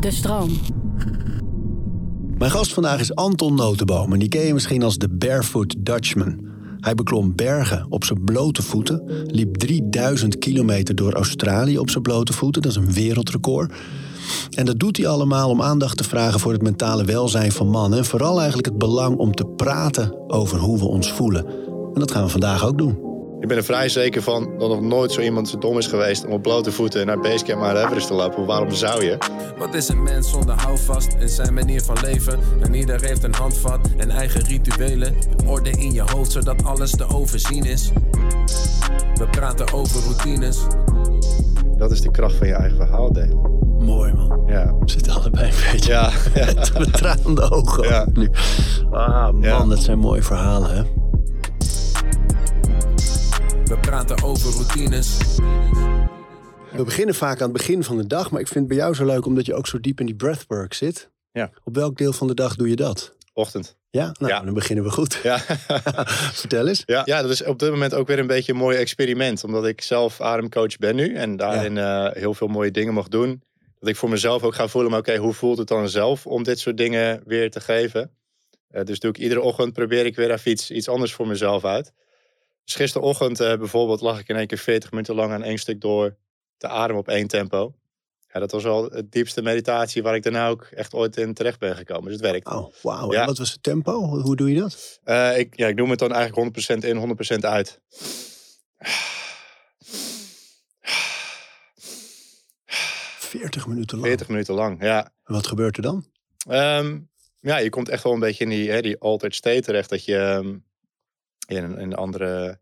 De 0.00 0.10
stroom. 0.10 0.50
Mijn 2.38 2.50
gast 2.50 2.72
vandaag 2.72 3.00
is 3.00 3.14
Anton 3.14 3.54
Notenboom 3.54 4.12
en 4.12 4.18
die 4.18 4.28
ken 4.28 4.46
je 4.46 4.52
misschien 4.52 4.82
als 4.82 4.98
de 4.98 5.08
Barefoot 5.08 5.74
Dutchman. 5.78 6.50
Hij 6.80 6.94
beklom 6.94 7.34
bergen 7.34 7.86
op 7.88 8.04
zijn 8.04 8.24
blote 8.24 8.62
voeten, 8.62 9.24
liep 9.26 9.56
3000 9.56 10.38
kilometer 10.38 10.94
door 10.94 11.12
Australië 11.12 11.78
op 11.78 11.90
zijn 11.90 12.02
blote 12.02 12.32
voeten, 12.32 12.62
dat 12.62 12.70
is 12.70 12.76
een 12.76 12.92
wereldrecord. 12.92 13.72
En 14.50 14.64
dat 14.64 14.78
doet 14.78 14.96
hij 14.96 15.06
allemaal 15.06 15.50
om 15.50 15.62
aandacht 15.62 15.96
te 15.96 16.04
vragen 16.04 16.40
voor 16.40 16.52
het 16.52 16.62
mentale 16.62 17.04
welzijn 17.04 17.52
van 17.52 17.68
mannen 17.68 17.98
en 17.98 18.04
vooral 18.04 18.36
eigenlijk 18.36 18.66
het 18.66 18.78
belang 18.78 19.16
om 19.16 19.34
te 19.34 19.46
praten 19.46 20.30
over 20.30 20.58
hoe 20.58 20.78
we 20.78 20.86
ons 20.86 21.12
voelen. 21.12 21.46
En 21.94 22.00
dat 22.00 22.10
gaan 22.10 22.24
we 22.24 22.30
vandaag 22.30 22.66
ook 22.66 22.78
doen. 22.78 23.11
Ik 23.42 23.48
ben 23.48 23.56
er 23.56 23.64
vrij 23.64 23.88
zeker 23.88 24.22
van 24.22 24.50
dat 24.58 24.68
nog 24.68 24.80
nooit 24.80 25.12
zo 25.12 25.20
iemand 25.20 25.48
zo 25.48 25.58
dom 25.58 25.78
is 25.78 25.86
geweest 25.86 26.24
om 26.26 26.32
op 26.32 26.42
blote 26.42 26.72
voeten 26.72 27.06
naar 27.06 27.18
Basecamp 27.20 27.60
naar 27.60 27.76
Everest 27.76 28.06
te 28.06 28.14
lopen. 28.14 28.46
Waarom 28.46 28.70
zou 28.70 29.04
je? 29.04 29.18
Wat 29.58 29.74
is 29.74 29.88
een 29.88 30.02
mens 30.02 30.30
zonder 30.30 30.54
houvast 30.60 31.16
in 31.18 31.28
zijn 31.28 31.54
manier 31.54 31.82
van 31.82 31.96
leven? 32.02 32.38
En 32.60 32.74
ieder 32.74 33.04
heeft 33.04 33.22
een 33.24 33.34
handvat 33.34 33.88
en 33.96 34.10
eigen 34.10 34.40
rituelen. 34.44 35.14
Orde 35.46 35.70
in 35.70 35.92
je 35.92 36.02
hoofd 36.02 36.32
zodat 36.32 36.64
alles 36.64 36.90
te 36.90 37.06
overzien 37.08 37.64
is. 37.64 37.90
We 39.14 39.26
praten 39.30 39.72
over 39.72 40.00
routines. 40.02 40.58
Dat 41.76 41.90
is 41.90 42.00
de 42.00 42.10
kracht 42.10 42.34
van 42.34 42.46
je 42.46 42.54
eigen 42.54 42.76
verhaal 42.76 43.12
delen. 43.12 43.40
Mooi 43.78 44.12
man. 44.12 44.42
Ja. 44.46 44.74
We 44.80 44.90
zitten 44.90 45.12
allebei 45.12 45.44
een 45.46 45.72
beetje 45.72 45.92
Ja, 45.92 46.10
ja. 46.34 46.52
met 46.78 46.92
traande 46.92 47.50
ogen 47.50 47.84
Ja. 47.88 48.06
nu. 48.12 48.30
Ah 48.90 49.22
man, 49.32 49.40
Ja. 49.42 49.64
dat 49.64 49.78
zijn 49.82 49.98
mooie 49.98 50.22
verhalen 50.22 50.76
hè. 50.76 50.82
We 53.64 53.78
praten 53.80 54.22
over 54.22 54.50
routines. 54.52 55.16
We 56.72 56.84
beginnen 56.84 57.14
vaak 57.14 57.36
aan 57.40 57.48
het 57.48 57.56
begin 57.56 57.84
van 57.84 57.96
de 57.96 58.06
dag, 58.06 58.30
maar 58.30 58.40
ik 58.40 58.46
vind 58.48 58.58
het 58.58 58.68
bij 58.68 58.76
jou 58.76 58.94
zo 58.94 59.04
leuk 59.04 59.26
omdat 59.26 59.46
je 59.46 59.54
ook 59.54 59.66
zo 59.66 59.80
diep 59.80 60.00
in 60.00 60.06
die 60.06 60.14
breathwork 60.14 60.74
zit. 60.74 61.10
Ja. 61.32 61.50
Op 61.64 61.74
welk 61.74 61.96
deel 61.98 62.12
van 62.12 62.26
de 62.26 62.34
dag 62.34 62.56
doe 62.56 62.68
je 62.68 62.76
dat? 62.76 63.14
Ochtend. 63.32 63.76
Ja, 63.90 64.14
nou, 64.18 64.32
Ja. 64.32 64.40
dan 64.40 64.54
beginnen 64.54 64.84
we 64.84 64.90
goed. 64.90 65.20
Ja. 65.22 65.38
Vertel 66.42 66.68
eens. 66.68 66.82
Ja, 66.86 67.02
ja, 67.04 67.22
dat 67.22 67.30
is 67.30 67.44
op 67.44 67.58
dit 67.58 67.70
moment 67.70 67.94
ook 67.94 68.06
weer 68.06 68.18
een 68.18 68.26
beetje 68.26 68.52
een 68.52 68.58
mooi 68.58 68.76
experiment. 68.76 69.44
Omdat 69.44 69.66
ik 69.66 69.80
zelf 69.80 70.20
ademcoach 70.20 70.76
ben 70.76 70.96
nu 70.96 71.14
en 71.14 71.36
daarin 71.36 71.78
eh, 71.78 72.06
heel 72.12 72.34
veel 72.34 72.48
mooie 72.48 72.70
dingen 72.70 72.94
mag 72.94 73.08
doen. 73.08 73.42
Dat 73.78 73.88
ik 73.88 73.96
voor 73.96 74.08
mezelf 74.08 74.42
ook 74.42 74.54
ga 74.54 74.68
voelen, 74.68 74.90
maar 74.90 75.00
oké, 75.00 75.16
hoe 75.16 75.32
voelt 75.32 75.58
het 75.58 75.68
dan 75.68 75.88
zelf 75.88 76.26
om 76.26 76.42
dit 76.42 76.58
soort 76.58 76.76
dingen 76.76 77.22
weer 77.26 77.50
te 77.50 77.60
geven? 77.60 78.10
Eh, 78.68 78.84
dus 78.84 78.98
doe 78.98 79.10
ik 79.10 79.18
iedere 79.18 79.40
ochtend, 79.40 79.72
probeer 79.72 80.06
ik 80.06 80.16
weer 80.16 80.30
even 80.30 80.50
iets, 80.50 80.70
iets 80.70 80.88
anders 80.88 81.12
voor 81.14 81.26
mezelf 81.26 81.64
uit. 81.64 81.92
Dus 82.64 82.74
gisterochtend 82.74 83.40
eh, 83.40 83.56
bijvoorbeeld 83.58 84.00
lag 84.00 84.20
ik 84.20 84.28
in 84.28 84.36
één 84.36 84.46
keer 84.46 84.58
40 84.58 84.90
minuten 84.90 85.14
lang 85.14 85.32
aan 85.32 85.42
één 85.42 85.58
stuk 85.58 85.80
door 85.80 86.16
te 86.56 86.68
ademen 86.68 87.00
op 87.00 87.08
één 87.08 87.26
tempo. 87.26 87.74
Ja, 88.32 88.40
dat 88.40 88.52
was 88.52 88.66
al 88.66 88.84
het 88.84 89.12
diepste 89.12 89.42
meditatie 89.42 90.02
waar 90.02 90.14
ik 90.14 90.22
daarna 90.22 90.48
ook 90.48 90.62
echt 90.62 90.94
ooit 90.94 91.16
in 91.16 91.34
terecht 91.34 91.58
ben 91.58 91.76
gekomen. 91.76 92.04
Dus 92.04 92.12
het 92.12 92.30
werkt. 92.30 92.46
Oh, 92.46 92.72
wauw. 92.82 93.12
Ja. 93.12 93.20
En 93.20 93.26
wat 93.26 93.38
was 93.38 93.52
het 93.52 93.62
tempo? 93.62 94.20
Hoe, 94.20 94.36
doe 94.36 94.52
je 94.52 94.60
dat? 94.60 95.00
Eh, 95.04 95.38
ik, 95.38 95.56
ja, 95.56 95.66
ik 95.66 95.76
noem 95.76 95.90
het 95.90 95.98
dan 95.98 96.12
eigenlijk 96.12 96.70
100% 96.82 96.84
in, 96.84 97.16
100% 97.36 97.38
uit. 97.40 97.80
40 103.32 103.66
minuten 103.66 103.96
lang. 103.98 104.08
40 104.08 104.28
minuten 104.28 104.54
lang, 104.54 104.82
ja. 104.82 105.04
En 105.24 105.34
wat 105.34 105.46
gebeurt 105.46 105.76
er 105.76 105.82
dan? 105.82 106.06
Ehm, 106.48 106.98
ja, 107.40 107.56
je 107.56 107.70
komt 107.70 107.88
echt 107.88 108.02
wel 108.02 108.12
een 108.12 108.20
beetje 108.20 108.44
in 108.44 108.50
die, 108.50 108.70
hè, 108.70 108.80
die 108.80 108.98
altered 108.98 109.34
state 109.34 109.60
terecht. 109.60 109.90
Dat 109.90 110.04
je 110.04 110.16
ehm, 110.16 110.56
in, 111.46 111.64
een, 111.64 111.94
andere 111.94 112.58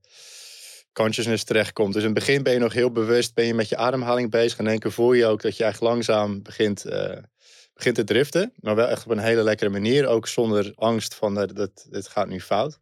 consciousness 0.92 1.44
terechtkomt. 1.44 1.92
Dus 1.92 2.02
in 2.02 2.08
het 2.08 2.18
begin 2.18 2.42
ben 2.42 2.52
je 2.52 2.58
nog 2.58 2.72
heel 2.72 2.90
bewust, 2.90 3.34
ben 3.34 3.46
je 3.46 3.54
met 3.54 3.68
je 3.68 3.76
ademhaling 3.76 4.30
bezig. 4.30 4.58
En 4.58 4.64
in 4.64 4.70
één 4.70 4.80
keer 4.80 4.92
voel 4.92 5.12
je 5.12 5.26
ook 5.26 5.42
dat 5.42 5.56
je 5.56 5.64
echt 5.64 5.80
langzaam 5.80 6.42
begint, 6.42 6.84
eh, 6.84 7.16
begint 7.74 7.94
te 7.94 8.04
driften. 8.04 8.52
Maar 8.56 8.74
wel 8.74 8.88
echt 8.88 9.04
op 9.04 9.10
een 9.10 9.18
hele 9.18 9.42
lekkere 9.42 9.70
manier. 9.70 10.06
Ook 10.06 10.26
zonder 10.28 10.72
angst 10.74 11.14
van, 11.14 11.40
eh, 11.40 11.48
dat 11.54 11.86
dit 11.90 12.08
gaat 12.08 12.28
nu 12.28 12.40
fout. 12.40 12.78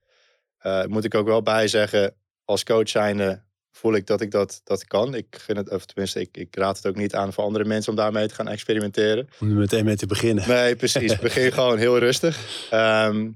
Eh, 0.59 0.85
moet 0.85 1.05
ik 1.05 1.15
ook 1.15 1.27
wel 1.27 1.43
bij 1.43 1.69
zeggen, 1.69 2.15
als 2.45 2.65
coach 2.65 2.89
zijnde 2.89 3.47
voel 3.79 3.95
ik 3.95 4.07
dat 4.07 4.21
ik 4.21 4.31
dat, 4.31 4.61
dat 4.65 4.85
kan. 4.85 5.15
Ik 5.15 5.27
gun 5.31 5.57
het, 5.57 5.71
of 5.71 5.85
tenminste, 5.85 6.21
ik, 6.21 6.37
ik 6.37 6.57
raad 6.57 6.77
het 6.77 6.87
ook 6.87 6.97
niet 6.97 7.15
aan 7.15 7.33
voor 7.33 7.45
andere 7.45 7.65
mensen 7.65 7.91
om 7.93 7.99
daarmee 7.99 8.29
te 8.29 8.35
gaan 8.35 8.49
experimenteren. 8.49 9.29
Om 9.41 9.51
er 9.51 9.57
meteen 9.57 9.85
mee 9.85 9.97
te 9.97 10.07
beginnen. 10.07 10.49
Nee, 10.49 10.77
precies. 10.77 11.19
Begin 11.29 11.53
gewoon 11.53 11.79
heel 11.79 11.99
rustig. 11.99 12.67
Ehm, 12.71 13.31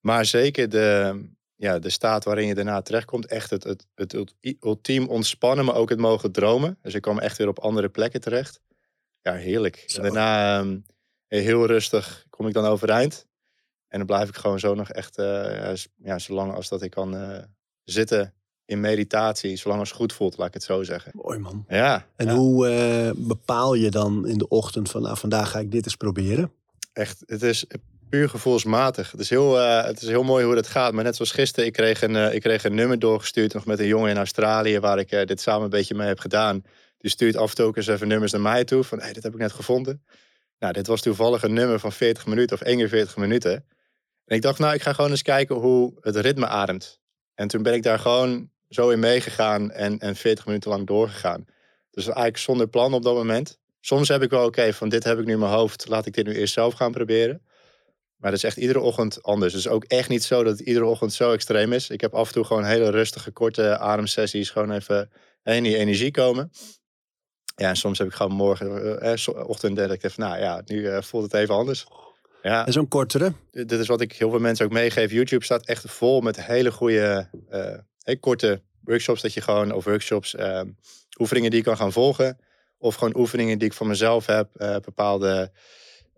maar 0.00 0.24
zeker 0.24 0.68
de, 0.68 1.20
ja, 1.62 1.78
de 1.78 1.90
staat 1.90 2.24
waarin 2.24 2.46
je 2.46 2.54
daarna 2.54 2.82
terechtkomt. 2.82 3.26
Echt 3.26 3.50
het, 3.50 3.64
het, 3.64 3.86
het 3.94 4.12
ulti- 4.12 4.56
ultiem 4.60 5.08
ontspannen, 5.08 5.64
maar 5.64 5.74
ook 5.74 5.88
het 5.88 5.98
mogen 5.98 6.32
dromen. 6.32 6.78
Dus 6.82 6.94
ik 6.94 7.02
kwam 7.02 7.18
echt 7.18 7.38
weer 7.38 7.48
op 7.48 7.58
andere 7.58 7.88
plekken 7.88 8.20
terecht. 8.20 8.60
Ja, 9.20 9.32
heerlijk. 9.32 9.84
Zo. 9.86 9.96
En 9.96 10.02
daarna 10.02 10.58
ehm, 10.60 10.78
heel 11.26 11.66
rustig 11.66 12.26
kom 12.30 12.46
ik 12.46 12.54
dan 12.54 12.64
overeind. 12.64 13.26
En 13.88 13.98
dan 13.98 14.06
blijf 14.06 14.28
ik 14.28 14.36
gewoon 14.36 14.58
zo 14.58 14.74
nog 14.74 14.90
echt, 14.90 15.18
eh, 15.18 15.74
ja, 15.96 16.18
zolang 16.18 16.54
als 16.54 16.68
dat 16.68 16.82
ik 16.82 16.90
kan 16.90 17.16
eh, 17.16 17.42
zitten 17.84 18.34
in 18.64 18.80
meditatie. 18.80 19.56
Zolang 19.56 19.80
als 19.80 19.88
het 19.88 19.98
goed 19.98 20.12
voelt, 20.12 20.36
laat 20.36 20.48
ik 20.48 20.54
het 20.54 20.62
zo 20.62 20.82
zeggen. 20.82 21.12
Mooi 21.14 21.38
man. 21.38 21.64
Ja, 21.68 22.06
En 22.16 22.26
ja. 22.26 22.34
hoe 22.34 22.68
eh, 22.68 23.10
bepaal 23.16 23.74
je 23.74 23.90
dan 23.90 24.26
in 24.26 24.38
de 24.38 24.48
ochtend 24.48 24.90
van 24.90 25.02
nou, 25.02 25.16
vandaag 25.16 25.50
ga 25.50 25.58
ik 25.58 25.70
dit 25.72 25.84
eens 25.84 25.96
proberen? 25.96 26.52
echt, 26.92 27.22
het 27.26 27.42
is 27.42 27.66
puur 28.12 28.28
gevoelsmatig. 28.28 29.10
Het 29.10 29.20
is, 29.20 29.30
heel, 29.30 29.60
eh, 29.60 29.84
het 29.84 30.02
is 30.02 30.08
heel 30.08 30.22
mooi 30.22 30.44
hoe 30.44 30.54
dat 30.54 30.66
gaat. 30.66 30.92
Maar 30.92 31.04
net 31.04 31.16
zoals 31.16 31.30
gisteren, 31.30 31.66
ik 31.66 31.72
kreeg 31.72 32.02
een, 32.02 32.16
eh, 32.16 32.34
ik 32.34 32.40
kreeg 32.40 32.64
een 32.64 32.74
nummer 32.74 32.98
doorgestuurd 32.98 33.54
nog 33.54 33.66
met 33.66 33.78
een 33.78 33.86
jongen 33.86 34.10
in 34.10 34.16
Australië, 34.16 34.80
waar 34.80 34.98
ik 34.98 35.10
eh, 35.10 35.26
dit 35.26 35.40
samen 35.40 35.62
een 35.62 35.70
beetje 35.70 35.94
mee 35.94 36.06
heb 36.06 36.18
gedaan. 36.18 36.64
Die 36.98 37.10
stuurt 37.10 37.36
af 37.36 37.48
en 37.48 37.56
toe 37.56 37.76
eens 37.76 37.86
even 37.86 38.08
nummers 38.08 38.32
naar 38.32 38.40
mij 38.40 38.64
toe. 38.64 38.84
Van, 38.84 39.00
hey, 39.00 39.12
dit 39.12 39.22
heb 39.22 39.32
ik 39.32 39.38
net 39.38 39.52
gevonden. 39.52 40.04
Nou, 40.58 40.72
dit 40.72 40.86
was 40.86 41.00
toevallig 41.00 41.42
een 41.42 41.52
nummer 41.52 41.78
van 41.78 41.92
40 41.92 42.26
minuten 42.26 42.56
of 42.56 42.66
41 42.66 43.16
minuten. 43.16 43.52
En 44.24 44.36
ik 44.36 44.42
dacht, 44.42 44.58
nou, 44.58 44.74
ik 44.74 44.82
ga 44.82 44.92
gewoon 44.92 45.10
eens 45.10 45.22
kijken 45.22 45.56
hoe 45.56 45.92
het 46.00 46.16
ritme 46.16 46.46
ademt. 46.46 47.00
En 47.34 47.48
toen 47.48 47.62
ben 47.62 47.74
ik 47.74 47.82
daar 47.82 47.98
gewoon 47.98 48.50
zo 48.68 48.88
in 48.88 48.98
meegegaan 48.98 49.70
en, 49.70 49.98
en 49.98 50.16
40 50.16 50.46
minuten 50.46 50.70
lang 50.70 50.86
doorgegaan. 50.86 51.44
Dus 51.90 52.04
eigenlijk 52.04 52.36
zonder 52.36 52.68
plan 52.68 52.94
op 52.94 53.02
dat 53.02 53.14
moment. 53.14 53.58
Soms 53.80 54.08
heb 54.08 54.22
ik 54.22 54.30
wel, 54.30 54.46
oké, 54.46 54.72
van 54.72 54.88
dit 54.88 55.04
heb 55.04 55.18
ik 55.18 55.24
nu 55.24 55.32
in 55.32 55.38
mijn 55.38 55.52
hoofd. 55.52 55.88
Laat 55.88 56.06
ik 56.06 56.14
dit 56.14 56.26
nu 56.26 56.34
eerst 56.34 56.54
zelf 56.54 56.74
gaan 56.74 56.92
proberen. 56.92 57.42
Maar 58.22 58.30
dat 58.30 58.40
is 58.40 58.44
echt 58.46 58.56
iedere 58.56 58.80
ochtend 58.80 59.22
anders. 59.22 59.52
Het 59.52 59.60
is 59.64 59.68
ook 59.70 59.84
echt 59.84 60.08
niet 60.08 60.24
zo 60.24 60.42
dat 60.42 60.58
het 60.58 60.66
iedere 60.66 60.84
ochtend 60.84 61.12
zo 61.12 61.32
extreem 61.32 61.72
is. 61.72 61.90
Ik 61.90 62.00
heb 62.00 62.14
af 62.14 62.26
en 62.26 62.32
toe 62.32 62.44
gewoon 62.44 62.64
hele 62.64 62.90
rustige, 62.90 63.30
korte 63.30 63.78
ademsessies. 63.78 64.50
Gewoon 64.50 64.70
even 64.72 65.10
in 65.42 65.62
die 65.62 65.76
energie 65.76 66.10
komen. 66.10 66.50
Ja, 67.56 67.68
en 67.68 67.76
soms 67.76 67.98
heb 67.98 68.06
ik 68.06 68.12
gewoon 68.14 68.32
morgen, 68.32 68.98
eh, 69.00 69.12
eh, 69.12 69.18
zo- 69.18 69.30
ochtend, 69.30 69.76
dat 69.76 69.90
ik 69.92 70.02
even, 70.02 70.20
nou 70.22 70.38
ja, 70.40 70.62
nu 70.64 70.86
eh, 70.86 71.02
voelt 71.02 71.24
het 71.24 71.34
even 71.34 71.54
anders. 71.54 71.86
Ja, 72.42 72.66
En 72.66 72.72
zo'n 72.72 72.88
kortere? 72.88 73.32
dit 73.50 73.72
is 73.72 73.86
wat 73.86 74.00
ik 74.00 74.12
heel 74.12 74.30
veel 74.30 74.38
mensen 74.38 74.64
ook 74.66 74.72
meegeef. 74.72 75.10
YouTube 75.10 75.44
staat 75.44 75.66
echt 75.66 75.84
vol 75.90 76.20
met 76.20 76.44
hele 76.44 76.72
goede, 76.72 77.28
eh, 77.48 78.20
korte 78.20 78.62
workshops. 78.80 79.22
Dat 79.22 79.32
je 79.34 79.40
gewoon, 79.40 79.72
of 79.72 79.84
workshops, 79.84 80.34
eh, 80.34 80.60
oefeningen 81.18 81.50
die 81.50 81.58
je 81.58 81.64
kan 81.64 81.76
gaan 81.76 81.92
volgen. 81.92 82.38
Of 82.78 82.94
gewoon 82.94 83.16
oefeningen 83.16 83.58
die 83.58 83.68
ik 83.68 83.74
voor 83.74 83.86
mezelf 83.86 84.26
heb. 84.26 84.48
eh, 84.56 84.76
bepaalde 84.76 85.52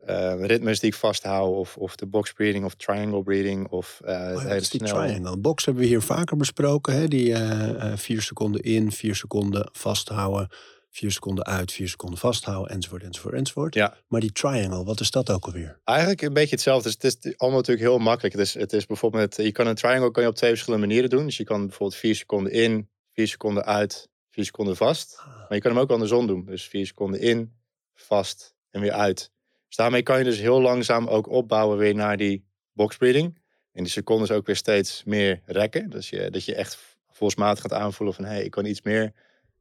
eh, 0.07 0.47
ritmes 0.47 0.81
die 0.81 0.91
ik 0.91 0.97
vasthoud. 0.97 1.55
Of, 1.57 1.77
of 1.77 1.97
de 1.97 2.07
box 2.07 2.33
breathing 2.33 2.65
of 2.65 2.75
triangle 2.75 3.23
breathing. 3.23 3.69
Of 3.69 4.01
eh 4.05 4.13
Oh 4.15 4.19
ja, 4.19 4.27
hele 4.39 4.49
dat 4.49 4.61
is 4.61 4.71
die 4.71 4.87
snel- 4.87 5.03
triangle. 5.03 5.37
Box 5.39 5.65
hebben 5.65 5.83
we 5.83 5.89
hier 5.89 6.03
vaker 6.03 6.37
besproken. 6.37 6.95
Hè? 6.95 7.09
Die 7.09 7.33
eh, 7.33 7.69
eh, 7.93 7.99
vier 7.99 8.23
seconden 8.23 8.61
in, 8.63 8.93
vier 8.93 9.15
seconden 9.15 9.69
vasthouden. 9.73 10.49
Vier 10.91 11.11
seconden 11.13 11.45
uit, 11.45 11.73
vier 11.73 11.89
seconden 11.89 12.19
vasthouden, 12.19 12.75
enzovoort, 12.75 13.03
enzovoort, 13.03 13.35
enzovoort. 13.35 13.75
Ja. 13.75 13.97
Maar 14.09 14.21
die 14.21 14.33
triangle, 14.33 14.85
wat 14.85 15.01
is 15.01 15.11
dat 15.11 15.31
ook 15.31 15.45
alweer? 15.45 15.81
Eigenlijk 15.85 16.23
een 16.23 16.33
beetje 16.33 16.55
hetzelfde. 16.55 16.83
Dus 16.99 17.13
het 17.13 17.25
is 17.25 17.39
allemaal 17.39 17.59
natuurlijk 17.59 17.87
heel 17.89 17.99
makkelijk. 17.99 18.35
Het 18.35 18.43
is, 18.47 18.55
het 18.55 18.73
is 18.73 18.87
bijvoorbeeld, 18.87 19.37
je 19.37 19.53
kan 19.53 19.67
een 19.67 19.75
triangle 19.75 20.11
kan 20.11 20.23
je 20.23 20.29
op 20.29 20.35
twee 20.35 20.51
verschillende 20.51 20.87
manieren 20.87 21.11
doen. 21.11 21.25
Dus 21.25 21.37
je 21.37 21.45
kan 21.45 21.67
bijvoorbeeld 21.67 22.01
vier 22.01 22.15
seconden 22.15 22.53
in, 22.53 22.89
vier 23.13 23.29
seconden 23.29 23.65
uit, 23.65 24.09
vier 24.31 24.45
seconden 24.45 24.77
vast. 24.77 25.23
Maar 25.27 25.55
je 25.55 25.61
kan 25.61 25.71
hem 25.71 25.81
ook 25.81 25.91
andersom 25.91 26.27
doen. 26.27 26.45
Dus 26.45 26.65
vier 26.65 26.87
seconden 26.87 27.21
in, 27.21 27.53
vast 27.95 28.55
en 28.71 28.81
weer 28.81 28.93
uit. 28.93 29.31
Dus 29.75 29.83
daarmee 29.83 30.03
kan 30.03 30.19
je 30.19 30.25
dus 30.25 30.39
heel 30.39 30.61
langzaam 30.61 31.07
ook 31.07 31.29
opbouwen 31.29 31.79
weer 31.79 31.95
naar 31.95 32.17
die 32.17 32.45
box 32.73 32.97
breathing. 32.97 33.39
En 33.73 33.83
die 33.83 33.93
secondes 33.93 34.31
ook 34.31 34.47
weer 34.47 34.57
steeds 34.57 35.05
meer 35.05 35.43
rekken. 35.47 35.91
Dus 35.91 36.11
je, 36.11 36.31
dat 36.31 36.45
je 36.45 36.55
echt 36.55 36.79
volsmatig 37.11 37.63
gaat 37.63 37.73
aanvoelen 37.73 38.15
van... 38.17 38.25
hé, 38.25 38.31
hey, 38.31 38.45
ik 38.45 38.51
kan 38.51 38.65
iets 38.65 38.83
meer, 38.83 39.13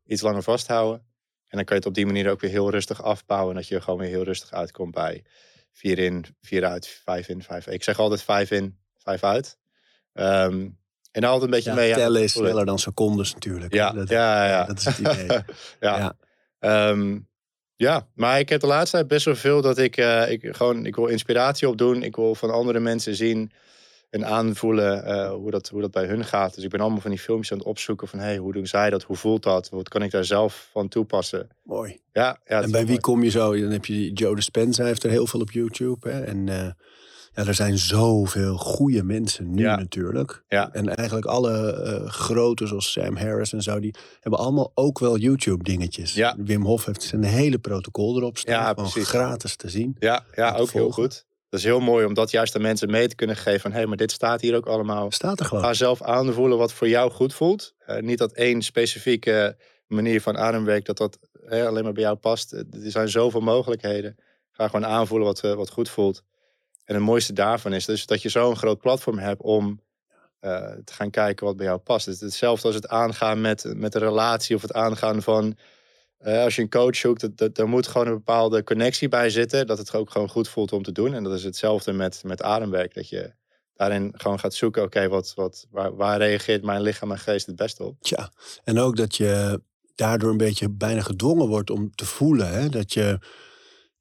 iets 0.05 0.21
langer 0.21 0.43
vasthouden. 0.43 0.99
En 1.47 1.57
dan 1.57 1.65
kan 1.65 1.75
je 1.75 1.81
het 1.81 1.85
op 1.85 1.93
die 1.93 2.05
manier 2.05 2.29
ook 2.29 2.39
weer 2.39 2.49
heel 2.49 2.69
rustig 2.69 3.03
afbouwen. 3.03 3.49
En 3.49 3.55
dat 3.55 3.67
je 3.67 3.81
gewoon 3.81 3.99
weer 3.99 4.09
heel 4.09 4.23
rustig 4.23 4.51
uitkomt 4.51 4.93
bij 4.93 5.23
vier 5.71 5.99
in, 5.99 6.25
vier 6.41 6.65
uit, 6.65 6.87
vijf 6.87 7.27
in, 7.27 7.43
vijf 7.43 7.65
uit. 7.65 7.75
Ik 7.75 7.83
zeg 7.83 7.99
altijd 7.99 8.23
vijf 8.23 8.51
in, 8.51 8.77
vijf 8.97 9.23
uit. 9.23 9.57
Ehm, 10.13 10.69
en 11.11 11.21
dan 11.21 11.23
altijd 11.23 11.43
een 11.43 11.49
beetje 11.49 11.69
Ja, 11.69 11.75
mee... 11.75 11.93
tellen 11.93 12.23
is 12.23 12.31
sneller 12.31 12.65
dan 12.65 12.79
secondes 12.79 13.33
natuurlijk. 13.33 13.73
Ja, 13.73 13.91
dat, 13.91 14.09
ja, 14.19 14.47
ja. 14.47 14.65
dat 14.65 14.77
is 14.77 14.85
het 14.85 14.97
idee. 14.97 15.27
ja. 15.79 16.15
Ja. 16.59 16.95
Ja, 17.75 18.07
maar 18.13 18.39
ik 18.39 18.49
heb 18.49 18.61
de 18.61 18.67
laatste 18.67 18.97
tijd 18.97 19.07
best 19.07 19.25
wel 19.25 19.35
veel 19.35 19.61
dat 19.61 19.77
ik, 19.77 19.97
eh, 19.97 20.31
ik 20.31 20.47
gewoon, 20.51 20.85
ik 20.85 20.95
wil 20.95 21.05
inspiratie 21.05 21.67
opdoen. 21.67 22.03
Ik 22.03 22.15
wil 22.15 22.35
van 22.35 22.51
andere 22.51 22.79
mensen 22.79 23.15
zien 23.15 23.51
en 24.13 24.25
aanvoelen 24.25 25.07
uh, 25.07 25.31
hoe, 25.31 25.51
dat, 25.51 25.69
hoe 25.69 25.81
dat 25.81 25.91
bij 25.91 26.05
hun 26.05 26.25
gaat. 26.25 26.55
Dus 26.55 26.63
ik 26.63 26.69
ben 26.69 26.79
allemaal 26.79 27.01
van 27.01 27.11
die 27.11 27.19
filmpjes 27.19 27.51
aan 27.51 27.57
het 27.57 27.67
opzoeken 27.67 28.07
van 28.07 28.19
hey, 28.19 28.37
hoe 28.37 28.53
doen 28.53 28.67
zij 28.67 28.89
dat? 28.89 29.03
Hoe 29.03 29.15
voelt 29.15 29.43
dat? 29.43 29.69
Wat 29.69 29.89
kan 29.89 30.03
ik 30.03 30.11
daar 30.11 30.25
zelf 30.25 30.69
van 30.71 30.87
toepassen? 30.87 31.49
Mooi. 31.63 31.99
Ja, 32.11 32.39
ja 32.45 32.61
en 32.61 32.71
bij 32.71 32.85
wie 32.85 32.99
kom 32.99 33.23
je 33.23 33.29
zo? 33.29 33.59
Dan 33.59 33.71
heb 33.71 33.85
je 33.85 34.11
Joe 34.11 34.35
Dispenza, 34.35 34.79
hij 34.79 34.89
heeft 34.89 35.03
er 35.03 35.09
heel 35.09 35.27
veel 35.27 35.39
op 35.39 35.51
YouTube. 35.51 36.09
Hè? 36.09 36.23
En 36.23 36.47
uh, 36.47 36.67
ja, 37.35 37.45
er 37.45 37.53
zijn 37.53 37.77
zoveel 37.77 38.57
goede 38.57 39.03
mensen 39.03 39.53
nu 39.53 39.63
natuurlijk. 39.63 40.43
Ja. 40.47 40.73
En 40.73 40.95
eigenlijk 40.95 41.25
alle 41.25 41.83
uh, 42.03 42.09
grote 42.09 42.67
zoals 42.67 42.91
Sam 42.91 43.15
Harris 43.15 43.53
en 43.53 43.61
zo, 43.61 43.79
die 43.79 43.95
hebben 44.19 44.39
allemaal 44.39 44.71
ook 44.73 44.99
wel 44.99 45.17
YouTube 45.17 45.63
dingetjes. 45.63 46.13
Ja. 46.13 46.35
Wim 46.37 46.65
Hof 46.65 46.85
heeft 46.85 47.03
zijn 47.03 47.23
hele 47.23 47.59
protocol 47.59 48.17
erop 48.17 48.37
staan. 48.37 48.53
Ja, 48.53 48.73
gewoon 48.73 48.89
gratis 48.89 49.55
te 49.55 49.69
zien. 49.69 49.95
Ja, 49.99 50.25
ja 50.35 50.55
ook 50.55 50.71
heel 50.71 50.91
goed. 50.91 51.25
Dat 51.49 51.61
is 51.61 51.67
heel 51.67 51.79
mooi 51.79 52.05
om 52.05 52.13
dat 52.13 52.31
juist 52.31 52.55
aan 52.55 52.61
mensen 52.61 52.91
mee 52.91 53.07
te 53.07 53.15
kunnen 53.15 53.35
geven. 53.35 53.59
Van 53.59 53.71
hé, 53.71 53.77
hey, 53.77 53.85
maar 53.85 53.97
dit 53.97 54.11
staat 54.11 54.41
hier 54.41 54.55
ook 54.55 54.65
allemaal. 54.65 55.11
Staat 55.11 55.39
er 55.39 55.45
gewoon. 55.45 55.63
Ga 55.63 55.73
zelf 55.73 56.01
aanvoelen 56.01 56.57
wat 56.57 56.73
voor 56.73 56.87
jou 56.87 57.11
goed 57.11 57.33
voelt. 57.33 57.73
Uh, 57.87 57.97
niet 57.97 58.17
dat 58.17 58.31
één 58.31 58.61
specifieke 58.61 59.57
manier 59.87 60.21
van 60.21 60.37
ademwerk 60.37 60.85
dat 60.85 60.97
dat 60.97 61.17
alleen 61.49 61.83
maar 61.83 61.93
bij 61.93 62.03
jou 62.03 62.15
past. 62.15 62.51
Er 62.51 62.67
zijn 62.71 63.09
zoveel 63.09 63.41
mogelijkheden. 63.41 64.15
Ga 64.51 64.67
gewoon 64.67 64.85
aanvoelen 64.85 65.27
wat, 65.27 65.43
uh, 65.43 65.53
wat 65.53 65.69
goed 65.69 65.89
voelt. 65.89 66.23
En 66.85 66.95
het 66.95 67.03
mooiste 67.03 67.33
daarvan 67.33 67.73
is 67.73 67.85
dus 67.85 68.05
dat 68.05 68.21
je 68.21 68.29
zo'n 68.29 68.55
groot 68.55 68.79
platform 68.79 69.17
hebt 69.17 69.41
om 69.41 69.81
uh, 70.41 70.71
te 70.83 70.93
gaan 70.93 71.09
kijken 71.09 71.45
wat 71.45 71.57
bij 71.57 71.65
jou 71.65 71.77
past. 71.77 72.05
Het 72.05 72.15
is 72.15 72.21
hetzelfde 72.21 72.67
als 72.67 72.75
het 72.75 72.87
aangaan 72.87 73.41
met, 73.41 73.73
met 73.75 73.95
een 73.95 74.01
relatie 74.01 74.55
of 74.55 74.61
het 74.61 74.73
aangaan 74.73 75.21
van 75.21 75.57
uh, 76.25 76.43
als 76.43 76.55
je 76.55 76.61
een 76.61 76.69
coach 76.69 76.95
zoekt, 76.95 77.37
dat, 77.37 77.57
er 77.57 77.67
moet 77.67 77.87
gewoon 77.87 78.07
een 78.07 78.13
bepaalde 78.13 78.63
connectie 78.63 79.07
bij 79.07 79.29
zitten. 79.29 79.67
Dat 79.67 79.77
het 79.77 79.93
ook 79.93 80.11
gewoon 80.11 80.29
goed 80.29 80.47
voelt 80.47 80.73
om 80.73 80.83
te 80.83 80.91
doen. 80.91 81.13
En 81.13 81.23
dat 81.23 81.33
is 81.33 81.43
hetzelfde 81.43 81.93
met, 81.93 82.21
met 82.23 82.41
ademwerk. 82.41 82.93
Dat 82.93 83.09
je 83.09 83.33
daarin 83.75 84.11
gewoon 84.13 84.39
gaat 84.39 84.53
zoeken, 84.53 84.83
oké, 84.83 85.07
wat, 85.07 85.33
wat, 85.35 85.67
waar, 85.71 85.95
waar 85.95 86.17
reageert 86.17 86.63
mijn 86.63 86.81
lichaam 86.81 87.11
en 87.11 87.19
geest 87.19 87.45
het 87.45 87.55
beste 87.55 87.83
op? 87.83 87.95
Tja, 87.99 88.31
en 88.63 88.79
ook 88.79 88.95
dat 88.95 89.15
je 89.15 89.61
daardoor 89.95 90.31
een 90.31 90.37
beetje 90.37 90.69
bijna 90.69 91.01
gedwongen 91.01 91.47
wordt 91.47 91.69
om 91.69 91.95
te 91.95 92.05
voelen. 92.05 92.53
Hè? 92.53 92.69
Dat 92.69 92.93
je, 92.93 93.19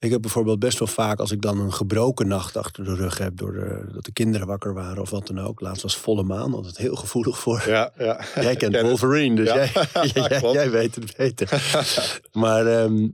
ik 0.02 0.10
heb 0.10 0.20
bijvoorbeeld 0.20 0.58
best 0.58 0.78
wel 0.78 0.88
vaak, 0.88 1.19
als 1.19 1.31
ik 1.31 1.43
dan 1.43 1.58
een 1.60 1.72
gebroken 1.72 2.28
nacht 2.28 2.56
achter 2.56 2.84
de 2.84 2.94
rug 2.94 3.19
heb, 3.19 3.37
door 3.37 3.52
de, 3.52 3.93
dat 3.93 4.04
de 4.04 4.12
kinderen 4.12 4.46
wakker 4.46 4.75
waren 4.75 5.02
of 5.02 5.10
wat 5.10 5.26
dan 5.26 5.40
ook. 5.40 5.60
Laatst 5.60 5.82
was 5.82 5.96
volle 5.96 6.22
maan, 6.22 6.54
altijd 6.54 6.76
heel 6.76 6.94
gevoelig 6.94 7.38
voor. 7.38 7.62
Ja, 7.66 7.93
ja. 7.99 8.20
Jij 8.40 8.56
kent 8.56 8.81
Wolverine, 8.81 9.37
dus 9.37 9.49
ja. 9.49 9.54
jij, 9.54 9.72
jij, 10.28 10.52
jij, 10.52 10.70
weet 10.70 10.94
het 10.94 11.16
beter. 11.16 11.62
maar, 12.32 12.66
um, 12.82 13.12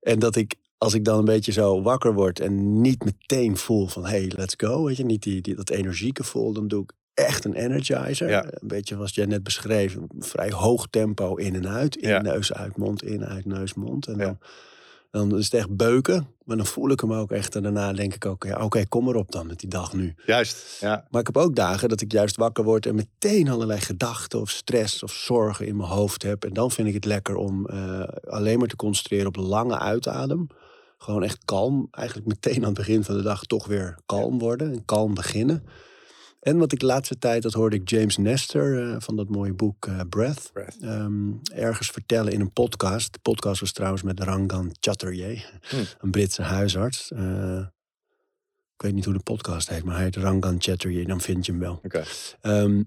en 0.00 0.18
dat 0.18 0.36
ik, 0.36 0.54
als 0.78 0.94
ik 0.94 1.04
dan 1.04 1.18
een 1.18 1.24
beetje 1.24 1.52
zo 1.52 1.82
wakker 1.82 2.14
word 2.14 2.40
en 2.40 2.80
niet 2.80 3.04
meteen 3.04 3.56
voel 3.56 3.86
van, 3.86 4.06
hey, 4.06 4.32
let's 4.36 4.54
go, 4.56 4.84
weet 4.84 4.96
je, 4.96 5.04
niet 5.04 5.22
die, 5.22 5.40
die, 5.40 5.54
dat 5.54 5.70
energieke 5.70 6.24
voel, 6.24 6.52
dan 6.52 6.68
doe 6.68 6.82
ik 6.82 6.92
echt 7.14 7.44
een 7.44 7.54
energizer. 7.54 8.28
Ja. 8.28 8.44
Een 8.44 8.68
beetje 8.68 8.96
wat 8.96 9.14
jij 9.14 9.26
net 9.26 9.42
beschreef, 9.42 9.94
een 9.94 10.08
vrij 10.18 10.50
hoog 10.50 10.86
tempo 10.90 11.34
in 11.34 11.54
en 11.54 11.68
uit. 11.68 11.96
In, 11.96 12.08
Ja. 12.08 12.20
neus, 12.22 12.52
uit, 12.52 12.76
mond, 12.76 13.02
in, 13.04 13.24
uit, 13.24 13.44
neus, 13.44 13.74
mond. 13.74 14.06
En 14.06 14.18
Ja. 14.18 14.24
dan, 14.24 14.38
dan 15.12 15.38
is 15.38 15.44
het 15.44 15.54
echt 15.54 15.76
beuken. 15.76 16.26
Maar 16.44 16.56
dan 16.56 16.66
voel 16.66 16.90
ik 16.90 17.00
hem 17.00 17.12
ook 17.12 17.30
echt. 17.30 17.56
En 17.56 17.62
daarna 17.62 17.92
denk 17.92 18.14
ik 18.14 18.26
ook, 18.26 18.44
ja, 18.44 18.64
oké, 18.64 18.86
kom 18.88 19.08
erop 19.08 19.32
dan 19.32 19.46
met 19.46 19.60
die 19.60 19.68
dag 19.68 19.92
nu. 19.92 20.14
Juist, 20.26 20.80
ja. 20.80 21.06
Maar 21.10 21.20
ik 21.20 21.26
heb 21.26 21.36
ook 21.36 21.56
dagen 21.56 21.88
dat 21.88 22.00
ik 22.00 22.12
juist 22.12 22.36
wakker 22.36 22.64
word 22.64 22.86
en 22.86 22.94
meteen 22.94 23.48
allerlei 23.48 23.80
gedachten 23.80 24.40
of 24.40 24.50
stress 24.50 25.02
of 25.02 25.12
zorgen 25.12 25.66
in 25.66 25.76
mijn 25.76 25.88
hoofd 25.88 26.22
heb. 26.22 26.44
En 26.44 26.52
dan 26.52 26.70
vind 26.70 26.88
ik 26.88 26.94
het 26.94 27.04
lekker 27.04 27.36
om 27.36 27.66
eh, 27.66 28.02
alleen 28.28 28.58
maar 28.58 28.68
te 28.68 28.76
concentreren 28.76 29.26
op 29.26 29.36
lange 29.36 29.78
uitadem. 29.78 30.46
Gewoon 30.98 31.22
echt 31.22 31.44
kalm. 31.44 31.88
Eigenlijk 31.90 32.28
meteen 32.28 32.58
aan 32.58 32.74
het 32.74 32.74
begin 32.74 33.04
van 33.04 33.16
de 33.16 33.22
dag 33.22 33.44
toch 33.44 33.66
weer 33.66 33.98
kalm 34.06 34.38
worden 34.38 34.72
en 34.72 34.84
kalm 34.84 35.14
beginnen. 35.14 35.64
En 36.42 36.58
wat 36.58 36.72
ik 36.72 36.80
de 36.80 36.86
laatste 36.86 37.18
tijd, 37.18 37.42
dat 37.42 37.52
hoorde 37.52 37.76
ik 37.76 37.88
James 37.90 38.16
Nestor 38.16 38.90
eh, 38.90 38.96
van 38.98 39.16
dat 39.16 39.28
mooie 39.28 39.52
boek 39.52 39.86
eh, 39.86 40.00
Breath. 40.08 40.50
Breath. 40.52 40.76
ehm, 40.80 41.30
ergens 41.52 41.88
vertellen 41.90 42.32
in 42.32 42.40
een 42.40 42.52
podcast. 42.52 43.12
De 43.12 43.18
podcast 43.22 43.60
was 43.60 43.72
trouwens 43.72 44.02
met 44.02 44.20
Rangan 44.20 44.70
Chatterjee, 44.80 45.44
Hmm. 45.68 45.84
een 46.00 46.10
Britse 46.10 46.42
huisarts. 46.42 47.10
Eh, 47.12 47.58
ik 48.74 48.82
weet 48.82 48.94
niet 48.94 49.04
hoe 49.04 49.14
de 49.14 49.22
podcast 49.22 49.68
heet, 49.68 49.84
maar 49.84 49.94
hij 49.94 50.04
heet 50.04 50.16
Rangan 50.16 50.56
Chatterjee, 50.58 51.06
dan 51.06 51.20
vind 51.20 51.46
je 51.46 51.52
hem 51.52 51.60
wel. 51.60 51.80
Oké. 51.82 52.02
Ehm, 52.40 52.82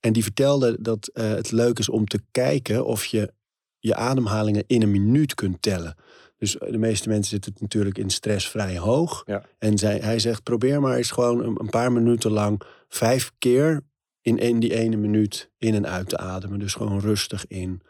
en 0.00 0.12
die 0.12 0.22
vertelde 0.22 0.76
dat 0.80 1.10
het 1.12 1.50
leuk 1.52 1.78
is 1.78 1.88
om 1.88 2.06
te 2.06 2.20
kijken 2.30 2.86
of 2.86 3.04
je 3.04 3.32
je 3.78 3.94
ademhalingen 3.94 4.64
in 4.66 4.82
een 4.82 4.90
minuut 4.90 5.34
kunt 5.34 5.62
tellen. 5.62 5.96
Dus 6.38 6.56
de 6.70 6.78
meeste 6.78 7.08
mensen 7.08 7.30
zitten 7.30 7.52
natuurlijk 7.58 7.98
in 7.98 8.10
stress 8.10 8.48
vrij 8.48 8.78
hoog. 8.78 9.22
Ja. 9.26 9.42
En 9.58 9.78
zij, 9.78 9.98
hij 9.98 10.18
zegt, 10.18 10.42
probeer 10.42 10.80
maar 10.80 10.96
eens 10.96 11.10
gewoon 11.10 11.44
een, 11.44 11.60
een 11.60 11.70
paar 11.70 11.92
minuten 11.92 12.30
lang 12.30 12.60
vijf 12.88 13.32
keer 13.38 13.80
in, 14.20 14.38
in 14.38 14.60
die 14.60 14.74
ene 14.74 14.96
minuut 14.96 15.50
in 15.58 15.74
en 15.74 15.86
uit 15.86 16.08
te 16.08 16.16
ademen. 16.16 16.58
Dus 16.58 16.74
gewoon 16.74 17.00
rustig 17.00 17.46
in, 17.46 17.82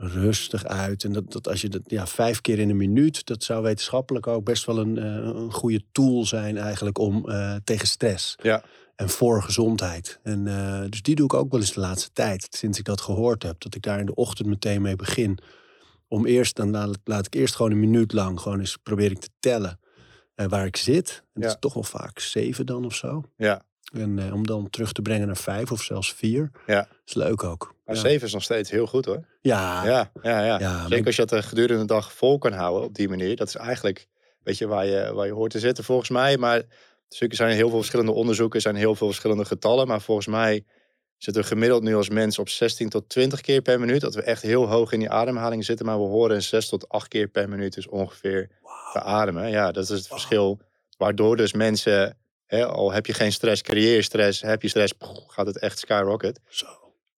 rustig 0.00 0.64
uit. 0.64 1.04
En 1.04 1.12
dat, 1.12 1.32
dat 1.32 1.48
als 1.48 1.60
je 1.60 1.68
dat 1.68 1.82
ja, 1.84 2.06
vijf 2.06 2.40
keer 2.40 2.58
in 2.58 2.70
een 2.70 2.76
minuut, 2.76 3.26
dat 3.26 3.44
zou 3.44 3.62
wetenschappelijk 3.62 4.26
ook 4.26 4.44
best 4.44 4.66
wel 4.66 4.78
een, 4.78 4.98
eh, 4.98 5.04
een 5.04 5.52
goede 5.52 5.82
tool 5.92 6.24
zijn 6.24 6.58
eigenlijk 6.58 6.98
om 6.98 7.28
eh, 7.28 7.54
tegen 7.64 7.86
stress 7.86 8.36
Ja. 8.42 8.64
en 8.96 9.08
voor 9.08 9.42
gezondheid. 9.42 10.18
En 10.22 10.46
eh, 10.46 10.84
dus 10.88 11.02
die 11.02 11.14
doe 11.14 11.24
ik 11.24 11.34
ook 11.34 11.50
wel 11.50 11.60
eens 11.60 11.72
de 11.72 11.80
laatste 11.80 12.10
tijd, 12.12 12.46
sinds 12.50 12.78
ik 12.78 12.84
dat 12.84 13.00
gehoord 13.00 13.42
heb, 13.42 13.60
dat 13.60 13.74
ik 13.74 13.82
daar 13.82 14.00
in 14.00 14.06
de 14.06 14.14
ochtend 14.14 14.48
meteen 14.48 14.82
mee 14.82 14.96
begin. 14.96 15.38
Om 16.12 16.26
eerst, 16.26 16.56
dan 16.56 16.70
laat, 16.70 16.98
laat 17.04 17.26
ik 17.26 17.34
eerst 17.34 17.54
gewoon 17.56 17.70
een 17.70 17.80
minuut 17.80 18.12
lang, 18.12 18.40
gewoon 18.40 18.58
eens 18.58 18.76
probeer 18.76 19.10
ik 19.10 19.18
te 19.18 19.28
tellen 19.40 19.80
eh, 20.34 20.46
waar 20.46 20.66
ik 20.66 20.76
zit. 20.76 21.22
En 21.32 21.40
dat 21.40 21.50
is 21.50 21.56
toch 21.60 21.74
wel 21.74 21.82
vaak 21.82 22.18
zeven 22.18 22.66
dan 22.66 22.84
of 22.84 22.94
zo. 22.94 23.24
Ja. 23.36 23.62
En 23.92 24.18
eh, 24.18 24.34
om 24.34 24.46
dan 24.46 24.70
terug 24.70 24.92
te 24.92 25.02
brengen 25.02 25.26
naar 25.26 25.36
vijf 25.36 25.72
of 25.72 25.82
zelfs 25.82 26.14
vier. 26.14 26.50
Ja. 26.66 26.88
is 27.04 27.14
leuk 27.14 27.44
ook. 27.44 27.74
Maar 27.84 27.94
ja. 27.94 28.00
zeven 28.00 28.26
is 28.26 28.32
nog 28.32 28.42
steeds 28.42 28.70
heel 28.70 28.86
goed 28.86 29.04
hoor. 29.04 29.24
Ja, 29.40 29.86
Ja, 29.86 30.10
ja, 30.22 30.44
ja. 30.44 30.58
Ja, 30.58 30.88
Zeker 30.88 31.06
als 31.06 31.16
je 31.16 31.26
dat 31.26 31.38
eh, 31.38 31.48
gedurende 31.48 31.80
de 31.80 31.92
dag 31.92 32.12
vol 32.12 32.38
kan 32.38 32.52
houden 32.52 32.84
op 32.84 32.94
die 32.94 33.08
manier. 33.08 33.36
Dat 33.36 33.48
is 33.48 33.54
eigenlijk, 33.54 34.06
weet 34.42 34.58
je, 34.58 34.66
waar 34.66 34.86
je, 34.86 35.12
waar 35.14 35.26
je 35.26 35.32
hoort 35.32 35.50
te 35.50 35.58
zitten 35.58 35.84
volgens 35.84 36.10
mij. 36.10 36.36
Maar 36.38 36.56
er 37.18 37.34
zijn 37.34 37.54
heel 37.54 37.68
veel 37.68 37.78
verschillende 37.78 38.12
onderzoeken, 38.12 38.56
er 38.56 38.62
zijn 38.62 38.76
heel 38.76 38.94
veel 38.94 39.06
verschillende 39.06 39.44
getallen. 39.44 39.86
Maar 39.86 40.00
volgens 40.00 40.26
mij 40.26 40.64
zitten 41.22 41.42
we 41.42 41.48
gemiddeld 41.48 41.82
nu 41.82 41.94
als 41.94 42.08
mens 42.08 42.38
op 42.38 42.48
16 42.48 42.88
tot 42.88 43.08
20 43.08 43.40
keer 43.40 43.62
per 43.62 43.80
minuut. 43.80 44.00
Dat 44.00 44.14
we 44.14 44.22
echt 44.22 44.42
heel 44.42 44.68
hoog 44.68 44.92
in 44.92 44.98
die 44.98 45.10
ademhaling 45.10 45.64
zitten. 45.64 45.86
Maar 45.86 45.98
we 45.98 46.06
horen 46.06 46.42
6 46.42 46.68
tot 46.68 46.88
8 46.88 47.08
keer 47.08 47.28
per 47.28 47.48
minuut 47.48 47.74
dus 47.74 47.88
ongeveer 47.88 48.50
te 48.92 49.00
ademen. 49.00 49.50
Ja, 49.50 49.72
dat 49.72 49.82
is 49.82 49.88
het 49.88 50.06
verschil. 50.06 50.60
Waardoor 50.96 51.36
dus 51.36 51.52
mensen, 51.52 52.18
hè, 52.46 52.66
al 52.66 52.92
heb 52.92 53.06
je 53.06 53.12
geen 53.14 53.32
stress, 53.32 53.62
creëer 53.62 53.94
je 53.94 54.02
stress. 54.02 54.40
Heb 54.40 54.62
je 54.62 54.68
stress, 54.68 54.92
gaat 55.26 55.46
het 55.46 55.58
echt 55.58 55.78
skyrocket 55.78 56.40
Zo. 56.48 56.66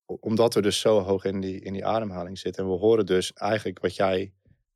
omdat 0.06 0.54
we 0.54 0.62
dus 0.62 0.80
zo 0.80 1.00
hoog 1.00 1.24
in 1.24 1.40
die, 1.40 1.60
in 1.60 1.72
die 1.72 1.86
ademhaling 1.86 2.38
zitten. 2.38 2.64
En 2.64 2.70
we 2.70 2.76
horen 2.76 3.06
dus 3.06 3.32
eigenlijk 3.32 3.80
wat 3.80 3.96
jij 3.96 4.32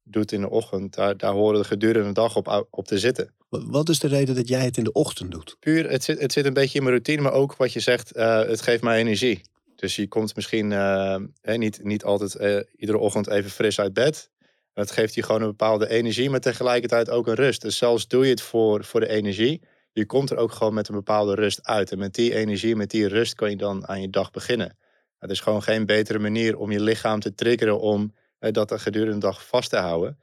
doet 0.08 0.32
in 0.32 0.41
de 0.41 0.50
ochtend, 0.50 0.94
daar, 0.94 1.17
daar 1.17 1.32
horen 1.32 1.61
we 1.61 1.67
gedurende 1.67 2.08
de 2.08 2.14
dag 2.14 2.37
op, 2.37 2.67
op 2.70 2.87
te 2.87 2.99
zitten. 2.99 3.35
Wat- 3.49 3.88
is 3.88 3.99
de 3.99 4.09
reden 4.09 4.35
dat 4.35 4.49
jij 4.49 4.64
het 4.64 4.76
in 4.76 4.85
de 4.85 4.92
ochtend 4.92 5.31
doet? 5.31 5.57
Puur, 5.61 5.90
het 5.90 6.04
zit, 6.04 6.21
het 6.21 6.33
zit 6.33 6.45
een 6.45 6.52
beetje 6.52 6.78
in 6.78 6.85
mijn 6.85 6.95
routine, 6.95 7.23
maar 7.23 7.33
ook 7.33 7.57
wat 7.57 7.73
je 7.73 7.81
zegt, 7.81 8.12
eh, 8.12 8.38
het 8.38 8.61
geeft 8.61 8.83
mij 8.83 8.99
energie. 8.99 9.40
Dus 9.76 9.97
je 9.97 10.09
komt 10.09 10.35
misschien 10.37 10.73
eh, 10.73 11.16
niet, 11.42 11.85
niet 11.85 12.04
altijd 12.04 12.35
eh, 12.35 12.59
iedere 12.76 12.99
ochtend 12.99 13.28
even 13.28 13.50
fris 13.50 13.81
uit 13.81 13.92
bed. 13.92 14.31
Het 14.73 14.90
geeft 14.90 15.14
je 15.14 15.23
gewoon 15.23 15.40
een 15.40 15.47
bepaalde 15.49 15.88
energie, 15.88 16.31
maar 16.31 16.40
tegelijkertijd 16.40 17.11
ook 17.11 17.26
een 17.26 17.35
rust. 17.35 17.62
Dus 17.62 17.76
zelfs 17.76 18.09
doe 18.09 18.25
je 18.25 18.31
het 18.31 18.40
voor, 18.40 18.85
voor 18.85 19.00
de 19.00 19.09
energie, 19.09 19.62
je 19.92 20.07
komt 20.07 20.31
er 20.31 20.37
ook 20.37 20.52
gewoon 20.52 20.75
met 20.75 20.88
een 20.88 20.95
bepaalde 20.95 21.35
rust 21.35 21.66
uit. 21.66 21.92
En 21.92 21.99
met 21.99 22.14
die 22.14 22.35
energie, 22.35 22.76
met 22.76 22.90
die 22.90 23.07
rust 23.09 23.35
kan 23.35 23.50
je 23.50 23.57
dan 23.57 23.88
aan 23.88 24.00
je 24.00 24.11
dag 24.11 24.31
beginnen. 24.31 24.76
Het 25.19 25.31
is 25.31 25.40
gewoon 25.40 25.62
geen 25.62 25.87
betere 25.87 26.19
manier 26.19 26.57
om 26.57 26.73
je 26.73 26.81
lichaam 26.81 27.21
te 27.21 27.35
triggeren 27.35 27.81
om 27.81 28.14
dat 28.53 28.71
er 28.71 28.81
gedurende 28.81 29.15
de 29.15 29.21
dag 29.21 29.47
vast 29.47 29.71
te 29.71 29.76
houden. 29.76 30.19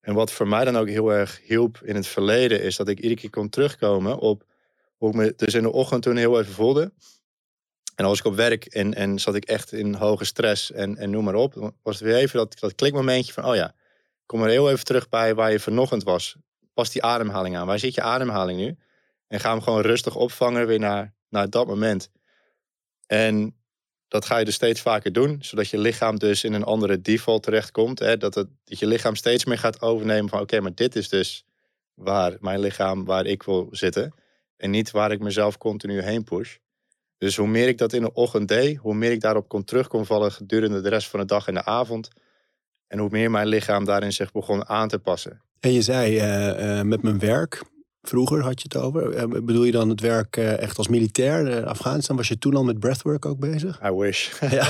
En 0.00 0.14
wat 0.14 0.32
voor 0.32 0.48
mij 0.48 0.64
dan 0.64 0.76
ook 0.76 0.88
heel 0.88 1.12
erg 1.12 1.40
hielp 1.44 1.80
in 1.82 1.94
het 1.94 2.06
verleden, 2.06 2.62
is 2.62 2.76
dat 2.76 2.88
ik 2.88 2.96
iedere 2.96 3.20
keer 3.20 3.30
kon 3.30 3.48
terugkomen 3.48 4.18
op 4.18 4.44
hoe 4.96 5.08
ik 5.08 5.14
me 5.14 5.32
dus 5.36 5.54
in 5.54 5.62
de 5.62 5.72
ochtend 5.72 6.02
toen 6.02 6.16
heel 6.16 6.40
even 6.40 6.52
voelde. 6.52 6.92
En 7.94 8.04
was 8.06 8.18
ik 8.18 8.24
op 8.24 8.34
werk 8.34 8.64
en, 8.64 8.94
en 8.94 9.18
zat 9.18 9.34
ik 9.34 9.44
echt 9.44 9.72
in 9.72 9.94
hoge 9.94 10.24
stress 10.24 10.72
en, 10.72 10.96
en 10.96 11.10
noem 11.10 11.24
maar 11.24 11.34
op. 11.34 11.72
Was 11.82 11.94
het 11.98 12.04
weer 12.04 12.16
even 12.16 12.38
dat, 12.38 12.58
dat 12.58 12.74
klikmomentje 12.74 13.32
van, 13.32 13.44
oh 13.44 13.54
ja, 13.54 13.74
kom 14.26 14.42
er 14.42 14.48
heel 14.48 14.70
even 14.70 14.84
terug 14.84 15.08
bij 15.08 15.34
waar 15.34 15.52
je 15.52 15.60
vanochtend 15.60 16.02
was. 16.02 16.36
Pas 16.74 16.90
die 16.90 17.02
ademhaling 17.02 17.56
aan. 17.56 17.66
Waar 17.66 17.78
zit 17.78 17.94
je 17.94 18.02
ademhaling 18.02 18.58
nu? 18.58 18.76
En 19.26 19.40
ga 19.40 19.50
hem 19.50 19.62
gewoon 19.62 19.80
rustig 19.80 20.16
opvangen 20.16 20.66
weer 20.66 20.78
naar, 20.78 21.14
naar 21.28 21.50
dat 21.50 21.66
moment. 21.66 22.10
En 23.06 23.59
dat 24.10 24.24
ga 24.24 24.38
je 24.38 24.44
dus 24.44 24.54
steeds 24.54 24.80
vaker 24.80 25.12
doen, 25.12 25.38
zodat 25.40 25.68
je 25.68 25.78
lichaam 25.78 26.18
dus 26.18 26.44
in 26.44 26.52
een 26.52 26.64
andere 26.64 27.00
default 27.00 27.42
terechtkomt. 27.42 27.98
Hè? 27.98 28.16
Dat, 28.16 28.34
het, 28.34 28.48
dat 28.64 28.78
je 28.78 28.86
lichaam 28.86 29.14
steeds 29.14 29.44
meer 29.44 29.58
gaat 29.58 29.82
overnemen 29.82 30.28
van 30.28 30.40
oké, 30.40 30.60
maar 30.60 30.74
dit 30.74 30.96
is 30.96 31.08
dus 31.08 31.44
waar 31.94 32.36
mijn 32.40 32.60
lichaam, 32.60 33.04
waar 33.04 33.26
ik 33.26 33.42
wil 33.42 33.68
zitten. 33.70 34.14
En 34.56 34.70
niet 34.70 34.90
waar 34.90 35.12
ik 35.12 35.20
mezelf 35.20 35.58
continu 35.58 36.02
heen 36.02 36.24
push. 36.24 36.56
Dus 37.18 37.36
hoe 37.36 37.48
meer 37.48 37.68
ik 37.68 37.78
dat 37.78 37.92
in 37.92 38.02
de 38.02 38.12
ochtend 38.12 38.48
deed, 38.48 38.76
hoe 38.76 38.94
meer 38.94 39.10
ik 39.10 39.20
daarop 39.20 39.48
kon 39.48 39.64
terug 39.64 39.88
kon 39.88 40.06
vallen 40.06 40.32
gedurende 40.32 40.80
de 40.80 40.88
rest 40.88 41.08
van 41.08 41.20
de 41.20 41.26
dag 41.26 41.46
en 41.46 41.54
de 41.54 41.64
avond. 41.64 42.08
En 42.86 42.98
hoe 42.98 43.10
meer 43.10 43.30
mijn 43.30 43.46
lichaam 43.46 43.84
daarin 43.84 44.12
zich 44.12 44.32
begon 44.32 44.68
aan 44.68 44.88
te 44.88 44.98
passen. 44.98 45.42
En 45.60 45.72
je 45.72 45.82
zei, 45.82 46.18
eh, 46.18 46.78
eh, 46.78 46.86
met 46.86 47.02
mijn 47.02 47.18
werk 47.18 47.62
Vroeger 48.02 48.42
had 48.42 48.60
je 48.62 48.68
het 48.72 48.82
over. 48.82 49.10
Eh, 49.12 49.24
bedoel 49.28 49.64
je 49.64 49.72
dan 49.72 49.88
het 49.88 50.00
werk 50.00 50.36
eh, 50.36 50.58
echt 50.58 50.78
als 50.78 50.88
militair? 50.88 51.48
in 51.48 51.64
Afghanistan 51.66 52.16
was 52.16 52.28
je 52.28 52.38
toen 52.38 52.54
al 52.54 52.64
met 52.64 52.78
breathwork 52.78 53.26
ook 53.26 53.38
bezig? 53.38 53.80
I 53.86 53.90
wish. 53.90 54.28
Ja. 54.50 54.68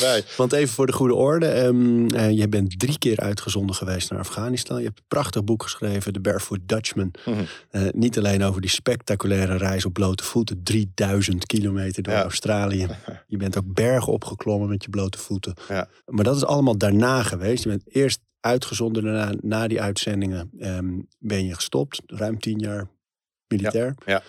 nee. 0.00 0.22
Want 0.36 0.52
even 0.52 0.74
voor 0.74 0.86
de 0.86 0.92
goede 0.92 1.14
orde. 1.14 1.46
eh, 1.46 2.30
je 2.30 2.48
bent 2.48 2.78
drie 2.78 2.98
keer 2.98 3.16
uitgezonden 3.20 3.76
geweest 3.76 4.10
naar 4.10 4.18
Afghanistan. 4.18 4.78
Je 4.78 4.84
hebt 4.84 4.98
een 4.98 5.04
prachtig 5.08 5.44
boek 5.44 5.62
geschreven, 5.62 6.12
The 6.12 6.20
Barefoot 6.20 6.58
Dutchman. 6.66 7.10
Mhm. 7.24 7.38
Eh, 7.70 7.82
niet 7.92 8.18
alleen 8.18 8.42
over 8.42 8.60
die 8.60 8.70
spectaculaire 8.70 9.56
reis 9.56 9.84
op 9.84 9.92
blote 9.92 10.24
voeten. 10.24 10.62
3000 10.62 11.46
kilometer 11.46 12.02
door 12.02 12.14
Ja. 12.14 12.22
Australië. 12.22 12.86
Je 13.26 13.36
bent 13.36 13.58
ook 13.58 13.74
bergen 13.74 14.12
opgeklommen 14.12 14.68
met 14.68 14.82
je 14.84 14.90
blote 14.90 15.18
voeten. 15.18 15.54
Ja. 15.68 15.88
Maar 16.06 16.24
dat 16.24 16.36
is 16.36 16.44
allemaal 16.44 16.78
daarna 16.78 17.22
geweest. 17.22 17.62
Je 17.62 17.68
bent 17.68 17.82
eerst 17.86 18.20
uitgezonden. 18.40 19.02
Daarna, 19.02 19.34
na 19.40 19.68
die 19.68 19.80
uitzendingen 19.80 20.50
ehm, 20.58 20.98
ben 21.18 21.46
je 21.46 21.54
gestopt. 21.54 22.02
Ruim 22.06 22.38
tien 22.38 22.58
jaar 22.58 22.88
militair. 23.46 23.94
ja. 24.06 24.22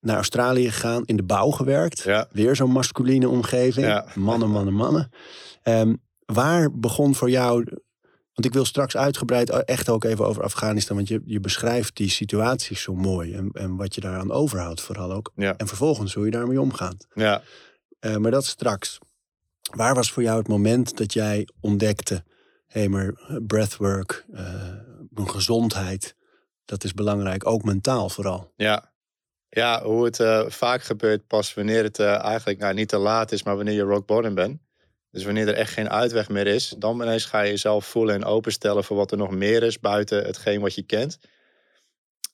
Naar 0.00 0.16
Australië 0.16 0.70
gegaan. 0.70 1.04
In 1.04 1.16
de 1.16 1.22
bouw 1.22 1.50
gewerkt. 1.50 2.02
Ja. 2.02 2.28
Weer 2.32 2.56
zo'n 2.56 2.70
masculine 2.70 3.28
omgeving. 3.28 4.02
Mannen, 4.14 4.50
mannen, 4.50 4.74
mannen. 4.74 5.10
Ehm, 5.62 5.94
waar 6.26 6.78
begon 6.78 7.14
voor 7.14 7.30
jou... 7.30 7.64
Want 8.32 8.46
ik 8.46 8.52
wil 8.52 8.64
straks 8.64 8.96
uitgebreid 8.96 9.50
echt 9.50 9.88
ook 9.88 10.04
even 10.04 10.26
over 10.26 10.42
Afghanistan. 10.42 10.96
Want 10.96 11.08
je, 11.08 11.22
je 11.24 11.40
beschrijft 11.40 11.96
die 11.96 12.10
situatie 12.10 12.76
zo 12.76 12.94
mooi. 12.94 13.34
En, 13.34 13.50
en 13.52 13.76
wat 13.76 13.94
je 13.94 14.00
daaraan 14.00 14.32
overhoudt 14.32 14.80
vooral 14.80 15.12
ook. 15.12 15.32
Ja. 15.34 15.56
En 15.56 15.66
vervolgens 15.66 16.14
hoe 16.14 16.24
je 16.24 16.30
daarmee 16.30 16.60
omgaat. 16.60 17.06
Ja. 17.14 17.42
Eh, 17.98 18.16
maar 18.16 18.30
dat 18.30 18.44
straks. 18.44 18.98
Waar 19.74 19.94
was 19.94 20.12
voor 20.12 20.22
jou 20.22 20.38
het 20.38 20.48
moment 20.48 20.96
dat 20.96 21.12
jij 21.12 21.48
ontdekte... 21.60 22.24
hey, 22.74 22.88
maar 22.88 23.12
breathwork, 23.46 24.24
eh, 24.32 24.44
mijn 25.10 25.30
gezondheid... 25.30 26.16
dat 26.64 26.84
is 26.84 26.94
belangrijk, 26.94 27.46
ook 27.46 27.64
mentaal 27.64 28.08
vooral. 28.08 28.52
Ja. 28.56 28.92
Ja, 29.48 29.82
hoe 29.82 30.04
het 30.04 30.20
eh, 30.20 30.44
vaak 30.48 30.82
gebeurt 30.82 31.26
pas 31.26 31.54
wanneer 31.54 31.82
het 31.82 31.98
eh, 31.98 32.24
eigenlijk 32.24 32.58
nou, 32.58 32.74
niet 32.74 32.88
te 32.88 32.96
laat 32.96 33.32
is, 33.32 33.42
maar 33.42 33.56
wanneer 33.56 33.74
je 33.74 33.82
rock 33.82 34.06
bottom 34.06 34.34
bent. 34.34 34.60
Dus 35.10 35.24
wanneer 35.24 35.48
er 35.48 35.54
echt 35.54 35.72
geen 35.72 35.90
uitweg 35.90 36.28
meer 36.28 36.46
is, 36.46 36.74
dan 36.78 37.02
ineens 37.02 37.24
ga 37.24 37.40
je 37.40 37.50
jezelf 37.50 37.86
voelen 37.86 38.14
en 38.14 38.24
openstellen 38.24 38.84
voor 38.84 38.96
wat 38.96 39.10
er 39.10 39.16
nog 39.16 39.30
meer 39.30 39.62
is 39.62 39.80
buiten 39.80 40.24
hetgeen 40.24 40.60
wat 40.60 40.74
je 40.74 40.82
kent. 40.82 41.18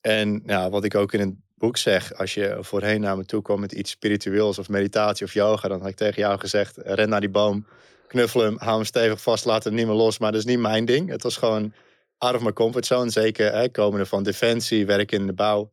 En 0.01 0.43
ja, 0.47 0.71
wat 0.71 0.85
ik 0.85 0.95
ook 0.95 1.13
in 1.13 1.21
het 1.21 1.35
boek 1.55 1.77
zeg, 1.77 2.15
als 2.15 2.35
je 2.35 2.57
voorheen 2.61 3.01
naar 3.01 3.17
me 3.17 3.25
toe 3.25 3.43
kwam 3.43 3.61
met 3.61 3.73
iets 3.73 3.91
spiritueels 3.91 4.59
of 4.59 4.69
meditatie 4.69 5.27
of 5.27 5.33
yoga, 5.33 5.69
dan 5.69 5.81
had 5.81 5.89
ik 5.89 5.97
tegen 5.97 6.23
jou 6.23 6.39
gezegd, 6.39 6.77
ren 6.77 7.09
naar 7.09 7.21
die 7.21 7.31
boom, 7.31 7.67
knuffel 8.11 8.41
hem, 8.41 8.57
hou 8.59 8.75
hem 8.75 8.85
stevig 8.85 9.23
vast, 9.23 9.45
laat 9.45 9.65
hem 9.65 9.75
niet 9.75 9.87
meer 9.87 9.95
los. 9.95 10.19
Maar 10.19 10.33
dat 10.33 10.41
is 10.41 10.47
niet 10.47 10.59
mijn 10.59 10.85
ding. 10.85 11.09
Het 11.09 11.23
was 11.23 11.37
gewoon 11.37 11.73
out 12.19 12.35
of 12.35 12.43
my 12.43 12.53
comfort 12.53 12.87
zone. 12.87 13.11
Zeker 13.11 13.53
hè, 13.53 13.69
komende 13.69 14.07
van 14.07 14.23
defensie, 14.23 14.87
werken 14.87 15.19
in 15.19 15.27
de 15.27 15.33
bouw. 15.33 15.71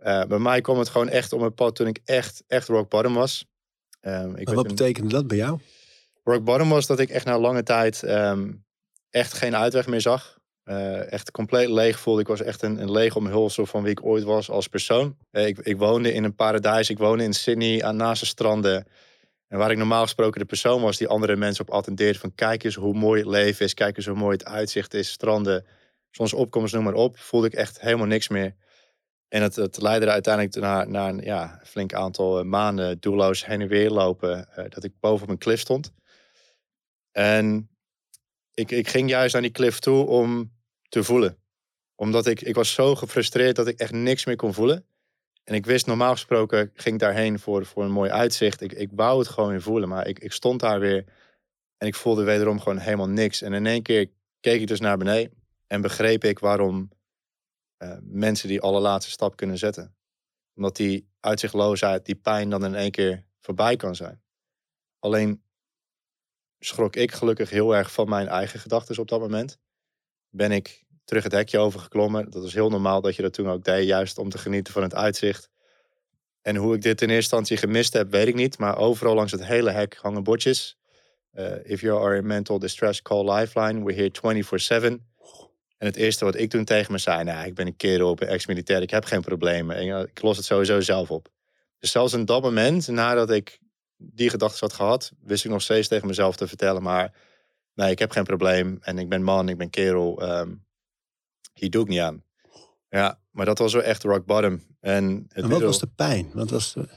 Uh, 0.00 0.24
bij 0.24 0.38
mij 0.38 0.60
kwam 0.60 0.78
het 0.78 0.88
gewoon 0.88 1.08
echt 1.08 1.32
om 1.32 1.42
een 1.42 1.54
pad 1.54 1.74
toen 1.74 1.86
ik 1.86 2.00
echt, 2.04 2.42
echt 2.46 2.68
rock 2.68 2.88
bottom 2.88 3.14
was. 3.14 3.44
Um, 4.00 4.36
ik 4.36 4.48
wat 4.48 4.56
een... 4.56 4.74
betekende 4.74 5.08
dat 5.08 5.26
bij 5.26 5.36
jou? 5.36 5.58
Rock 6.24 6.44
bottom 6.44 6.68
was 6.68 6.86
dat 6.86 6.98
ik 6.98 7.10
echt 7.10 7.24
na 7.24 7.38
lange 7.38 7.62
tijd 7.62 8.02
um, 8.02 8.64
echt 9.10 9.32
geen 9.32 9.56
uitweg 9.56 9.86
meer 9.86 10.00
zag. 10.00 10.38
Uh, 10.64 11.12
echt 11.12 11.30
compleet 11.30 11.68
leeg 11.68 12.00
voelde. 12.00 12.20
Ik 12.20 12.26
was 12.26 12.42
echt 12.42 12.62
een, 12.62 12.82
een 12.82 12.90
leeg 12.90 13.16
omhulsel 13.16 13.66
van 13.66 13.82
wie 13.82 13.90
ik 13.90 14.04
ooit 14.04 14.24
was 14.24 14.50
als 14.50 14.68
persoon. 14.68 15.16
Uh, 15.32 15.46
ik, 15.46 15.58
ik, 15.58 15.78
woonde 15.78 16.12
in 16.12 16.24
een 16.24 16.34
paradijs. 16.34 16.90
Ik 16.90 16.98
woonde 16.98 17.24
in 17.24 17.32
Sydney 17.32 17.84
aan 17.84 17.96
naast 17.96 18.20
de 18.20 18.26
stranden. 18.26 18.86
En 19.50 19.58
waar 19.58 19.70
ik 19.70 19.76
normaal 19.76 20.02
gesproken 20.02 20.40
de 20.40 20.46
persoon 20.46 20.82
was 20.82 20.96
die 20.96 21.08
andere 21.08 21.36
mensen 21.36 21.66
op 21.66 21.74
attendeerde. 21.74 22.18
Van 22.18 22.34
kijk 22.34 22.64
eens 22.64 22.74
hoe 22.74 22.94
mooi 22.94 23.20
het 23.20 23.30
leven 23.30 23.64
is. 23.64 23.74
Kijk 23.74 23.96
eens 23.96 24.06
hoe 24.06 24.16
mooi 24.16 24.36
het 24.36 24.44
uitzicht 24.44 24.94
is. 24.94 25.10
Stranden, 25.10 25.66
zonsopkomst, 26.10 26.74
noem 26.74 26.84
maar 26.84 26.94
op. 26.94 27.18
Voelde 27.18 27.46
ik 27.46 27.52
echt 27.52 27.80
helemaal 27.80 28.06
niks 28.06 28.28
meer. 28.28 28.54
En 29.28 29.42
het, 29.42 29.56
het 29.56 29.82
leidde 29.82 30.06
er 30.06 30.12
uiteindelijk 30.12 30.54
naar, 30.54 30.88
naar 30.88 31.08
een 31.08 31.20
ja, 31.20 31.60
flink 31.64 31.94
aantal 31.94 32.38
eh, 32.38 32.44
maanden 32.44 33.00
doelloos 33.00 33.46
heen 33.46 33.60
en 33.60 33.68
weer 33.68 33.90
lopen. 33.90 34.48
Uh, 34.58 34.64
dat 34.68 34.84
ik 34.84 34.92
boven 35.00 35.24
op 35.24 35.30
een 35.30 35.38
klif 35.38 35.60
stond. 35.60 35.92
En 37.10 37.70
ik, 38.54 38.70
ik 38.70 38.88
ging 38.88 39.08
juist 39.08 39.32
naar 39.32 39.42
die 39.42 39.50
klif 39.50 39.78
toe 39.78 40.06
om 40.06 40.52
te 40.88 41.04
voelen. 41.04 41.38
Omdat 41.94 42.26
ik, 42.26 42.40
ik 42.40 42.54
was 42.54 42.72
zo 42.72 42.94
gefrustreerd 42.94 43.56
dat 43.56 43.66
ik 43.66 43.78
echt 43.78 43.92
niks 43.92 44.24
meer 44.24 44.36
kon 44.36 44.54
voelen. 44.54 44.86
En 45.44 45.54
ik 45.54 45.66
wist 45.66 45.86
normaal 45.86 46.12
gesproken, 46.12 46.70
ging 46.74 46.94
ik 46.94 47.00
daarheen 47.00 47.38
voor, 47.38 47.66
voor 47.66 47.84
een 47.84 47.90
mooi 47.90 48.10
uitzicht. 48.10 48.60
Ik, 48.60 48.72
ik 48.72 48.88
wou 48.92 49.18
het 49.18 49.28
gewoon 49.28 49.50
weer 49.50 49.62
voelen, 49.62 49.88
maar 49.88 50.06
ik, 50.06 50.18
ik 50.18 50.32
stond 50.32 50.60
daar 50.60 50.80
weer. 50.80 51.04
En 51.76 51.86
ik 51.86 51.94
voelde 51.94 52.24
wederom 52.24 52.60
gewoon 52.60 52.78
helemaal 52.78 53.08
niks. 53.08 53.42
En 53.42 53.52
in 53.52 53.66
één 53.66 53.82
keer 53.82 54.10
keek 54.40 54.60
ik 54.60 54.66
dus 54.66 54.80
naar 54.80 54.98
beneden. 54.98 55.32
En 55.66 55.80
begreep 55.80 56.24
ik 56.24 56.38
waarom 56.38 56.90
uh, 57.82 57.96
mensen 58.00 58.48
die 58.48 58.60
allerlaatste 58.60 59.10
stap 59.10 59.36
kunnen 59.36 59.58
zetten. 59.58 59.96
Omdat 60.54 60.76
die 60.76 61.08
uitzichtloosheid, 61.20 62.04
die 62.04 62.14
pijn 62.14 62.50
dan 62.50 62.64
in 62.64 62.74
één 62.74 62.90
keer 62.90 63.24
voorbij 63.40 63.76
kan 63.76 63.94
zijn. 63.94 64.22
Alleen 64.98 65.42
schrok 66.58 66.96
ik 66.96 67.12
gelukkig 67.12 67.50
heel 67.50 67.76
erg 67.76 67.92
van 67.92 68.08
mijn 68.08 68.28
eigen 68.28 68.60
gedachten 68.60 68.98
op 68.98 69.08
dat 69.08 69.20
moment. 69.20 69.58
Ben 70.28 70.52
ik 70.52 70.84
terug 71.10 71.24
het 71.24 71.32
hekje 71.32 71.58
overgeklommen. 71.58 72.30
Dat 72.30 72.42
was 72.42 72.54
heel 72.54 72.70
normaal 72.70 73.00
dat 73.00 73.16
je 73.16 73.22
dat 73.22 73.32
toen 73.32 73.48
ook 73.48 73.64
deed, 73.64 73.86
juist 73.86 74.18
om 74.18 74.30
te 74.30 74.38
genieten 74.38 74.72
van 74.72 74.82
het 74.82 74.94
uitzicht. 74.94 75.50
En 76.42 76.56
hoe 76.56 76.74
ik 76.74 76.82
dit 76.82 77.02
in 77.02 77.08
eerste 77.08 77.14
instantie 77.14 77.56
gemist 77.56 77.92
heb, 77.92 78.10
weet 78.10 78.26
ik 78.26 78.34
niet. 78.34 78.58
Maar 78.58 78.78
overal 78.78 79.14
langs 79.14 79.32
het 79.32 79.44
hele 79.44 79.70
hek 79.70 79.96
hangen 80.00 80.22
bordjes. 80.22 80.78
Uh, 81.34 81.52
if 81.62 81.80
you 81.80 82.04
are 82.04 82.16
in 82.16 82.26
mental 82.26 82.58
distress, 82.58 83.02
call 83.02 83.30
Lifeline. 83.32 83.84
We're 83.84 84.10
here 84.22 84.44
24-7. 84.90 85.08
En 85.78 85.86
het 85.86 85.96
eerste 85.96 86.24
wat 86.24 86.36
ik 86.36 86.50
toen 86.50 86.64
tegen 86.64 86.92
me 86.92 86.98
zei, 86.98 87.24
nou, 87.24 87.46
ik 87.46 87.54
ben 87.54 87.66
een 87.66 87.76
kerel, 87.76 88.14
ben 88.14 88.28
ex-militair, 88.28 88.82
ik 88.82 88.90
heb 88.90 89.04
geen 89.04 89.20
problemen. 89.20 89.76
En 89.76 90.00
ik 90.00 90.22
los 90.22 90.36
het 90.36 90.46
sowieso 90.46 90.80
zelf 90.80 91.10
op. 91.10 91.28
Dus 91.78 91.90
zelfs 91.90 92.12
in 92.12 92.24
dat 92.24 92.42
moment, 92.42 92.88
nadat 92.88 93.30
ik 93.30 93.58
die 93.96 94.30
gedachten 94.30 94.60
had 94.60 94.72
gehad, 94.72 95.12
wist 95.20 95.44
ik 95.44 95.50
nog 95.50 95.62
steeds 95.62 95.88
tegen 95.88 96.06
mezelf 96.06 96.36
te 96.36 96.48
vertellen, 96.48 96.82
maar 96.82 97.12
nee, 97.74 97.90
ik 97.90 97.98
heb 97.98 98.10
geen 98.10 98.24
probleem. 98.24 98.78
En 98.80 98.98
ik 98.98 99.08
ben 99.08 99.22
man, 99.22 99.48
ik 99.48 99.58
ben 99.58 99.70
kerel. 99.70 100.38
Um, 100.38 100.68
hier 101.60 101.70
doe 101.70 101.82
ik 101.82 101.88
niet 101.88 102.00
aan. 102.00 102.24
Ja, 102.88 103.20
maar 103.30 103.46
dat 103.46 103.58
was 103.58 103.72
wel 103.72 103.82
echt 103.82 104.02
rock 104.02 104.26
bottom. 104.26 104.62
En, 104.80 105.26
het 105.28 105.44
en 105.44 105.50
wat 105.50 105.60
was 105.60 105.78
de 105.78 105.86
pijn? 105.86 106.30
Wat 106.32 106.50
was 106.50 106.72
de... 106.72 106.88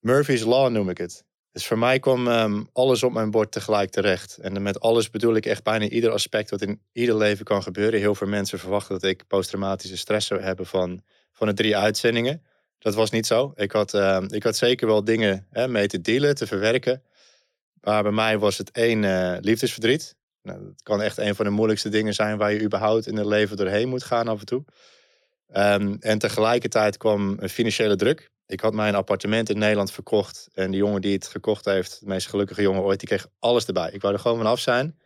Murphy's 0.00 0.44
Law 0.44 0.70
noem 0.70 0.88
ik 0.88 0.98
het. 0.98 1.24
Dus 1.52 1.66
voor 1.66 1.78
mij 1.78 1.98
kwam 1.98 2.26
um, 2.26 2.68
alles 2.72 3.02
op 3.02 3.12
mijn 3.12 3.30
bord 3.30 3.52
tegelijk 3.52 3.90
terecht. 3.90 4.38
En 4.38 4.62
met 4.62 4.80
alles 4.80 5.10
bedoel 5.10 5.34
ik 5.34 5.46
echt 5.46 5.62
bijna 5.62 5.88
ieder 5.88 6.10
aspect 6.10 6.50
wat 6.50 6.62
in 6.62 6.80
ieder 6.92 7.16
leven 7.16 7.44
kan 7.44 7.62
gebeuren. 7.62 8.00
Heel 8.00 8.14
veel 8.14 8.26
mensen 8.26 8.58
verwachten 8.58 8.94
dat 8.94 9.10
ik 9.10 9.26
posttraumatische 9.26 9.96
stress 9.96 10.26
zou 10.26 10.40
hebben 10.40 10.66
van, 10.66 11.02
van 11.32 11.46
de 11.46 11.54
drie 11.54 11.76
uitzendingen. 11.76 12.42
Dat 12.78 12.94
was 12.94 13.10
niet 13.10 13.26
zo. 13.26 13.52
Ik 13.54 13.72
had, 13.72 13.94
uh, 13.94 14.22
ik 14.28 14.42
had 14.42 14.56
zeker 14.56 14.86
wel 14.86 15.04
dingen 15.04 15.46
hè, 15.50 15.68
mee 15.68 15.86
te 15.86 16.00
dealen, 16.00 16.34
te 16.34 16.46
verwerken. 16.46 17.02
Maar 17.80 18.02
bij 18.02 18.12
mij 18.12 18.38
was 18.38 18.58
het 18.58 18.70
één 18.70 19.02
uh, 19.02 19.36
liefdesverdriet. 19.40 20.16
Nou, 20.44 20.64
dat 20.64 20.82
kan 20.82 21.02
echt 21.02 21.18
een 21.18 21.34
van 21.34 21.44
de 21.44 21.50
moeilijkste 21.50 21.88
dingen 21.88 22.14
zijn 22.14 22.38
waar 22.38 22.52
je 22.52 22.62
überhaupt 22.62 23.06
in 23.06 23.16
het 23.16 23.26
leven 23.26 23.56
doorheen 23.56 23.88
moet 23.88 24.04
gaan 24.04 24.28
af 24.28 24.40
en 24.40 24.46
toe. 24.46 24.64
Um, 25.56 25.96
en 26.00 26.18
tegelijkertijd 26.18 26.96
kwam 26.96 27.36
een 27.38 27.48
financiële 27.48 27.96
druk. 27.96 28.30
Ik 28.46 28.60
had 28.60 28.72
mijn 28.72 28.94
appartement 28.94 29.50
in 29.50 29.58
Nederland 29.58 29.92
verkocht. 29.92 30.48
En 30.52 30.70
die 30.70 30.80
jongen 30.80 31.00
die 31.00 31.12
het 31.12 31.26
gekocht 31.26 31.64
heeft, 31.64 32.00
de 32.00 32.06
meest 32.06 32.28
gelukkige 32.28 32.62
jongen 32.62 32.82
ooit, 32.82 32.98
die 32.98 33.08
kreeg 33.08 33.26
alles 33.38 33.66
erbij. 33.66 33.90
Ik 33.92 34.00
wou 34.00 34.14
er 34.14 34.20
gewoon 34.20 34.36
vanaf 34.36 34.60
zijn. 34.60 34.98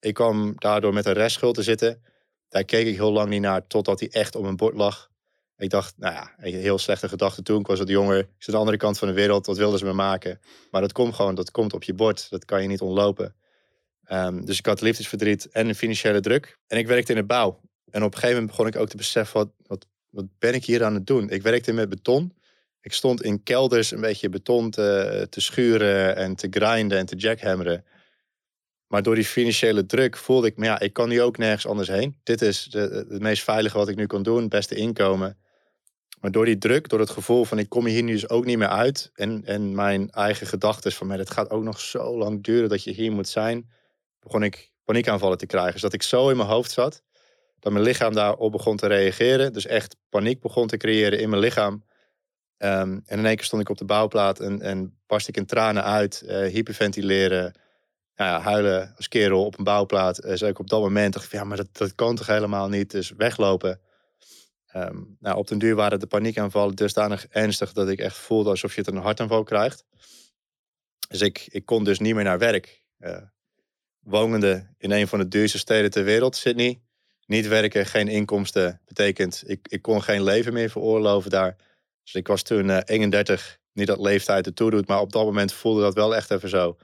Ik 0.00 0.14
kwam 0.14 0.52
daardoor 0.56 0.92
met 0.92 1.06
een 1.06 1.12
restschuld 1.12 1.54
te 1.54 1.62
zitten. 1.62 2.02
Daar 2.48 2.64
keek 2.64 2.86
ik 2.86 2.94
heel 2.94 3.12
lang 3.12 3.28
niet 3.28 3.40
naar, 3.40 3.66
totdat 3.66 4.00
hij 4.00 4.08
echt 4.10 4.36
op 4.36 4.42
mijn 4.42 4.56
bord 4.56 4.74
lag. 4.74 5.10
Ik 5.56 5.70
dacht, 5.70 5.94
nou 5.96 6.14
ja, 6.14 6.32
heel 6.36 6.78
slechte 6.78 7.08
gedachte 7.08 7.42
toen. 7.42 7.60
Ik 7.60 7.66
was 7.66 7.80
jonger. 7.84 8.18
Ik 8.18 8.26
zit 8.38 8.46
aan 8.46 8.52
de 8.52 8.58
andere 8.58 8.76
kant 8.76 8.98
van 8.98 9.08
de 9.08 9.14
wereld. 9.14 9.46
Wat 9.46 9.56
wilden 9.56 9.78
ze 9.78 9.84
me 9.84 9.92
maken? 9.92 10.40
Maar 10.70 10.80
dat 10.80 10.92
komt 10.92 11.14
gewoon, 11.14 11.34
dat 11.34 11.50
komt 11.50 11.72
op 11.72 11.82
je 11.82 11.94
bord. 11.94 12.30
Dat 12.30 12.44
kan 12.44 12.62
je 12.62 12.68
niet 12.68 12.80
ontlopen. 12.80 13.34
Um, 14.08 14.44
dus 14.44 14.58
ik 14.58 14.66
had 14.66 14.80
liefdesverdriet 14.80 15.48
en 15.48 15.68
een 15.68 15.74
financiële 15.74 16.20
druk. 16.20 16.58
En 16.66 16.78
ik 16.78 16.86
werkte 16.86 17.12
in 17.12 17.18
de 17.18 17.24
bouw. 17.24 17.60
En 17.90 18.02
op 18.02 18.12
een 18.12 18.18
gegeven 18.18 18.34
moment 18.34 18.46
begon 18.46 18.66
ik 18.66 18.76
ook 18.76 18.88
te 18.88 18.96
beseffen, 18.96 19.38
wat, 19.38 19.50
wat, 19.66 19.86
wat 20.10 20.24
ben 20.38 20.54
ik 20.54 20.64
hier 20.64 20.84
aan 20.84 20.94
het 20.94 21.06
doen? 21.06 21.30
Ik 21.30 21.42
werkte 21.42 21.72
met 21.72 21.88
beton. 21.88 22.32
Ik 22.80 22.92
stond 22.92 23.22
in 23.22 23.42
kelders 23.42 23.90
een 23.90 24.00
beetje 24.00 24.28
beton 24.28 24.70
te, 24.70 25.26
te 25.30 25.40
schuren 25.40 26.16
en 26.16 26.34
te 26.34 26.46
grinden 26.50 26.98
en 26.98 27.06
te 27.06 27.16
jackhammeren. 27.16 27.84
Maar 28.86 29.02
door 29.02 29.14
die 29.14 29.24
financiële 29.24 29.86
druk 29.86 30.16
voelde 30.16 30.46
ik, 30.46 30.56
maar 30.56 30.66
ja, 30.66 30.80
ik 30.80 30.92
kan 30.92 31.08
nu 31.08 31.22
ook 31.22 31.38
nergens 31.38 31.66
anders 31.66 31.88
heen. 31.88 32.16
Dit 32.22 32.42
is 32.42 32.68
het 32.70 33.20
meest 33.20 33.42
veilige 33.42 33.76
wat 33.76 33.88
ik 33.88 33.96
nu 33.96 34.06
kan 34.06 34.22
doen, 34.22 34.40
het 34.40 34.48
beste 34.48 34.74
inkomen. 34.74 35.38
Maar 36.20 36.30
door 36.30 36.44
die 36.44 36.58
druk, 36.58 36.88
door 36.88 37.00
het 37.00 37.10
gevoel 37.10 37.44
van 37.44 37.58
ik 37.58 37.68
kom 37.68 37.86
hier 37.86 38.02
nu 38.02 38.12
dus 38.12 38.28
ook 38.28 38.44
niet 38.44 38.58
meer 38.58 38.68
uit. 38.68 39.10
En, 39.14 39.42
en 39.44 39.74
mijn 39.74 40.10
eigen 40.10 40.46
gedachten 40.46 40.92
van, 40.92 41.10
het 41.10 41.30
gaat 41.30 41.50
ook 41.50 41.62
nog 41.62 41.80
zo 41.80 42.18
lang 42.18 42.42
duren 42.42 42.68
dat 42.68 42.84
je 42.84 42.92
hier 42.92 43.12
moet 43.12 43.28
zijn. 43.28 43.70
Begon 44.24 44.42
ik 44.42 44.72
paniekaanvallen 44.84 45.38
te 45.38 45.46
krijgen. 45.46 45.72
Dus 45.72 45.82
dat 45.82 45.92
ik 45.92 46.02
zo 46.02 46.28
in 46.28 46.36
mijn 46.36 46.48
hoofd 46.48 46.70
zat, 46.70 47.02
dat 47.58 47.72
mijn 47.72 47.84
lichaam 47.84 48.14
daarop 48.14 48.52
begon 48.52 48.76
te 48.76 48.86
reageren. 48.86 49.52
Dus 49.52 49.66
echt 49.66 49.96
paniek 50.08 50.40
begon 50.40 50.66
te 50.66 50.76
creëren 50.76 51.18
in 51.18 51.28
mijn 51.28 51.42
lichaam. 51.42 51.84
Um, 52.58 53.02
en 53.06 53.18
in 53.18 53.26
één 53.26 53.36
keer 53.36 53.44
stond 53.44 53.62
ik 53.62 53.68
op 53.68 53.78
de 53.78 53.84
bouwplaat 53.84 54.40
en, 54.40 54.60
en 54.60 54.98
barst 55.06 55.28
ik 55.28 55.36
in 55.36 55.46
tranen 55.46 55.84
uit, 55.84 56.22
uh, 56.24 56.46
hyperventileren, 56.46 57.54
nou 58.14 58.30
ja, 58.30 58.40
huilen 58.40 58.92
als 58.96 59.08
kerel 59.08 59.44
op 59.44 59.58
een 59.58 59.64
bouwplaat. 59.64 60.24
Uh, 60.24 60.32
zei 60.34 60.50
ik 60.50 60.58
op 60.58 60.68
dat 60.68 60.80
moment, 60.80 61.26
ja, 61.30 61.44
maar 61.44 61.56
dat, 61.56 61.68
dat 61.72 61.94
kan 61.94 62.16
toch 62.16 62.26
helemaal 62.26 62.68
niet, 62.68 62.90
dus 62.90 63.10
weglopen. 63.16 63.80
Ehm, 64.66 65.02
nou, 65.18 65.36
op 65.36 65.48
den 65.48 65.58
duur 65.58 65.74
waren 65.74 66.00
de 66.00 66.06
paniekaanvallen 66.06 66.74
dusdanig 66.74 67.26
ernstig 67.26 67.72
dat 67.72 67.88
ik 67.88 67.98
echt 67.98 68.16
voelde 68.16 68.50
alsof 68.50 68.74
je 68.74 68.80
het 68.80 68.90
een 68.90 68.96
hartaanval 68.96 69.42
krijgt. 69.42 69.84
Dus 71.08 71.20
ik, 71.20 71.46
ik 71.48 71.66
kon 71.66 71.84
dus 71.84 71.98
niet 71.98 72.14
meer 72.14 72.24
naar 72.24 72.38
werk. 72.38 72.82
Uh, 72.98 73.16
wonende 74.04 74.66
in 74.78 74.90
een 74.90 75.08
van 75.08 75.18
de 75.18 75.28
duurste 75.28 75.58
steden 75.58 75.90
ter 75.90 76.04
wereld, 76.04 76.36
Sydney. 76.36 76.80
Niet 77.26 77.48
werken, 77.48 77.86
geen 77.86 78.08
inkomsten, 78.08 78.80
betekent 78.86 79.42
ik, 79.46 79.68
ik 79.68 79.82
kon 79.82 80.02
geen 80.02 80.22
leven 80.22 80.52
meer 80.52 80.70
veroorloven 80.70 81.30
daar. 81.30 81.56
Dus 82.02 82.14
ik 82.14 82.26
was 82.26 82.42
toen 82.42 82.68
uh, 82.68 82.78
31, 82.84 83.58
niet 83.72 83.86
dat 83.86 84.00
leeftijd 84.00 84.46
ertoe 84.46 84.70
doet, 84.70 84.88
maar 84.88 85.00
op 85.00 85.12
dat 85.12 85.24
moment 85.24 85.52
voelde 85.52 85.80
dat 85.80 85.94
wel 85.94 86.16
echt 86.16 86.30
even 86.30 86.48
zo. 86.48 86.76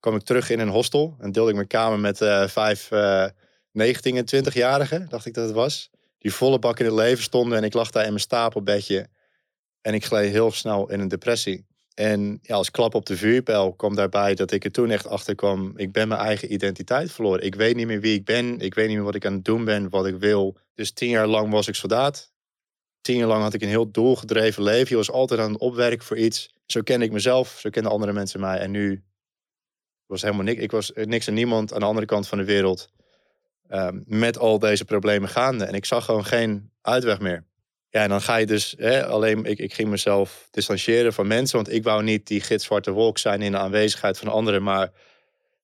Kwam 0.00 0.14
ik 0.14 0.22
terug 0.22 0.50
in 0.50 0.58
een 0.58 0.68
hostel 0.68 1.16
en 1.18 1.32
deelde 1.32 1.50
ik 1.50 1.56
mijn 1.56 1.68
kamer 1.68 1.98
met 1.98 2.20
uh, 2.20 2.48
vijf 2.48 2.90
uh, 2.90 3.26
19 3.72 4.16
en 4.16 4.44
20-jarigen, 4.44 5.08
dacht 5.08 5.26
ik 5.26 5.34
dat 5.34 5.44
het 5.44 5.54
was. 5.54 5.90
Die 6.18 6.32
volle 6.32 6.58
bak 6.58 6.78
in 6.78 6.84
het 6.84 6.94
leven 6.94 7.22
stonden 7.22 7.58
en 7.58 7.64
ik 7.64 7.74
lag 7.74 7.90
daar 7.90 8.02
in 8.02 8.08
mijn 8.08 8.20
stapelbedje. 8.20 9.08
En 9.80 9.94
ik 9.94 10.04
gleed 10.04 10.30
heel 10.30 10.50
snel 10.50 10.90
in 10.90 11.00
een 11.00 11.08
depressie. 11.08 11.66
En 11.96 12.40
als 12.46 12.70
klap 12.70 12.94
op 12.94 13.06
de 13.06 13.16
vuurpijl 13.16 13.72
kwam 13.72 13.94
daarbij 13.94 14.34
dat 14.34 14.52
ik 14.52 14.64
er 14.64 14.70
toen 14.70 14.90
echt 14.90 15.06
achter 15.06 15.34
kwam. 15.34 15.72
Ik 15.76 15.92
ben 15.92 16.08
mijn 16.08 16.20
eigen 16.20 16.52
identiteit 16.52 17.12
verloren. 17.12 17.44
Ik 17.44 17.54
weet 17.54 17.76
niet 17.76 17.86
meer 17.86 18.00
wie 18.00 18.14
ik 18.14 18.24
ben. 18.24 18.58
Ik 18.58 18.74
weet 18.74 18.86
niet 18.86 18.96
meer 18.96 19.04
wat 19.04 19.14
ik 19.14 19.26
aan 19.26 19.32
het 19.32 19.44
doen 19.44 19.64
ben, 19.64 19.88
wat 19.88 20.06
ik 20.06 20.16
wil. 20.16 20.56
Dus 20.74 20.90
tien 20.90 21.08
jaar 21.08 21.26
lang 21.26 21.50
was 21.50 21.68
ik 21.68 21.74
soldaat. 21.74 22.32
Tien 23.00 23.16
jaar 23.16 23.28
lang 23.28 23.42
had 23.42 23.54
ik 23.54 23.62
een 23.62 23.68
heel 23.68 23.90
doelgedreven 23.90 24.62
leven. 24.62 24.88
Je 24.88 24.96
was 24.96 25.10
altijd 25.10 25.40
aan 25.40 25.52
het 25.52 25.60
opwerken 25.60 26.06
voor 26.06 26.16
iets. 26.16 26.54
Zo 26.66 26.80
kende 26.80 27.04
ik 27.04 27.12
mezelf, 27.12 27.56
zo 27.58 27.70
kenden 27.70 27.92
andere 27.92 28.12
mensen 28.12 28.40
mij. 28.40 28.58
En 28.58 28.70
nu 28.70 29.04
was 30.06 30.22
helemaal 30.22 30.44
niks. 30.44 30.60
Ik 30.60 30.70
was 30.70 30.92
niks 30.94 31.26
en 31.26 31.34
niemand 31.34 31.72
aan 31.72 31.80
de 31.80 31.86
andere 31.86 32.06
kant 32.06 32.28
van 32.28 32.38
de 32.38 32.44
wereld. 32.44 32.88
Um, 33.70 34.04
met 34.06 34.38
al 34.38 34.58
deze 34.58 34.84
problemen 34.84 35.28
gaande. 35.28 35.64
En 35.64 35.74
ik 35.74 35.84
zag 35.84 36.04
gewoon 36.04 36.24
geen 36.24 36.70
uitweg 36.80 37.20
meer. 37.20 37.44
Ja, 37.96 38.02
en 38.02 38.08
dan 38.08 38.22
ga 38.22 38.36
je 38.36 38.46
dus 38.46 38.74
hè, 38.78 39.06
alleen, 39.06 39.44
ik, 39.44 39.58
ik 39.58 39.74
ging 39.74 39.88
mezelf 39.88 40.48
distancieren 40.50 41.12
van 41.12 41.26
mensen, 41.26 41.56
want 41.56 41.72
ik 41.72 41.82
wou 41.82 42.02
niet 42.02 42.26
die 42.26 42.40
gitzwarte 42.40 42.90
wolk 42.90 43.18
zijn 43.18 43.42
in 43.42 43.52
de 43.52 43.58
aanwezigheid 43.58 44.18
van 44.18 44.28
anderen. 44.28 44.62
Maar 44.62 44.90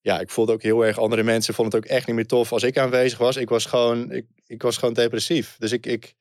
ja, 0.01 0.21
ik 0.21 0.31
voelde 0.31 0.53
ook 0.53 0.63
heel 0.63 0.87
erg, 0.87 0.99
andere 0.99 1.23
mensen 1.23 1.55
vonden 1.55 1.75
het 1.79 1.85
ook 1.85 1.97
echt 1.97 2.07
niet 2.07 2.17
meer 2.17 2.27
tof 2.27 2.53
als 2.53 2.63
ik 2.63 2.79
aanwezig 2.79 3.19
was. 3.19 3.37
Ik 3.37 3.49
was 3.49 3.67
gewoon, 3.67 4.13
ik, 4.13 4.27
ik 4.47 4.63
was 4.63 4.77
gewoon 4.77 4.95
depressief. 4.95 5.57
Dus 5.59 5.73
ik, 5.73 5.87
ik, 5.87 6.15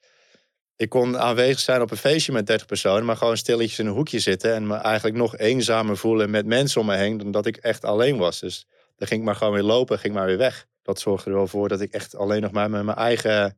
ik 0.76 0.90
kon 0.90 1.18
aanwezig 1.18 1.60
zijn 1.60 1.82
op 1.82 1.92
een 1.92 1.98
feestje 1.98 2.32
met 2.32 2.48
30 2.48 2.68
personen, 2.68 3.06
maar 3.06 3.18
gewoon 3.18 3.38
stilletjes 3.38 3.80
in 3.80 3.86
een 3.86 3.94
hoekje 3.94 4.20
zitten 4.20 4.54
en 4.54 4.68
me 4.68 4.76
eigenlijk 4.76 5.18
nog 5.18 5.38
eenzamer 5.38 5.98
voelen 5.98 6.30
met 6.30 6.46
mensen 6.46 6.82
om 6.82 6.88
me 6.88 6.96
heen 6.96 7.18
dan 7.18 7.32
dat 7.32 7.46
ik 7.46 7.58
echt 7.58 7.86
alleen 7.86 8.18
was. 8.18 8.40
Dus 8.40 8.66
dan 8.96 9.08
ging 9.08 9.20
ik 9.20 9.26
maar 9.26 9.36
gewoon 9.36 9.54
weer 9.54 9.64
lopen, 9.64 10.00
ging 10.00 10.14
maar 10.14 10.26
weer 10.26 10.38
weg. 10.38 10.68
Dat 10.82 11.00
zorgde 11.00 11.30
er 11.30 11.36
wel 11.36 11.48
voor 11.48 11.68
dat 11.70 11.82
ik 11.82 11.92
echt 11.92 12.16
alleen 12.16 12.42
nog 12.42 12.52
maar 12.52 12.70
met 12.70 12.84
mijn 12.84 12.98
eigen 12.98 13.56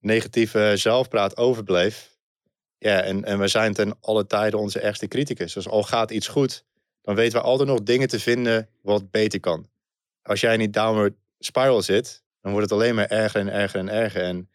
negatieve 0.00 0.72
zelfpraat 0.76 1.36
overbleef. 1.36 2.16
Ja, 2.78 3.02
en, 3.02 3.24
en 3.24 3.38
we 3.38 3.48
zijn 3.48 3.72
ten 3.72 3.96
alle 4.00 4.26
tijden 4.26 4.58
onze 4.58 4.80
ergste 4.80 5.08
criticus. 5.08 5.52
Dus 5.52 5.68
al 5.68 5.82
gaat 5.82 6.10
iets 6.10 6.28
goed, 6.28 6.64
dan 7.02 7.14
weten 7.14 7.38
we 7.38 7.44
altijd 7.44 7.68
nog 7.68 7.82
dingen 7.82 8.08
te 8.08 8.20
vinden 8.20 8.68
wat 8.82 9.10
beter 9.10 9.40
kan. 9.40 9.68
Als 10.22 10.40
jij 10.40 10.52
in 10.52 10.58
die 10.58 10.70
downward 10.70 11.14
spiral 11.38 11.82
zit, 11.82 12.22
dan 12.40 12.52
wordt 12.52 12.70
het 12.70 12.78
alleen 12.78 12.94
maar 12.94 13.06
erger 13.06 13.40
en 13.40 13.52
erger 13.52 13.80
en 13.80 13.88
erger. 13.88 14.22
En 14.22 14.50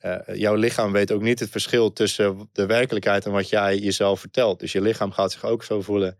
uh, 0.00 0.36
jouw 0.36 0.54
lichaam 0.54 0.92
weet 0.92 1.12
ook 1.12 1.22
niet 1.22 1.40
het 1.40 1.50
verschil 1.50 1.92
tussen 1.92 2.48
de 2.52 2.66
werkelijkheid 2.66 3.24
en 3.24 3.32
wat 3.32 3.48
jij 3.48 3.78
jezelf 3.78 4.20
vertelt. 4.20 4.60
Dus 4.60 4.72
je 4.72 4.80
lichaam 4.80 5.12
gaat 5.12 5.32
zich 5.32 5.44
ook 5.44 5.64
zo 5.64 5.82
voelen. 5.82 6.18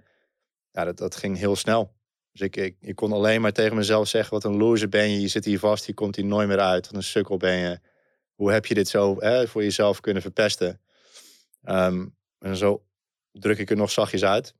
Ja, 0.71 0.85
dat, 0.85 0.97
dat 0.97 1.17
ging 1.17 1.39
heel 1.39 1.57
snel. 1.57 1.93
Dus 2.33 2.41
ik, 2.41 2.57
ik, 2.57 2.77
ik 2.81 2.95
kon 2.95 3.13
alleen 3.13 3.41
maar 3.41 3.53
tegen 3.53 3.77
mezelf 3.77 4.09
zeggen: 4.09 4.35
wat 4.35 4.45
een 4.45 4.57
loser 4.57 4.89
ben 4.89 5.11
je. 5.11 5.21
Je 5.21 5.29
zit 5.29 5.45
hier 5.45 5.59
vast, 5.59 5.87
je 5.87 5.95
komt 5.95 6.17
hier 6.17 6.25
nooit 6.25 6.49
meer 6.49 6.61
uit. 6.61 6.87
Wat 6.87 6.95
een 6.95 7.03
sukkel 7.03 7.37
ben 7.37 7.57
je 7.57 7.79
hoe 8.35 8.53
heb 8.53 8.67
je 8.67 8.75
dit 8.75 8.89
zo 8.89 9.17
hè, 9.19 9.49
voor 9.49 9.63
jezelf 9.63 10.01
kunnen 10.01 10.23
verpesten? 10.23 10.81
Um, 11.65 12.17
en 12.39 12.57
zo 12.57 12.85
druk 13.33 13.59
ik 13.59 13.71
er 13.71 13.77
nog 13.77 13.91
zachtjes 13.91 14.25
uit. 14.25 14.55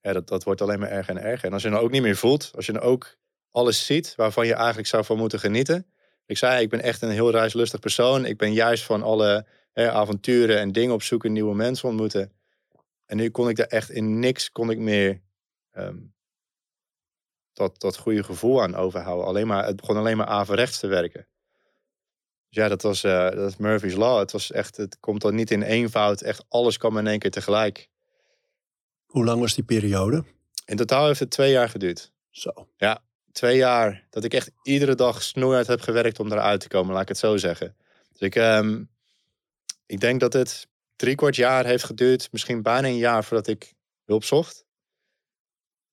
Dat, 0.00 0.28
dat 0.28 0.44
wordt 0.44 0.60
alleen 0.60 0.78
maar 0.78 0.90
erger 0.90 1.16
en 1.16 1.22
erger. 1.22 1.46
En 1.46 1.52
als 1.52 1.62
je 1.62 1.68
nou 1.68 1.84
ook 1.84 1.90
niet 1.90 2.02
meer 2.02 2.16
voelt, 2.16 2.50
als 2.54 2.66
je 2.66 2.72
nou 2.72 2.84
ook 2.84 3.16
alles 3.50 3.86
ziet 3.86 4.14
waarvan 4.14 4.46
je 4.46 4.54
eigenlijk 4.54 4.88
zou 4.88 5.04
van 5.04 5.16
moeten 5.16 5.38
genieten. 5.38 5.86
Ik 6.26 6.38
zei, 6.38 6.62
ik 6.62 6.68
ben 6.68 6.80
echt 6.80 7.02
een 7.02 7.10
heel 7.10 7.30
reislustig 7.30 7.80
persoon. 7.80 8.24
Ik 8.24 8.36
ben 8.36 8.52
juist 8.52 8.84
van 8.84 9.02
alle 9.02 9.46
hè, 9.72 9.90
avonturen 9.90 10.58
en 10.58 10.72
dingen 10.72 10.94
opzoeken, 10.94 11.32
nieuwe 11.32 11.54
mensen 11.54 11.88
ontmoeten. 11.88 12.32
En 13.06 13.16
nu 13.16 13.30
kon 13.30 13.48
ik 13.48 13.56
daar 13.56 13.66
echt 13.66 13.90
in 13.90 14.18
niks 14.18 14.52
kon 14.52 14.70
ik 14.70 14.78
meer 14.78 15.20
um, 15.72 16.14
dat, 17.52 17.80
dat 17.80 17.96
goede 17.96 18.22
gevoel 18.22 18.62
aan 18.62 18.74
overhouden. 18.74 19.26
Alleen 19.26 19.46
maar, 19.46 19.66
het 19.66 19.76
begon 19.76 19.96
alleen 19.96 20.16
maar 20.16 20.26
averechts 20.26 20.78
te 20.78 20.86
werken. 20.86 21.26
Dus 22.50 22.62
ja, 22.62 22.68
dat 22.68 22.82
was 22.82 23.04
uh, 23.04 23.30
dat 23.30 23.58
Murphy's 23.58 23.94
Law. 23.94 24.18
Het, 24.18 24.32
was 24.32 24.52
echt, 24.52 24.76
het 24.76 24.96
komt 25.00 25.20
dan 25.20 25.34
niet 25.34 25.50
in 25.50 25.62
eenvoud. 25.62 26.20
Echt 26.20 26.44
alles 26.48 26.76
kwam 26.76 26.98
in 26.98 27.06
één 27.06 27.18
keer 27.18 27.30
tegelijk. 27.30 27.88
Hoe 29.06 29.24
lang 29.24 29.40
was 29.40 29.54
die 29.54 29.64
periode? 29.64 30.24
In 30.64 30.76
totaal 30.76 31.06
heeft 31.06 31.20
het 31.20 31.30
twee 31.30 31.50
jaar 31.50 31.68
geduurd. 31.68 32.12
Zo. 32.30 32.68
Ja, 32.76 33.02
twee 33.32 33.56
jaar. 33.56 34.06
Dat 34.10 34.24
ik 34.24 34.34
echt 34.34 34.50
iedere 34.62 34.94
dag 34.94 35.22
snoeihard 35.22 35.66
heb 35.66 35.80
gewerkt 35.80 36.20
om 36.20 36.32
eruit 36.32 36.60
te 36.60 36.68
komen, 36.68 36.92
laat 36.92 37.02
ik 37.02 37.08
het 37.08 37.18
zo 37.18 37.36
zeggen. 37.36 37.76
Dus 38.12 38.20
ik, 38.20 38.34
um, 38.34 38.90
ik 39.86 40.00
denk 40.00 40.20
dat 40.20 40.32
het 40.32 40.68
drie 40.96 41.14
kwart 41.14 41.36
jaar 41.36 41.64
heeft 41.64 41.84
geduurd. 41.84 42.28
Misschien 42.32 42.62
bijna 42.62 42.88
een 42.88 42.96
jaar 42.96 43.24
voordat 43.24 43.46
ik 43.46 43.74
hulp 44.04 44.24
zocht. 44.24 44.64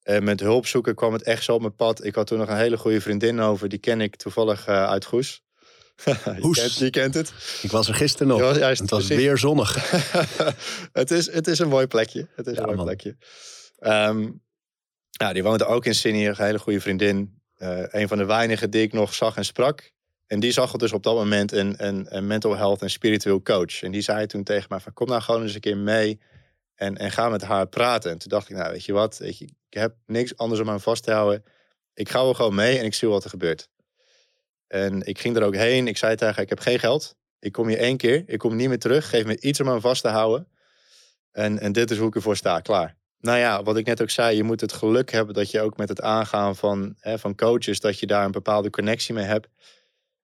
En 0.02 0.24
met 0.24 0.40
hulp 0.40 0.66
zoeken 0.66 0.96
kwam 0.96 1.14
het 1.14 1.24
echt 1.24 1.44
zo 1.44 1.54
op 1.54 1.62
mijn 1.62 1.76
pad. 1.76 2.04
Ik 2.04 2.16
had 2.16 2.28
toen 2.28 2.38
nog 2.38 2.50
een 2.50 2.58
hele 2.58 2.78
goede 2.78 3.02
vriendin 3.02 3.40
over. 3.40 3.70
Die 3.70 3.80
ken 3.80 4.02
ik 4.02 4.16
toevallig 4.16 4.68
uh, 4.68 4.86
uit 4.86 5.06
Goes. 5.06 5.42
je, 6.06 6.52
kent, 6.54 6.78
je, 6.78 6.90
kent, 6.90 7.14
het. 7.14 7.34
Ik 7.62 7.72
was 7.72 7.88
er 7.88 7.94
gisteren 7.94 8.28
nog. 8.28 8.58
Juist, 8.58 8.82
het 8.82 8.90
was 8.90 9.08
weer 9.08 9.38
zonnig. 9.38 9.92
het, 10.92 11.12
is, 11.12 11.32
het 11.32 11.48
is 11.48 11.60
een 11.60 11.68
mooi 11.68 11.88
plekje. 11.88 12.28
Het 12.36 12.48
is 12.48 12.54
ja, 12.54 12.60
een 12.60 12.66
mooi 12.66 12.78
man. 12.78 12.86
plekje. 12.86 13.16
Um, 13.80 14.44
ja, 15.10 15.34
die 15.34 15.44
woonde 15.44 15.66
ook 15.66 15.86
in 15.86 15.96
Sydney. 15.96 16.28
Een 16.28 16.36
hele 16.38 16.60
goede 16.60 16.82
vriendin. 16.82 17.42
Uh, 17.58 17.84
een 17.88 18.08
van 18.08 18.18
de 18.18 18.26
weinigen 18.26 18.70
die 18.70 18.82
ik 18.82 18.94
nog 18.94 19.14
zag 19.14 19.36
en 19.38 19.46
sprak. 19.46 19.92
En 20.28 20.40
die 20.40 20.52
zag 20.52 20.72
dus 20.72 20.94
op 20.94 21.04
dat 21.04 21.16
moment 21.16 21.52
een, 21.52 21.86
een, 21.86 22.16
een 22.16 22.28
mental 22.28 22.56
health 22.58 22.82
en 22.82 22.90
spiritueel 22.90 23.42
coach. 23.42 23.82
En 23.82 23.92
die 23.92 24.02
zei 24.02 24.26
toen 24.26 24.44
tegen 24.44 24.66
mij 24.70 24.80
van 24.80 24.94
kom 24.94 25.08
nou 25.08 25.22
gewoon 25.22 25.42
eens 25.42 25.54
een 25.54 25.60
keer 25.60 25.78
mee. 25.78 26.20
En, 26.76 26.98
en 26.98 27.12
ga 27.12 27.30
met 27.30 27.42
haar 27.42 27.68
praten. 27.68 28.12
En 28.12 28.18
toen 28.18 28.30
dacht 28.30 28.50
ik, 28.50 28.56
nou 28.56 28.72
weet 28.72 28.86
je 28.86 28.94
wat, 28.94 29.18
weet 29.18 29.38
je, 29.38 29.46
ik 29.46 29.74
heb 29.80 29.96
niks 30.06 30.38
anders 30.38 30.62
om 30.62 30.70
aan 30.70 30.82
vast 30.82 31.04
te 31.04 31.12
houden. 31.12 31.44
Ik 31.94 32.10
ga 32.10 32.22
wel 32.22 32.34
gewoon 32.34 32.56
mee 32.56 32.80
en 32.80 32.86
ik 32.86 32.94
zie 32.94 33.08
wat 33.08 33.24
er 33.24 33.30
gebeurt. 33.30 33.70
En 34.68 35.02
ik 35.06 35.20
ging 35.20 35.36
er 35.36 35.44
ook 35.44 35.56
heen. 35.56 35.88
Ik 35.88 35.98
zei 35.98 36.16
tegen 36.16 36.34
haar, 36.34 36.44
ik 36.44 36.50
heb 36.50 36.60
geen 36.60 36.80
geld. 36.80 37.16
Ik 37.40 37.52
kom 37.52 37.68
hier 37.68 37.78
één 37.78 37.98
keer. 37.98 38.24
Ik 38.26 38.40
kom 38.40 38.56
niet 38.56 38.68
meer 38.68 38.80
terug. 38.80 39.10
Geef 39.10 39.26
me 39.26 39.40
iets 39.40 39.60
om 39.60 39.70
aan 39.70 39.82
vast 39.82 40.02
te 40.02 40.08
houden. 40.08 40.48
En, 41.32 41.60
en 41.60 41.72
dit 41.72 41.92
is 41.92 41.98
hoe 41.98 42.08
ik 42.08 42.16
ervoor 42.16 42.36
sta. 42.36 42.60
Klaar. 42.60 42.96
Nou 43.20 43.38
ja, 43.38 43.64
wat 43.64 43.78
ik 43.78 43.86
net 43.86 44.02
ook 44.02 44.10
zei. 44.10 44.36
Je 44.36 44.44
moet 44.44 44.62
het 44.62 44.74
geluk 44.74 45.12
hebben 45.12 45.34
dat 45.34 45.52
je 45.52 45.62
ook 45.62 45.78
met 45.78 45.90
het 45.90 46.02
aangaan 46.02 46.56
van, 46.56 46.96
hè, 47.00 47.20
van 47.20 47.36
coaches... 47.36 47.80
dat 47.80 48.00
je 48.00 48.08
daar 48.08 48.26
een 48.26 48.32
bepaalde 48.32 48.70
connectie 48.70 49.14
mee 49.14 49.26
hebt. 49.26 49.48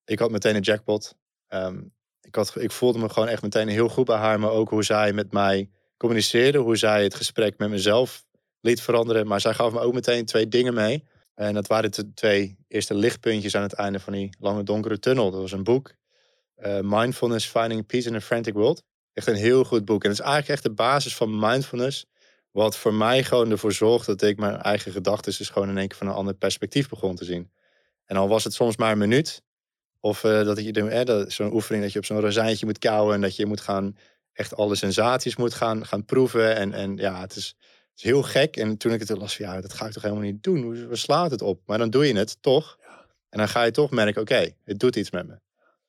Ik 0.06 0.20
had 0.20 0.32
meteen 0.32 0.56
een 0.56 0.62
jackpot. 0.62 1.16
Um, 1.50 1.94
ik, 2.22 2.36
had, 2.36 2.56
ik 2.56 2.72
voelde 2.72 3.00
me 3.00 3.10
gewoon 3.10 3.30
echt 3.30 3.42
meteen 3.42 3.68
heel 3.68 3.90
goed 3.90 4.06
bij 4.06 4.18
haar. 4.18 4.40
Maar 4.40 4.52
ook 4.52 4.70
hoe 4.70 4.84
zij 4.84 5.14
met 5.14 5.32
mij 5.32 5.70
communiceerde. 5.98 6.58
Hoe 6.58 6.78
zij 6.78 7.04
het 7.04 7.16
gesprek 7.16 7.58
met 7.58 7.70
mezelf 7.70 8.26
liet 8.60 8.82
veranderen. 8.82 9.28
Maar 9.28 9.42
zij 9.42 9.54
gaf 9.54 9.74
me 9.74 9.80
ook 9.80 9.94
meteen 9.94 10.26
twee 10.26 10.48
dingen 10.48 10.74
mee 10.74 11.04
en 11.34 11.54
dat 11.54 11.68
waren 11.68 11.92
de 11.92 12.14
twee 12.14 12.58
eerste 12.68 12.94
lichtpuntjes 12.94 13.56
aan 13.56 13.62
het 13.62 13.74
einde 13.74 14.00
van 14.00 14.14
die 14.14 14.36
lange 14.40 14.64
donkere 14.64 15.00
tunnel. 15.00 15.32
Dat 15.32 15.42
was 15.42 15.52
een 15.52 15.64
boek, 15.64 15.94
uh, 16.58 16.80
Mindfulness 16.82 17.48
Finding 17.48 17.86
Peace 17.86 18.08
in 18.08 18.16
a 18.16 18.22
Frantic 18.22 18.54
World. 18.54 18.84
Echt 19.14 19.28
een 19.28 19.36
heel 19.36 19.64
goed 19.64 19.86
boek. 19.86 20.04
En 20.04 20.10
het 20.10 20.20
is 20.20 20.26
eigenlijk 20.26 20.54
echt 20.54 20.64
de 20.64 20.74
basis 20.74 21.16
van 21.16 21.40
mindfulness. 21.40 22.06
Wat 22.52 22.78
voor 22.78 22.94
mij 22.94 23.24
gewoon 23.24 23.52
ervoor 23.52 23.74
zorgt 23.74 24.06
dat 24.06 24.22
ik 24.22 24.38
mijn 24.38 24.56
eigen 24.56 24.92
gedachten 24.92 25.34
dus 25.38 25.50
gewoon 25.50 25.70
in 25.70 25.78
één 25.78 25.88
keer 25.88 25.98
van 25.98 26.08
een 26.08 26.14
ander 26.14 26.34
perspectief 26.34 26.90
begon 26.90 27.16
te 27.16 27.26
zien. 27.26 27.52
En 28.06 28.18
al 28.18 28.28
was 28.28 28.44
het 28.44 28.54
soms 28.54 28.78
maar 28.78 28.92
een 28.92 28.98
minuut. 28.98 29.42
Of 30.00 30.24
uh, 30.24 30.44
dat 30.44 30.64
je 30.64 30.72
eh, 30.72 31.26
zo'n 31.28 31.54
oefening 31.54 31.84
dat 31.84 31.94
je 31.94 32.00
op 32.00 32.06
zo'n 32.06 32.20
rozijntje 32.20 32.66
moet 32.66 32.80
kauwen. 32.80 33.16
En 33.16 33.22
dat 33.22 33.36
je 33.36 33.46
moet 33.46 33.62
gaan 33.62 33.98
echt 34.34 34.56
alle 34.56 34.76
sensaties 34.76 35.36
moet 35.36 35.54
gaan, 35.54 35.86
gaan 35.86 36.06
proeven. 36.06 36.56
En, 36.56 36.74
en 36.74 36.98
ja, 36.98 37.22
het 37.22 37.36
is, 37.36 37.56
is 37.96 38.04
heel 38.04 38.24
gek. 38.24 38.58
En 38.58 38.78
toen 38.78 38.92
ik 38.92 39.00
het 39.00 39.18
las, 39.18 39.38
ja, 39.38 39.62
dat 39.62 39.74
ga 39.74 39.86
ik 39.86 39.92
toch 39.92 40.04
helemaal 40.04 40.24
niet 40.24 40.44
doen. 40.44 40.88
Waar 40.88 40.98
slaat 40.98 41.32
het 41.32 41.42
op? 41.42 41.62
Maar 41.66 41.78
dan 41.78 41.90
doe 41.90 42.08
je 42.08 42.16
het 42.16 42.38
toch. 42.42 42.78
Ja. 42.82 43.06
En 43.30 43.38
dan 43.38 43.48
ga 43.48 43.64
je 43.64 43.72
toch 43.72 43.92
merken, 43.92 44.22
oké, 44.22 44.50
het 44.64 44.80
doet 44.80 44.96
iets 44.96 45.12
met 45.12 45.28
me. 45.28 45.40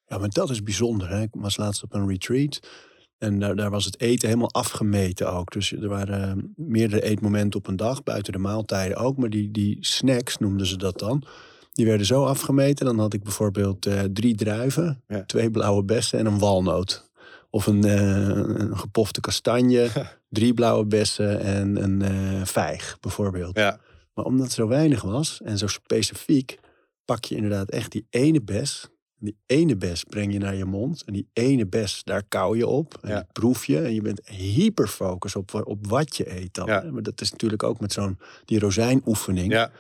Ja, 0.07 0.19
maar 0.19 0.29
dat 0.29 0.51
is 0.51 0.63
bijzonder. 0.63 1.09
Hè? 1.09 1.23
Ik 1.23 1.31
was 1.33 1.57
laatst 1.57 1.83
op 1.83 1.95
een 1.95 2.09
retreat. 2.09 2.61
En 3.19 3.39
daar, 3.39 3.57
daar 3.57 3.71
was 3.71 3.85
het 3.85 4.01
eten 4.01 4.29
helemaal 4.29 4.53
afgemeten 4.53 5.33
ook. 5.33 5.53
Dus 5.53 5.73
er 5.73 5.89
waren 5.89 6.23
ehm, 6.23 6.41
meerdere 6.57 7.03
eetmomenten 7.03 7.59
op 7.59 7.67
een 7.67 7.77
dag, 7.77 8.03
buiten 8.03 8.33
de 8.33 8.39
maaltijden 8.39 8.97
ook. 8.97 9.17
Maar 9.17 9.31
die, 9.31 9.51
die 9.51 9.77
snacks 9.81 10.39
noemden 10.39 10.67
ze 10.67 10.77
dat 10.77 10.99
dan. 10.99 11.25
Die 11.73 11.87
werden 11.87 12.07
zo 12.07 12.25
afgemeten. 12.25 12.87
Dan 12.87 12.99
had 12.99 13.13
ik 13.13 13.23
bijvoorbeeld 13.23 13.87
uh, 13.87 14.01
drie 14.01 14.35
druiven, 14.35 15.03
ja. 15.09 15.25
twee 15.25 15.51
blauwe 15.51 15.85
bessen 15.85 16.19
en 16.19 16.27
een 16.27 16.39
walnoot. 16.39 17.11
Of 17.51 17.67
een, 17.67 17.87
uh, 17.87 18.27
een 18.27 18.79
gepofte 18.79 19.21
kastanje, 19.21 19.89
drie 20.35 20.55
blauwe 20.55 20.85
bessen 20.87 21.41
en 21.41 21.83
een 21.83 22.13
uh, 22.13 22.45
vijg 22.45 22.97
bijvoorbeeld. 23.01 23.57
Ja. 23.59 23.81
Maar 24.15 24.25
omdat 24.25 24.45
het 24.45 24.55
zo 24.55 24.69
weinig 24.69 25.03
was 25.03 25.41
en 25.45 25.59
zo 25.59 25.67
specifiek, 25.67 26.59
pak 27.05 27.25
je 27.25 27.35
inderdaad 27.35 27.71
echt 27.71 27.93
die 27.93 28.07
ene 28.11 28.43
bes. 28.43 28.89
Die 29.19 29.37
ene 29.47 29.77
bes 29.77 30.05
breng 30.05 30.33
je 30.33 30.39
naar 30.39 30.55
je 30.55 30.65
mond. 30.65 31.03
En 31.05 31.13
die 31.13 31.29
ene 31.33 31.67
bes, 31.67 32.01
daar 32.05 32.23
kauw 32.29 32.55
je 32.55 32.67
op. 32.67 32.99
En 33.03 33.09
Ja. 33.09 33.17
die 33.17 33.27
proef 33.33 33.65
je. 33.65 33.81
En 33.81 33.95
je 33.95 34.01
bent 34.03 34.27
hyperfocus 34.29 35.37
op, 35.37 35.63
op 35.65 35.87
wat 35.87 36.17
je 36.17 36.37
eet 36.41 36.55
dan. 36.55 36.67
Ja. 36.67 36.83
Maar 36.93 37.03
dat 37.03 37.21
is 37.21 37.31
natuurlijk 37.31 37.63
ook 37.63 37.81
met 37.81 37.93
zo'n 37.93 38.19
die 38.45 38.59
rozijnoefening. 38.59 39.53
Ja, 39.53 39.71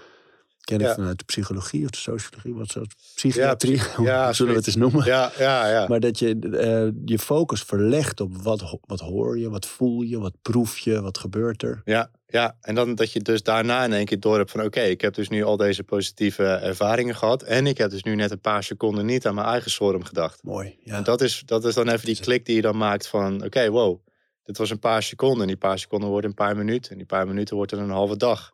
Ken 0.64 0.80
ik 0.80 0.86
Ja. 0.86 0.94
vanuit 0.94 1.18
de 1.18 1.24
psychologie 1.24 1.84
of 1.84 1.90
de 1.90 1.96
sociologie. 1.98 2.54
Wat 2.54 2.68
zo, 2.68 2.82
psychiatrie. 3.14 3.76
psy- 3.76 3.88
Hoe 3.96 4.06
ja, 4.06 4.32
zullen 4.32 4.52
we 4.52 4.58
het 4.58 4.66
eens 4.66 4.76
noemen? 4.76 5.04
ja, 5.04 5.32
ja. 5.38 5.68
ja. 5.70 5.86
Maar 5.88 6.00
dat 6.00 6.18
je 6.18 6.38
eh, 6.38 6.92
je 7.04 7.18
focus 7.18 7.62
verlegt 7.62 8.20
op 8.20 8.36
wat, 8.36 8.78
wat 8.80 9.00
hoor 9.00 9.38
je, 9.38 9.50
wat 9.50 9.66
voel 9.66 10.00
je, 10.02 10.18
wat 10.18 10.32
proef 10.42 10.78
je, 10.78 11.00
wat 11.00 11.18
gebeurt 11.18 11.62
er. 11.62 11.82
Ja, 11.84 12.10
ja, 12.26 12.56
en 12.60 12.74
dan 12.74 12.94
dat 12.94 13.12
je 13.12 13.20
dus 13.20 13.42
daarna 13.42 13.84
in 13.84 13.92
één 13.92 14.04
keer 14.04 14.20
door 14.20 14.36
hebt 14.36 14.50
van... 14.50 14.62
oké, 14.62 14.80
ik 14.80 15.00
heb 15.00 15.14
dus 15.14 15.28
nu 15.28 15.42
al 15.44 15.56
deze 15.56 15.82
positieve 15.84 16.44
ervaringen 16.44 17.16
gehad... 17.16 17.42
en 17.42 17.66
ik 17.66 17.78
heb 17.78 17.90
dus 17.90 18.02
nu 18.02 18.14
net 18.14 18.30
een 18.30 18.40
paar 18.40 18.62
seconden 18.64 19.06
niet 19.06 19.26
aan 19.26 19.34
mijn 19.34 19.46
eigen 19.46 19.70
storm 19.70 20.04
gedacht. 20.04 20.42
Mooi. 20.42 20.76
Ja. 20.84 20.96
En 20.96 21.04
dat 21.04 21.20
is, 21.20 21.42
dat 21.46 21.64
is 21.64 21.74
dan 21.74 21.88
even 21.88 22.06
die 22.06 22.20
klik 22.20 22.46
die 22.46 22.54
je 22.56 22.62
dan 22.62 22.76
maakt 22.76 23.06
van... 23.06 23.44
oké, 23.44 23.70
wow, 23.70 23.98
dit 24.44 24.58
was 24.58 24.70
een 24.70 24.78
paar 24.78 25.02
seconden. 25.02 25.40
En 25.40 25.46
die 25.46 25.56
paar 25.56 25.78
seconden 25.78 26.08
worden 26.08 26.30
een 26.30 26.36
paar 26.36 26.56
minuten. 26.56 26.90
En 26.90 26.96
die 26.96 27.06
paar 27.06 27.26
minuten 27.26 27.56
wordt 27.56 27.72
er 27.72 27.78
een 27.78 27.90
halve 27.90 28.16
dag. 28.16 28.53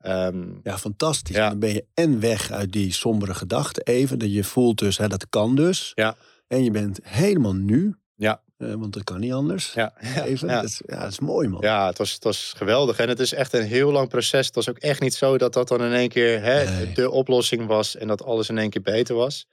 Ehm, 0.00 0.44
Ja, 0.62 0.78
fantastisch. 0.78 1.36
Ja. 1.36 1.48
Dan 1.48 1.58
ben 1.58 1.72
je 1.72 1.84
en 1.94 2.20
weg 2.20 2.50
uit 2.50 2.72
die 2.72 2.92
sombere 2.92 3.34
gedachten 3.34 3.84
even. 3.84 4.18
Dat 4.18 4.32
je 4.32 4.44
voelt 4.44 4.78
dus, 4.78 4.98
hè, 4.98 5.08
dat 5.08 5.26
kan 5.28 5.54
dus. 5.54 5.92
Ja. 5.94 6.16
En 6.48 6.64
je 6.64 6.70
bent 6.70 6.98
helemaal 7.02 7.54
nu. 7.54 7.94
Ja. 8.16 8.40
Eh, 8.58 8.72
want 8.74 8.92
dat 8.92 9.04
kan 9.04 9.20
niet 9.20 9.32
anders. 9.32 9.72
ja, 9.74 9.92
Even. 10.24 10.48
ja. 10.48 10.54
Dat, 10.60 10.64
is, 10.70 10.80
ja, 10.86 11.00
dat 11.00 11.10
is 11.10 11.18
mooi, 11.20 11.48
man. 11.48 11.60
Ja, 11.60 11.86
het 11.86 11.98
was, 11.98 12.12
het 12.12 12.24
was 12.24 12.52
geweldig. 12.56 12.98
En 12.98 13.08
het 13.08 13.20
is 13.20 13.32
echt 13.32 13.52
een 13.52 13.62
heel 13.64 13.92
lang 13.92 14.08
proces. 14.08 14.46
Het 14.46 14.54
was 14.54 14.68
ook 14.68 14.78
echt 14.78 15.00
niet 15.00 15.14
zo 15.14 15.38
dat 15.38 15.52
dat 15.52 15.68
dan 15.68 15.82
in 15.82 15.92
één 15.92 16.08
keer 16.08 16.42
hè, 16.42 16.64
Nee. 16.64 16.92
de 16.94 17.10
oplossing 17.10 17.66
was 17.66 17.96
en 17.96 18.06
dat 18.08 18.24
alles 18.24 18.48
in 18.48 18.58
één 18.58 18.70
keer 18.70 18.82
beter 18.82 19.14
was. 19.14 19.46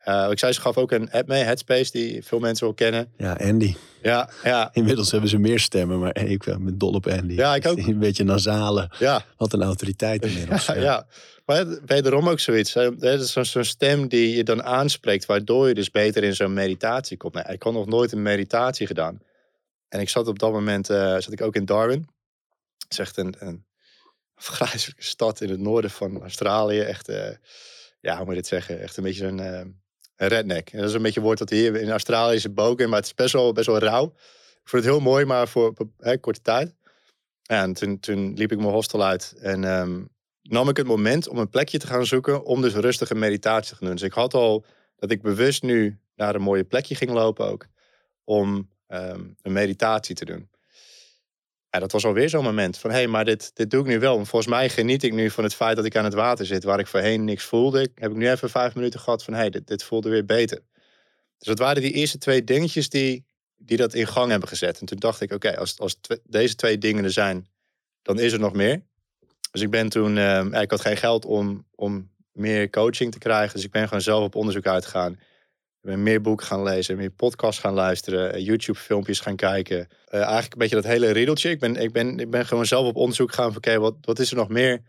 Eh, 0.00 0.28
ik 0.30 0.38
zei, 0.38 0.52
ze 0.52 0.60
gaf 0.60 0.76
ook 0.76 0.90
een 0.92 1.10
app 1.10 1.28
mee, 1.28 1.42
Headspace, 1.42 1.90
die 1.92 2.24
veel 2.24 2.38
mensen 2.38 2.64
wel 2.66 2.74
kennen. 2.74 3.12
Ja, 3.16 3.32
Andy. 3.32 3.74
Ja, 4.02 4.30
ja, 4.44 4.70
Inmiddels 4.72 5.10
hebben 5.10 5.30
ze 5.30 5.38
meer 5.38 5.60
stemmen, 5.60 5.98
maar 5.98 6.16
ik 6.18 6.44
ben 6.44 6.78
dol 6.78 6.92
op 6.92 7.06
Andy. 7.06 7.34
Ja, 7.34 7.54
ik 7.54 7.66
ook. 7.66 7.78
Een 7.78 7.98
beetje 7.98 8.24
nasale. 8.24 8.90
ja, 8.98 9.24
Wat 9.36 9.52
een 9.52 9.62
autoriteit 9.62 10.24
inmiddels. 10.24 10.66
ja, 10.66 10.74
ja. 10.74 11.06
Maar 11.44 11.56
het- 11.56 11.80
wederom 11.86 12.28
ook 12.28 12.40
zoiets. 12.40 12.74
Het 12.74 13.02
is 13.02 13.32
zo'n 13.32 13.64
stem 13.64 14.08
die 14.08 14.36
je 14.36 14.44
dan 14.44 14.62
aanspreekt, 14.62 15.26
waardoor 15.26 15.68
je 15.68 15.74
dus 15.74 15.90
beter 15.90 16.24
in 16.24 16.34
zo'n 16.34 16.52
meditatie 16.52 17.16
komt. 17.16 17.34
Nee, 17.34 17.44
ik 17.48 17.62
had 17.62 17.72
nog 17.72 17.86
nooit 17.86 18.12
een 18.12 18.22
meditatie 18.22 18.86
gedaan. 18.86 19.20
En 19.88 20.00
ik 20.00 20.08
zat 20.08 20.28
op 20.28 20.38
dat 20.38 20.52
moment, 20.52 20.90
eh, 20.90 20.98
zat 21.18 21.32
ik 21.32 21.42
ook 21.42 21.54
in 21.54 21.64
Darwin. 21.64 22.08
Het 22.78 22.92
is 22.92 22.98
echt 22.98 23.16
een, 23.16 23.34
een 23.38 23.64
stad 24.96 25.40
in 25.40 25.50
het 25.50 25.60
noorden 25.60 25.90
van 25.90 26.20
Australië. 26.20 26.80
Echt, 26.80 27.08
eh, 27.08 27.30
ja, 28.00 28.16
hoe 28.16 28.24
moet 28.24 28.34
je 28.34 28.40
dit 28.40 28.46
zeggen? 28.50 28.80
Echt 28.80 28.96
een 28.96 29.02
beetje 29.04 29.26
zo'n 29.28 29.40
eh, 29.40 29.60
redneck. 30.28 30.70
En 30.70 30.78
dat 30.78 30.88
is 30.88 30.94
een 30.94 31.02
beetje 31.02 31.20
een 31.20 31.26
woord 31.26 31.38
dat 31.38 31.50
hier 31.50 31.76
in 31.76 31.90
Australië 31.90 32.34
is 32.34 32.54
boken, 32.54 32.88
maar 32.88 32.98
het 32.98 33.06
is 33.06 33.14
best 33.14 33.32
wel, 33.32 33.52
best 33.52 33.66
wel 33.66 33.78
rauw. 33.78 34.04
Ik 34.62 34.68
vond 34.68 34.84
het 34.84 34.92
heel 34.92 35.00
mooi, 35.00 35.24
maar 35.24 35.48
voor 35.48 35.74
hè, 35.98 36.18
korte 36.18 36.40
tijd. 36.40 36.74
En 37.46 37.72
toen, 37.72 38.00
toen 38.00 38.34
liep 38.34 38.52
ik 38.52 38.58
mijn 38.58 38.70
hostel 38.70 39.04
uit 39.04 39.34
en 39.40 39.64
ehm, 39.64 40.02
nam 40.42 40.68
ik 40.68 40.76
het 40.76 40.86
moment 40.86 41.28
om 41.28 41.38
een 41.38 41.48
plekje 41.48 41.78
te 41.78 41.86
gaan 41.86 42.06
zoeken 42.06 42.44
om 42.44 42.60
dus 42.60 42.74
rustig 42.74 43.10
een 43.10 43.18
meditatie 43.18 43.76
te 43.76 43.84
doen. 43.84 43.92
Dus 43.94 44.02
ik 44.02 44.12
had 44.12 44.34
al 44.34 44.64
dat 44.96 45.10
ik 45.10 45.22
bewust 45.22 45.62
nu 45.62 45.98
naar 46.14 46.34
een 46.34 46.42
mooie 46.42 46.64
plekje 46.64 46.94
ging 46.94 47.10
lopen 47.10 47.46
ook, 47.46 47.66
om 48.24 48.70
ehm, 48.86 49.24
een 49.42 49.52
meditatie 49.52 50.14
te 50.14 50.24
doen. 50.24 50.48
Ja, 51.70 51.78
dat 51.78 51.92
was 51.92 52.04
alweer 52.04 52.28
zo'n 52.28 52.44
moment 52.44 52.78
van, 52.78 52.90
hé, 52.90 52.96
hey, 52.96 53.06
maar 53.06 53.24
dit, 53.24 53.50
dit 53.54 53.70
doe 53.70 53.80
ik 53.80 53.86
nu 53.86 53.98
wel. 53.98 54.14
Volgens 54.14 54.46
mij 54.46 54.68
geniet 54.68 55.02
ik 55.02 55.12
nu 55.12 55.30
van 55.30 55.44
het 55.44 55.54
feit 55.54 55.76
dat 55.76 55.84
ik 55.84 55.96
aan 55.96 56.04
het 56.04 56.14
water 56.14 56.46
zit, 56.46 56.64
waar 56.64 56.78
ik 56.78 56.86
voorheen 56.86 57.24
niks 57.24 57.44
voelde. 57.44 57.90
Heb 57.94 58.10
ik 58.10 58.16
nu 58.16 58.30
even 58.30 58.50
vijf 58.50 58.74
minuten 58.74 59.00
gehad 59.00 59.24
van, 59.24 59.32
hé, 59.32 59.40
hey, 59.40 59.50
dit, 59.50 59.66
dit 59.66 59.82
voelde 59.82 60.08
weer 60.08 60.24
beter. 60.24 60.60
Dus 61.38 61.48
dat 61.48 61.58
waren 61.58 61.82
die 61.82 61.92
eerste 61.92 62.18
twee 62.18 62.44
dingetjes 62.44 62.88
die, 62.88 63.24
die 63.56 63.76
dat 63.76 63.94
in 63.94 64.06
gang 64.06 64.30
hebben 64.30 64.48
gezet. 64.48 64.80
En 64.80 64.86
toen 64.86 64.98
dacht 64.98 65.20
ik, 65.20 65.32
oké, 65.32 65.56
als, 65.56 65.78
als 65.78 66.00
deze 66.24 66.54
twee 66.54 66.78
dingen 66.78 67.04
er 67.04 67.12
zijn, 67.12 67.48
dan 68.02 68.18
is 68.18 68.32
er 68.32 68.38
nog 68.38 68.52
meer. 68.52 68.82
Dus 69.50 69.60
ik 69.60 69.70
ben 69.70 69.88
toen, 69.88 70.14
ja, 70.14 70.60
ik 70.60 70.70
had 70.70 70.80
geen 70.80 70.96
geld 70.96 71.24
om, 71.24 71.66
om 71.74 72.10
meer 72.32 72.70
coaching 72.70 73.12
te 73.12 73.18
krijgen. 73.18 73.54
Dus 73.54 73.64
ik 73.64 73.70
ben 73.70 73.84
gewoon 73.84 74.02
zelf 74.02 74.24
op 74.24 74.34
onderzoek 74.34 74.66
uitgegaan. 74.66 75.18
Ik 75.82 75.86
ben 75.88 76.02
meer 76.02 76.20
boeken 76.20 76.46
gaan 76.46 76.62
lezen, 76.62 76.96
meer 76.96 77.10
podcasts 77.10 77.60
gaan 77.60 77.74
luisteren, 77.74 78.32
eh, 78.32 78.44
YouTube-filmpjes 78.44 79.20
gaan 79.20 79.36
kijken. 79.36 79.88
Eh, 80.06 80.20
eigenlijk 80.20 80.52
een 80.52 80.58
beetje 80.58 80.74
dat 80.74 80.84
hele 80.84 81.10
riedeltje. 81.10 81.50
Ik 81.50 81.58
ben, 81.58 81.76
ik 81.76 81.92
ben, 81.92 82.18
ik 82.18 82.30
ben 82.30 82.46
gewoon 82.46 82.66
zelf 82.66 82.86
op 82.86 82.96
onderzoek 82.96 83.28
gegaan 83.28 83.52
van, 83.52 83.56
oké, 83.56 83.78
wat, 83.78 83.94
wat 84.00 84.18
is 84.18 84.30
er 84.30 84.36
nog 84.36 84.48
meer? 84.48 84.82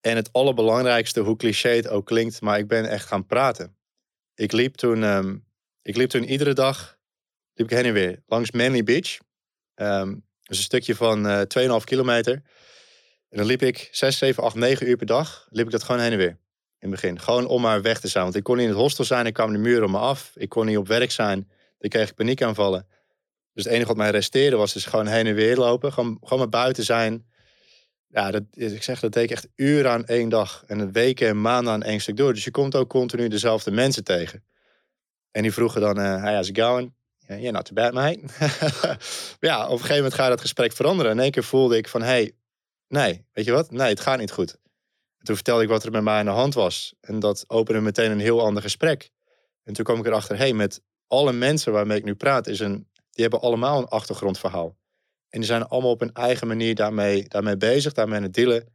En 0.00 0.16
het 0.16 0.32
allerbelangrijkste, 0.32 1.20
hoe 1.20 1.36
cliché 1.36 1.68
het 1.68 1.88
ook 1.88 2.06
klinkt, 2.06 2.40
maar 2.40 2.58
ik 2.58 2.68
ben 2.68 2.88
echt 2.88 3.06
gaan 3.06 3.26
praten. 3.26 3.76
Ik 4.34 4.52
liep 4.52 4.74
toen, 4.74 5.02
ehm, 5.02 5.36
ik 5.82 5.96
liep 5.96 6.08
toen 6.08 6.24
iedere 6.24 6.52
dag, 6.52 6.98
liep 7.54 7.70
ik 7.70 7.76
heen 7.76 7.86
en 7.86 7.92
weer, 7.92 8.22
langs 8.26 8.50
Manly 8.50 8.82
Beach. 8.82 9.18
Ehm 9.74 10.14
dus 10.44 10.58
een 10.58 10.64
stukje 10.64 10.94
van 10.94 11.26
eh 11.26 11.40
2,5 11.40 11.84
kilometer. 11.84 12.32
En 13.28 13.36
dan 13.38 13.46
liep 13.46 13.62
ik 13.62 13.88
6, 13.92 14.18
7, 14.18 14.42
8, 14.42 14.54
9 14.54 14.88
uur 14.88 14.96
per 14.96 15.06
dag. 15.06 15.46
Liep 15.50 15.64
ik 15.64 15.72
dat 15.72 15.82
gewoon 15.82 16.00
heen 16.00 16.12
en 16.12 16.18
weer. 16.18 16.38
In 16.84 16.90
het 16.90 17.00
begin. 17.00 17.20
Gewoon 17.20 17.46
om 17.46 17.60
maar 17.60 17.82
weg 17.82 18.00
te 18.00 18.08
zijn. 18.08 18.24
Want 18.24 18.36
ik 18.36 18.42
kon 18.42 18.56
niet 18.56 18.64
in 18.64 18.70
het 18.70 18.80
hostel 18.80 19.04
zijn. 19.04 19.26
Ik 19.26 19.32
kwam 19.32 19.52
de 19.52 19.58
muren 19.58 19.84
om 19.84 19.90
me 19.90 19.98
af. 19.98 20.32
Ik 20.34 20.48
kon 20.48 20.66
niet 20.66 20.76
op 20.76 20.86
werk 20.86 21.10
zijn. 21.10 21.50
Dan 21.78 21.90
kreeg 21.90 22.08
ik 22.08 22.14
paniekaanvallen. 22.14 22.86
Dus 23.52 23.64
het 23.64 23.72
enige 23.72 23.88
wat 23.88 23.96
mij 23.96 24.10
resteerde 24.10 24.56
was 24.56 24.72
dus 24.72 24.84
gewoon 24.84 25.06
heen 25.06 25.26
en 25.26 25.34
weer 25.34 25.56
lopen. 25.56 25.92
Gewoon, 25.92 26.18
gewoon 26.20 26.38
maar 26.38 26.48
buiten 26.48 26.84
zijn. 26.84 27.26
Ja, 28.08 28.30
dat, 28.30 28.42
ik 28.50 28.82
zeg, 28.82 29.00
dat 29.00 29.12
deed 29.12 29.24
ik 29.24 29.30
echt 29.30 29.48
uren 29.54 29.90
aan 29.90 30.04
één 30.04 30.28
dag. 30.28 30.64
En 30.66 30.92
weken 30.92 31.28
en 31.28 31.40
maanden 31.40 31.72
aan 31.72 31.82
één 31.82 32.00
stuk 32.00 32.16
door. 32.16 32.34
Dus 32.34 32.44
je 32.44 32.50
komt 32.50 32.74
ook 32.74 32.88
continu 32.88 33.28
dezelfde 33.28 33.70
mensen 33.70 34.04
tegen. 34.04 34.44
En 35.30 35.42
die 35.42 35.52
vroegen 35.52 35.80
dan, 35.80 35.98
eh 35.98 36.22
hey, 36.22 36.34
how's 36.34 36.48
it 36.48 36.58
going? 36.58 36.94
Yeah, 37.18 37.52
not 37.52 37.64
too 37.64 37.74
bad, 37.74 37.92
mate. 37.92 38.20
Ja, 39.48 39.64
op 39.64 39.70
een 39.70 39.78
gegeven 39.78 39.96
moment 39.96 40.14
ga 40.14 40.24
je 40.24 40.30
dat 40.30 40.40
gesprek 40.40 40.72
veranderen. 40.72 41.12
In 41.12 41.20
één 41.20 41.30
keer 41.30 41.44
voelde 41.44 41.76
ik 41.76 41.88
van, 41.88 42.02
hey, 42.02 42.32
nee, 42.88 43.24
weet 43.32 43.44
je 43.44 43.52
wat? 43.52 43.70
Nee, 43.70 43.88
het 43.88 44.00
gaat 44.00 44.18
niet 44.18 44.30
goed. 44.30 44.56
En 45.24 45.30
toen 45.30 45.38
vertelde 45.38 45.62
ik 45.62 45.68
wat 45.68 45.84
er 45.84 45.90
met 45.90 46.02
mij 46.02 46.18
aan 46.18 46.24
de 46.24 46.30
hand 46.30 46.54
was. 46.54 46.94
En 47.00 47.18
dat 47.18 47.44
opende 47.46 47.80
meteen 47.80 48.10
een 48.10 48.20
heel 48.20 48.40
ander 48.40 48.62
gesprek. 48.62 49.10
En 49.62 49.72
toen 49.72 49.84
kwam 49.84 49.98
ik 49.98 50.06
erachter, 50.06 50.36
hey, 50.36 50.52
met 50.52 50.82
alle 51.06 51.32
mensen 51.32 51.72
waarmee 51.72 51.98
ik 51.98 52.04
nu 52.04 52.14
praat, 52.14 52.46
is 52.46 52.60
een, 52.60 52.88
die 53.10 53.22
hebben 53.22 53.40
allemaal 53.40 53.78
een 53.78 53.86
achtergrondverhaal. 53.86 54.76
En 55.28 55.38
die 55.40 55.48
zijn 55.48 55.66
allemaal 55.66 55.90
op 55.90 56.00
hun 56.00 56.12
eigen 56.12 56.46
manier 56.46 56.74
daarmee, 56.74 57.28
daarmee 57.28 57.56
bezig, 57.56 57.92
daarmee 57.92 58.16
aan 58.16 58.22
het 58.22 58.34
dealen. 58.34 58.68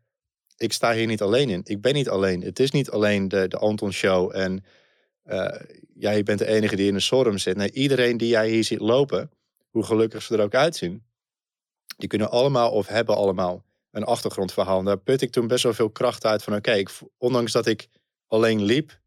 Ik 0.58 0.74
sta 0.74 0.94
hier 0.94 1.08
niet 1.08 1.22
alleen 1.22 1.50
in. 1.50 1.62
Ik 1.64 1.82
ben 1.82 1.94
niet 1.94 2.10
alleen. 2.10 2.42
Het 2.42 2.60
is 2.60 2.72
niet 2.72 2.90
alleen 2.90 3.28
de, 3.28 3.48
de 3.48 3.58
Anton 3.58 3.92
Show 3.92 4.36
en 4.36 4.64
eh, 5.24 5.62
ja, 5.94 6.24
bent 6.24 6.40
de 6.40 6.48
enige 6.48 6.76
die 6.76 6.88
in 6.88 6.96
een 6.96 7.02
storm 7.02 7.38
zit. 7.38 7.58
Nee, 7.58 7.72
iedereen 7.72 8.18
die 8.18 8.30
jij 8.30 8.50
hier 8.50 8.64
ziet 8.64 8.80
lopen, 8.80 9.32
hoe 9.70 9.84
gelukkig 9.84 10.22
ze 10.22 10.34
er 10.34 10.44
ook 10.44 10.56
uitzien, 10.56 11.04
die 11.98 12.08
kunnen 12.08 12.32
allemaal 12.32 12.72
of 12.72 12.88
hebben 12.88 13.16
allemaal 13.16 13.68
een 13.92 14.04
achtergrondverhaal. 14.04 14.80
En 14.80 14.86
daar 14.86 14.98
put 15.00 15.22
ik 15.22 15.32
toen 15.32 15.48
best 15.48 15.64
wel 15.64 15.74
veel 15.74 15.90
kracht 15.90 16.26
uit 16.26 16.44
van 16.44 16.56
oké, 16.56 16.84
ondanks 17.18 17.52
dat 17.52 17.66
ik 17.66 17.88
alleen 18.28 18.64
liep, 18.64 19.00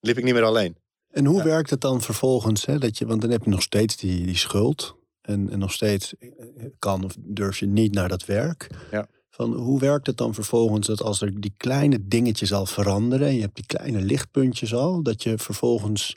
liep 0.00 0.18
ik 0.18 0.24
niet 0.24 0.34
meer 0.34 0.44
alleen. 0.44 0.76
En 1.08 1.24
hoe 1.24 1.38
Ja. 1.38 1.44
werkt 1.44 1.70
het 1.70 1.80
dan 1.80 2.00
vervolgens? 2.00 2.66
Hè, 2.66 2.78
dat 2.78 2.98
je, 2.98 3.06
want 3.06 3.20
dan 3.20 3.30
heb 3.30 3.44
je 3.44 3.50
nog 3.50 3.62
steeds 3.62 3.96
die, 3.96 4.26
die 4.26 4.36
schuld. 4.36 4.96
En, 5.20 5.50
en 5.50 5.58
nog 5.58 5.72
steeds 5.72 6.14
eh, 6.16 6.30
kan 6.78 7.04
of 7.04 7.14
durf 7.18 7.58
je 7.58 7.66
niet 7.66 7.94
naar 7.94 8.08
dat 8.08 8.24
werk. 8.24 8.70
Ja. 8.90 9.08
Van, 9.30 9.52
hoe 9.54 9.80
werkt 9.80 10.06
het 10.06 10.16
dan 10.16 10.34
vervolgens 10.34 10.86
dat 10.86 11.02
als 11.02 11.20
er 11.20 11.40
die 11.40 11.54
kleine 11.56 12.08
dingetjes 12.08 12.52
al 12.52 12.66
veranderen... 12.66 13.26
en 13.26 13.34
je 13.34 13.40
hebt 13.40 13.54
die 13.56 13.66
kleine 13.66 14.00
lichtpuntjes 14.00 14.74
al... 14.74 15.02
dat 15.02 15.22
je 15.22 15.38
vervolgens 15.38 16.16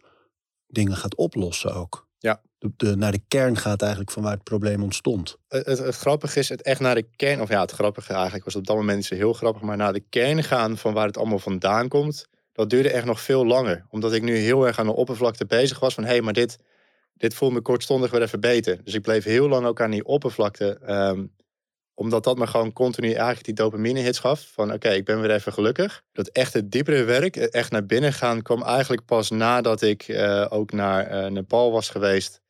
dingen 0.67 0.95
gaat 0.95 1.15
oplossen 1.15 1.73
ook? 1.73 2.07
Ja. 2.17 2.41
De, 2.77 2.95
naar 2.95 3.11
de 3.11 3.21
kern 3.27 3.57
gaat 3.57 3.81
eigenlijk 3.81 4.11
van 4.11 4.23
waar 4.23 4.33
het 4.33 4.43
probleem 4.43 4.83
ontstond. 4.83 5.37
Het, 5.47 5.65
het, 5.65 5.95
grappige 5.95 6.39
is 6.39 6.49
het 6.49 6.61
echt 6.61 6.79
naar 6.79 6.95
de 6.95 7.07
kern, 7.15 7.41
of 7.41 7.49
ja, 7.49 7.61
het 7.61 7.71
grappige 7.71 8.13
eigenlijk 8.13 8.45
was 8.45 8.55
op 8.55 8.67
dat 8.67 8.75
moment 8.75 8.97
niet 8.97 9.05
zo 9.05 9.15
heel 9.15 9.33
grappig, 9.33 9.61
maar 9.61 9.77
naar 9.77 9.93
de 9.93 10.03
kern 10.09 10.43
gaan 10.43 10.77
van 10.77 10.93
waar 10.93 11.07
het 11.07 11.17
allemaal 11.17 11.39
vandaan 11.39 11.87
komt, 11.87 12.27
dat 12.53 12.69
duurde 12.69 12.91
echt 12.91 13.05
nog 13.05 13.21
veel 13.21 13.45
langer. 13.45 13.85
Omdat 13.89 14.13
ik 14.13 14.21
nu 14.21 14.35
heel 14.35 14.67
erg 14.67 14.79
aan 14.79 14.85
de 14.85 14.95
oppervlakte 14.95 15.45
bezig 15.45 15.79
was 15.79 15.93
van 15.93 16.03
hé, 16.03 16.09
hey, 16.09 16.21
maar 16.21 16.33
dit, 16.33 16.57
dit 17.13 17.33
voelt 17.33 17.53
me 17.53 17.61
kortstondig 17.61 18.11
weer 18.11 18.21
even 18.21 18.39
beter. 18.39 18.83
Dus 18.83 18.93
ik 18.93 19.01
bleef 19.01 19.23
heel 19.23 19.47
lang 19.47 19.65
ook 19.65 19.81
aan 19.81 19.91
die 19.91 20.05
oppervlakte, 20.05 20.79
ehm, 20.85 21.25
omdat 21.93 22.23
dat 22.23 22.37
me 22.37 22.47
gewoon 22.47 22.73
continu 22.73 23.11
eigenlijk 23.11 23.45
die 23.45 23.53
dopamine 23.53 23.99
hits 23.99 24.19
gaf. 24.19 24.49
Van 24.53 24.73
oké, 24.73 24.89
ik 24.89 25.05
ben 25.05 25.21
weer 25.21 25.31
even 25.31 25.53
gelukkig. 25.53 26.01
Dat 26.11 26.27
echt 26.27 26.53
het 26.53 26.71
diepere 26.71 27.03
werk, 27.03 27.35
echt 27.35 27.71
naar 27.71 27.85
binnen 27.85 28.13
gaan, 28.13 28.41
kwam 28.41 28.63
eigenlijk 28.63 29.05
pas 29.05 29.29
nadat 29.29 29.81
ik 29.81 30.03
eh, 30.03 30.45
ook 30.49 30.71
naar 30.71 31.07
eh, 31.07 31.31
Nepal 31.31 31.71
was 31.71 31.89
geweest 31.89 32.40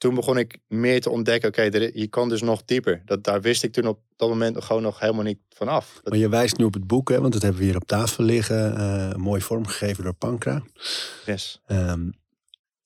toen 0.00 0.14
begon 0.14 0.38
ik 0.38 0.58
meer 0.68 1.00
te 1.00 1.10
ontdekken, 1.10 1.48
oké, 1.48 1.62
je 1.94 2.06
kan 2.10 2.28
dus 2.28 2.42
nog 2.42 2.62
dieper. 2.64 3.02
Dat, 3.04 3.24
daar 3.24 3.40
wist 3.40 3.62
ik 3.62 3.72
toen 3.72 3.86
op 3.86 3.98
dat 4.16 4.28
moment 4.28 4.64
gewoon 4.64 4.82
nog 4.82 5.00
helemaal 5.00 5.22
niet 5.24 5.38
van 5.48 5.68
af. 5.68 5.90
Dat- 5.94 6.08
Maar 6.12 6.18
je 6.22 6.28
wijst 6.28 6.56
nu 6.56 6.64
op 6.64 6.74
het 6.74 6.86
boek, 6.86 7.08
hè, 7.08 7.20
want 7.20 7.32
dat 7.32 7.42
hebben 7.42 7.60
we 7.60 7.66
hier 7.66 7.76
op 7.76 7.86
tafel 7.86 8.24
liggen. 8.24 8.76
eh, 8.76 9.14
mooi 9.14 9.40
vormgegeven 9.40 10.04
door 10.04 10.12
Pankra. 10.14 10.62
yes. 11.26 11.60
Ehm, 11.66 12.08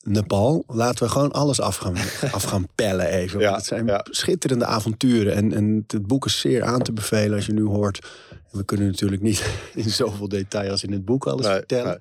Nepal, 0.03 0.64
laten 0.66 1.05
we 1.05 1.11
gewoon 1.11 1.33
alles 1.33 1.61
af 1.61 1.77
gaan, 1.77 1.96
af 2.33 2.42
gaan 2.42 2.66
pellen 2.74 3.09
even. 3.09 3.40
Ja, 3.40 3.55
het 3.55 3.64
zijn 3.64 3.87
ja. 3.87 4.05
schitterende 4.11 4.64
avonturen. 4.64 5.35
En, 5.35 5.53
en 5.53 5.85
het 5.87 6.07
boek 6.07 6.27
is 6.27 6.40
zeer 6.40 6.62
aan 6.62 6.83
te 6.83 6.92
bevelen 6.92 7.37
als 7.37 7.46
je 7.46 7.53
nu 7.53 7.62
hoort. 7.64 8.07
En 8.31 8.59
we 8.59 8.64
kunnen 8.64 8.87
natuurlijk 8.87 9.22
niet 9.22 9.44
in 9.74 9.90
zoveel 9.90 10.29
detail 10.29 10.70
als 10.70 10.83
in 10.85 10.92
het 10.92 11.05
boek 11.05 11.27
alles 11.27 11.46
Nee, 11.46 11.55
vertellen. 11.55 11.87
nee. 11.87 11.98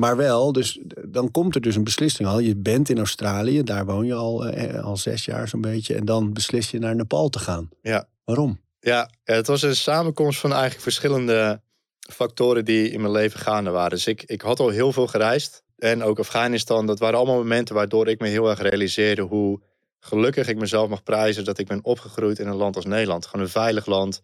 Maar 0.00 0.16
wel, 0.16 0.52
dus 0.52 0.78
dan 1.06 1.30
komt 1.30 1.54
er 1.54 1.60
dus 1.60 1.76
een 1.76 1.84
beslissing 1.84 2.28
al. 2.28 2.38
Je 2.38 2.56
bent 2.56 2.88
in 2.88 2.98
Australië, 2.98 3.62
daar 3.62 3.86
woon 3.86 4.06
je 4.06 4.14
al, 4.14 4.46
eh, 4.46 4.84
al 4.84 4.96
zes 4.96 5.24
jaar 5.24 5.48
zo'n 5.48 5.60
beetje. 5.60 5.94
En 5.94 6.04
dan 6.04 6.32
beslis 6.32 6.70
je 6.70 6.78
naar 6.78 6.96
Nepal 6.96 7.28
te 7.28 7.38
gaan. 7.38 7.68
Ja. 7.82 8.08
Waarom? 8.24 8.60
Ja, 8.80 9.10
het 9.24 9.46
was 9.46 9.62
een 9.62 9.76
samenkomst 9.76 10.40
van 10.40 10.50
eigenlijk 10.50 10.82
verschillende 10.82 11.60
factoren 11.98 12.64
die 12.64 12.90
in 12.90 13.00
mijn 13.00 13.12
leven 13.12 13.40
gaande 13.40 13.70
waren. 13.70 13.90
Dus 13.90 14.06
ik, 14.06 14.22
ik 14.22 14.40
had 14.40 14.60
al 14.60 14.68
heel 14.68 14.92
veel 14.92 15.06
gereisd. 15.06 15.62
En 15.78 16.02
ook 16.02 16.18
Afghanistan, 16.18 16.86
dat 16.86 16.98
waren 16.98 17.18
allemaal 17.18 17.36
momenten 17.36 17.74
waardoor 17.74 18.08
ik 18.08 18.20
me 18.20 18.28
heel 18.28 18.50
erg 18.50 18.60
realiseerde 18.60 19.22
hoe 19.22 19.60
gelukkig 19.98 20.48
ik 20.48 20.58
mezelf 20.58 20.88
mag 20.88 21.02
prijzen 21.02 21.44
dat 21.44 21.58
ik 21.58 21.66
ben 21.66 21.84
opgegroeid 21.84 22.38
in 22.38 22.46
een 22.46 22.56
land 22.56 22.76
als 22.76 22.84
Nederland. 22.84 23.26
Gewoon 23.26 23.44
een 23.44 23.52
veilig 23.52 23.86
land, 23.86 24.22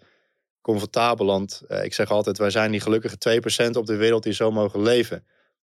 comfortabel 0.60 1.26
land. 1.26 1.62
Eh, 1.68 1.84
ik 1.84 1.94
zeg 1.94 2.10
altijd, 2.10 2.38
wij 2.38 2.50
zijn 2.50 2.70
die 2.70 2.80
gelukkige 2.80 3.18
2% 3.18 3.76
op 3.76 3.86
de 3.86 3.96
wereld 3.96 4.22
die 4.22 4.32
zo 4.32 4.50
mogen 4.50 4.82
leven. 4.82 5.24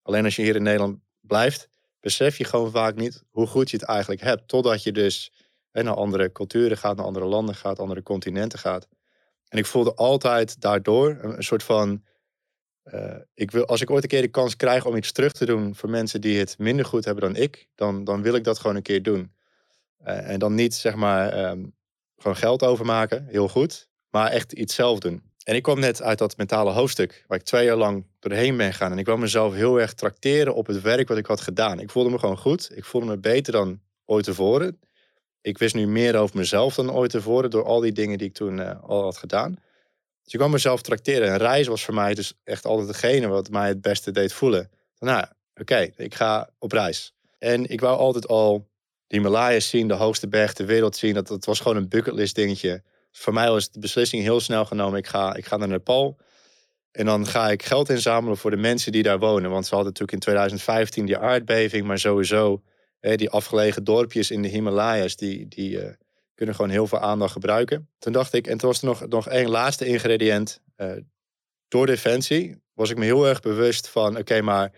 Alleen 0.08 0.24
als 0.24 0.36
je 0.36 0.42
hier 0.42 0.56
in 0.56 0.62
Nederland 0.62 0.98
blijft, 1.20 1.68
besef 2.00 2.38
je 2.38 2.44
gewoon 2.44 2.70
vaak 2.70 2.94
niet 2.94 3.22
hoe 3.30 3.46
goed 3.46 3.70
je 3.70 3.76
het 3.76 3.86
eigenlijk 3.86 4.20
hebt. 4.20 4.48
Totdat 4.48 4.82
je 4.82 4.92
dus 4.92 5.32
naar 5.72 5.94
andere 5.94 6.32
culturen 6.32 6.76
gaat, 6.76 6.96
naar 6.96 7.04
andere 7.04 7.26
landen 7.26 7.54
gaat, 7.54 7.78
andere 7.78 8.02
continenten 8.02 8.58
gaat. 8.58 8.88
En 9.48 9.58
ik 9.58 9.66
voelde 9.66 9.94
altijd 9.94 10.60
daardoor 10.60 11.18
een, 11.20 11.42
soort 11.42 11.62
van. 11.62 12.04
Uh, 12.84 13.16
ik 13.34 13.50
wil, 13.50 13.66
als 13.66 13.80
ik 13.80 13.90
ooit 13.90 14.02
een 14.02 14.08
keer 14.08 14.22
de 14.22 14.28
kans 14.28 14.56
krijg 14.56 14.86
om 14.86 14.96
iets 14.96 15.12
terug 15.12 15.32
te 15.32 15.46
doen 15.46 15.74
voor 15.74 15.90
mensen 15.90 16.20
die 16.20 16.38
het 16.38 16.58
minder 16.58 16.84
goed 16.84 17.04
hebben 17.04 17.24
dan 17.32 17.42
ik, 17.42 17.68
dan, 17.74 18.04
dan 18.04 18.22
wil 18.22 18.34
ik 18.34 18.44
dat 18.44 18.58
gewoon 18.58 18.76
een 18.76 18.82
keer 18.82 19.02
doen. 19.02 19.34
Uh, 20.06 20.30
en 20.30 20.38
dan 20.38 20.54
niet 20.54 20.74
zeg 20.74 20.94
maar 20.94 21.50
um, 21.50 21.74
gewoon 22.16 22.36
geld 22.36 22.62
overmaken, 22.62 23.26
heel 23.26 23.48
goed, 23.48 23.88
maar 24.10 24.30
echt 24.30 24.52
iets 24.52 24.74
zelf 24.74 24.98
doen. 24.98 25.27
En 25.48 25.54
ik 25.54 25.62
kwam 25.62 25.80
net 25.80 26.02
uit 26.02 26.18
dat 26.18 26.36
mentale 26.36 26.70
hoofdstuk, 26.70 27.24
waar 27.26 27.38
ik 27.38 27.44
twee 27.44 27.64
jaar 27.64 27.76
lang 27.76 28.04
doorheen 28.18 28.56
ben 28.56 28.72
gegaan. 28.72 28.92
En 28.92 28.98
ik 28.98 29.04
kwam 29.04 29.20
mezelf 29.20 29.54
heel 29.54 29.80
erg 29.80 29.94
trakteren 29.94 30.54
op 30.54 30.66
het 30.66 30.80
werk 30.80 31.08
wat 31.08 31.18
ik 31.18 31.26
had 31.26 31.40
gedaan. 31.40 31.80
Ik 31.80 31.90
voelde 31.90 32.10
me 32.10 32.18
gewoon 32.18 32.38
goed. 32.38 32.70
Ik 32.74 32.84
voelde 32.84 33.06
me 33.06 33.18
beter 33.18 33.52
dan 33.52 33.80
ooit 34.04 34.24
tevoren 34.24 34.78
ik 35.48 35.58
wist 35.58 35.74
nu 35.74 35.86
meer 35.86 36.16
over 36.16 36.36
mezelf 36.36 36.74
dan 36.74 36.92
ooit 36.92 37.10
tevoren 37.10 37.50
door 37.50 37.64
al 37.64 37.80
die 37.80 37.92
dingen 37.92 38.18
die 38.18 38.28
ik 38.28 38.34
toen 38.34 38.58
uh, 38.58 38.82
al 38.82 39.02
had 39.02 39.16
gedaan. 39.16 39.52
Dus 40.22 40.32
ik 40.32 40.38
kwam 40.38 40.50
mezelf 40.50 40.82
tracteren. 40.82 41.28
En 41.28 41.36
reizen 41.36 41.70
was 41.70 41.84
voor 41.84 41.94
mij 41.94 42.14
dus 42.14 42.34
echt 42.44 42.64
altijd 42.64 42.88
degene 42.88 43.26
wat 43.26 43.50
mij 43.50 43.68
het 43.68 43.80
beste 43.80 44.10
deed 44.10 44.32
voelen. 44.32 44.70
Nou, 44.98 45.26
oké, 45.54 45.90
ik 45.96 46.14
ga 46.14 46.50
op 46.58 46.72
reis. 46.72 47.14
En 47.38 47.66
ik 47.66 47.80
wou 47.80 47.98
altijd 47.98 48.28
al 48.28 48.68
de 49.06 49.16
Himalayas 49.16 49.68
zien, 49.68 49.88
de 49.88 49.94
hoogste 49.94 50.28
berg 50.28 50.52
ter 50.52 50.66
wereld 50.66 50.96
zien. 50.96 51.14
Dat, 51.14 51.26
dat 51.26 51.44
was 51.44 51.60
gewoon 51.60 51.76
een 51.76 51.88
bucketlist 51.88 52.34
dingetje. 52.34 52.82
Voor 53.10 53.32
mij 53.32 53.50
was 53.50 53.70
de 53.70 53.80
beslissing 53.80 54.22
heel 54.22 54.40
snel 54.40 54.64
genomen. 54.64 54.98
Ik 54.98 55.06
ga, 55.06 55.34
ik 55.34 55.46
ga 55.46 55.56
naar 55.56 55.68
Nepal. 55.68 56.18
En 56.90 57.06
dan 57.06 57.26
ga 57.26 57.50
ik 57.50 57.62
geld 57.62 57.88
inzamelen 57.88 58.36
voor 58.36 58.50
de 58.50 58.56
mensen 58.56 58.92
die 58.92 59.02
daar 59.02 59.18
wonen. 59.18 59.50
Want 59.50 59.66
ze 59.66 59.74
hadden 59.74 59.92
natuurlijk 59.92 60.12
in 60.12 60.32
2015 60.32 61.06
die 61.06 61.18
aardbeving, 61.18 61.86
maar 61.86 61.98
sowieso 61.98 62.62
die 63.00 63.30
afgelegen 63.30 63.84
dorpjes 63.84 64.30
in 64.30 64.42
de 64.42 64.48
Himalaya's, 64.48 65.16
die, 65.16 65.48
die 65.48 65.70
uh, 65.70 65.88
kunnen 66.34 66.54
gewoon 66.54 66.70
heel 66.70 66.86
veel 66.86 66.98
aandacht 66.98 67.32
gebruiken. 67.32 67.88
Toen 67.98 68.12
dacht 68.12 68.32
ik, 68.32 68.46
en 68.46 68.58
toen 68.58 68.68
was 68.68 68.80
er 68.80 68.86
nog, 68.86 69.08
nog 69.08 69.28
één 69.28 69.48
laatste 69.48 69.86
ingrediënt. 69.86 70.60
Uh, 70.76 70.92
door 71.68 71.86
Defensie 71.86 72.62
was 72.74 72.90
ik 72.90 72.96
me 72.96 73.04
heel 73.04 73.26
erg 73.26 73.40
bewust 73.40 73.88
van, 73.88 74.16
oké, 74.18 74.40
maar 74.40 74.72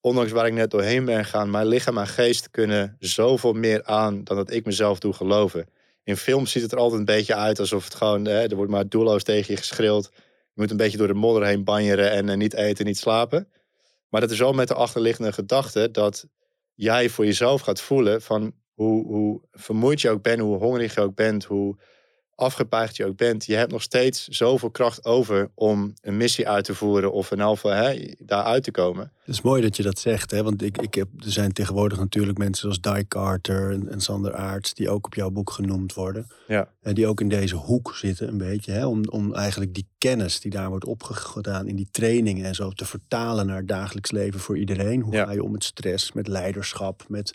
ondanks 0.00 0.32
waar 0.32 0.46
ik 0.46 0.52
net 0.52 0.70
doorheen 0.70 1.04
ben 1.04 1.24
gegaan, 1.24 1.50
mijn 1.50 1.66
lichaam 1.66 1.98
en 1.98 2.06
geest 2.06 2.50
kunnen 2.50 2.96
zoveel 2.98 3.52
meer 3.52 3.84
aan 3.84 4.24
dan 4.24 4.36
dat 4.36 4.50
ik 4.50 4.64
mezelf 4.64 4.98
doe 4.98 5.12
geloven. 5.12 5.68
In 6.06 6.16
films 6.16 6.50
ziet 6.50 6.62
het 6.62 6.72
er 6.72 6.78
altijd 6.78 6.98
een 6.98 7.06
beetje 7.06 7.34
uit 7.34 7.58
alsof 7.58 7.84
het 7.84 7.94
gewoon, 7.94 8.26
er 8.26 8.56
wordt 8.56 8.70
maar 8.70 8.88
doelloos 8.88 9.22
tegen 9.22 9.52
je 9.52 9.58
geschreeuwd. 9.58 10.08
Je 10.12 10.60
moet 10.60 10.70
een 10.70 10.76
beetje 10.76 10.98
door 10.98 11.06
de 11.06 11.14
modder 11.14 11.44
heen 11.44 11.64
banjeren 11.64 12.10
en 12.10 12.28
uh, 12.28 12.36
niet 12.36 12.54
eten, 12.54 12.84
niet 12.84 12.98
slapen. 12.98 13.48
Maar 14.08 14.20
dat 14.20 14.30
is 14.30 14.38
wel 14.38 14.52
met 14.52 14.68
de 14.68 14.74
achterliggende 14.74 15.32
gedachte 15.32 15.90
dat 15.90 16.26
jij 16.74 17.08
voor 17.08 17.24
jezelf 17.24 17.60
gaat 17.60 17.80
voelen 17.80 18.22
van 18.22 18.52
hoe, 18.72 19.06
hoe 19.06 19.42
vermoeid 19.50 20.00
je 20.00 20.10
ook 20.10 20.22
bent, 20.22 20.40
hoe 20.40 20.58
hongerig 20.58 20.94
je 20.94 21.00
ook 21.00 21.14
bent, 21.14 21.44
hoe 21.44 21.76
afgepaagd 22.36 22.96
je 22.96 23.06
ook 23.06 23.16
bent, 23.16 23.44
je 23.44 23.54
hebt 23.54 23.72
nog 23.72 23.82
steeds 23.82 24.28
zoveel 24.28 24.70
kracht 24.70 25.04
over 25.04 25.50
om 25.54 25.94
een 26.00 26.16
missie 26.16 26.48
uit 26.48 26.64
te 26.64 26.74
voeren 26.74 27.12
of 27.12 27.30
een 27.30 27.40
alfa 27.40 27.70
hè, 27.70 28.12
daar 28.18 28.44
uit 28.44 28.62
te 28.62 28.70
komen. 28.70 29.12
Het 29.24 29.34
is 29.34 29.40
mooi 29.40 29.62
dat 29.62 29.76
je 29.76 29.82
dat 29.82 29.98
zegt, 29.98 30.30
hè? 30.30 30.42
want 30.42 30.62
ik, 30.62 30.78
ik 30.78 30.94
heb, 30.94 31.08
er 31.18 31.30
zijn 31.30 31.52
tegenwoordig 31.52 31.98
natuurlijk 31.98 32.38
mensen 32.38 32.74
zoals 32.74 32.96
Di 32.96 33.08
Carter 33.08 33.72
en, 33.72 33.88
en 33.88 34.00
Sander 34.00 34.34
Aarts, 34.34 34.74
die 34.74 34.90
ook 34.90 35.06
op 35.06 35.14
jouw 35.14 35.30
boek 35.30 35.50
genoemd 35.50 35.94
worden. 35.94 36.26
Ja. 36.46 36.68
En 36.82 36.94
die 36.94 37.06
ook 37.06 37.20
in 37.20 37.28
deze 37.28 37.56
hoek 37.56 37.94
zitten 37.94 38.28
een 38.28 38.38
beetje, 38.38 38.72
hè? 38.72 38.86
Om, 38.86 39.08
om 39.08 39.34
eigenlijk 39.34 39.74
die 39.74 39.86
kennis 39.98 40.40
die 40.40 40.50
daar 40.50 40.68
wordt 40.68 40.84
opgedaan 40.84 41.68
in 41.68 41.76
die 41.76 41.88
trainingen 41.90 42.44
en 42.44 42.54
zo 42.54 42.70
te 42.70 42.84
vertalen 42.84 43.46
naar 43.46 43.56
het 43.56 43.68
dagelijks 43.68 44.10
leven 44.10 44.40
voor 44.40 44.58
iedereen. 44.58 45.00
Hoe 45.00 45.14
ga 45.14 45.32
je 45.32 45.42
om 45.42 45.50
met 45.50 45.64
stress, 45.64 46.12
met 46.12 46.28
leiderschap, 46.28 47.04
met 47.08 47.34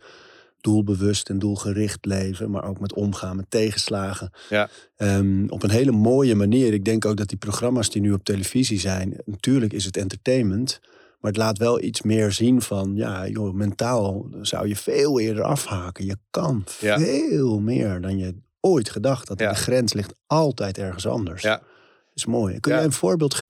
doelbewust 0.61 1.29
en 1.29 1.39
doelgericht 1.39 2.05
leven, 2.05 2.51
maar 2.51 2.63
ook 2.63 2.79
met 2.79 2.93
omgaan 2.93 3.35
met 3.35 3.45
tegenslagen. 3.49 4.31
Ja. 4.49 4.69
Um, 4.97 5.49
op 5.49 5.63
een 5.63 5.69
hele 5.69 5.91
mooie 5.91 6.35
manier. 6.35 6.73
Ik 6.73 6.85
denk 6.85 7.05
ook 7.05 7.17
dat 7.17 7.27
die 7.27 7.37
programma's 7.37 7.89
die 7.89 8.01
nu 8.01 8.11
op 8.11 8.23
televisie 8.23 8.79
zijn, 8.79 9.17
natuurlijk 9.25 9.73
is 9.73 9.85
het 9.85 9.97
entertainment, 9.97 10.79
maar 11.19 11.31
het 11.31 11.39
laat 11.39 11.57
wel 11.57 11.81
iets 11.81 12.01
meer 12.01 12.31
zien 12.31 12.61
van, 12.61 12.95
ja, 12.95 13.27
joh, 13.27 13.53
mentaal 13.53 14.25
zou 14.41 14.67
je 14.67 14.75
veel 14.75 15.19
eerder 15.19 15.43
afhaken. 15.43 16.05
Je 16.05 16.17
kan 16.29 16.63
Ja. 16.79 16.99
veel 16.99 17.59
meer 17.59 18.01
dan 18.01 18.17
je 18.17 18.35
ooit 18.59 18.89
gedacht 18.89 19.27
had. 19.27 19.39
Ja. 19.39 19.49
De 19.49 19.55
grens 19.55 19.93
ligt 19.93 20.13
altijd 20.27 20.77
ergens 20.77 21.07
anders. 21.07 21.41
Ja. 21.41 21.55
Dat 21.57 21.63
is 22.13 22.25
mooi. 22.25 22.59
Kun 22.59 22.73
jij 22.73 22.83
een 22.83 22.91
voorbeeld 22.91 23.33
geven? 23.33 23.49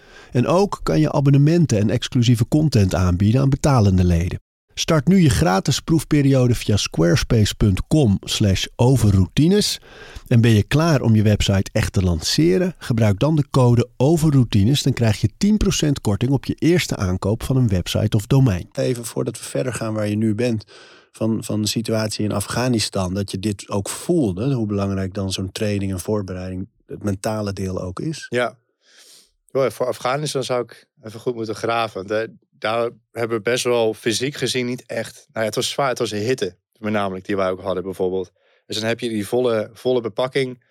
En 0.31 0.47
ook 0.47 0.79
kan 0.83 0.99
je 0.99 1.11
abonnementen 1.11 1.79
en 1.79 1.89
exclusieve 1.89 2.47
content 2.47 2.95
aanbieden 2.95 3.41
aan 3.41 3.49
betalende 3.49 4.03
leden. 4.03 4.39
Start 4.73 5.07
nu 5.07 5.21
je 5.21 5.29
gratis 5.29 5.79
proefperiode 5.79 6.55
via 6.55 6.77
squarespace.com 6.77 8.17
slash 8.21 8.65
overroutines. 8.75 9.81
En 10.27 10.41
ben 10.41 10.51
je 10.51 10.63
klaar 10.63 11.01
om 11.01 11.15
je 11.15 11.23
website 11.23 11.69
echt 11.71 11.93
te 11.93 12.01
lanceren? 12.01 12.75
Gebruik 12.77 13.19
dan 13.19 13.35
de 13.35 13.45
code 13.49 13.89
overroutines. 13.97 14.83
Dan 14.83 14.93
krijg 14.93 15.21
je 15.21 15.29
10% 15.87 15.91
korting 16.01 16.31
op 16.31 16.45
je 16.45 16.53
eerste 16.53 16.95
aankoop 16.95 17.43
van 17.43 17.55
een 17.55 17.67
website 17.67 18.17
of 18.17 18.27
domein. 18.27 18.69
Even 18.71 19.05
voordat 19.05 19.37
we 19.37 19.43
verder 19.43 19.73
gaan 19.73 19.93
waar 19.93 20.07
je 20.07 20.17
nu 20.17 20.35
bent. 20.35 20.65
Van, 21.11 21.43
van 21.43 21.61
de 21.61 21.67
situatie 21.67 22.23
in 22.23 22.31
Afghanistan. 22.31 23.13
Dat 23.13 23.31
je 23.31 23.39
dit 23.39 23.69
ook 23.69 23.89
voelde. 23.89 24.53
Hoe 24.53 24.67
belangrijk 24.67 25.13
dan 25.13 25.31
zo'n 25.31 25.51
training 25.51 25.91
en 25.91 25.99
voorbereiding. 25.99 26.67
Het 26.85 27.03
mentale 27.03 27.53
deel 27.53 27.81
ook 27.81 27.99
is. 27.99 28.25
Ja. 28.29 28.57
Wel, 29.51 29.71
voor 29.71 29.85
Afghanistan 29.85 30.43
zou 30.43 30.63
ik 30.63 30.85
even 31.01 31.19
goed 31.19 31.35
moeten 31.35 31.55
graven. 31.55 32.07
Eh, 32.07 32.27
daar 32.49 32.89
hebben 33.11 33.37
we 33.37 33.43
best 33.43 33.63
wel 33.63 33.93
fysiek 33.93 34.35
gezien 34.35 34.65
niet 34.65 34.85
echt. 34.85 35.15
Nou 35.15 35.39
ja, 35.39 35.45
het 35.45 35.55
was 35.55 35.69
zwaar, 35.69 35.89
het 35.89 35.99
was 35.99 36.11
hitte. 36.11 36.55
Met 36.77 36.91
namelijk 36.91 37.25
die 37.25 37.35
wij 37.35 37.49
ook 37.49 37.61
hadden 37.61 37.83
bijvoorbeeld. 37.83 38.31
Dus 38.65 38.79
dan 38.79 38.87
heb 38.87 38.99
je 38.99 39.09
die 39.09 39.27
volle, 39.27 39.69
volle 39.73 40.01
bepakking. 40.01 40.63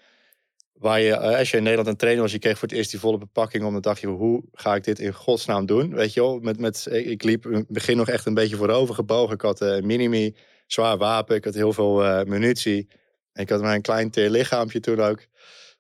Waar 0.73 1.01
je, 1.01 1.13
eh, 1.13 1.39
als 1.39 1.51
je 1.51 1.57
in 1.57 1.63
Nederland 1.63 1.89
een 1.89 1.97
trainer 1.97 2.23
was, 2.23 2.33
je 2.33 2.39
kreeg 2.39 2.59
voor 2.59 2.69
het 2.69 2.77
eerst 2.77 2.91
die 2.91 3.01
volle 3.01 3.19
bepakking. 3.19 3.65
Om 3.65 3.73
dan 3.73 3.81
dacht 3.81 4.01
je, 4.01 4.07
hoe 4.07 4.45
ga 4.53 4.75
ik 4.75 4.85
dit 4.85 4.99
in 4.99 5.13
godsnaam 5.13 5.67
doen? 5.67 5.95
Weet 5.95 6.13
je 6.13 6.21
wel, 6.21 6.39
met, 6.39 6.59
met, 6.59 6.87
ik 6.91 7.23
liep 7.23 7.47
in 7.47 7.55
het 7.55 7.69
begin 7.69 7.97
nog 7.97 8.09
echt 8.09 8.27
een 8.27 8.35
beetje 8.35 8.57
voorover 8.57 8.95
gebogen. 8.95 9.35
Ik 9.35 9.41
had 9.41 9.61
een 9.61 9.87
minimi, 9.87 10.37
zwaar 10.67 10.97
wapen. 10.97 11.37
Ik 11.37 11.45
had 11.45 11.55
heel 11.55 11.73
veel 11.73 12.05
eh, 12.05 12.25
munitie. 12.25 12.89
En 13.33 13.43
ik 13.43 13.49
had 13.49 13.61
maar 13.61 13.75
een 13.75 13.83
klein 13.83 14.11
teer 14.11 14.31
lichaampje 14.31 14.81
toen 14.81 15.01
ook. 15.01 15.27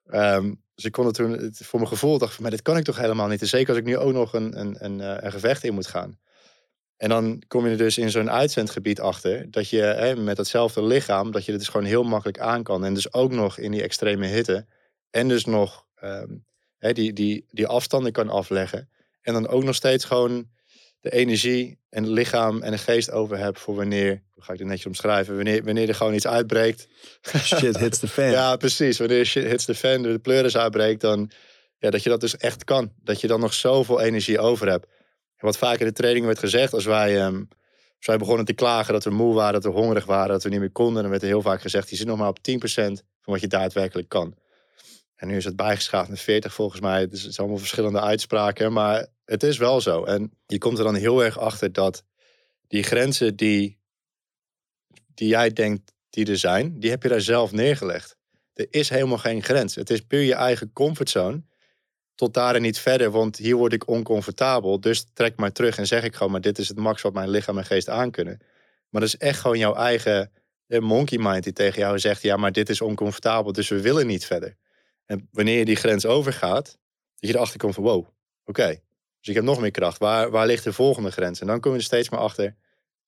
Ehm, 0.07 0.53
dus 0.81 0.89
ik 0.89 0.95
kon 0.95 1.07
het 1.07 1.15
toen, 1.15 1.55
voor 1.55 1.79
mijn 1.79 1.91
gevoel, 1.91 2.19
dacht 2.19 2.33
ik, 2.33 2.41
maar 2.41 2.51
dit 2.51 2.63
kan 2.63 2.77
ik 2.77 2.85
toch 2.85 2.97
helemaal 2.97 3.29
niet. 3.29 3.41
En 3.41 3.47
zeker 3.47 3.69
als 3.69 3.79
ik 3.79 3.85
nu 3.85 3.97
ook 3.97 4.13
nog 4.13 4.33
een, 4.33 4.61
een, 4.61 4.85
een, 4.85 5.01
eh, 5.01 5.17
een 5.21 5.33
gevecht 5.33 5.65
in 5.65 5.75
moet 5.75 5.87
gaan. 5.87 6.19
En 6.97 7.09
dan 7.09 7.43
kom 7.49 7.65
je 7.65 7.71
er 7.71 7.79
dus 7.79 7.99
in 7.99 8.11
zo'n 8.11 8.31
uitzendgebied 8.31 9.01
achter, 9.01 9.51
dat 9.51 9.69
je 9.69 9.81
hè, 9.81 10.17
met 10.17 10.37
datzelfde 10.37 10.83
lichaam, 10.83 11.31
dat 11.31 11.45
je 11.45 11.51
het 11.51 11.61
dus 11.61 11.69
gewoon 11.69 11.87
heel 11.87 12.03
makkelijk 12.03 12.39
aan 12.39 12.63
kan. 12.63 12.85
En 12.85 12.95
dus 12.95 13.13
ook 13.13 13.31
nog 13.31 13.59
in 13.59 13.71
die 13.71 13.83
extreme 13.83 14.27
hitte. 14.27 14.67
En 15.11 15.29
dus 15.29 15.45
nog 15.45 15.87
ehm, 15.95 16.37
hè, 16.79 16.93
die, 16.93 17.13
die, 17.13 17.45
die 17.51 17.67
afstanden 17.67 18.13
kan 18.13 18.29
afleggen. 18.29 18.89
En 19.23 19.33
dan 19.33 19.49
ook 19.49 19.65
nog 19.65 19.75
steeds 19.75 20.05
gewoon 20.05 20.49
de 21.01 21.11
energie 21.11 21.79
en 21.89 22.11
lichaam 22.11 22.63
en 22.63 22.71
de 22.71 22.79
geest 22.79 23.11
over 23.11 23.39
heb 23.39 23.57
voor 23.57 23.75
wanneer, 23.75 24.23
ga 24.43 24.53
ik 24.53 24.59
dit 24.59 24.67
netjes 24.67 24.87
omschrijven, 24.87 25.35
wanneer, 25.35 25.65
wanneer 25.65 25.89
er 25.89 25.95
gewoon 25.95 26.15
iets 26.15 26.27
uitbreekt. 26.27 26.89
Shit 27.37 27.79
hits 27.79 27.99
the 27.99 28.09
fan. 28.09 28.31
Ja, 28.41 28.57
precies. 28.57 28.99
Wanneer 28.99 29.25
shit 29.25 29.45
hits 29.45 29.65
the 29.65 29.75
fan, 29.75 30.03
de 30.03 30.19
pleuris 30.19 30.57
uitbreekt, 30.57 31.01
dan 31.01 31.31
ja, 31.79 31.91
dat 31.91 32.03
je 32.03 32.09
dat 32.09 32.21
dus 32.21 32.37
echt 32.37 32.65
kan. 32.65 32.93
Dat 33.03 33.21
je 33.21 33.27
dan 33.27 33.41
nog 33.41 33.55
zoveel 33.55 34.01
energie 34.01 34.39
over 34.39 34.69
hebt. 34.69 34.87
En 35.37 35.47
wat 35.47 35.59
vaak 35.59 35.79
in 35.79 35.87
de 35.87 35.93
training 35.93 36.27
werd 36.27 36.39
gezegd, 36.39 36.73
als 36.73 36.85
wij, 36.85 37.25
um, 37.25 37.49
als 37.97 38.07
wij 38.07 38.17
begonnen 38.17 38.45
te 38.45 38.53
klagen 38.53 38.93
dat 38.93 39.05
we 39.05 39.11
moe 39.11 39.35
waren, 39.35 39.61
dat 39.61 39.73
we 39.73 39.79
hongerig 39.79 40.05
waren, 40.05 40.29
dat 40.29 40.43
we 40.43 40.49
niet 40.49 40.61
meer 40.61 40.71
konden, 40.71 41.03
dan 41.03 41.11
werd 41.11 41.23
er 41.23 41.29
heel 41.29 41.43
vaak 41.43 41.61
gezegd, 41.61 41.91
je 41.91 41.97
zit 41.97 42.07
nog 42.07 42.19
maar 42.19 42.29
op 42.29 42.39
10% 42.39 43.03
van 43.21 43.33
wat 43.33 43.41
je 43.41 43.47
daadwerkelijk 43.47 44.09
kan. 44.09 44.35
En 45.21 45.29
nu 45.29 45.37
is 45.37 45.45
het 45.45 45.57
bijgeschaafd 45.57 46.09
naar 46.09 46.17
40 46.17 46.55
volgens 46.55 46.81
mij. 46.81 47.09
Dus 47.09 47.23
het 47.23 47.35
zijn 47.35 47.37
allemaal 47.37 47.59
verschillende 47.59 48.01
uitspraken. 48.01 48.73
Maar 48.73 49.07
het 49.25 49.43
is 49.43 49.59
wel 49.59 49.81
zo. 49.81 50.05
En 50.05 50.33
je 50.47 50.59
komt 50.59 50.79
er 50.79 50.85
dan 50.85 50.95
heel 50.95 51.25
erg 51.25 51.39
achter 51.39 51.73
dat 51.73 52.05
die 52.69 52.83
grenzen 52.83 53.37
die, 53.37 53.80
die 55.21 55.29
jij 55.29 55.53
denkt 55.53 55.93
die 56.11 56.27
er 56.27 56.39
zijn, 56.39 56.79
die 56.79 56.91
heb 56.91 57.03
je 57.03 57.09
daar 57.09 57.21
zelf 57.21 57.53
neergelegd. 57.53 58.17
Er 58.55 58.67
is 58.71 58.89
helemaal 58.89 59.19
geen 59.19 59.43
grens. 59.43 59.75
Het 59.75 59.91
is 59.91 60.01
puur 60.01 60.23
je 60.23 60.35
eigen 60.35 60.73
comfortzone. 60.73 61.43
Tot 62.15 62.35
daar 62.35 62.55
en 62.55 62.63
niet 62.63 62.79
verder, 62.79 63.11
want 63.11 63.37
hier 63.37 63.57
word 63.57 63.73
ik 63.73 63.89
oncomfortabel. 63.89 64.81
Dus 64.81 65.07
trek 65.13 65.37
maar 65.37 65.53
terug 65.53 65.79
en 65.79 65.87
zeg 65.87 66.03
ik 66.03 66.15
gewoon, 66.15 66.33
maar 66.33 66.41
dit 66.41 66.59
is 66.59 66.69
het 66.69 66.77
max 66.77 67.03
wat 67.03 67.13
mijn 67.13 67.29
lichaam 67.29 67.59
en 67.59 67.65
geest 67.65 67.89
aankunnen. 67.89 68.39
Maar 68.89 69.01
dat 69.01 69.11
is 69.11 69.17
echt 69.17 69.41
gewoon 69.41 69.59
jouw 69.59 69.75
eigen 69.75 70.33
eh, 70.67 70.81
monkey 70.81 71.19
mind 71.19 71.45
die 71.45 71.53
tegen 71.53 71.81
jou 71.81 71.99
zegt, 71.99 72.23
ja, 72.23 72.37
maar 72.37 72.53
dit 72.53 72.69
is 72.69 72.81
oncomfortabel, 72.81 73.53
dus 73.53 73.69
we 73.69 73.81
willen 73.81 74.07
niet 74.07 74.27
verder. 74.27 74.57
En 75.07 75.29
wanneer 75.33 75.59
je 75.59 75.65
die 75.65 75.77
grens 75.77 76.07
overgaat, 76.07 76.79
dat 77.17 77.31
je 77.31 77.37
erachter 77.37 77.59
komt 77.59 77.75
van 77.75 77.85
wow, 77.85 78.07
oké. 78.45 78.67
Dus 79.19 79.29
ik 79.29 79.35
heb 79.35 79.45
nog 79.45 79.61
meer 79.61 79.71
kracht. 79.71 79.99
Waar, 79.99 80.31
waar 80.31 80.47
ligt 80.47 80.65
de 80.65 80.73
volgende 80.73 81.11
grens? 81.11 81.41
En 81.41 81.47
dan 81.47 81.61
kom 81.61 81.73
je 81.73 81.79
er 81.79 81.85
steeds 81.85 82.09
maar 82.09 82.21
achter. 82.21 82.57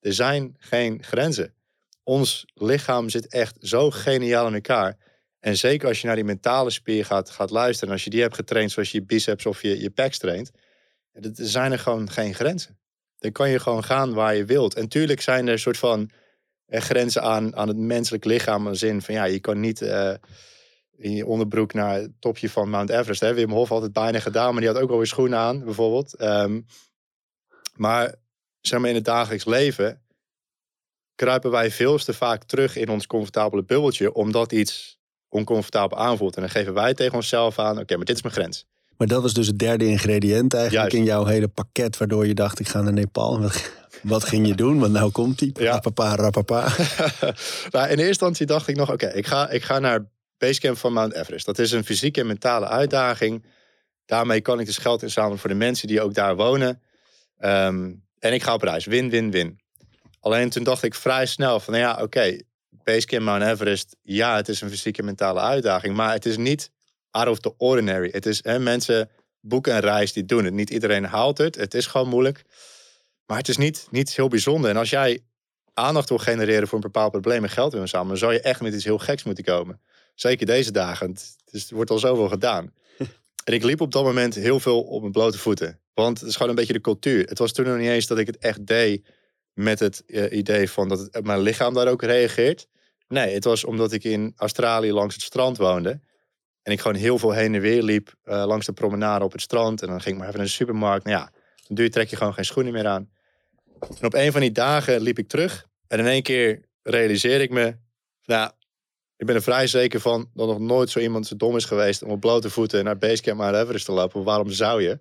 Er 0.01 0.15
zijn 0.15 0.57
geen 0.59 1.03
grenzen. 1.03 1.55
Ons 2.03 2.45
lichaam 2.55 3.09
zit 3.09 3.27
echt 3.27 3.57
zo 3.61 3.91
geniaal 3.91 4.47
in 4.47 4.55
elkaar. 4.55 4.97
En 5.41 5.57
zeker 5.57 5.89
als 5.89 6.01
je 6.01 6.07
naar 6.07 6.17
die 6.17 6.25
mentale 6.25 6.71
spier 6.71 7.05
gaat, 7.05 7.31
gaat 7.31 7.51
luisteren. 7.51 7.89
En 7.89 7.95
als 7.95 8.05
je 8.05 8.11
die 8.11 8.21
hebt 8.21 8.35
getraind 8.35 8.71
zoals 8.71 8.91
je 8.91 9.03
biceps 9.05 9.47
of 9.47 9.63
je, 9.63 9.81
je 9.81 9.91
pecs 9.91 10.19
traint. 10.19 10.51
Er 11.13 11.31
zijn 11.35 11.73
er 11.73 11.79
gewoon 11.79 12.11
geen 12.11 12.35
grenzen. 12.35 12.79
Dan 13.19 13.33
kan 13.33 13.51
je 13.51 13.59
gewoon 13.59 13.85
gaan 13.85 14.15
waar 14.15 14.35
je 14.35 14.45
wilt. 14.45 14.75
En 14.75 14.89
tuurlijk 14.89 15.21
zijn 15.21 15.47
er 15.47 15.53
een 15.53 15.59
soort 15.59 15.79
van 15.79 16.11
eh, 16.67 16.81
grenzen 16.81 17.23
aan, 17.23 17.57
aan 17.57 17.69
het 17.69 17.77
menselijk 17.77 18.25
lichaam. 18.25 18.67
In 18.67 18.73
de 18.73 18.79
zin 18.79 19.03
van 19.03 19.15
ja, 19.15 19.25
je 19.25 19.41
kan 19.41 19.61
niet... 19.61 19.81
Uh, 19.81 20.15
in 20.97 21.13
je 21.13 21.27
onderbroek 21.27 21.73
naar 21.73 21.95
het 21.95 22.11
topje 22.19 22.51
van 22.51 22.71
Mount 22.71 22.91
Everest. 22.91 23.21
Hè? 23.21 23.35
Wim 23.35 23.51
Hof 23.51 23.69
had 23.69 23.83
het 23.83 23.93
bijna 23.93 24.21
gedaan, 24.21 24.53
maar 24.53 24.61
die 24.63 24.71
had 24.71 24.83
ook 24.83 24.91
alweer 24.91 25.07
schoenen 25.07 25.39
aan, 25.39 25.65
bijvoorbeeld. 25.65 26.15
Ehm, 26.15 26.61
maar 27.75 28.15
zeg 28.61 28.81
maar 28.81 28.89
in 28.89 28.95
het 28.95 29.05
dagelijks 29.05 29.45
leven 29.45 30.02
kruipen 31.23 31.51
wij 31.51 31.71
veel 31.71 31.99
te 31.99 32.13
vaak 32.13 32.45
terug 32.45 32.77
in 32.77 32.89
ons 32.89 33.07
comfortabele 33.07 33.65
bubbeltje, 33.65 34.13
omdat 34.13 34.53
iets 34.53 34.99
oncomfortabel 35.29 35.99
aanvoelt. 35.99 36.37
En 36.37 36.41
dan 36.41 36.51
geven 36.51 36.75
wij 36.75 36.95
tegen 36.95 37.15
onszelf 37.15 37.59
aan, 37.59 37.79
oké, 37.79 37.97
maar 37.97 38.05
dit 38.05 38.17
is 38.17 38.23
mijn 38.23 38.35
grens. 38.35 38.67
Maar 38.97 39.07
dat 39.07 39.23
was 39.23 39.35
dus 39.35 39.47
het 39.47 39.59
derde 39.59 39.87
ingrediënt 39.87 40.55
eigenlijk 40.55 40.93
in 40.93 41.05
jouw 41.05 41.25
hele 41.25 41.49
pakket, 41.49 41.97
waardoor 41.97 42.27
je 42.27 42.35
dacht, 42.35 42.59
ik 42.61 42.69
ga 42.69 42.81
naar 42.81 42.93
Nepal. 42.93 43.41
Wat, 43.41 43.73
wat 44.03 44.25
ging 44.25 44.47
je 44.47 44.55
doen? 44.55 44.79
Want 44.79 44.93
nou 44.93 45.11
komt 45.11 45.39
die. 45.39 45.51
Ja. 45.55 45.73
Rapapa, 45.73 46.15
rapapa. 46.15 46.61
nou, 47.71 47.85
in 47.85 47.89
eerste 47.89 48.07
instantie 48.07 48.47
dacht 48.47 48.69
ik 48.69 48.77
nog, 48.77 48.93
oké, 48.93 49.07
ik, 49.07 49.27
ga, 49.27 49.51
ik 49.51 49.63
ga 49.63 49.79
naar 49.79 50.11
Basecamp 50.39 50.79
van 50.79 50.93
Mount 50.93 51.13
Everest. 51.13 51.47
Dat 51.47 51.59
is 51.59 51.73
een 51.73 51.85
fysieke 51.85 52.21
en 52.21 52.27
mentale 52.27 52.67
uitdaging. 52.67 53.45
Daarmee 54.07 54.41
kan 54.41 54.61
ik 54.61 54.67
dus 54.67 54.79
geld 54.79 55.03
inzamelen 55.03 55.39
voor 55.39 55.51
de 55.51 55.57
mensen 55.57 55.89
die 55.89 56.03
ook 56.03 56.15
daar 56.15 56.37
wonen. 56.37 56.83
Ehm, 57.39 57.93
en 58.19 58.33
ik 58.33 58.43
ga 58.43 58.55
op 58.55 58.63
reis. 58.63 58.87
Win, 58.87 59.11
win, 59.11 59.31
win. 59.31 59.62
Alleen 60.23 60.51
toen 60.51 60.63
dacht 60.63 60.83
ik 60.83 60.95
vrij 60.95 61.27
snel 61.27 61.61
van, 61.61 61.73
nou 61.73 61.85
ja, 61.85 61.93
oké, 61.93 62.03
okay, 62.03 62.43
Basecamp 62.69 63.23
Mount 63.23 63.43
Everest, 63.43 63.97
ja, 64.03 64.37
het 64.37 64.49
is 64.49 64.61
een 64.61 64.69
fysieke 64.69 64.99
en 64.99 65.05
mentale 65.05 65.41
uitdaging, 65.41 65.97
maar 65.97 66.13
het 66.13 66.27
is 66.27 66.37
niet 66.37 66.71
out 67.11 67.29
of 67.29 67.39
the 67.39 67.55
ordinary. 67.57 68.09
Het 68.13 68.27
is, 68.27 68.45
hè, 68.45 68.59
mensen 68.59 69.11
boeken 69.41 69.75
een 69.75 69.81
reis, 69.81 70.13
die 70.13 70.25
doen 70.25 70.45
het. 70.45 70.55
Niet 70.55 70.71
iedereen 70.71 71.05
haalt 71.05 71.39
het. 71.39 71.57
Het 71.57 71.75
is 71.75 71.87
gewoon 71.87 72.09
moeilijk. 72.09 72.43
Maar 73.27 73.39
het 73.39 73.49
is 73.49 73.57
niet, 73.57 73.87
niet 73.91 74.17
heel 74.17 74.29
bijzonder. 74.29 74.71
En 74.71 74.77
als 74.77 74.91
jij 74.91 75.21
aandacht 75.75 76.09
wil 76.09 76.19
genereren 76.19 76.69
voor 76.69 76.79
een 76.79 76.91
bepaald 76.93 77.11
probleem 77.11 77.43
en 77.43 77.51
geld 77.51 77.73
wil 77.73 77.81
inzamelen, 77.81 78.11
dan 78.11 78.29
zou 78.29 78.33
je 78.33 78.41
echt 78.41 78.61
met 78.61 78.75
iets 78.75 78.85
heel 78.85 78.99
geks 78.99 79.23
moeten 79.23 79.45
komen. 79.45 79.81
Zeker 80.15 80.47
deze 80.47 80.73
dagen. 80.73 81.17
Dus 81.51 81.71
er 81.71 81.75
wordt 81.75 81.91
al 81.91 81.99
zoveel 81.99 82.29
gedaan. 82.29 82.73
En 83.45 83.53
ik 83.53 83.63
liep 83.63 83.81
op 83.81 83.93
dat 83.93 84.05
moment 84.05 84.35
heel 84.35 84.61
veel 84.61 84.83
op 84.83 85.01
mijn 85.01 85.13
blote 85.13 85.39
voeten. 85.39 85.81
Want 85.95 86.21
het 86.21 86.29
is 86.29 86.35
gewoon 86.35 86.49
een 86.49 86.55
beetje 86.55 86.73
de 86.73 86.81
cultuur. 86.81 87.29
Het 87.29 87.39
was 87.39 87.53
toen 87.53 87.67
nog 87.67 87.79
niet 87.79 87.89
eens 87.89 88.07
dat 88.07 88.19
ik 88.19 88.27
het 88.27 88.39
echt 88.39 88.67
deed 88.67 89.09
met 89.55 89.79
het 89.79 90.03
uh, 90.07 90.33
idee 90.33 90.71
van 90.71 90.89
dat 90.89 90.99
het, 90.99 91.25
mijn 91.25 91.41
lichaam 91.41 91.75
daar 91.75 91.89
ook 91.89 92.03
reageert. 92.03 92.67
Nee, 93.09 93.35
het 93.35 93.45
was 93.45 93.65
omdat 93.65 93.93
ik 93.93 94.05
in 94.05 94.33
Australië 94.37 94.93
langs 94.93 95.15
het 95.15 95.25
strand 95.25 95.57
woonde. 95.57 96.01
En 96.63 96.73
ik 96.73 96.81
gewoon 96.81 96.97
heel 96.97 97.19
veel 97.19 97.33
heen 97.33 97.55
en 97.55 97.61
weer 97.61 97.83
liep 97.83 98.15
uh, 98.25 98.45
langs 98.47 98.67
de 98.67 98.73
promenade 98.73 99.25
op 99.25 99.33
het 99.33 99.41
strand. 99.41 99.83
En 99.83 99.89
dan 99.89 100.01
ging 100.01 100.15
ik 100.15 100.19
maar 100.19 100.29
even 100.29 100.39
naar 100.39 100.49
de 100.49 100.55
supermarkt. 100.55 101.05
Nou 101.05 101.17
ja, 101.17 101.33
dan 101.69 101.91
trek 101.91 102.09
je 102.09 102.17
gewoon 102.17 102.35
geen 102.35 102.45
schoenen 102.45 102.73
meer 102.73 102.87
aan. 102.87 103.11
En 103.81 104.07
op 104.07 104.15
een 104.15 104.33
van 104.33 104.41
die 104.41 104.53
dagen 104.53 105.01
liep 105.01 105.19
ik 105.19 105.29
terug. 105.29 105.67
En 105.89 105.99
in 105.99 106.07
één 106.07 106.23
keer 106.23 106.61
realiseerde 106.83 107.45
ik 107.45 107.51
me... 107.51 107.77
Nou, 108.25 108.51
ik 109.17 109.27
ben 109.27 109.37
er 109.37 109.43
vrij 109.43 109.67
zeker 109.67 110.01
van 110.01 110.31
dat 110.35 110.49
nog 110.49 110.59
nooit 110.59 110.91
zo 110.91 110.99
iemand 110.99 111.27
zo 111.27 111.37
dom 111.37 111.57
is 111.57 111.65
geweest 111.65 112.03
om 112.03 112.11
op 112.11 112.21
blote 112.21 112.51
voeten 112.51 112.85
naar 112.85 112.99
Basecamp 112.99 113.39
Mount 113.39 113.57
Everest 113.57 113.85
te 113.85 113.93
lopen. 113.93 114.23
Waarom 114.23 114.51
zou 114.51 114.83
je? 114.83 114.99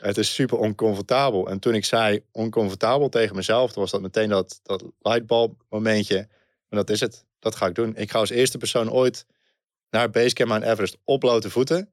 Het 0.00 0.18
is 0.18 0.34
super 0.34 0.58
oncomfortabel. 0.58 1.48
En 1.48 1.58
toen 1.58 1.74
ik 1.74 1.84
zei 1.84 2.22
oncomfortabel 2.32 3.08
tegen 3.08 3.36
mezelf, 3.36 3.74
was 3.74 3.90
dat 3.90 4.00
meteen 4.00 4.28
dat, 4.28 4.60
dat 4.62 4.84
lightbulb 5.00 5.62
momentje. 5.68 6.16
En 6.68 6.76
dat 6.76 6.90
is 6.90 7.00
het. 7.00 7.24
Dat 7.38 7.56
ga 7.56 7.66
ik 7.66 7.74
doen. 7.74 7.96
Ik 7.96 8.10
ga 8.10 8.18
als 8.18 8.30
eerste 8.30 8.58
persoon 8.58 8.90
ooit 8.90 9.26
naar 9.90 10.10
Basecamp 10.10 10.48
Mount 10.48 10.64
Everest 10.64 10.96
op 11.04 11.20
blote 11.20 11.50
voeten. 11.50 11.92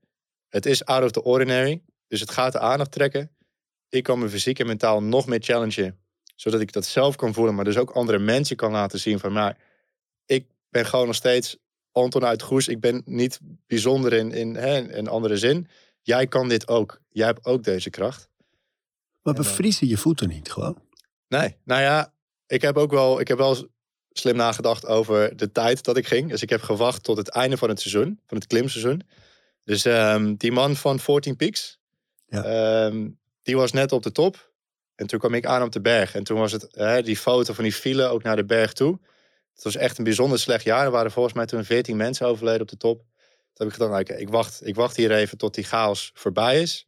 Het 0.49 0.65
is 0.65 0.85
out 0.85 1.03
of 1.03 1.11
the 1.11 1.23
ordinary. 1.23 1.81
Dus 2.07 2.19
het 2.19 2.31
gaat 2.31 2.51
de 2.51 2.59
aandacht 2.59 2.91
trekken. 2.91 3.31
Ik 3.89 4.03
kan 4.03 4.19
me 4.19 4.29
fysiek 4.29 4.59
en 4.59 4.67
mentaal 4.67 5.03
nog 5.03 5.27
meer 5.27 5.41
challengen. 5.41 5.99
Zodat 6.35 6.61
ik 6.61 6.71
dat 6.71 6.85
zelf 6.85 7.15
kan 7.15 7.33
voelen. 7.33 7.55
Maar 7.55 7.65
dus 7.65 7.77
ook 7.77 7.91
andere 7.91 8.19
mensen 8.19 8.55
kan 8.55 8.71
laten 8.71 8.99
zien 8.99 9.19
van... 9.19 9.33
Maar 9.33 9.57
ik 10.25 10.45
ben 10.69 10.85
gewoon 10.85 11.05
nog 11.05 11.15
steeds 11.15 11.57
Anton 11.91 12.25
uit 12.25 12.41
Goes, 12.41 12.67
ik 12.67 12.79
ben 12.79 13.01
niet 13.05 13.39
bijzonder 13.67 14.13
in, 14.13 14.31
in 14.31 14.55
hè, 14.55 14.93
een 14.93 15.07
andere 15.07 15.37
zin. 15.37 15.67
Jij 16.05 16.27
kan 16.27 16.49
dit 16.49 16.67
ook. 16.67 17.01
Jij 17.09 17.25
hebt 17.25 17.45
ook 17.45 17.63
deze 17.63 17.89
kracht. 17.89 18.29
Maar 19.21 19.33
bevriezen 19.33 19.87
je 19.87 19.97
voeten 19.97 20.29
niet 20.29 20.51
gewoon? 20.51 20.81
Nee, 21.27 21.57
nou 21.63 21.81
ja, 21.81 22.13
ik 22.47 22.61
heb 22.61 22.77
ook 22.77 22.91
wel, 22.91 23.19
ik 23.19 23.27
heb 23.27 23.37
wel 23.37 23.67
slim 24.11 24.35
nagedacht 24.35 24.85
over 24.85 25.37
de 25.37 25.51
tijd 25.51 25.83
dat 25.83 25.97
ik 25.97 26.07
ging. 26.07 26.29
Dus 26.29 26.41
ik 26.41 26.49
heb 26.49 26.61
gewacht 26.61 27.03
tot 27.03 27.17
het 27.17 27.29
einde 27.29 27.57
van 27.57 27.69
het 27.69 27.79
seizoen, 27.79 28.19
van 28.27 28.37
het 28.37 28.47
klimseizoen. 28.47 29.01
Dus 29.63 29.85
um, 29.85 30.35
die 30.35 30.51
man 30.51 30.75
van 30.75 30.99
14 30.99 31.35
Peaks, 31.35 31.79
ja. 32.25 32.85
um, 32.85 33.19
die 33.41 33.55
was 33.55 33.71
net 33.71 33.91
op 33.91 34.03
de 34.03 34.11
top. 34.11 34.53
En 34.95 35.07
toen 35.07 35.19
kwam 35.19 35.33
ik 35.33 35.45
aan 35.45 35.63
op 35.63 35.71
de 35.71 35.81
berg. 35.81 36.15
En 36.15 36.23
toen 36.23 36.39
was 36.39 36.51
het 36.51 36.67
hè, 36.71 37.01
die 37.01 37.17
foto 37.17 37.53
van 37.53 37.63
die 37.63 37.73
file 37.73 38.07
ook 38.07 38.23
naar 38.23 38.35
de 38.35 38.45
berg 38.45 38.73
toe. 38.73 38.99
Het 39.53 39.63
was 39.63 39.75
echt 39.75 39.97
een 39.97 40.03
bijzonder 40.03 40.39
slecht 40.39 40.63
jaar. 40.63 40.85
Er 40.85 40.91
waren 40.91 41.11
volgens 41.11 41.35
mij 41.35 41.45
toen 41.45 41.63
14 41.63 41.97
mensen 41.97 42.27
overleden 42.27 42.61
op 42.61 42.67
de 42.67 42.77
top. 42.77 43.03
Heb 43.57 43.67
ik 43.67 43.73
gedacht, 43.73 43.91
nou, 43.91 44.19
ik, 44.19 44.29
wacht, 44.29 44.67
ik 44.67 44.75
wacht 44.75 44.95
hier 44.95 45.11
even 45.11 45.37
tot 45.37 45.53
die 45.53 45.63
chaos 45.63 46.11
voorbij 46.13 46.61
is. 46.61 46.85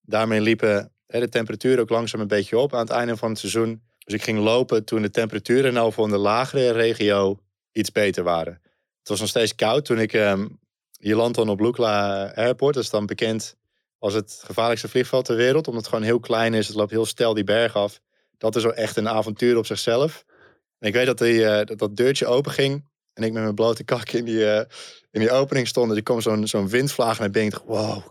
Daarmee 0.00 0.40
liepen 0.40 0.92
hè, 1.06 1.20
de 1.20 1.28
temperaturen 1.28 1.80
ook 1.80 1.88
langzaam 1.88 2.20
een 2.20 2.26
beetje 2.26 2.58
op 2.58 2.74
aan 2.74 2.80
het 2.80 2.90
einde 2.90 3.16
van 3.16 3.28
het 3.28 3.38
seizoen. 3.38 3.82
Dus 3.98 4.14
ik 4.14 4.22
ging 4.22 4.38
lopen 4.38 4.84
toen 4.84 5.02
de 5.02 5.10
temperaturen 5.10 5.72
nou 5.72 5.92
voor 5.92 6.08
de 6.08 6.16
lagere 6.16 6.70
regio 6.70 7.38
iets 7.72 7.92
beter 7.92 8.24
waren. 8.24 8.60
Het 8.98 9.08
was 9.08 9.20
nog 9.20 9.28
steeds 9.28 9.54
koud 9.54 9.84
toen 9.84 9.98
ik 9.98 10.12
um, 10.12 10.58
hier 11.00 11.16
land 11.16 11.34
dan 11.34 11.48
op 11.48 11.60
Lukla 11.60 12.26
Airport. 12.34 12.74
Dat 12.74 12.82
is 12.82 12.90
dan 12.90 13.06
bekend 13.06 13.56
als 13.98 14.14
het 14.14 14.40
gevaarlijkste 14.44 14.88
vliegveld 14.88 15.24
ter 15.24 15.36
wereld. 15.36 15.66
Omdat 15.66 15.82
het 15.82 15.90
gewoon 15.90 16.04
heel 16.04 16.20
klein 16.20 16.54
is. 16.54 16.66
Het 16.66 16.76
loopt 16.76 16.90
heel 16.90 17.06
stel 17.06 17.34
die 17.34 17.44
berg 17.44 17.76
af. 17.76 18.00
Dat 18.38 18.56
is 18.56 18.62
wel 18.62 18.74
echt 18.74 18.96
een 18.96 19.08
avontuur 19.08 19.56
op 19.56 19.66
zichzelf 19.66 20.24
ik 20.80 20.92
weet 20.92 21.06
dat, 21.06 21.18
die, 21.18 21.40
uh, 21.40 21.60
dat, 21.64 21.96
deurtje 21.96 22.26
open 22.26 22.52
ging. 22.52 22.84
En 23.12 23.22
ik 23.22 23.32
met 23.32 23.42
mijn 23.42 23.54
blote 23.54 23.84
kak 23.84 24.10
in 24.10 24.24
die, 24.24 24.38
uh, 24.38 24.60
in 25.18 25.26
die 25.26 25.36
opening 25.36 25.68
stond. 25.68 25.90
En 25.90 25.96
er 25.96 26.02
kwam 26.02 26.20
zo'n 26.20 26.46
zo'n 26.46 26.68
windvlaag 26.68 27.18
naar 27.18 27.30
binnen. 27.30 27.60
Wow, 27.66 28.02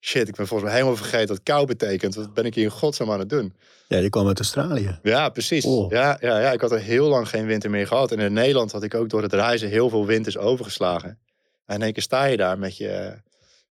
shit, 0.00 0.28
ik 0.28 0.34
ben 0.34 0.46
volgens 0.46 0.68
mij 0.70 0.78
helemaal 0.78 0.96
vergeten 0.96 1.28
wat 1.28 1.42
kou 1.42 1.66
betekent. 1.66 2.14
Wat 2.14 2.34
ben 2.34 2.44
ik 2.44 2.54
hier 2.54 2.64
in 2.64 2.70
godsnaam 2.70 3.10
aan 3.10 3.18
het 3.18 3.28
doen? 3.28 3.54
Ja, 3.88 4.00
die 4.00 4.10
kwam 4.10 4.26
uit 4.26 4.38
Australië. 4.38 4.98
Ja, 5.02 5.28
precies. 5.28 5.64
Oh. 5.64 5.90
Ja, 5.90 6.18
ja, 6.20 6.40
ja, 6.40 6.52
ik 6.52 6.60
had 6.60 6.72
er 6.72 6.80
heel 6.80 7.08
lang 7.08 7.28
geen 7.28 7.46
winter 7.46 7.70
meer 7.70 7.86
gehad. 7.86 8.12
En 8.12 8.18
in 8.18 8.32
Nederland 8.32 8.72
had 8.72 8.82
ik 8.82 8.94
ook 8.94 9.08
door 9.08 9.22
het 9.22 9.32
reizen 9.32 9.68
heel 9.68 9.88
veel 9.88 10.06
winters 10.06 10.38
overgeslagen. 10.38 11.18
En 11.66 11.74
in 11.74 11.82
één 11.82 11.92
keer 11.92 12.02
sta 12.02 12.24
je 12.24 12.36
daar 12.36 12.58
met 12.58 12.76
je, 12.76 13.14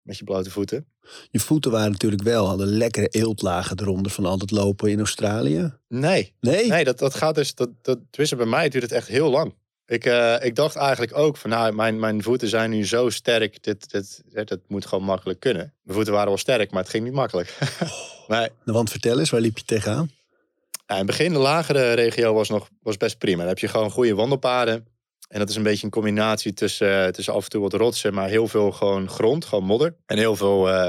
met 0.03 0.19
je 0.19 0.25
blote 0.25 0.51
voeten. 0.51 0.87
Je 1.31 1.41
voeten 1.41 1.71
waren 1.71 1.91
natuurlijk 1.91 2.23
wel, 2.23 2.47
hadden 2.47 2.67
lekkere 2.67 3.09
eeltlagen 3.09 3.81
eronder 3.81 4.13
van 4.13 4.27
al 4.27 4.38
het 4.38 4.51
lopen 4.51 4.90
in 4.90 4.99
Australië. 4.99 5.75
Nee. 5.88 6.33
Nee? 6.40 6.69
Nee, 6.69 6.85
dat, 6.85 6.99
dat 6.99 7.15
gaat 7.15 7.35
dus, 7.35 7.55
dat, 7.55 7.69
dat, 7.83 7.99
tussen 8.11 8.37
bij 8.37 8.47
mij 8.47 8.69
duurt 8.69 8.83
het 8.83 8.93
echt 8.93 9.09
heel 9.09 9.31
lang. 9.31 9.55
Ik, 9.93 10.07
uh, 10.07 10.37
ik 10.40 10.55
dacht 10.55 10.77
eigenlijk 10.77 11.17
ook 11.17 11.37
van, 11.37 11.51
nou, 11.51 11.73
mijn, 11.73 11.99
mijn 11.99 12.23
voeten 12.23 12.49
zijn 12.49 12.71
nu 12.71 12.87
zo 12.87 13.11
sterk, 13.11 13.63
dit, 13.63 13.90
dit, 13.90 14.23
dit, 14.33 14.59
moet 14.67 14.87
gewoon 14.87 15.05
makkelijk 15.05 15.40
kunnen. 15.40 15.75
Mijn 15.83 15.97
voeten 15.97 16.13
waren 16.13 16.29
wel 16.29 16.38
sterk, 16.38 16.71
maar 16.71 16.83
het 16.83 16.90
ging 16.90 17.05
niet 17.05 17.13
makkelijk. 17.13 17.59
nee. 18.29 18.49
Want 18.65 18.90
vertel 18.90 19.19
eens, 19.19 19.31
waar 19.31 19.40
liep 19.40 19.59
je 19.59 19.65
tegenaan? 19.65 20.11
Ja, 20.71 20.95
in 20.95 20.97
het 20.97 21.07
begin, 21.07 21.33
de 21.33 21.38
lagere 21.38 21.93
regio 21.93 22.35
was 22.35 22.49
nog 22.49 22.69
was 22.83 22.97
best 22.97 23.19
prima. 23.19 23.38
Dan 23.38 23.49
heb 23.49 23.59
je 23.59 23.69
gewoon 23.69 23.90
goede 23.90 24.15
wandelpaden. 24.15 24.87
En 25.29 25.38
dat 25.38 25.49
is 25.49 25.57
een 25.57 25.63
beetje 25.63 25.85
een 25.85 25.90
combinatie 25.90 26.55
tussen, 26.55 27.13
tussen 27.13 27.35
af 27.35 27.45
en 27.45 27.51
toe 27.51 27.63
wat 27.63 27.73
rotsen, 27.73 28.15
maar 28.15 28.29
heel 28.29 28.49
veel 28.49 28.73
gewoon 28.73 29.09
grond, 29.09 29.45
gewoon 29.45 29.65
modder. 29.65 29.97
En 30.07 30.19
heel 30.19 30.37
veel, 30.37 30.69
uh, 30.69 30.88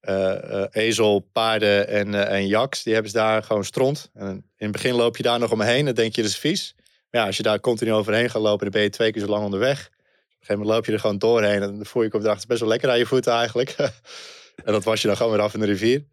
eh, 0.00 0.62
eh, 0.62 0.66
ezel, 0.70 1.18
paarden 1.32 1.88
en, 1.88 2.14
eh, 2.14 2.36
en 2.36 2.46
jaks, 2.46 2.82
die 2.82 2.92
hebben 2.92 3.10
ze 3.12 3.18
daar 3.18 3.42
gewoon 3.42 3.64
stront. 3.64 4.10
En 4.14 4.28
in 4.28 4.44
het 4.56 4.72
begin 4.72 4.94
loop 4.94 5.16
je 5.16 5.22
daar 5.22 5.38
nog 5.38 5.52
omheen, 5.52 5.84
dan 5.84 5.94
denk 5.94 6.14
je 6.14 6.22
dat 6.22 6.30
is 6.30 6.38
vies. 6.38 6.74
Ja, 7.10 7.26
als 7.26 7.36
je 7.36 7.42
daar 7.42 7.60
continu 7.60 7.92
overheen 7.92 8.30
gaat 8.30 8.42
lopen, 8.42 8.60
dan 8.60 8.70
ben 8.70 8.82
je 8.82 8.90
twee 8.90 9.12
keer 9.12 9.22
zo 9.22 9.28
lang 9.28 9.44
onderweg. 9.44 9.86
Op 9.86 9.92
een 9.92 10.46
gegeven 10.46 10.58
moment 10.58 10.74
loop 10.74 10.84
je 10.86 10.92
er 10.92 11.00
gewoon 11.00 11.18
doorheen 11.18 11.62
en 11.62 11.76
dan 11.76 11.86
voel 11.86 12.02
je 12.02 12.12
op 12.12 12.20
de 12.20 12.26
dag, 12.26 12.32
het 12.32 12.42
is 12.42 12.46
best 12.46 12.60
wel 12.60 12.68
lekker 12.68 12.90
aan 12.90 12.98
je 12.98 13.06
voeten 13.06 13.32
eigenlijk. 13.32 13.70
en 14.64 14.72
dat 14.72 14.84
was 14.84 15.00
je 15.00 15.06
dan 15.06 15.16
gewoon 15.16 15.32
weer 15.32 15.40
af 15.40 15.54
in 15.54 15.60
de 15.60 15.66
rivier. 15.66 16.04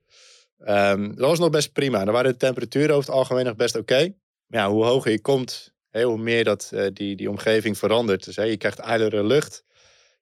Ehm, 0.59 1.07
dat 1.07 1.29
was 1.29 1.39
nog 1.39 1.49
best 1.49 1.73
prima. 1.73 2.03
Dan 2.03 2.13
waren 2.13 2.31
de 2.31 2.37
temperaturen 2.37 2.95
over 2.95 3.09
het 3.09 3.17
algemeen 3.19 3.45
nog 3.45 3.55
best 3.55 3.75
oké. 3.75 4.13
Ja, 4.47 4.69
hoe 4.69 4.85
hoger 4.85 5.11
je 5.11 5.21
komt, 5.21 5.73
hoe 5.91 6.17
meer 6.17 6.43
dat 6.43 6.69
eh, 6.73 6.85
die, 6.93 7.15
die 7.15 7.29
omgeving 7.29 7.77
verandert. 7.77 8.25
Dus 8.25 8.35
je 8.35 8.57
krijgt 8.57 8.79
ijlere 8.79 9.23
lucht. 9.23 9.63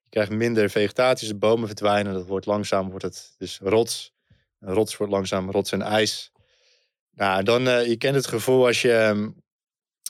Je 0.02 0.08
krijgt 0.10 0.30
minder 0.30 0.70
vegetatie, 0.70 1.18
dus 1.18 1.28
de 1.28 1.46
bomen 1.46 1.66
verdwijnen. 1.66 2.12
Dat 2.12 2.26
wordt 2.26 2.46
langzaam 2.46 2.88
wordt 2.88 3.04
het 3.04 3.34
dus 3.38 3.58
rots. 3.62 4.12
Rots 4.60 4.96
wordt 4.96 5.12
langzaam 5.12 5.50
rots 5.50 5.72
en 5.72 5.82
ijs. 5.82 6.32
Nou, 7.10 7.42
dan, 7.42 7.68
eh, 7.68 7.86
je 7.86 7.96
kent 7.96 8.14
het 8.14 8.26
gevoel 8.26 8.66
als 8.66 8.82
je, 8.82 8.92
ehm, 8.92 9.28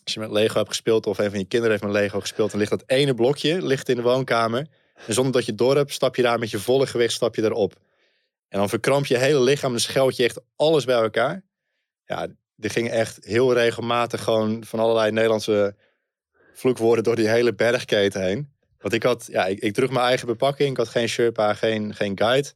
als 0.07 0.15
je 0.15 0.21
met 0.21 0.31
Lego 0.31 0.57
hebt 0.57 0.69
gespeeld... 0.69 1.07
of 1.07 1.19
een 1.19 1.31
van 1.31 1.39
je 1.39 1.45
kinderen 1.45 1.71
heeft 1.71 1.93
met 1.93 2.03
Lego 2.03 2.21
gespeeld... 2.21 2.53
en 2.53 2.59
ligt 2.59 2.71
dat 2.71 2.83
ene 2.87 3.15
blokje 3.15 3.63
ligt 3.63 3.89
in 3.89 3.97
de 3.97 4.03
woonkamer. 4.03 4.67
En 5.07 5.15
zonder 5.15 5.33
dat 5.33 5.45
je 5.45 5.55
door 5.55 5.77
hebt, 5.77 5.93
stap 5.93 6.17
je 6.17 6.23
daar 6.23 6.39
met 6.39 6.51
je 6.51 6.59
volle 6.59 6.87
gewicht 6.87 7.13
stap 7.13 7.35
je 7.35 7.43
erop. 7.43 7.75
En 8.49 8.59
dan 8.59 8.69
verkramp 8.69 9.07
je 9.07 9.19
hele 9.19 9.41
lichaam 9.41 9.73
en 9.73 9.81
scheld 9.81 10.17
je 10.17 10.25
echt 10.25 10.41
alles 10.57 10.85
bij 10.85 10.95
elkaar. 10.95 11.43
Ja, 12.05 12.29
er 12.59 12.71
gingen 12.71 12.93
echt 12.93 13.25
heel 13.25 13.53
regelmatig 13.53 14.23
gewoon 14.23 14.65
van 14.65 14.79
allerlei 14.79 15.11
Nederlandse 15.11 15.75
vloekwoorden 16.53 17.05
door 17.05 17.17
die 17.17 17.29
hele 17.29 17.55
bergketen 17.55 18.23
heen. 18.23 18.53
Want 18.79 18.95
ik 18.95 19.03
had, 19.03 19.29
ja, 19.31 19.47
ik, 19.47 19.59
ik 19.59 19.75
droeg 19.75 19.91
mijn 19.91 20.07
eigen 20.07 20.27
bepakking. 20.27 20.71
Ik 20.71 20.77
had 20.77 20.89
geen 20.89 21.09
Sherpa, 21.09 21.55
geen, 21.55 21.95
geen 21.95 22.19
guide. 22.19 22.53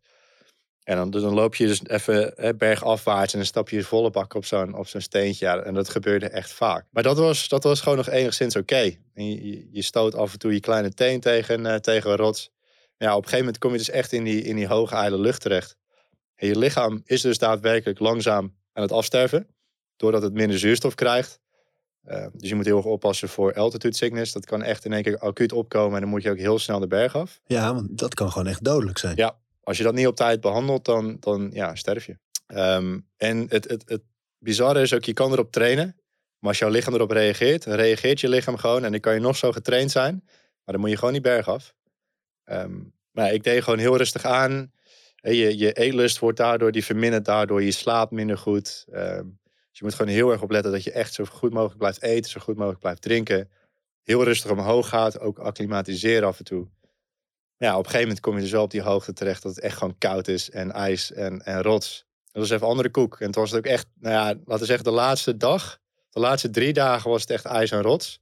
En 0.91 0.97
dan, 0.97 1.11
dan 1.11 1.35
loop 1.35 1.55
je 1.55 1.67
dus 1.67 1.87
even 1.87 2.33
hè, 2.37 2.55
bergafwaarts 2.55 3.33
en 3.33 3.39
dan 3.39 3.47
stap 3.49 3.69
je 3.69 3.83
volle 3.83 4.11
bak 4.11 4.35
op 4.35 4.45
zo'n 4.45 4.85
steentje. 4.97 5.47
Ja, 5.47 5.59
en 5.59 5.75
dat 5.75 5.89
gebeurde 5.89 6.29
echt 6.29 6.53
vaak. 6.53 6.87
Maar 6.91 7.03
dat 7.03 7.19
was, 7.19 7.49
dat 7.49 7.65
was 7.65 7.81
gewoon 7.81 7.99
nog 7.99 8.09
enigszins 8.09 8.57
oké. 8.57 8.77
Je, 9.15 9.69
je- 9.73 9.83
stoot 9.83 10.15
af 10.15 10.33
en 10.33 10.39
toe 10.39 10.53
je 10.53 10.61
kleine 10.61 10.95
teen 10.95 11.21
tegen, 11.21 11.67
eh, 11.67 11.75
tegen 11.75 12.11
een 12.11 12.17
rots. 12.17 12.51
Ja, 12.97 13.11
op 13.11 13.17
een 13.17 13.23
gegeven 13.23 13.39
moment 13.39 13.59
kom 13.59 13.73
je 13.73 13.79
dus 13.79 13.91
echt 13.91 14.13
in 14.13 14.25
die, 14.25 14.43
in 14.43 14.57
die 14.57 14.67
hoge 14.67 14.95
ijle 14.95 15.19
lucht 15.19 15.41
terecht. 15.41 15.77
En 16.35 16.47
je 16.47 16.59
lichaam 16.59 17.03
is 17.05 17.21
dus 17.21 17.39
daadwerkelijk 17.39 17.99
langzaam 17.99 18.55
aan 18.73 18.83
het 18.83 18.93
afsterven. 18.93 19.47
Doordat 19.97 20.23
het 20.23 20.33
minder 20.33 20.59
zuurstof 20.59 20.95
krijgt. 20.95 21.41
Eh, 22.05 22.27
dus 22.33 22.49
je 22.49 22.55
moet 22.55 22.65
heel 22.67 22.77
erg 22.77 22.87
oppassen 22.87 23.29
voor 23.29 23.55
altitude 23.55 23.97
sickness. 23.97 24.33
Dat 24.33 24.47
kan 24.47 24.63
echt 24.63 24.85
in 24.85 24.93
één 24.93 25.03
keer 25.03 25.19
acuut 25.19 25.53
opkomen. 25.53 25.95
En 25.95 26.01
dan 26.01 26.11
moet 26.11 26.23
je 26.23 26.31
ook 26.31 26.39
heel 26.39 26.59
snel 26.59 26.79
de 26.79 26.87
berg 26.87 27.17
af. 27.17 27.41
Ja, 27.47 27.75
want 27.75 27.99
dat 27.99 28.15
kan 28.15 28.31
gewoon 28.33 28.47
echt 28.47 28.65
dodelijk 28.65 28.99
zijn. 28.99 29.17
Ja. 29.17 29.39
Als 29.71 29.79
je 29.79 29.85
dat 29.85 29.95
niet 29.95 30.07
op 30.07 30.17
tijd 30.17 30.41
behandelt, 30.41 30.85
dan, 30.85 31.17
dan 31.21 31.51
ja, 31.53 31.75
sterf 31.75 32.07
je. 32.07 32.19
Ehm, 32.47 32.99
en 33.17 33.47
het, 33.49 33.69
het, 33.69 33.83
het 33.89 34.03
bizarre 34.39 34.81
is 34.81 34.95
ook, 34.95 35.05
je 35.05 35.13
kan 35.13 35.33
erop 35.33 35.53
trainen. 35.53 35.97
Maar 36.39 36.49
als 36.49 36.59
jouw 36.59 36.69
lichaam 36.69 36.95
erop 36.95 37.11
reageert, 37.11 37.65
reageert 37.65 38.21
je 38.21 38.29
lichaam 38.29 38.57
gewoon. 38.57 38.85
En 38.85 38.91
dan 38.91 39.01
kan 39.01 39.15
je 39.15 39.21
nog 39.21 39.37
zo 39.37 39.53
getraind 39.53 39.91
zijn. 39.91 40.23
Maar 40.65 40.75
dan 40.75 40.81
moet 40.81 40.91
je 40.91 40.97
gewoon 40.97 41.13
die 41.13 41.23
berg 41.23 41.49
af. 41.49 41.75
Ehm, 42.45 42.81
maar 43.11 43.33
ik 43.33 43.43
deed 43.43 43.63
gewoon 43.63 43.79
heel 43.79 43.97
rustig 43.97 44.25
aan. 44.25 44.73
Je, 45.15 45.59
je 45.59 45.73
eetlust 45.73 46.19
wordt 46.19 46.39
daardoor, 46.39 46.73
die 46.73 46.85
vermindert 46.85 47.25
daardoor. 47.25 47.63
Je 47.63 47.71
slaapt 47.71 48.11
minder 48.11 48.39
goed. 48.39 48.85
Ehm, 48.93 49.25
dus 49.45 49.79
je 49.79 49.85
moet 49.85 49.95
gewoon 49.95 50.13
heel 50.13 50.31
erg 50.31 50.43
opletten 50.43 50.73
dat 50.73 50.85
je 50.85 50.93
echt 50.93 51.15
zo 51.15 51.25
goed 51.25 51.53
mogelijk 51.53 51.79
blijft 51.79 52.03
eten. 52.03 52.31
Zo 52.31 52.41
goed 52.41 52.57
mogelijk 52.57 52.81
blijft 52.81 53.03
drinken. 53.03 53.51
Heel 54.03 54.25
rustig 54.25 54.51
omhoog 54.51 54.89
gaat. 54.89 55.21
Ook 55.21 55.39
acclimatiseren 55.39 56.29
af 56.29 56.39
en 56.39 56.45
toe. 56.45 56.69
Ja, 57.61 57.71
op 57.71 57.79
een 57.79 57.85
gegeven 57.85 58.07
moment 58.07 58.21
kom 58.21 58.35
je 58.35 58.41
dus 58.41 58.51
wel 58.51 58.63
op 58.63 58.71
die 58.71 58.83
hoogte 58.83 59.13
terecht 59.13 59.43
dat 59.43 59.55
het 59.55 59.65
echt 59.65 59.77
gewoon 59.77 59.99
koud 59.99 60.29
is 60.29 60.51
en 60.51 60.73
ijs 60.73 61.13
en, 61.13 61.43
en 61.45 61.63
rots. 61.63 62.07
Dat 62.33 62.43
was 62.43 62.51
even 62.51 62.67
andere 62.67 62.91
koek. 62.91 63.21
En 63.21 63.27
het 63.27 63.35
was 63.35 63.55
ook 63.55 63.65
echt, 63.65 63.87
nou 63.95 64.15
ja, 64.15 64.25
laten 64.25 64.59
we 64.59 64.65
zeggen 64.65 64.85
de 64.85 64.91
laatste 64.91 65.37
dag, 65.37 65.79
de 66.11 66.21
laatste 66.21 66.51
drie 66.51 66.73
dagen 66.73 67.11
was 67.11 67.21
het 67.21 67.31
echt 67.31 67.45
ijs 67.45 67.71
en 67.71 67.83
rots. 67.83 68.21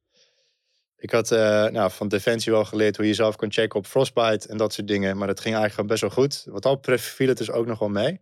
Ik 0.96 1.10
had 1.10 1.30
eh, 1.30 1.66
nou, 1.66 1.90
van 1.90 2.08
Defensie 2.08 2.52
wel 2.52 2.64
geleerd 2.64 2.96
hoe 2.96 3.06
je 3.06 3.14
zelf 3.14 3.36
kon 3.36 3.52
checken 3.52 3.78
op 3.78 3.86
frostbite 3.86 4.48
en 4.48 4.56
dat 4.56 4.72
soort 4.72 4.88
dingen. 4.88 5.16
Maar 5.16 5.26
dat 5.26 5.40
ging 5.40 5.54
eigenlijk 5.54 5.74
gewoon 5.74 5.88
best 5.88 6.00
wel 6.00 6.24
goed. 6.50 6.62
Wat 6.62 6.80
betreft 6.80 7.04
viel 7.04 7.28
het 7.28 7.38
dus 7.38 7.50
ook 7.50 7.66
nog 7.66 7.78
wel 7.78 7.88
mee. 7.88 8.20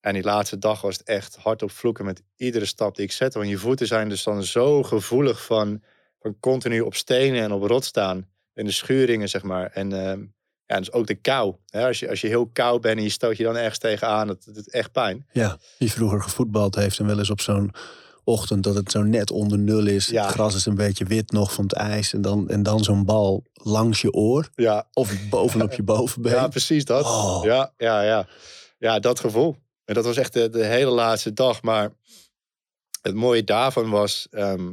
En 0.00 0.14
die 0.14 0.22
laatste 0.22 0.58
dag 0.58 0.80
was 0.80 0.98
het 0.98 1.06
echt 1.06 1.36
hard 1.36 1.62
op 1.62 1.70
vloeken 1.70 2.04
met 2.04 2.22
iedere 2.36 2.64
stap 2.64 2.94
die 2.96 3.04
ik 3.04 3.12
zette. 3.12 3.38
Want 3.38 3.50
je 3.50 3.58
voeten 3.58 3.86
zijn 3.86 4.08
dus 4.08 4.22
dan 4.22 4.44
zo 4.44 4.82
gevoelig 4.82 5.44
van, 5.44 5.82
van 6.20 6.40
continu 6.40 6.80
op 6.80 6.94
stenen 6.94 7.42
en 7.42 7.52
op 7.52 7.62
rot 7.62 7.84
staan. 7.84 8.28
En 8.58 8.64
de 8.64 8.72
schuringen, 8.72 9.28
zeg 9.28 9.42
maar. 9.42 9.70
En 9.72 9.92
ehm, 9.92 10.24
ja, 10.66 10.78
dus 10.78 10.92
ook 10.92 11.06
de 11.06 11.14
kou. 11.14 11.54
Hè? 11.66 11.86
Als, 11.86 11.98
je, 11.98 12.08
als 12.08 12.20
je 12.20 12.26
heel 12.26 12.46
koud 12.46 12.80
bent 12.80 12.96
en 12.98 13.02
je 13.02 13.10
stoot 13.10 13.36
je 13.36 13.44
dan 13.44 13.56
ergens 13.56 13.78
tegenaan, 13.78 14.26
dat 14.26 14.48
doet 14.52 14.70
echt 14.70 14.92
pijn. 14.92 15.26
Ja, 15.32 15.58
die 15.78 15.92
vroeger 15.92 16.22
gevoetbald 16.22 16.74
heeft 16.74 16.98
en 16.98 17.06
wel 17.06 17.18
eens 17.18 17.30
op 17.30 17.40
zo'n 17.40 17.74
ochtend 18.24 18.62
dat 18.64 18.74
het 18.74 18.90
zo 18.90 19.02
net 19.02 19.30
onder 19.30 19.58
nul 19.58 19.86
is. 19.86 20.06
Ja. 20.06 20.22
Het 20.24 20.32
gras 20.32 20.54
is 20.54 20.66
een 20.66 20.74
beetje 20.74 21.04
wit 21.04 21.30
nog 21.30 21.52
van 21.52 21.64
het 21.64 21.72
ijs. 21.72 22.12
En 22.12 22.22
dan, 22.22 22.48
en 22.48 22.62
dan 22.62 22.84
zo'n 22.84 23.04
bal 23.04 23.44
langs 23.52 24.00
je 24.00 24.12
oor 24.12 24.48
Ja, 24.54 24.88
of 24.92 25.28
bovenop 25.28 25.72
je 25.72 25.82
bovenbeen. 25.92 26.32
ja 26.32 26.48
precies 26.48 26.84
dat. 26.84 27.04
Oh. 27.04 27.40
Ja, 27.44 27.72
ja, 27.76 28.02
ja. 28.02 28.28
Ja, 28.78 28.98
dat 28.98 29.20
gevoel. 29.20 29.56
En 29.84 29.94
dat 29.94 30.04
was 30.04 30.16
echt 30.16 30.32
de, 30.32 30.48
de 30.48 30.64
hele 30.64 30.90
laatste 30.90 31.32
dag. 31.32 31.62
Maar 31.62 31.92
het 33.02 33.14
mooie 33.14 33.44
daarvan 33.44 33.90
was, 33.90 34.26
ehm, 34.30 34.68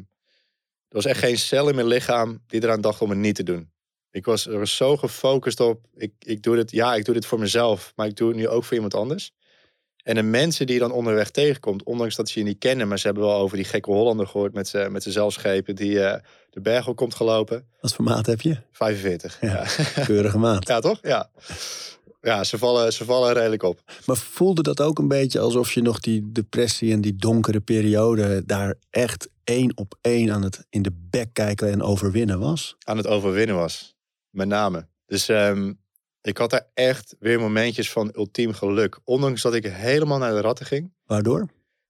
er 0.88 1.02
was 1.02 1.06
echt 1.06 1.20
geen 1.20 1.38
cel 1.38 1.70
in 1.70 1.76
mijn 1.76 1.88
lichaam 1.88 2.44
die 2.48 2.64
eraan 2.64 2.82
dacht 2.82 3.02
om 3.02 3.10
het 3.10 3.20
niet 3.20 3.36
te 3.36 3.44
doen. 3.44 3.74
Ik 4.16 4.26
was 4.26 4.48
er 4.48 4.68
zo 4.68 4.98
gefocust 4.98 5.60
op, 5.60 5.80
ik, 5.96 6.12
ik 6.20 6.44
doe 6.44 6.56
dit, 6.56 6.72
ja, 6.72 6.96
ik 6.96 7.06
doe 7.06 7.14
dit 7.14 7.26
voor 7.26 7.40
mezelf, 7.40 7.94
maar 7.96 8.08
ik 8.08 8.16
doe 8.16 8.28
het 8.28 8.38
nu 8.38 8.48
ook 8.48 8.64
voor 8.64 8.74
iemand 8.74 8.94
anders. 8.94 9.32
En 10.04 10.16
de 10.16 10.24
mensen 10.24 10.66
die 10.66 10.76
je 10.76 10.82
dan 10.82 10.92
onderweg 10.92 11.30
tegenkomt, 11.30 11.84
ondanks 11.84 12.16
dat 12.16 12.30
ze 12.30 12.40
je 12.40 12.46
niet 12.46 12.58
kennen, 12.58 12.88
maar 12.88 13.00
ze 13.00 13.06
hebben 13.06 13.24
wel 13.24 13.36
over 13.36 13.58
die 13.58 13.66
gekke 13.66 13.92
Hollander 13.92 14.28
gehoord 14.28 14.54
met 14.54 14.68
zijn 14.68 14.92
met 14.92 15.02
zijn 15.02 15.14
zeilschepen 15.14 15.76
die 15.76 16.02
eh, 16.02 16.22
de 16.50 16.62
berg 16.62 16.88
op 16.88 16.96
komt 16.96 17.16
gelopen. 17.16 17.68
Wat 17.82 17.94
voor 17.94 18.06
maat 18.06 18.26
heb 18.26 18.42
je? 18.42 18.58
45. 18.72 19.38
Ja. 19.42 19.66
Ja, 19.96 20.04
Keurige 20.06 20.38
maat. 20.38 20.68
ja 20.68 20.80
toch? 20.80 21.00
Ja. 21.02 21.30
Ja, 22.22 22.44
ze 22.44 22.58
vallen, 22.58 22.94
ze 22.94 23.06
vallen 23.06 23.34
redelijk 23.34 23.64
op. 23.64 23.82
Maar 24.06 24.18
voelde 24.18 24.62
dat 24.62 24.82
ook 24.82 25.00
een 25.00 25.08
beetje 25.08 25.40
alsof 25.40 25.72
je 25.72 25.82
nog 25.82 26.00
die 26.00 26.32
depressie 26.32 26.92
en 26.92 27.02
die 27.02 27.16
donkere 27.16 27.60
periode 27.60 28.46
daar 28.46 28.76
echt 28.90 29.30
één 29.44 29.78
op 29.78 29.98
één 30.02 30.32
aan 30.32 30.44
het 30.44 30.66
in 30.70 30.82
de 30.82 30.92
bek 31.10 31.30
kijken 31.34 31.72
en 31.72 31.82
overwinnen 31.82 32.40
was? 32.40 32.76
aan 32.84 32.98
het 32.98 33.08
overwinnen 33.08 33.56
was. 33.56 33.95
Met 34.36 34.48
name. 34.48 34.88
Dus 35.06 35.30
ehm, 35.30 35.74
ik 36.22 36.38
had 36.38 36.50
daar 36.50 36.68
echt 36.74 37.16
weer 37.20 37.40
momentjes 37.40 37.92
van 37.92 38.12
ultiem 38.16 38.54
geluk. 38.54 39.00
Ondanks 39.04 39.42
dat 39.42 39.54
ik 39.54 39.66
helemaal 39.66 40.18
naar 40.18 40.32
de 40.32 40.42
ratten 40.42 40.66
ging. 40.66 40.94
Waardoor? 41.06 41.50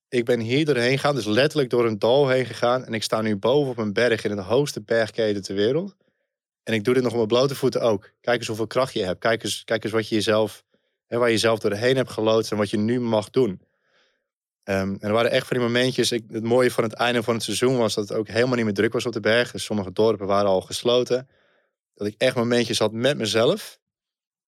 Ik 0.09 0.25
ben 0.25 0.39
hier 0.39 0.65
doorheen 0.65 0.97
gegaan, 0.97 1.15
dus 1.15 1.25
letterlijk 1.25 1.69
door 1.69 1.85
een 1.85 1.99
dal 1.99 2.29
heen 2.29 2.45
gegaan. 2.45 2.85
En 2.85 2.93
ik 2.93 3.03
sta 3.03 3.21
nu 3.21 3.35
boven 3.35 3.71
op 3.71 3.77
een 3.77 3.93
berg 3.93 4.23
in 4.23 4.35
de 4.35 4.41
hoogste 4.41 4.81
bergketen 4.81 5.41
ter 5.41 5.55
wereld. 5.55 5.95
En 6.63 6.73
ik 6.73 6.83
doe 6.83 6.93
dit 6.93 7.03
nog 7.03 7.11
op 7.11 7.17
mijn 7.17 7.27
blote 7.27 7.55
voeten 7.55 7.81
ook. 7.81 8.09
Kijk 8.21 8.37
eens 8.37 8.47
hoeveel 8.47 8.67
kracht 8.67 8.93
je 8.93 9.03
hebt. 9.03 9.19
Kijk 9.19 9.43
eens, 9.43 9.63
kijk 9.63 9.83
eens 9.83 9.93
wat 9.93 10.07
je 10.07 10.15
jezelf, 10.15 10.63
hè, 11.07 11.17
waar 11.17 11.27
je 11.27 11.33
jezelf 11.33 11.59
doorheen 11.59 11.95
hebt 11.95 12.09
geloodst 12.11 12.51
en 12.51 12.57
wat 12.57 12.69
je 12.69 12.77
nu 12.77 12.99
mag 12.99 13.29
doen. 13.29 13.61
Ehm, 14.63 14.95
en 14.99 14.99
er 14.99 15.11
waren 15.11 15.31
echt 15.31 15.47
van 15.47 15.57
die 15.57 15.65
momentjes. 15.65 16.11
Ik, 16.11 16.23
het 16.29 16.43
mooie 16.43 16.71
van 16.71 16.83
het 16.83 16.93
einde 16.93 17.23
van 17.23 17.33
het 17.33 17.43
seizoen 17.43 17.77
was 17.77 17.93
dat 17.93 18.09
het 18.09 18.17
ook 18.17 18.27
helemaal 18.27 18.55
niet 18.55 18.65
meer 18.65 18.73
druk 18.73 18.93
was 18.93 19.05
op 19.05 19.13
de 19.13 19.19
berg. 19.19 19.51
Dus 19.51 19.63
sommige 19.63 19.91
dorpen 19.91 20.27
waren 20.27 20.49
al 20.49 20.61
gesloten. 20.61 21.27
Dat 21.95 22.07
ik 22.07 22.15
echt 22.17 22.35
momentjes 22.35 22.79
had 22.79 22.91
met 22.91 23.17
mezelf. 23.17 23.79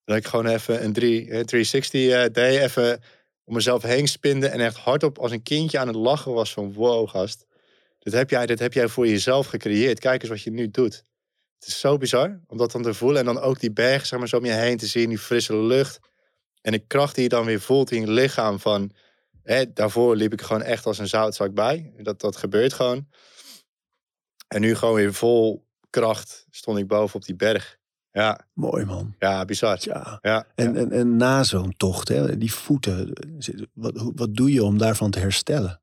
Dat 0.04 0.18
ik 0.18 0.28
gewoon 0.28 0.48
even 0.48 0.84
een 0.84 0.93
drie- 0.93 1.30
eh, 1.30 1.43
360 1.43 2.10
eh, 2.10 2.24
deed. 2.32 2.60
Even 2.60 3.02
om 3.43 3.54
mezelf 3.54 3.82
heen 3.84 4.08
spinde. 4.08 4.48
En 4.48 4.60
echt 4.60 4.78
hardop 4.78 5.18
als 5.18 5.32
een 5.32 5.43
kindje 5.43 5.80
aan 5.80 5.88
het 5.88 5.95
lachen 5.95 6.34
was 6.34 6.54
van 6.54 6.74
wow 6.74 7.10
gast. 7.10 7.45
Dit 8.00 8.14
heb 8.14 8.30
jij, 8.30 8.45
dit 8.45 8.60
heb 8.60 8.74
jij 8.74 8.88
voor 8.88 9.08
jezelf 9.08 9.48
gecreëerd. 9.48 10.00
Kijk 10.00 10.22
eens 10.22 10.30
wat 10.30 10.41
je 10.41 10.52
nu 10.52 10.70
doet. 10.70 11.06
Het 11.60 11.68
is 11.68 11.80
zo 11.80 11.98
bizar 11.98 12.39
om 12.48 12.58
dat 12.58 12.72
dan 12.72 12.82
te 12.82 12.93
voelen. 12.93 13.20
En 13.20 13.26
dan 13.26 13.39
ook 13.39 13.60
die 13.60 13.72
berg 13.72 14.06
zeg 14.06 14.20
maar, 14.20 14.28
zo 14.28 14.38
om 14.38 14.45
je 14.45 14.52
heen 14.52 14.78
te 14.78 14.88
zien. 14.88 15.10
Die 15.10 15.18
frisse 15.18 15.56
lucht. 15.58 16.00
En 16.62 16.72
de 16.72 16.80
kracht 16.88 17.16
die 17.16 17.24
je 17.24 17.30
dan 17.30 17.45
weer 17.45 17.62
voelt 17.62 17.91
in 17.91 18.02
je 18.02 18.12
lichaam. 18.12 18.60
Van, 18.60 18.91
hè, 19.43 19.74
daarvoor 19.74 20.16
liep 20.16 20.34
ik 20.34 20.41
gewoon 20.41 20.62
echt 20.62 20.86
als 20.86 20.98
een 20.98 21.08
zoutzak 21.08 21.54
bij. 21.54 21.93
Dat, 21.98 22.22
dat 22.22 22.36
gebeurt 22.36 22.74
gewoon. 22.74 23.08
En 24.48 24.62
nu 24.62 24.76
gewoon 24.76 24.95
weer 24.95 25.14
vol 25.14 25.66
kracht 25.90 26.46
stond 26.50 26.78
ik 26.78 26.88
boven 26.88 27.16
op 27.16 27.26
die 27.26 27.36
berg. 27.36 27.78
Ja, 28.12 28.48
Mooi 28.54 28.86
man. 28.86 29.16
ja 29.20 29.46
bizar. 29.46 29.78
Ja. 29.82 30.18
Ja, 30.22 30.48
En, 30.56 30.76
en, 30.76 30.92
en 30.92 31.16
na 31.16 31.44
zo'n 31.44 31.74
tocht, 31.78 32.08
hè, 32.08 32.38
die 32.38 32.54
voeten, 32.54 33.14
wat, 33.74 34.12
wat 34.16 34.36
doe 34.36 34.52
je 34.54 34.64
om 34.64 34.78
daarvan 34.78 35.12
te 35.12 35.20
herstellen? 35.20 35.82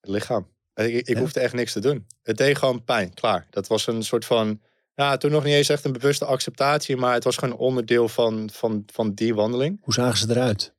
het 0.00 0.10
lichaam. 0.10 0.48
Ik, 0.74 0.94
ik 0.94 1.08
Ja. 1.08 1.18
hoefde 1.20 1.40
echt 1.40 1.52
niks 1.54 1.72
te 1.72 1.80
doen. 1.80 2.06
Het 2.22 2.36
deed 2.36 2.58
gewoon 2.58 2.84
pijn, 2.84 3.14
klaar. 3.14 3.46
Dat 3.50 3.66
was 3.66 3.86
een 3.86 4.02
soort 4.02 4.24
van... 4.24 4.60
Ja, 4.94 5.16
toen 5.16 5.30
nog 5.30 5.44
niet 5.44 5.54
eens 5.54 5.68
echt 5.68 5.84
een 5.84 5.92
bewuste 5.92 6.24
acceptatie... 6.24 6.96
maar 6.96 7.14
het 7.14 7.24
was 7.24 7.36
gewoon 7.36 7.56
onderdeel 7.56 8.08
van, 8.08 8.50
van, 8.52 8.82
van 8.92 9.14
die 9.14 9.34
wandeling. 9.34 9.78
Hoe 9.82 9.94
zagen 9.94 10.18
ze 10.18 10.30
eruit? 10.30 10.74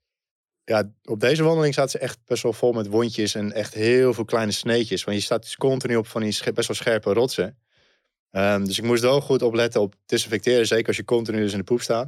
Ja, 0.64 0.92
op 1.04 1.20
deze 1.20 1.44
wandeling 1.44 1.74
zaten 1.74 1.92
ze 1.92 2.00
echt 2.00 2.20
best 2.26 2.44
wel 2.44 2.54
vol 2.54 2.72
met 2.72 2.88
wondjes... 2.88 3.36
en 3.36 3.52
echt 3.52 3.74
heel 3.74 4.14
veel 4.14 4.26
kleine 4.26 4.52
sneetjes. 4.52 5.04
Want 5.04 5.18
je 5.18 5.24
staat 5.24 5.42
dus 5.42 5.56
continu 5.56 5.96
op 5.96 6.08
van 6.08 6.22
die 6.22 6.54
best 6.54 6.68
wel 6.68 6.78
scherpe 6.78 7.14
rotsen. 7.14 7.58
Ehm, 8.36 8.64
dus 8.64 8.78
ik 8.78 8.84
moest 8.84 9.02
wel 9.02 9.22
goed 9.22 9.42
opletten 9.42 9.82
op 9.82 9.94
desinfecteren. 10.06 10.68
Zeker 10.68 10.88
als 10.88 10.98
je 10.98 11.04
continu 11.06 11.42
dus 11.42 11.52
in 11.52 11.58
de 11.58 11.64
poep 11.64 11.82
staat. 11.82 12.08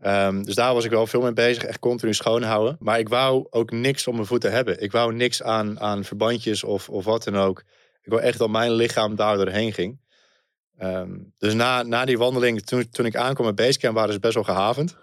Ehm, 0.00 0.42
dus 0.42 0.54
daar 0.54 0.74
was 0.74 0.84
ik 0.84 0.90
wel 0.90 1.06
veel 1.06 1.20
mee 1.20 1.32
bezig, 1.32 1.64
echt 1.64 1.78
continu 1.78 2.14
schoonhouden. 2.14 2.76
Maar 2.80 2.98
ik 2.98 3.08
wou 3.08 3.46
ook 3.50 3.70
niks 3.70 4.06
om 4.06 4.14
mijn 4.14 4.26
voeten 4.26 4.52
hebben. 4.52 4.82
Ik 4.82 4.92
wou 4.92 5.14
niks 5.14 5.42
aan, 5.42 5.80
aan 5.80 6.04
verbandjes 6.04 6.64
of, 6.64 6.88
of 6.88 7.04
wat 7.04 7.24
dan 7.24 7.36
ook. 7.36 7.58
Ik 8.02 8.10
wou 8.10 8.22
echt 8.22 8.38
dat 8.38 8.48
mijn 8.48 8.72
lichaam 8.72 9.16
daar 9.16 9.36
doorheen 9.36 9.72
ging. 9.72 10.00
Ehm, 10.78 11.10
dus 11.38 11.54
na, 11.54 11.82
na 11.82 12.04
die 12.04 12.18
wandeling, 12.18 12.62
toen, 12.62 12.88
toen 12.90 13.06
ik 13.06 13.16
aankwam 13.16 13.46
met 13.46 13.54
Basecamp, 13.54 13.94
waren 13.96 14.12
ze 14.12 14.20
best 14.20 14.34
wel 14.34 14.44
gehavend. 14.44 14.96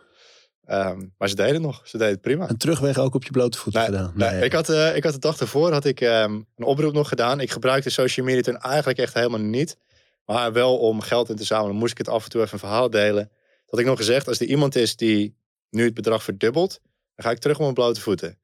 Maar 1.18 1.30
ze 1.30 1.36
deden 1.36 1.54
het 1.54 1.62
nog. 1.62 1.82
Ze 1.84 1.98
deden 1.98 2.14
het 2.14 2.22
prima. 2.22 2.48
En 2.48 2.58
terugweg 2.58 2.98
ook 2.98 3.16
op 3.16 3.24
je 3.24 3.32
blote 3.32 3.58
voeten 3.58 3.82
Nee, 3.82 3.89
gedaan? 3.91 4.12
nee, 4.16 4.43
ik, 4.43 4.54
had, 4.54 4.70
eh, 4.70 4.96
ik 4.96 5.04
had 5.04 5.14
de 5.14 5.20
dag 5.20 5.39
ervoor 5.39 5.72
had 5.72 5.86
ik, 5.86 6.02
een 6.02 6.46
oproep 6.56 6.93
nog 6.93 7.08
gedaan. 7.10 7.39
Ik 7.39 7.52
gebruikte 7.52 7.89
social 7.89 8.26
media 8.26 8.41
toen 8.41 8.58
eigenlijk 8.58 8.98
echt 8.98 9.14
helemaal 9.14 9.39
niet. 9.39 9.78
Maar 10.26 10.54
wel 10.54 10.78
om 10.78 11.02
geld 11.02 11.30
in 11.30 11.36
te 11.36 11.44
zamelen, 11.44 11.76
moest 11.76 11.92
ik 11.92 11.98
het 11.98 12.10
af 12.10 12.24
en 12.24 12.30
toe 12.30 12.42
even 12.42 12.54
een 12.54 12.60
verhaal 12.60 12.90
delen. 12.90 13.24
Dat 13.24 13.70
had 13.70 13.80
ik 13.80 13.86
nog 13.86 13.98
gezegd, 13.98 14.28
als 14.28 14.40
er 14.40 14.48
iemand 14.48 14.76
is 14.76 14.96
die 14.96 15.38
nu 15.70 15.84
het 15.84 15.94
bedrag 15.94 16.24
verdubbelt, 16.24 16.80
dan 17.16 17.26
ga 17.26 17.32
ik 17.32 17.40
terug 17.40 17.56
op 17.56 17.62
mijn 17.62 17.74
blote 17.74 18.02
voeten. 18.02 18.38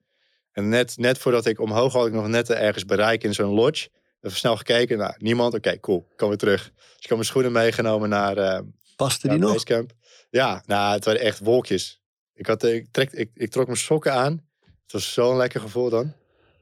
En 0.51 0.69
net, 0.69 0.97
net 0.97 1.17
voordat 1.17 1.45
ik 1.45 1.59
omhoog 1.59 1.93
had 1.93 2.07
ik 2.07 2.13
nog 2.13 2.27
net 2.27 2.49
ergens 2.49 2.85
bereiken 2.85 3.27
in 3.27 3.35
zo'n 3.35 3.53
lodge. 3.53 3.89
Even 4.21 4.37
snel 4.37 4.57
gekeken, 4.57 4.97
nou, 4.97 5.13
niemand. 5.17 5.53
Oké, 5.53 5.79
cool, 5.79 6.07
ik 6.11 6.17
kan 6.17 6.27
weer 6.27 6.37
terug. 6.37 6.63
Dus 6.63 6.95
ik 6.95 7.07
had 7.07 7.09
mijn 7.09 7.25
schoenen 7.25 7.51
meegenomen 7.51 8.09
naar, 8.09 8.37
eh, 8.37 8.59
Paste 8.95 9.27
die 9.27 9.37
nog? 9.37 9.51
Basecamp. 9.51 9.91
Ja, 10.29 10.63
nou, 10.65 10.93
het 10.93 11.05
waren 11.05 11.21
echt 11.21 11.39
wolkjes. 11.39 12.01
Ik, 12.33 12.45
had, 12.45 12.63
eh, 12.63 12.75
ik, 12.75 12.87
trek, 12.91 13.11
ik, 13.11 13.29
ik 13.33 13.51
trok 13.51 13.65
mijn 13.65 13.77
sokken 13.77 14.13
aan. 14.13 14.49
Het 14.83 14.91
was 14.91 15.13
zo'n 15.13 15.37
lekker 15.37 15.61
gevoel 15.61 15.89
dan. 15.89 16.13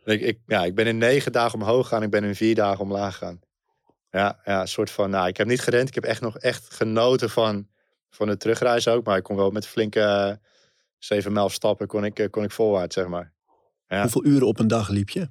Ik, 0.06 0.22
ik, 0.22 0.40
ja, 0.46 0.66
ik 0.66 0.76
ben 0.76 0.88
in 0.88 0.98
negen 0.98 1.32
dagen 1.32 1.60
omhoog 1.60 1.88
gegaan. 1.88 2.04
Ik 2.04 2.10
ben 2.10 2.24
in 2.24 2.36
vier 2.36 2.56
dagen 2.56 2.80
omlaag 2.80 3.18
gegaan. 3.18 3.40
Ja, 4.12 4.40
ja, 4.46 4.62
een 4.62 4.68
soort 4.68 4.92
van... 4.92 5.10
Nou, 5.10 5.28
ik 5.28 5.38
heb 5.38 5.48
niet 5.48 5.62
gerend. 5.62 5.88
Ik 5.88 5.96
heb 5.96 6.04
echt 6.04 6.22
nog 6.22 6.38
echt 6.38 6.74
genoten 6.74 7.30
van, 7.30 7.68
van 8.10 8.28
de 8.28 8.38
terugreis 8.38 8.88
ook. 8.88 9.06
Maar 9.06 9.18
ik 9.18 9.24
kon 9.24 9.36
wel 9.36 9.52
met 9.52 9.68
flinke 9.68 10.02
eh, 10.02 10.34
zeven 10.98 11.34
mijl 11.34 11.50
stappen 11.50 11.88
kon 11.88 12.06
ik, 12.06 12.20
eh, 12.20 12.30
kon 12.30 12.44
ik 12.44 12.52
voorwaarts, 12.52 12.96
zeg 12.96 13.08
maar. 13.08 13.34
Ja. 13.88 14.02
Hoeveel 14.02 14.26
uren 14.26 14.48
op 14.48 14.60
een 14.60 14.68
dag 14.68 14.90
liep 14.90 15.10
je? 15.10 15.30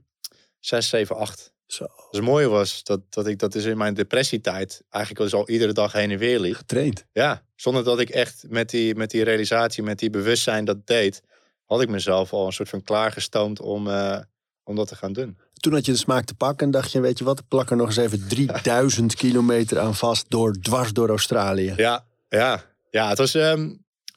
Zes, 0.60 0.88
zeven, 0.88 1.16
acht. 1.16 1.52
Zo, 1.66 1.84
Dus 1.84 1.94
het 2.10 2.20
mooie 2.20 2.48
was 2.48 2.84
dat, 2.84 3.00
dat 3.12 3.26
ik 3.26 3.38
dat 3.38 3.52
dus 3.52 3.64
in 3.64 3.76
mijn 3.76 3.94
depressietijd... 3.94 4.82
eigenlijk 4.88 5.24
dus 5.24 5.40
al 5.40 5.48
iedere 5.48 5.72
dag 5.72 5.92
heen 5.92 6.10
en 6.10 6.18
weer 6.18 6.40
liep. 6.40 6.54
getraind. 6.54 7.04
Ja, 7.12 7.42
zonder 7.56 7.84
dat 7.84 8.00
ik 8.00 8.08
echt 8.08 8.44
met 8.48 8.70
die, 8.70 8.94
met 8.94 9.10
die 9.10 9.24
realisatie, 9.24 9.82
met 9.82 9.98
die 9.98 10.10
bewustzijn 10.10 10.64
dat 10.64 10.86
deed, 10.86 11.22
had 11.64 11.82
ik 11.82 11.88
mezelf 11.88 12.32
al 12.32 12.46
een 12.46 12.52
soort 12.52 12.68
van 12.68 12.82
klaargestoomd 12.82 13.60
om, 13.60 13.88
eh, 13.88 14.20
om 14.64 14.76
dat 14.76 14.88
te 14.88 14.96
gaan 14.96 15.12
doen. 15.12 15.38
Toen 15.60 15.72
had 15.72 15.86
je 15.86 15.92
de 15.92 15.98
smaak 15.98 16.24
te 16.24 16.34
pakken 16.34 16.66
en 16.66 16.72
dacht 16.72 16.92
je, 16.92 17.00
weet 17.00 17.18
je 17.18 17.24
wat, 17.24 17.48
plak 17.48 17.70
er 17.70 17.76
nog 17.76 17.86
eens 17.86 17.96
even 17.96 18.28
3000 18.28 19.14
kilometer 19.14 19.78
aan 19.78 19.94
vast, 19.94 20.24
door, 20.28 20.52
dwars 20.60 20.92
door 20.92 21.08
Australië. 21.08 21.72
Ja, 21.76 22.04
ja, 22.28 22.64
ja. 22.90 23.08
Het 23.08 23.18
was, 23.18 23.34
ehm 23.34 23.68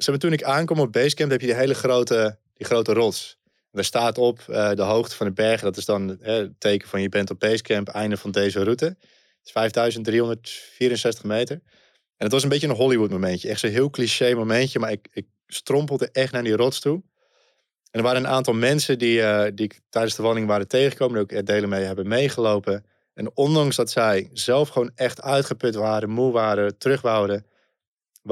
zeg 0.04 0.10
maar, 0.10 0.18
toen 0.18 0.34
ik 0.34 0.44
aankom 0.44 0.80
op 0.80 0.92
Basecamp, 0.92 1.32
heb 1.32 1.42
je 1.42 1.48
die 1.48 1.56
hele 1.56 1.74
grote, 1.74 2.38
die 2.54 2.66
grote 2.66 2.94
rots. 2.94 3.39
Daar 3.72 3.84
staat 3.84 4.18
op 4.18 4.39
eh, 4.39 4.72
de 4.72 4.82
hoogte 4.82 5.16
van 5.16 5.28
de 5.28 5.34
bergen. 5.34 5.64
Dat 5.64 5.78
is 5.78 5.86
dan 5.86 6.22
eh, 6.22 6.36
het 6.36 6.60
teken 6.60 6.88
van 6.88 7.02
je 7.02 7.10
bent 7.10 7.30
op 7.30 7.39
Basecamp, 7.39 7.88
einde 7.88 8.18
van 8.18 8.32
deze 8.32 8.64
route. 8.64 8.86
Het 8.86 8.98
is 9.44 9.52
5364 9.52 11.24
meter. 11.24 11.56
En 12.18 12.28
het 12.28 12.32
was 12.32 12.44
een 12.44 12.50
beetje 12.50 12.68
een 12.68 12.76
Hollywood 12.76 13.10
momentje. 13.10 13.50
Echt 13.50 13.60
zo'n 13.60 13.70
heel 13.70 13.89
cliché 13.89 14.34
momentje. 14.34 14.80
Maar 14.80 14.92
ik, 14.92 15.08
ik 15.12 15.26
strompelde 15.48 16.10
echt 16.12 16.32
naar 16.32 16.44
die 16.44 16.56
rots 16.56 16.80
toe. 16.80 17.04
En 17.92 18.00
er 18.00 18.06
waren 18.06 18.24
een 18.24 18.32
aantal 18.32 18.54
mensen 18.54 18.98
die, 18.98 19.22
eh, 19.22 19.52
die 19.56 19.66
ik 19.66 19.80
tijdens 19.89 20.16
de 20.16 20.22
wandeling 20.22 20.50
waren 20.50 20.68
tegengekomen. 20.68 21.28
Die 21.28 21.38
ook 21.38 21.46
delen 21.46 21.70
mee 21.70 21.84
hebben 21.84 22.08
meegelopen. 22.08 22.86
En 23.14 23.32
ondanks 23.34 23.76
dat 23.76 23.92
zij 23.92 24.30
zelf 24.34 24.70
gewoon 24.70 24.92
echt 24.96 25.22
uitgeput 25.22 25.76
waren, 25.76 26.10
moe 26.10 26.32
waren, 26.32 26.78
terug 26.78 27.02
wouden, 27.02 27.46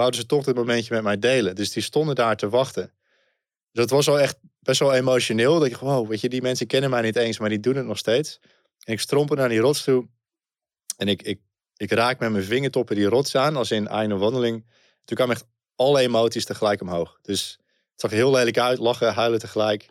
ze 0.09 0.25
toch 0.25 0.43
dit 0.43 0.55
momentje 0.55 0.93
met 0.93 1.03
mij 1.03 1.19
delen. 1.19 1.55
Dus 1.55 1.71
die 1.71 1.83
stonden 1.83 2.15
daar 2.15 2.35
te 2.35 2.49
wachten. 2.49 2.91
Dus 3.71 3.87
dat 3.87 3.89
was 3.89 4.07
al 4.07 4.19
echt 4.19 4.37
best 4.59 4.79
wel 4.79 4.93
emotioneel. 4.93 5.59
Dat 5.59 5.67
ik 5.67 5.77
wow, 5.77 6.09
weet 6.09 6.21
je, 6.21 6.29
die 6.29 6.41
mensen 6.41 6.67
kennen 6.67 6.89
mij 6.89 7.01
niet 7.01 7.15
eens, 7.15 7.39
maar 7.39 7.49
die 7.49 7.59
doen 7.59 7.75
het 7.75 7.85
nog 7.85 7.97
steeds. 7.97 8.39
En 8.83 8.93
ik 8.93 8.99
strompel 8.99 9.35
naar 9.35 9.49
die 9.49 9.59
rots 9.59 9.83
toe. 9.83 10.07
En 10.97 11.07
ik, 11.07 11.21
ik, 11.21 11.39
ik 11.77 11.91
raak 11.91 12.19
met 12.19 12.31
mijn 12.31 12.43
vingertoppen 12.43 12.95
die 12.95 13.05
rots 13.05 13.35
aan, 13.35 13.55
als 13.55 13.71
in 13.71 13.87
einde 13.87 14.17
wandeling. 14.17 14.65
Toen 15.05 15.17
kwamen 15.17 15.35
echt 15.35 15.45
alle 15.75 15.99
emoties 15.99 16.45
tegelijk 16.45 16.81
omhoog. 16.81 17.19
Dus 17.21 17.58
zag 17.99 18.11
heel 18.11 18.31
lelijk 18.31 18.57
uit, 18.57 18.77
lachen, 18.77 19.13
huilen 19.13 19.39
tegelijk. 19.39 19.87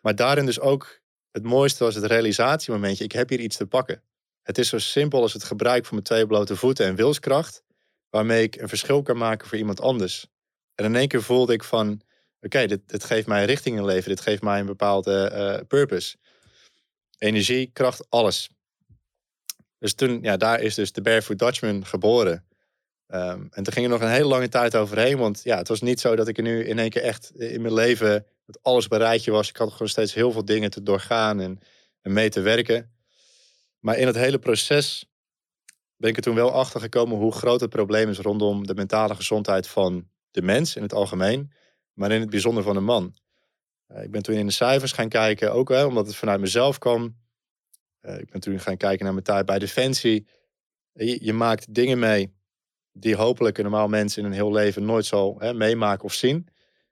Maar 0.00 0.14
daarin 0.14 0.46
dus 0.46 0.60
ook, 0.60 1.00
het 1.30 1.42
mooiste 1.42 1.84
was 1.84 1.94
het 1.94 2.04
realisatiemomentje. 2.04 3.04
Ik 3.04 3.12
heb 3.12 3.28
hier 3.28 3.40
iets 3.40 3.56
te 3.56 3.66
pakken. 3.66 4.02
Het 4.42 4.58
is 4.58 4.68
zo 4.68 4.78
simpel 4.78 5.22
als 5.22 5.32
het 5.32 5.44
gebruik 5.44 5.84
van 5.84 5.94
mijn 5.94 6.06
twee 6.06 6.26
blote 6.26 6.56
voeten 6.56 6.86
en 6.86 6.94
wilskracht. 6.94 7.62
Waarmee 8.10 8.42
ik 8.42 8.56
een 8.56 8.68
verschil 8.68 9.02
kan 9.02 9.16
maken 9.16 9.48
voor 9.48 9.58
iemand 9.58 9.80
anders. 9.80 10.26
En 10.74 10.84
in 10.84 10.96
één 10.96 11.08
keer 11.08 11.22
voelde 11.22 11.52
ik 11.52 11.64
van, 11.64 12.00
oké, 12.40 12.66
dit, 12.66 12.88
dit 12.88 13.04
geeft 13.04 13.26
mij 13.26 13.44
richting 13.44 13.76
in 13.76 13.84
leven. 13.84 14.08
Dit 14.08 14.20
geeft 14.20 14.42
mij 14.42 14.60
een 14.60 14.66
bepaalde 14.66 15.28
eh, 15.28 15.66
purpose. 15.66 16.16
Energie, 17.18 17.70
kracht, 17.72 18.06
alles. 18.08 18.50
Dus 19.78 19.94
toen, 19.94 20.22
ja, 20.22 20.36
daar 20.36 20.60
is 20.60 20.74
dus 20.74 20.92
de 20.92 21.02
Barefoot 21.02 21.38
Dutchman 21.38 21.86
geboren. 21.86 22.46
Ehm, 23.06 23.46
en 23.50 23.62
toen 23.62 23.72
ging 23.72 23.84
er 23.84 23.92
nog 23.92 24.00
een 24.00 24.08
hele 24.08 24.26
lange 24.26 24.48
tijd 24.48 24.76
overheen. 24.76 25.18
Want 25.18 25.40
ja, 25.42 25.56
het 25.56 25.68
was 25.68 25.80
niet 25.80 26.00
zo 26.00 26.16
dat 26.16 26.28
ik 26.28 26.36
er 26.36 26.42
nu 26.42 26.64
in 26.64 26.78
één 26.78 26.90
keer 26.90 27.02
echt 27.02 27.32
in 27.40 27.62
mijn 27.62 27.74
leven... 27.74 28.26
dat 28.46 28.58
alles 28.62 28.88
bereidje 28.88 29.30
was. 29.30 29.48
Ik 29.48 29.56
had 29.56 29.72
gewoon 29.72 29.88
steeds 29.88 30.14
heel 30.14 30.32
veel 30.32 30.44
dingen 30.44 30.70
te 30.70 30.82
doorgaan 30.82 31.40
en, 31.40 31.60
mee 32.02 32.28
te 32.28 32.40
werken. 32.40 32.90
Maar 33.78 33.98
in 33.98 34.06
het 34.06 34.16
hele 34.16 34.38
proces 34.38 35.10
ben 35.96 36.10
ik 36.10 36.16
er 36.16 36.22
toen 36.22 36.34
wel 36.34 36.52
achter 36.52 36.80
gekomen 36.80 37.18
hoe 37.18 37.32
groot 37.32 37.60
het 37.60 37.70
probleem 37.70 38.08
is 38.08 38.18
rondom 38.18 38.66
de 38.66 38.74
mentale 38.74 39.14
gezondheid 39.14 39.68
van 39.68 40.08
de 40.30 40.42
mens 40.42 40.76
in 40.76 40.82
het 40.82 40.92
algemeen, 40.92 41.52
maar 41.92 42.10
in 42.10 42.20
het 42.20 42.30
bijzonder 42.30 42.62
van 42.62 42.74
de 42.74 42.80
man. 42.80 43.16
Eh, 43.86 44.02
ik 44.02 44.10
ben 44.10 44.22
toen 44.22 44.34
in 44.34 44.46
de 44.46 44.52
cijfers 44.52 44.92
gaan 44.92 45.08
kijken, 45.08 45.52
ook 45.52 45.68
wel 45.68 45.88
omdat 45.88 46.06
het 46.06 46.16
vanuit 46.16 46.40
mezelf 46.40 46.78
kwam. 46.78 47.16
Eh, 48.00 48.18
ik 48.18 48.30
ben 48.30 48.40
toen 48.40 48.60
gaan 48.60 48.76
kijken 48.76 49.04
naar 49.04 49.12
mijn 49.12 49.24
tijd 49.24 49.46
bij 49.46 49.58
Defensie. 49.58 50.26
Je 50.98 51.32
maakt 51.32 51.74
dingen 51.74 51.98
mee 51.98 52.35
die 52.98 53.16
hopelijk 53.16 53.58
een 53.58 53.64
normaal 53.64 53.88
mens 53.88 54.16
in 54.16 54.24
een 54.24 54.32
heel 54.32 54.52
leven 54.52 54.84
nooit 54.84 55.06
zal 55.06 55.36
hè, 55.38 55.54
meemaken 55.54 56.04
of 56.04 56.12
zien. 56.12 56.48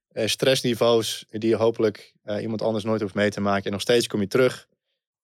Eh, 0.09 0.27
stressniveaus 0.27 1.25
die 1.29 1.57
hopelijk 1.57 2.15
eh, 2.23 2.43
iemand 2.43 2.63
anders 2.63 2.85
nooit 2.85 3.01
hoeft 3.01 3.15
mee 3.15 3.31
te 3.31 3.41
maken. 3.41 3.65
En 3.65 3.73
nog 3.73 3.81
steeds 3.81 4.07
kom 4.07 4.21
je 4.21 4.27
terug. 4.27 4.69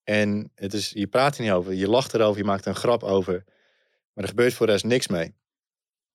En 0.05 0.51
het 0.55 0.73
is, 0.73 0.91
je 0.95 1.07
praat 1.07 1.37
er 1.37 1.43
niet 1.43 1.53
over. 1.53 1.75
Je 1.75 1.89
lacht 1.89 2.15
erover, 2.15 2.39
je 2.39 2.47
maakt 2.47 2.67
een 2.67 2.75
grap 2.75 3.03
over. 3.03 3.45
Maar 4.13 4.25
er 4.25 4.29
gebeurt 4.29 4.55
voor 4.55 4.67
de 4.67 4.73
rest 4.73 4.85
niks 4.85 5.09
mee. 5.09 5.35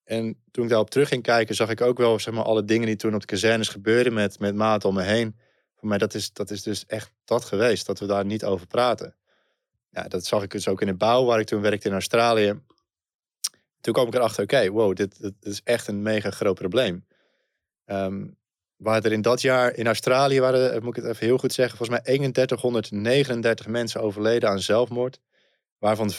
En 0.04 0.44
toen 0.52 0.64
ik 0.64 0.70
daarop 0.70 0.90
terug 0.90 1.08
ging 1.08 1.24
kijken, 1.24 1.56
zag 1.56 1.70
ik 1.70 1.82
ook 1.82 1.98
wel 1.98 2.20
zeg 2.20 2.34
maar, 2.34 2.44
alle 2.44 2.66
dingen 2.66 2.88
die 2.88 2.96
toen 2.96 3.14
op 3.14 3.20
de 3.20 3.26
kazernes 3.26 3.70
gebeurden 3.70 4.14
met, 4.14 4.40
met 4.40 4.56
maat 4.56 4.86
om 4.86 4.94
me 4.94 5.04
heen. 5.04 5.36
Voor 5.76 5.88
mij, 5.88 5.98
dat 5.98 6.14
is, 6.14 6.34
dat 6.34 6.52
is 6.52 6.64
dus 6.64 6.86
echt 6.86 7.12
dat 7.26 7.46
geweest, 7.46 7.86
dat 7.86 8.00
we 8.00 8.06
daar 8.06 8.26
niet 8.26 8.46
over 8.46 8.68
praten. 8.68 9.16
Ja, 9.90 10.04
dat 10.08 10.26
zag 10.26 10.44
ik 10.44 10.52
dus 10.52 10.68
ook 10.68 10.82
in 10.82 10.88
de 10.88 10.94
bouw, 10.94 11.26
waar 11.26 11.40
ik 11.40 11.46
toen 11.46 11.62
werkte 11.62 11.88
in 11.88 11.94
Australië. 11.94 12.62
Toen 13.86 13.94
kwam 13.94 14.08
ik 14.08 14.14
erachter, 14.14 14.44
oké, 14.44 14.70
wow, 14.70 14.96
dit, 14.96 15.22
dit 15.22 15.34
is 15.42 15.62
echt 15.64 15.88
een 15.88 16.02
mega 16.02 16.32
groot 16.32 16.56
probleem. 16.56 17.06
Ehm 17.86 18.24
waar 18.76 19.04
er 19.04 19.12
in 19.12 19.22
dat 19.22 19.42
jaar 19.42 19.76
in 19.76 19.86
Australië 19.86 20.40
waren, 20.40 20.84
moet 20.84 20.98
ik 20.98 21.04
het 21.04 21.12
even 21.12 21.26
heel 21.26 21.38
goed 21.38 21.54
zeggen, 21.54 21.78
volgens 21.78 21.98
mij 21.98 22.18
3139 22.18 23.68
mensen 23.68 24.02
overleden 24.02 24.50
aan 24.50 24.60
zelfmoord. 24.60 25.20
Waarvan 25.78 26.14
75% 26.14 26.18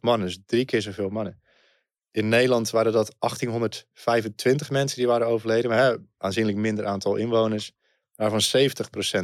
mannen, 0.00 0.26
dus 0.26 0.38
drie 0.46 0.64
keer 0.64 0.82
zoveel 0.82 1.08
mannen. 1.08 1.40
In 2.10 2.28
Nederland 2.28 2.70
waren 2.70 2.92
dat 2.92 3.14
1825 3.18 4.70
mensen 4.70 4.98
die 4.98 5.06
waren 5.06 5.26
overleden. 5.26 5.70
Maar 5.70 5.78
hè, 5.78 5.96
aanzienlijk 6.16 6.56
minder 6.58 6.86
aantal 6.86 7.16
inwoners. 7.16 7.72
Waarvan 8.14 8.40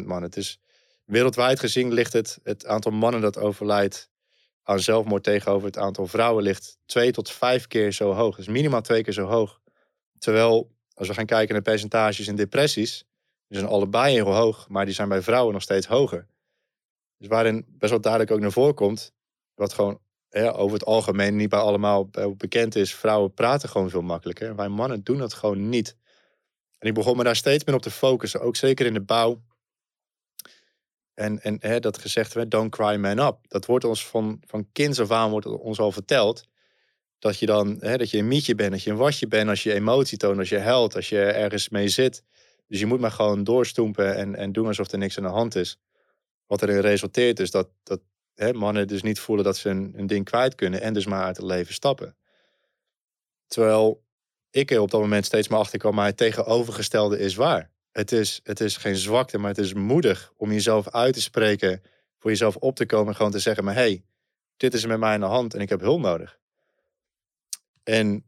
70% 0.02 0.06
mannen. 0.06 0.30
Dus 0.30 0.60
wereldwijd 1.04 1.60
gezien 1.60 1.92
ligt 1.92 2.12
het, 2.12 2.38
het 2.42 2.66
aantal 2.66 2.92
mannen 2.92 3.20
dat 3.20 3.38
overlijdt 3.38 4.10
aan 4.68 4.80
zelfmoord 4.80 5.22
tegenover 5.22 5.66
het 5.66 5.78
aantal 5.78 6.06
vrouwen 6.06 6.42
ligt 6.42 6.78
twee 6.86 7.12
tot 7.12 7.30
vijf 7.30 7.66
keer 7.66 7.92
zo 7.92 8.12
hoog. 8.12 8.36
Dus 8.36 8.48
minimaal 8.48 8.80
twee 8.80 9.02
keer 9.02 9.12
zo 9.12 9.26
hoog. 9.26 9.60
Terwijl, 10.18 10.70
als 10.94 11.08
we 11.08 11.14
gaan 11.14 11.26
kijken 11.26 11.54
naar 11.54 11.62
percentages 11.62 12.28
in 12.28 12.36
depressies, 12.36 13.04
die 13.48 13.58
zijn 13.58 13.70
allebei 13.70 14.14
heel 14.14 14.34
hoog, 14.34 14.68
maar 14.68 14.84
die 14.84 14.94
zijn 14.94 15.08
bij 15.08 15.22
vrouwen 15.22 15.52
nog 15.52 15.62
steeds 15.62 15.86
hoger. 15.86 16.26
Dus 17.18 17.28
waarin 17.28 17.64
best 17.68 17.90
wel 17.90 18.00
duidelijk 18.00 18.32
ook 18.32 18.40
naar 18.40 18.52
voren 18.52 18.74
komt, 18.74 19.12
wat 19.54 19.72
gewoon 19.72 20.00
hè, 20.28 20.54
over 20.56 20.78
het 20.78 20.86
algemeen 20.86 21.36
niet 21.36 21.48
bij 21.48 21.58
allemaal 21.58 22.10
bekend 22.36 22.74
is, 22.74 22.94
vrouwen 22.94 23.34
praten 23.34 23.68
gewoon 23.68 23.90
veel 23.90 24.02
makkelijker. 24.02 24.56
Wij 24.56 24.68
mannen 24.68 25.04
doen 25.04 25.18
dat 25.18 25.34
gewoon 25.34 25.68
niet. 25.68 25.96
En 26.78 26.88
ik 26.88 26.94
begon 26.94 27.16
me 27.16 27.24
daar 27.24 27.36
steeds 27.36 27.64
meer 27.64 27.74
op 27.74 27.82
te 27.82 27.90
focussen, 27.90 28.40
ook 28.40 28.56
zeker 28.56 28.86
in 28.86 28.94
de 28.94 29.00
bouw. 29.00 29.42
En, 31.16 31.42
en 31.42 31.56
hè, 31.60 31.80
dat 31.80 31.98
gezegd 31.98 32.32
werd, 32.32 32.50
don't 32.50 32.70
cry 32.70 32.96
man 32.96 33.18
up. 33.18 33.36
Dat 33.48 33.66
wordt 33.66 33.84
ons 33.84 34.06
van, 34.06 34.42
van 34.46 34.68
kinds 34.72 35.00
af 35.00 35.10
aan 35.10 35.30
wordt 35.30 35.46
ons 35.46 35.78
al 35.78 35.92
verteld. 35.92 36.44
Dat 37.18 37.38
je 37.38 37.46
dan, 37.46 37.76
hè, 37.80 37.96
dat 37.96 38.10
je 38.10 38.18
een 38.18 38.28
mietje 38.28 38.54
bent, 38.54 38.70
dat 38.70 38.82
je 38.82 38.90
een 38.90 38.96
wasje 38.96 39.28
bent, 39.28 39.48
als 39.48 39.62
je 39.62 39.72
emotie 39.72 40.18
toont, 40.18 40.38
als 40.38 40.48
je 40.48 40.58
huilt, 40.58 40.96
als 40.96 41.08
je 41.08 41.20
ergens 41.20 41.68
mee 41.68 41.88
zit. 41.88 42.22
Dus 42.68 42.80
je 42.80 42.86
moet 42.86 43.00
maar 43.00 43.10
gewoon 43.10 43.44
doorstoempen 43.44 44.16
en, 44.16 44.34
en 44.34 44.52
doen 44.52 44.66
alsof 44.66 44.92
er 44.92 44.98
niks 44.98 45.18
aan 45.18 45.24
de 45.24 45.30
hand 45.30 45.54
is. 45.54 45.78
Wat 46.46 46.62
erin 46.62 46.80
resulteert 46.80 47.40
is 47.40 47.50
dat, 47.50 47.68
dat 47.82 48.00
hè, 48.34 48.52
mannen 48.52 48.88
dus 48.88 49.02
niet 49.02 49.20
voelen 49.20 49.44
dat 49.44 49.56
ze 49.56 49.68
een, 49.68 49.92
een 49.96 50.06
ding 50.06 50.24
kwijt 50.24 50.54
kunnen 50.54 50.80
en 50.80 50.94
dus 50.94 51.06
maar 51.06 51.24
uit 51.24 51.36
het 51.36 51.46
leven 51.46 51.74
stappen. 51.74 52.16
Terwijl 53.46 54.04
ik 54.50 54.70
er 54.70 54.80
op 54.80 54.90
dat 54.90 55.00
moment 55.00 55.24
steeds 55.24 55.48
maar 55.48 55.58
achter 55.58 55.78
kwam, 55.78 55.94
maar 55.94 56.06
het 56.06 56.16
tegenovergestelde 56.16 57.18
is 57.18 57.34
waar. 57.34 57.70
Het 57.96 58.12
is, 58.12 58.40
het 58.42 58.60
is 58.60 58.76
geen 58.76 58.96
zwakte, 58.96 59.38
maar 59.38 59.50
het 59.50 59.58
is 59.58 59.74
moedig 59.74 60.32
om 60.36 60.52
jezelf 60.52 60.88
uit 60.88 61.14
te 61.14 61.20
spreken, 61.20 61.82
voor 62.18 62.30
jezelf 62.30 62.56
op 62.56 62.76
te 62.76 62.86
komen 62.86 63.08
en 63.08 63.14
gewoon 63.16 63.30
te 63.30 63.38
zeggen, 63.38 63.64
maar 63.64 63.74
hey, 63.74 64.04
dit 64.56 64.74
is 64.74 64.86
met 64.86 64.98
mij 64.98 65.14
in 65.14 65.20
de 65.20 65.26
hand 65.26 65.54
en 65.54 65.60
ik 65.60 65.68
heb 65.68 65.80
hulp 65.80 66.00
nodig. 66.00 66.38
En 67.82 68.26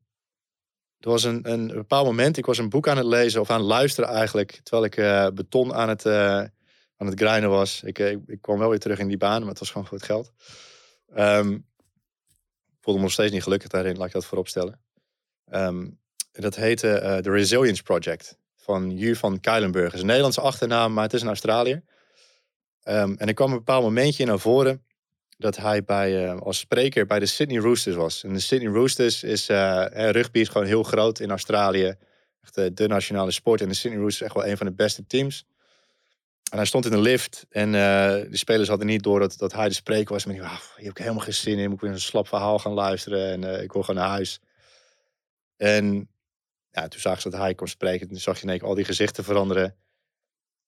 er 0.99 1.09
was 1.09 1.25
een, 1.25 1.51
een 1.51 1.67
bepaald 1.67 2.07
moment, 2.07 2.37
ik 2.37 2.47
was 2.47 2.59
een 2.59 2.69
boek 2.69 2.89
aan 2.89 2.97
het 2.97 3.07
lezen 3.07 3.41
of 3.41 3.51
aan 3.51 3.59
het 3.59 3.69
luisteren 3.69 4.11
eigenlijk, 4.11 4.61
terwijl 4.63 4.85
ik 4.85 4.97
uh, 4.97 5.27
beton 5.35 5.75
aan 5.75 5.89
het, 5.89 6.05
uh, 6.05 6.39
aan 6.97 7.07
het 7.07 7.21
grinden 7.21 7.51
was. 7.51 7.83
Ik, 7.83 7.99
ik, 7.99 8.19
ik, 8.27 8.43
kwam 8.43 8.59
wel 8.59 8.69
weer 8.69 8.79
terug 8.79 8.99
in 8.99 9.09
die 9.09 9.17
baan, 9.17 9.41
maar 9.41 9.51
het 9.51 9.59
was 9.59 9.71
gewoon 9.71 9.87
voor 9.87 9.97
het 9.97 10.07
geld. 10.07 10.33
Um, 11.17 11.67
voelde 12.81 12.99
me 12.99 13.05
nog 13.05 13.13
steeds 13.13 13.33
niet 13.33 13.43
gelukkig 13.43 13.69
daarin, 13.69 13.97
laat 13.97 14.07
ik 14.07 14.13
dat 14.13 14.25
voorop 14.25 14.49
stellen. 14.49 14.81
Um, 15.53 16.01
dat 16.33 16.57
heette 16.57 17.19
The 17.23 17.31
Resilience 17.31 17.83
Project 17.83 18.39
van 18.69 18.97
Ju 18.97 19.17
van 19.17 19.41
Kuilenburg. 19.41 19.95
Is 19.95 20.01
een 20.01 20.07
Nederlandse 20.07 20.41
achternaam, 20.41 20.93
maar 20.93 21.05
het 21.05 21.13
is 21.13 21.21
in 21.21 21.27
Australië. 21.27 21.83
Um, 22.85 23.17
en 23.19 23.27
er 23.27 23.35
kwam 23.35 23.51
een 23.51 23.57
bepaald 23.57 23.83
momentje 23.83 24.25
naar 24.25 24.39
voren 24.39 24.85
dat 25.37 25.57
hij 25.57 25.85
bij, 25.85 26.25
uh, 26.25 26.41
als 26.41 26.59
spreker 26.59 27.07
bij 27.07 27.19
de 27.19 27.27
Sydney 27.27 27.61
Roosters 27.61 27.97
was. 27.97 28.25
En 28.25 28.33
de 28.33 28.41
Sydney 28.41 28.73
Roosters 28.73 29.23
is, 29.23 29.49
uh, 29.49 29.85
rugby 29.91 30.39
is 30.39 30.49
gewoon 30.49 30.67
heel 30.67 30.83
groot 30.83 31.21
in 31.21 31.31
Australië. 31.31 31.95
Echt 32.43 32.77
de 32.77 32.87
nationale 32.87 33.31
sport. 33.31 33.61
En 33.61 33.69
de 33.69 33.75
Sydney 33.75 33.99
Roosters 33.99 34.21
is 34.21 34.27
echt 34.27 34.35
wel 34.35 34.47
een 34.47 34.57
van 34.57 34.67
de 34.67 34.73
beste 34.73 35.07
teams. 35.07 35.45
En 36.51 36.57
hij 36.57 36.67
stond 36.67 36.85
in 36.85 36.91
de 36.91 37.01
lift 37.01 37.47
en 37.51 37.73
de 37.73 38.37
spelers 38.37 38.69
hadden 38.69 38.87
niet 38.87 39.03
door 39.03 39.21
dat, 39.21 39.39
dat 39.39 39.53
hij 39.53 39.69
de 39.69 39.75
spreker 39.75 40.13
was. 40.13 40.25
Maar 40.25 40.35
die, 40.35 40.45
ah, 40.45 40.61
heb 40.75 40.91
ik 40.91 40.99
helemaal 40.99 41.25
geen 41.25 41.35
zin 41.35 41.59
in. 41.59 41.65
Moet 41.65 41.75
ik 41.75 41.81
weer 41.81 41.91
een 41.91 42.01
slap 42.01 42.29
verhaal 42.29 42.59
gaan 42.59 42.73
luisteren 42.73 43.45
en 43.45 43.63
ik 43.63 43.73
wil 43.73 43.83
gewoon 43.83 44.01
naar 44.01 44.11
huis. 44.11 44.41
En 45.57 46.09
ja, 46.81 46.89
toen 46.89 47.01
zag 47.01 47.21
ze 47.21 47.31
dat 47.31 47.41
hij 47.41 47.55
kon 47.55 47.69
spreken. 47.69 48.09
Toen 48.09 48.17
zag 48.17 48.37
je 48.37 48.43
in 48.43 48.49
één 48.49 48.59
keer 48.59 48.69
al 48.69 48.75
die 48.75 48.85
gezichten 48.85 49.25
veranderen. 49.25 49.77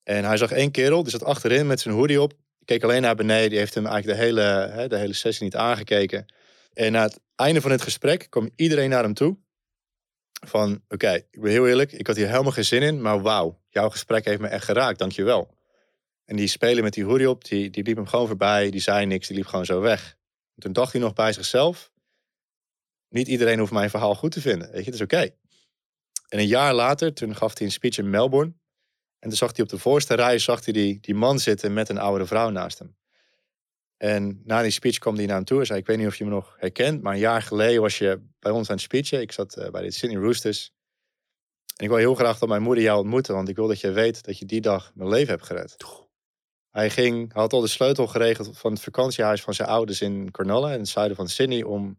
En 0.02 0.24
hij 0.24 0.36
zag 0.36 0.50
één 0.50 0.70
kerel, 0.70 1.02
die 1.02 1.10
zat 1.12 1.24
achterin 1.24 1.66
met 1.66 1.80
zijn 1.80 1.94
hoodie 1.94 2.20
op. 2.20 2.32
Keek 2.64 2.82
alleen 2.82 3.02
naar 3.02 3.14
beneden. 3.14 3.50
Die 3.50 3.58
heeft 3.58 3.74
hem 3.74 3.86
eigenlijk 3.86 4.18
de 4.18 4.24
hele, 4.24 4.40
hè, 4.72 4.88
de 4.88 4.96
hele 4.96 5.12
sessie 5.12 5.44
niet 5.44 5.56
aangekeken. 5.56 6.26
En 6.72 6.92
na 6.92 7.02
het 7.02 7.20
einde 7.34 7.60
van 7.60 7.70
het 7.70 7.82
gesprek 7.82 8.26
kwam 8.30 8.50
iedereen 8.56 8.90
naar 8.90 9.02
hem 9.02 9.14
toe. 9.14 9.38
Van, 10.46 10.82
oké, 10.88 11.12
ik 11.12 11.40
ben 11.40 11.50
heel 11.50 11.68
eerlijk. 11.68 11.92
Ik 11.92 12.06
had 12.06 12.16
hier 12.16 12.28
helemaal 12.28 12.52
geen 12.52 12.64
zin 12.64 12.82
in. 12.82 13.00
Maar 13.00 13.22
wauw, 13.22 13.60
jouw 13.68 13.90
gesprek 13.90 14.24
heeft 14.24 14.40
me 14.40 14.48
echt 14.48 14.64
geraakt. 14.64 14.98
Dankjewel. 14.98 15.58
En 16.24 16.36
die 16.36 16.46
speler 16.46 16.82
met 16.82 16.92
die 16.92 17.04
hoodie 17.04 17.30
op, 17.30 17.44
die, 17.44 17.70
die 17.70 17.84
liep 17.84 17.96
hem 17.96 18.06
gewoon 18.06 18.26
voorbij. 18.26 18.70
Die 18.70 18.80
zei 18.80 19.06
niks, 19.06 19.26
die 19.26 19.36
liep 19.36 19.46
gewoon 19.46 19.64
zo 19.64 19.80
weg. 19.80 20.16
En 20.54 20.62
toen 20.62 20.72
dacht 20.72 20.92
hij 20.92 21.00
nog 21.00 21.12
bij 21.12 21.32
zichzelf. 21.32 21.92
Niet 23.08 23.28
iedereen 23.28 23.58
hoeft 23.58 23.72
mijn 23.72 23.90
verhaal 23.90 24.14
goed 24.14 24.32
te 24.32 24.40
vinden. 24.40 24.70
Weet 24.70 24.84
je, 24.84 24.90
het 24.90 24.94
is 24.94 25.00
oké. 25.00 25.30
En 26.30 26.38
een 26.38 26.46
jaar 26.46 26.74
later, 26.74 27.14
toen 27.14 27.36
gaf 27.36 27.58
hij 27.58 27.66
een 27.66 27.72
speech 27.72 27.98
in 27.98 28.10
Melbourne. 28.10 28.52
En 29.18 29.28
toen 29.28 29.38
zag 29.38 29.56
hij 29.56 29.64
op 29.64 29.70
de 29.70 29.78
voorste 29.78 30.14
rij 30.14 30.38
zag 30.38 30.64
hij 30.64 30.72
die, 30.72 31.00
die 31.00 31.14
man 31.14 31.38
zitten 31.38 31.72
met 31.72 31.88
een 31.88 31.98
oudere 31.98 32.26
vrouw 32.26 32.50
naast 32.50 32.78
hem. 32.78 32.96
En 33.96 34.40
na 34.44 34.62
die 34.62 34.70
speech 34.70 34.98
kwam 34.98 35.16
hij 35.16 35.26
naar 35.26 35.36
hem 35.36 35.44
toe 35.44 35.60
en 35.60 35.66
zei: 35.66 35.78
Ik 35.78 35.86
weet 35.86 35.98
niet 35.98 36.06
of 36.06 36.16
je 36.16 36.24
me 36.24 36.30
nog 36.30 36.56
herkent, 36.58 37.02
maar 37.02 37.12
een 37.12 37.18
jaar 37.18 37.42
geleden 37.42 37.80
was 37.80 37.98
je 37.98 38.20
bij 38.38 38.52
ons 38.52 38.68
aan 38.68 38.74
het 38.74 38.84
speechen. 38.84 39.20
Ik 39.20 39.32
zat 39.32 39.56
uh, 39.58 39.68
bij 39.68 39.82
de 39.82 39.90
Sydney 39.90 40.22
Roosters. 40.22 40.72
En 41.76 41.84
ik 41.84 41.88
wil 41.88 41.98
heel 41.98 42.14
graag 42.14 42.38
dat 42.38 42.48
mijn 42.48 42.62
moeder 42.62 42.84
jou 42.84 42.98
ontmoeten, 42.98 43.34
want 43.34 43.48
ik 43.48 43.56
wil 43.56 43.66
dat 43.66 43.80
je 43.80 43.90
weet 43.90 44.24
dat 44.24 44.38
je 44.38 44.44
die 44.44 44.60
dag 44.60 44.92
mijn 44.94 45.08
leven 45.08 45.28
hebt 45.28 45.46
gered. 45.46 45.76
Hij 46.70 46.90
ging, 46.90 47.32
had 47.32 47.52
al 47.52 47.60
de 47.60 47.66
sleutel 47.66 48.06
geregeld 48.06 48.58
van 48.58 48.72
het 48.72 48.82
vakantiehuis 48.82 49.42
van 49.42 49.54
zijn 49.54 49.68
ouders 49.68 50.00
in 50.00 50.30
Cornwall, 50.30 50.72
in 50.72 50.78
het 50.78 50.88
zuiden 50.88 51.16
van 51.16 51.28
Sydney, 51.28 51.62
om 51.62 51.96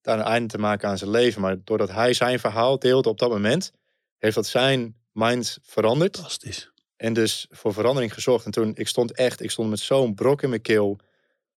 daar 0.00 0.18
een 0.18 0.24
einde 0.24 0.48
te 0.48 0.58
maken 0.58 0.88
aan 0.88 0.98
zijn 0.98 1.10
leven. 1.10 1.40
Maar 1.40 1.56
doordat 1.64 1.90
hij 1.90 2.12
zijn 2.12 2.38
verhaal 2.38 2.78
deelde 2.78 3.08
op 3.08 3.18
dat 3.18 3.30
moment, 3.30 3.72
heeft 4.18 4.34
dat 4.34 4.46
zijn 4.46 4.96
mind 5.12 5.58
veranderd. 5.62 6.16
Fantastisch. 6.16 6.70
En 6.96 7.12
dus 7.12 7.46
voor 7.50 7.72
verandering 7.72 8.14
gezorgd. 8.14 8.44
En 8.44 8.50
toen, 8.50 8.72
ik 8.74 8.88
stond 8.88 9.12
echt, 9.12 9.42
ik 9.42 9.50
stond 9.50 9.70
met 9.70 9.78
zo'n 9.78 10.14
brok 10.14 10.42
in 10.42 10.48
mijn 10.48 10.62
keel. 10.62 10.98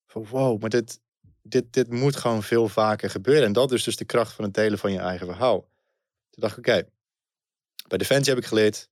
Van 0.07 0.25
wow, 0.29 0.61
maar 0.61 0.69
dit, 0.69 0.99
dit, 1.41 1.73
dit 1.73 1.89
moet 1.89 2.15
gewoon 2.15 2.43
veel 2.43 2.67
vaker 2.67 3.09
gebeuren. 3.09 3.43
En 3.43 3.53
dat 3.53 3.71
is 3.71 3.83
dus 3.83 3.97
de 3.97 4.05
kracht 4.05 4.33
van 4.33 4.43
het 4.43 4.53
delen 4.53 4.79
van 4.79 4.91
je 4.91 4.99
eigen 4.99 5.27
verhaal. 5.27 5.59
Toen 6.29 6.41
dacht 6.41 6.57
ik, 6.57 6.67
oké, 6.67 6.87
bij 7.87 7.97
Defensie 7.97 8.33
heb 8.33 8.41
ik 8.43 8.47
geleerd, 8.47 8.89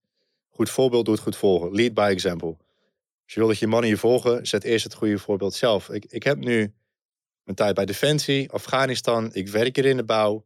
goed 0.49 0.69
voorbeeld 0.69 1.05
doet 1.05 1.19
goed 1.19 1.35
volgen. 1.35 1.75
Lead 1.75 1.93
by 1.93 2.07
example. 2.11 2.57
Als 3.23 3.33
je 3.33 3.39
wil 3.39 3.47
dat 3.47 3.59
je 3.59 3.67
mannen 3.67 3.89
je 3.89 3.97
volgen, 3.97 4.47
zet 4.47 4.63
eerst 4.63 4.83
het 4.83 4.93
goede 4.93 5.17
voorbeeld 5.17 5.53
zelf. 5.53 5.89
Ik, 5.89 6.05
ik 6.05 6.23
heb 6.23 6.37
nu 6.37 6.73
mijn 7.43 7.57
tijd 7.57 7.75
bij 7.75 7.85
Defensie, 7.85 8.51
Afghanistan. 8.51 9.33
Ik 9.33 9.47
werk 9.47 9.75
hier 9.75 9.85
in 9.85 9.97
de 9.97 10.03
bouw. 10.03 10.43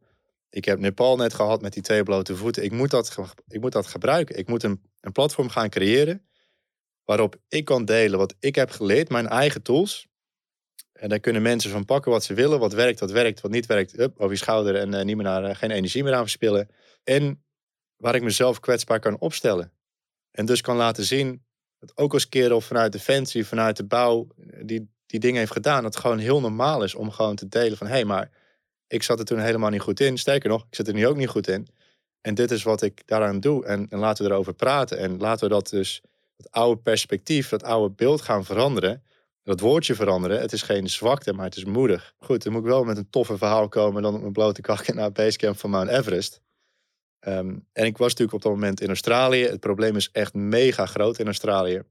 Ik 0.50 0.64
heb 0.64 0.78
Nepal 0.78 1.16
net 1.16 1.34
gehad 1.34 1.62
met 1.62 1.72
die 1.72 1.82
twee 1.82 2.02
blote 2.02 2.36
voeten. 2.36 2.64
Ik 2.64 2.72
moet 2.72 2.90
dat, 2.90 3.16
ik 3.48 3.60
moet 3.60 3.72
dat 3.72 3.86
gebruiken. 3.86 4.38
Ik 4.38 4.48
moet 4.48 4.62
een, 4.62 4.82
een 5.00 5.12
platform 5.12 5.48
gaan 5.48 5.70
creëren 5.70 6.26
waarop 7.06 7.36
ik 7.48 7.64
kan 7.64 7.84
delen 7.84 8.18
wat 8.18 8.34
ik 8.38 8.54
heb 8.54 8.70
geleerd, 8.70 9.08
mijn 9.08 9.26
eigen 9.26 9.62
tools. 9.62 10.08
En 10.92 11.08
daar 11.08 11.20
kunnen 11.20 11.42
mensen 11.42 11.70
van 11.70 11.84
pakken 11.84 12.10
wat 12.10 12.24
ze 12.24 12.34
willen. 12.34 12.58
Wat 12.58 12.72
werkt, 12.72 13.00
wat 13.00 13.10
werkt, 13.10 13.40
wat 13.40 13.50
niet 13.50 13.66
werkt. 13.66 13.98
Up, 13.98 14.18
over 14.18 14.30
je 14.32 14.36
schouder 14.36 14.76
en 14.76 14.92
uh, 14.92 15.02
niet 15.02 15.16
meer 15.16 15.24
naar, 15.24 15.44
uh, 15.44 15.54
geen 15.54 15.70
energie 15.70 16.02
meer 16.02 16.14
aan 16.14 16.22
verspillen. 16.22 16.68
En 17.04 17.44
waar 17.96 18.14
ik 18.14 18.22
mezelf 18.22 18.60
kwetsbaar 18.60 19.00
kan 19.00 19.18
opstellen. 19.18 19.72
En 20.30 20.46
dus 20.46 20.60
kan 20.60 20.76
laten 20.76 21.04
zien 21.04 21.44
dat 21.78 21.96
ook 21.96 22.12
als 22.12 22.28
kerel 22.28 22.60
vanuit 22.60 22.92
Defensie, 22.92 23.46
vanuit 23.46 23.76
de 23.76 23.84
bouw, 23.84 24.28
die, 24.62 24.90
die 25.06 25.20
dingen 25.20 25.38
heeft 25.38 25.52
gedaan. 25.52 25.82
Dat 25.82 25.94
het 25.94 26.02
gewoon 26.02 26.18
heel 26.18 26.40
normaal 26.40 26.84
is 26.84 26.94
om 26.94 27.10
gewoon 27.10 27.36
te 27.36 27.48
delen 27.48 27.76
van 27.76 27.86
hé, 27.86 27.92
hey, 27.92 28.04
maar 28.04 28.30
ik 28.86 29.02
zat 29.02 29.18
er 29.18 29.24
toen 29.24 29.38
helemaal 29.38 29.70
niet 29.70 29.80
goed 29.80 30.00
in. 30.00 30.18
Sterker 30.18 30.50
nog, 30.50 30.62
ik 30.62 30.74
zit 30.74 30.88
er 30.88 30.94
nu 30.94 31.06
ook 31.06 31.16
niet 31.16 31.28
goed 31.28 31.48
in. 31.48 31.68
En 32.20 32.34
dit 32.34 32.50
is 32.50 32.62
wat 32.62 32.82
ik 32.82 33.02
daaraan 33.06 33.40
doe. 33.40 33.64
En, 33.64 33.86
en 33.90 33.98
laten 33.98 34.24
we 34.24 34.30
erover 34.30 34.54
praten. 34.54 34.98
En 34.98 35.18
laten 35.18 35.48
we 35.48 35.54
dat 35.54 35.68
dus, 35.68 36.02
het 36.36 36.50
oude 36.50 36.80
perspectief, 36.80 37.48
dat 37.48 37.62
oude 37.62 37.94
beeld 37.94 38.22
gaan 38.22 38.44
veranderen. 38.44 39.02
Dat 39.42 39.60
woordje 39.60 39.94
veranderen. 39.94 40.40
Het 40.40 40.52
is 40.52 40.62
geen 40.62 40.88
zwakte, 40.88 41.32
maar 41.32 41.44
het 41.44 41.56
is 41.56 41.64
moedig. 41.64 42.14
Goed, 42.18 42.42
dan 42.42 42.52
moet 42.52 42.62
ik 42.62 42.68
wel 42.68 42.84
met 42.84 42.96
een 42.96 43.10
toffe 43.10 43.38
verhaal 43.38 43.68
komen 43.68 44.02
dan 44.02 44.14
op 44.14 44.20
mijn 44.20 44.32
blote 44.32 44.60
kakken 44.60 44.96
naar 44.96 45.12
basecamp 45.12 45.58
van 45.58 45.70
Mount 45.70 45.90
Everest. 45.90 46.40
Um, 47.20 47.66
en 47.72 47.84
ik 47.84 47.98
was 47.98 48.08
natuurlijk 48.08 48.36
op 48.36 48.42
dat 48.42 48.52
moment 48.52 48.80
in 48.80 48.88
Australië. 48.88 49.44
Het 49.44 49.60
probleem 49.60 49.96
is 49.96 50.08
echt 50.12 50.34
mega 50.34 50.86
groot 50.86 51.18
in 51.18 51.26
Australië. 51.26 51.82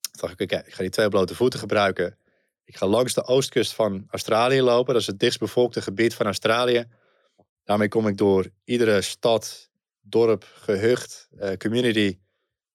Toen 0.00 0.20
dacht 0.20 0.40
ik, 0.40 0.52
oké, 0.52 0.62
ik 0.66 0.74
ga 0.74 0.82
die 0.82 0.90
twee 0.90 1.08
blote 1.08 1.34
voeten 1.34 1.58
gebruiken. 1.58 2.16
Ik 2.70 2.76
ga 2.76 2.86
langs 2.86 3.14
de 3.14 3.24
oostkust 3.24 3.74
van 3.74 4.06
Australië 4.10 4.62
lopen. 4.62 4.92
Dat 4.92 5.02
is 5.02 5.06
het 5.06 5.18
dichtstbevolkte 5.18 5.82
gebied 5.82 6.14
van 6.14 6.26
Australië. 6.26 6.84
Daarmee 7.64 7.88
kom 7.88 8.06
ik 8.06 8.16
door 8.16 8.50
iedere 8.64 9.00
stad, 9.00 9.70
dorp, 10.00 10.44
gehucht, 10.54 11.28
uh, 11.32 11.52
community. 11.52 12.18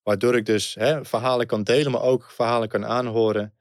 Waardoor 0.04 0.36
ik 0.36 0.46
dus 0.46 0.74
hè, 0.74 1.06
verhalen 1.06 1.48
kan 1.48 1.64
delen, 1.64 1.92
maar 1.92 2.02
ook 2.02 2.32
verhalen 2.32 2.68
kan 2.68 2.86
aanhoren. 2.86 3.54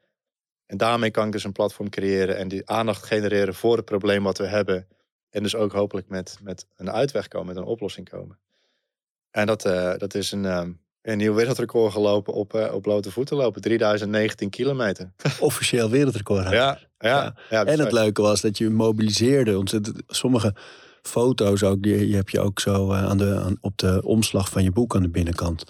En 0.66 0.76
daarmee 0.76 1.11
kan 1.11 1.26
ik 1.26 1.32
dus 1.32 1.45
een 1.45 1.53
platform 1.53 1.89
creëren 1.89 2.37
en 2.37 2.49
die 2.49 2.68
aandacht 2.68 3.03
genereren 3.03 3.55
voor 3.55 3.76
het 3.76 3.85
probleem 3.85 4.22
wat 4.22 4.39
we 4.39 4.47
hebben. 4.47 4.89
En 5.30 5.43
dus 5.43 5.55
ook 5.55 5.72
hopelijk 5.72 6.09
met, 6.09 6.39
met 6.43 6.66
een 6.76 6.91
uitweg 6.91 7.28
komen, 7.28 7.47
met 7.47 7.57
een 7.57 7.70
oplossing 7.70 8.09
komen. 8.09 8.39
En 9.30 9.47
dat, 9.47 9.64
uh, 9.64 9.97
dat 9.97 10.14
is 10.14 10.32
een, 10.32 10.45
um, 10.45 10.84
een 11.05 11.18
nieuw 11.18 11.34
wereldrecord 11.34 11.92
gelopen 11.92 12.32
op, 12.32 12.55
uh, 12.55 12.74
op 12.74 12.82
blote 12.82 13.11
voeten 13.11 13.36
lopen. 13.36 13.62
3019 13.62 14.50
kilometer. 14.50 15.12
Officieel 15.40 15.90
wereldrecord. 15.90 16.50
Ja, 16.50 16.78
ja, 16.98 17.34
ja. 17.50 17.64
en 17.64 17.80
het 17.80 17.92
leuke 17.92 18.22
was 18.22 18.40
dat 18.40 18.59
je 18.59 18.70
mobiliseerde. 18.70 19.59
Ontzettend, 19.59 20.02
sommige 20.07 20.55
foto's 21.02 21.62
ook, 21.62 21.82
die, 21.82 21.98
die 21.98 22.14
heb 22.14 22.28
je 22.28 22.40
ook 22.40 22.61
zo 22.61 22.92
uh, 22.92 23.05
aan 23.05 23.18
de, 23.18 23.40
aan, 23.44 23.57
op 23.61 23.78
de 23.78 24.02
omslag 24.05 24.48
van 24.48 24.62
je 24.62 24.70
boek 24.70 24.94
aan 24.94 25.02
de 25.02 25.09
binnenkant. 25.09 25.64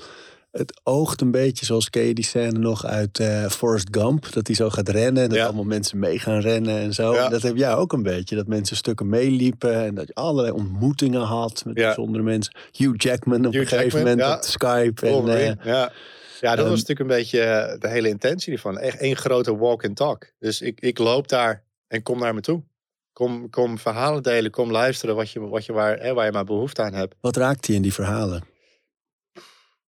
Het 0.56 0.80
oogt 0.82 1.20
een 1.20 1.30
beetje 1.30 1.64
zoals 1.64 1.90
ken 1.90 2.02
je 2.02 2.14
die 2.14 2.24
scène 2.24 2.58
nog 2.58 2.84
uit 2.86 3.18
uh, 3.18 3.46
Forrest 3.48 3.88
Gump. 3.90 4.32
Dat 4.32 4.46
hij 4.46 4.56
zo 4.56 4.70
gaat 4.70 4.88
rennen 4.88 5.22
en 5.22 5.28
dat 5.28 5.38
Ja. 5.38 5.44
allemaal 5.44 5.64
mensen 5.64 5.98
mee 5.98 6.18
gaan 6.18 6.40
rennen 6.40 6.78
en 6.78 6.92
zo. 6.94 7.14
Ja. 7.14 7.28
Dat 7.28 7.42
heb 7.42 7.56
jij 7.56 7.74
ook 7.74 7.92
een 7.92 8.02
beetje. 8.02 8.36
Dat 8.36 8.46
mensen 8.46 8.76
stukken 8.76 9.08
meeliepen 9.08 9.74
en 9.84 9.94
dat 9.94 10.06
je 10.06 10.14
allerlei 10.14 10.52
ontmoetingen 10.52 11.20
had 11.20 11.62
met 11.64 11.76
Ja. 11.76 11.84
bijzondere 11.84 12.24
mensen. 12.24 12.54
Hugh 12.72 12.94
Jackman 12.96 13.46
op 13.46 13.52
Hugh 13.52 13.72
een 13.72 13.78
gegeven 13.78 13.98
Jackman, 13.98 14.16
moment 14.18 14.44
op 14.44 14.50
Skype. 14.50 15.06
En, 15.06 15.28
eh, 15.28 15.46
ja. 15.46 15.92
ja, 16.40 16.50
dat 16.50 16.58
ehm, 16.58 16.68
was 16.68 16.78
natuurlijk 16.84 17.00
een 17.00 17.16
beetje 17.16 17.40
eh, 17.40 17.80
de 17.80 17.88
hele 17.88 18.08
intentie 18.08 18.52
ervan. 18.52 18.78
Echt 18.78 18.98
één 18.98 19.16
grote 19.16 19.56
walk 19.56 19.84
and 19.84 19.96
talk. 19.96 20.26
Dus 20.38 20.60
ik, 20.60 20.80
ik 20.80 20.98
loop 20.98 21.28
daar 21.28 21.62
en 21.88 22.02
kom 22.02 22.18
naar 22.18 22.34
me 22.34 22.40
toe. 22.40 22.62
Kom, 23.12 23.50
kom 23.50 23.78
verhalen 23.78 24.22
delen, 24.22 24.50
kom 24.50 24.70
luisteren 24.70 25.14
wat 25.14 25.30
je, 25.30 25.40
wat 25.40 25.64
je 25.64 25.72
waar, 25.72 25.98
hè, 25.98 26.14
waar 26.14 26.24
je 26.26 26.32
maar 26.32 26.44
behoefte 26.44 26.82
aan 26.82 26.94
hebt. 26.94 27.14
wat 27.20 27.36
raakt 27.36 27.66
hij 27.66 27.76
in 27.76 27.82
die 27.82 27.94
verhalen? 27.94 28.52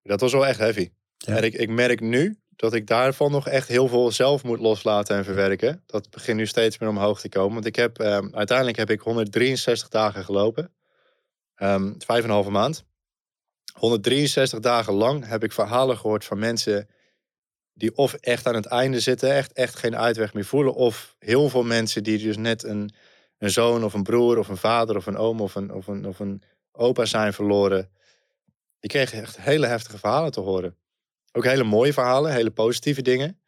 Dat 0.06 0.20
was 0.20 0.32
wel 0.32 0.46
echt 0.46 0.58
heavy. 0.58 0.90
Ja. 1.16 1.36
En 1.36 1.42
ik, 1.42 1.54
ik 1.54 1.68
merk 1.68 2.00
nu 2.00 2.38
dat 2.56 2.74
ik 2.74 2.86
daarvan 2.86 3.30
nog 3.30 3.48
echt 3.48 3.68
heel 3.68 3.88
veel 3.88 4.10
zelf 4.10 4.44
moet 4.44 4.60
loslaten 4.60 5.16
en 5.16 5.24
verwerken. 5.24 5.82
Dat 5.86 6.10
begint 6.10 6.36
nu 6.36 6.46
steeds 6.46 6.78
meer 6.78 6.88
omhoog 6.88 7.20
te 7.20 7.28
komen. 7.28 7.54
Want 7.54 7.66
ik 7.66 7.76
heb, 7.76 7.98
ehm, 7.98 8.28
uiteindelijk 8.32 8.76
heb 8.76 8.90
ik 8.90 9.00
163 9.00 9.88
dagen 9.88 10.24
gelopen. 10.24 10.74
Ehm 11.54 11.92
vijf 11.98 12.22
en 12.22 12.28
een 12.28 12.34
halve 12.34 12.50
maand. 12.50 12.84
163 13.72 14.60
dagen 14.60 14.92
lang 14.92 15.26
heb 15.26 15.44
ik 15.44 15.52
verhalen 15.52 15.98
gehoord 15.98 16.24
van 16.24 16.38
mensen 16.38 16.88
die 17.72 17.96
of 17.96 18.14
echt 18.14 18.46
aan 18.46 18.54
het 18.54 18.66
einde 18.66 19.00
zitten, 19.00 19.34
echt, 19.34 19.52
echt 19.52 19.76
geen 19.76 19.96
uitweg 19.96 20.34
meer 20.34 20.44
voelen. 20.44 20.74
Of 20.74 21.16
heel 21.18 21.48
veel 21.48 21.62
mensen 21.62 22.02
die 22.02 22.18
dus 22.18 22.36
net 22.36 22.62
een, 22.62 22.90
een 23.38 23.50
zoon 23.50 23.84
of 23.84 23.94
een 23.94 24.02
broer 24.02 24.38
of 24.38 24.48
een 24.48 24.56
vader 24.56 24.96
of 24.96 25.06
een 25.06 25.16
oom 25.16 25.40
of 25.40 25.54
een, 25.54 25.72
of 25.72 25.86
een, 25.86 26.06
of 26.06 26.18
een 26.18 26.42
opa 26.72 27.04
zijn 27.04 27.32
verloren. 27.32 27.90
Je 28.86 28.92
kreeg 28.92 29.12
echt 29.12 29.40
hele 29.40 29.66
heftige 29.66 29.98
verhalen 29.98 30.32
te 30.32 30.40
horen. 30.40 30.76
Ook 31.32 31.44
hele 31.44 31.64
mooie 31.64 31.92
verhalen, 31.92 32.32
hele 32.32 32.50
positieve 32.50 33.02
dingen. 33.02 33.40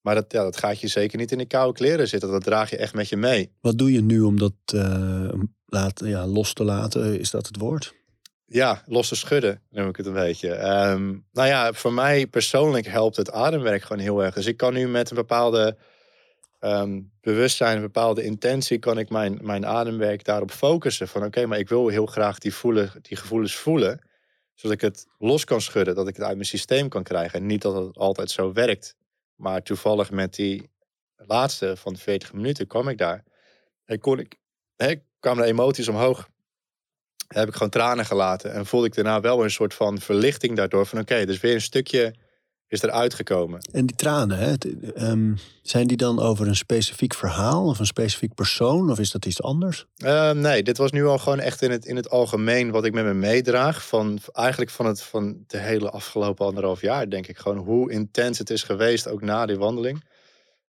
Maar 0.00 0.14
dat, 0.14 0.32
ja, 0.32 0.42
dat 0.42 0.56
gaat 0.56 0.80
je 0.80 0.88
zeker 0.88 1.18
niet 1.18 1.32
in 1.32 1.38
de 1.38 1.46
koude 1.46 1.78
kleren 1.78 2.08
zitten. 2.08 2.30
Dat 2.30 2.44
draag 2.44 2.70
je 2.70 2.76
echt 2.76 2.94
met 2.94 3.08
je 3.08 3.16
mee. 3.16 3.52
Wat 3.60 3.78
doe 3.78 3.92
je 3.92 4.02
nu 4.02 4.20
om 4.20 4.38
dat 4.38 4.52
uh, 4.74 5.32
laten, 5.66 6.08
ja, 6.08 6.26
los 6.26 6.52
te 6.52 6.64
laten? 6.64 7.18
Is 7.18 7.30
dat 7.30 7.46
het 7.46 7.56
woord? 7.56 7.94
Ja, 8.46 8.82
los 8.86 9.08
te 9.08 9.16
schudden, 9.16 9.62
noem 9.70 9.88
ik 9.88 9.96
het 9.96 10.06
een 10.06 10.12
beetje. 10.12 10.48
Um, 10.90 11.26
nou 11.32 11.48
ja, 11.48 11.72
voor 11.72 11.92
mij 11.92 12.26
persoonlijk 12.26 12.86
helpt 12.86 13.16
het 13.16 13.30
ademwerk 13.30 13.82
gewoon 13.82 14.02
heel 14.02 14.24
erg. 14.24 14.34
Dus 14.34 14.46
ik 14.46 14.56
kan 14.56 14.72
nu 14.72 14.88
met 14.88 15.10
een 15.10 15.16
bepaalde 15.16 15.76
um, 16.60 17.12
bewustzijn, 17.20 17.76
een 17.76 17.82
bepaalde 17.82 18.22
intentie, 18.22 18.78
kan 18.78 18.98
ik 18.98 19.10
mijn, 19.10 19.38
mijn 19.40 19.66
ademwerk 19.66 20.24
daarop 20.24 20.50
focussen. 20.50 21.08
Van 21.08 21.24
oké, 21.24 21.46
maar 21.46 21.58
ik 21.58 21.68
wil 21.68 21.88
heel 21.88 22.06
graag 22.06 22.38
die, 22.38 22.54
voelen, 22.54 22.90
die 23.02 23.16
gevoelens 23.16 23.54
voelen. 23.54 24.10
Zodat 24.54 24.76
ik 24.76 24.80
het 24.80 25.06
los 25.18 25.44
kan 25.44 25.60
schudden, 25.60 25.94
dat 25.94 26.08
ik 26.08 26.16
het 26.16 26.24
uit 26.24 26.34
mijn 26.34 26.46
systeem 26.46 26.88
kan 26.88 27.02
krijgen. 27.02 27.38
En 27.38 27.46
niet 27.46 27.62
dat 27.62 27.86
het 27.86 27.96
altijd 27.96 28.30
zo 28.30 28.52
werkt. 28.52 28.96
Maar 29.34 29.62
toevallig 29.62 30.10
met 30.10 30.34
die 30.34 30.70
laatste 31.16 31.76
van 31.76 31.96
40 31.96 32.32
minuten 32.32 32.66
kwam 32.66 32.88
ik 32.88 32.98
daar. 32.98 33.24
En 33.84 33.98
kon 33.98 34.18
ik, 34.18 34.34
hè, 34.76 34.94
kwamen 35.20 35.42
de 35.42 35.48
emoties 35.50 35.88
omhoog. 35.88 36.28
Heb 37.26 37.48
ik 37.48 37.54
gewoon 37.54 37.70
tranen 37.70 38.04
gelaten. 38.04 38.52
En 38.52 38.66
voelde 38.66 38.86
ik 38.86 38.94
daarna 38.94 39.20
wel 39.20 39.42
een 39.42 39.50
soort 39.50 39.74
van 39.74 40.00
verlichting 40.00 40.56
daardoor. 40.56 40.86
Van 40.86 40.98
oké, 40.98 41.26
dus 41.26 41.40
weer 41.40 41.54
een 41.54 41.60
stukje 41.60 42.14
is 42.72 42.82
eruit 42.82 43.14
gekomen. 43.14 43.60
En 43.72 43.86
die 43.86 43.96
tranen, 43.96 44.38
hè, 44.38 44.52
um, 45.10 45.36
zijn 45.62 45.86
die 45.86 45.96
dan 45.96 46.20
over 46.20 46.46
een 46.46 46.56
specifiek 46.56 47.14
verhaal 47.14 47.66
of 47.66 47.78
een 47.78 47.86
specifiek 47.86 48.34
persoon? 48.34 48.90
Of 48.90 48.98
is 48.98 49.10
dat 49.10 49.26
iets 49.26 49.42
anders? 49.42 49.86
Uh, 49.96 50.30
nee, 50.30 50.62
dit 50.62 50.76
was 50.76 50.90
nu 50.90 51.06
al 51.06 51.18
gewoon 51.18 51.40
echt 51.40 51.62
in 51.62 51.70
het, 51.70 51.84
in 51.84 51.96
het 51.96 52.10
algemeen 52.10 52.70
wat 52.70 52.84
ik 52.84 52.92
met 52.92 53.04
me 53.04 53.14
meedraag. 53.14 53.86
Van, 53.86 54.18
eigenlijk 54.32 54.70
van, 54.70 54.86
het, 54.86 55.02
van 55.02 55.44
de 55.46 55.58
hele 55.58 55.90
afgelopen 55.90 56.46
anderhalf 56.46 56.80
jaar, 56.80 57.10
denk 57.10 57.26
ik. 57.26 57.38
Gewoon 57.38 57.58
hoe 57.58 57.90
intens 57.90 58.38
het 58.38 58.50
is 58.50 58.62
geweest, 58.62 59.08
ook 59.08 59.22
na 59.22 59.46
die 59.46 59.58
wandeling. 59.58 60.04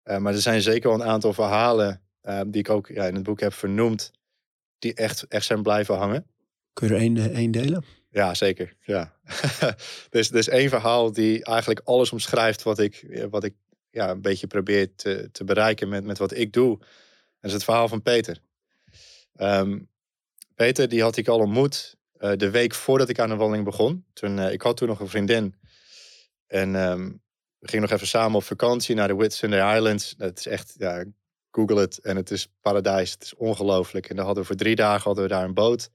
Uh, 0.05 0.17
maar 0.17 0.33
er 0.33 0.41
zijn 0.41 0.61
zeker 0.61 0.89
wel 0.89 1.01
een 1.01 1.07
aantal 1.07 1.33
verhalen 1.33 2.01
uh, 2.23 2.41
die 2.47 2.61
ik 2.61 2.69
ook 2.69 2.87
ja, 2.87 3.05
in 3.05 3.15
het 3.15 3.23
boek 3.23 3.39
heb 3.39 3.53
vernoemd. 3.53 4.11
Die 4.79 4.93
echt, 4.93 5.25
echt 5.27 5.45
zijn 5.45 5.63
blijven 5.63 5.95
hangen. 5.95 6.25
Kun 6.73 6.87
je 6.87 6.93
er 6.93 6.99
één, 6.99 7.33
één 7.33 7.51
delen? 7.51 7.83
Ja, 8.13 8.33
zeker. 8.33 8.75
Ja. 8.79 9.13
dus, 10.09 10.29
dus 10.29 10.47
één 10.47 10.69
verhaal 10.69 11.11
die 11.11 11.45
eigenlijk 11.45 11.81
alles 11.83 12.11
omschrijft 12.11 12.63
wat 12.63 12.79
ik, 12.79 13.05
wat 13.29 13.43
ik 13.43 13.53
ja, 13.89 14.09
een 14.09 14.21
beetje 14.21 14.47
probeer 14.47 14.95
te, 14.95 15.29
te 15.31 15.43
bereiken 15.43 15.89
met, 15.89 16.03
met 16.03 16.17
wat 16.17 16.33
ik 16.33 16.53
doe. 16.53 16.77
Dat 16.77 16.87
is 17.41 17.53
het 17.53 17.63
verhaal 17.63 17.87
van 17.87 18.01
Peter. 18.01 18.39
Ehm, 19.35 19.79
Peter, 20.55 20.89
die 20.89 21.01
had 21.01 21.17
ik 21.17 21.27
al 21.27 21.39
ontmoet 21.39 21.95
uh, 22.19 22.31
de 22.35 22.49
week 22.49 22.73
voordat 22.73 23.09
ik 23.09 23.19
aan 23.19 23.29
de 23.29 23.35
wandeling 23.35 23.65
begon. 23.65 24.05
Toen, 24.13 24.37
uh, 24.37 24.51
ik 24.51 24.61
had 24.61 24.77
toen 24.77 24.87
nog 24.87 24.99
een 24.99 25.09
vriendin. 25.09 25.55
En 26.47 26.75
um, 26.75 27.21
we 27.59 27.67
gingen 27.67 27.81
nog 27.81 27.95
even 27.95 28.07
samen 28.07 28.37
op 28.37 28.43
vakantie 28.43 28.95
naar 28.95 29.07
de 29.07 29.15
Whitsunday 29.15 29.75
Islands. 29.75 30.15
Dat 30.17 30.37
is 30.37 30.47
echt, 30.47 30.75
ja, 30.77 31.05
google 31.51 31.79
het. 31.79 31.97
En 31.97 32.15
het 32.15 32.31
is 32.31 32.47
paradijs. 32.61 33.11
Het 33.11 33.23
is 33.23 33.35
ongelooflijk. 33.35 34.09
En 34.09 34.15
dan 34.15 34.25
hadden 34.25 34.43
we 34.43 34.49
voor 34.49 34.59
drie 34.59 34.75
dagen 34.75 35.03
hadden 35.03 35.23
we 35.23 35.29
daar 35.29 35.43
een 35.43 35.53
boot. 35.53 35.89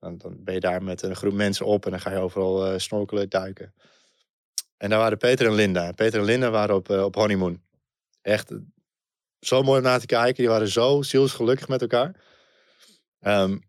Dan, 0.00 0.36
ben 0.38 0.54
je 0.54 0.60
daar 0.60 0.82
met 0.82 1.02
een 1.02 1.16
groep 1.16 1.32
mensen 1.32 1.66
op 1.66 1.84
en 1.84 1.90
dan 1.90 2.00
ga 2.00 2.10
je 2.10 2.18
overal 2.18 2.72
uh, 2.72 2.78
snorkelen, 2.78 3.28
duiken. 3.28 3.74
En 4.76 4.90
daar 4.90 4.98
waren 4.98 5.18
Peter 5.18 5.46
en 5.46 5.54
Linda. 5.54 5.92
Peter 5.92 6.20
en 6.20 6.24
Linda 6.24 6.50
waren 6.50 6.74
op, 6.74 6.88
uh, 6.88 7.04
op 7.04 7.14
honeymoon. 7.14 7.62
Echt 8.22 8.52
zo 9.40 9.62
mooi 9.62 9.78
om 9.78 9.84
naar 9.84 10.00
te 10.00 10.06
kijken. 10.06 10.34
Die 10.34 10.48
waren 10.48 10.68
zo 10.68 11.02
zielsgelukkig 11.02 11.68
met 11.68 11.80
elkaar. 11.80 12.24
Um, 13.20 13.62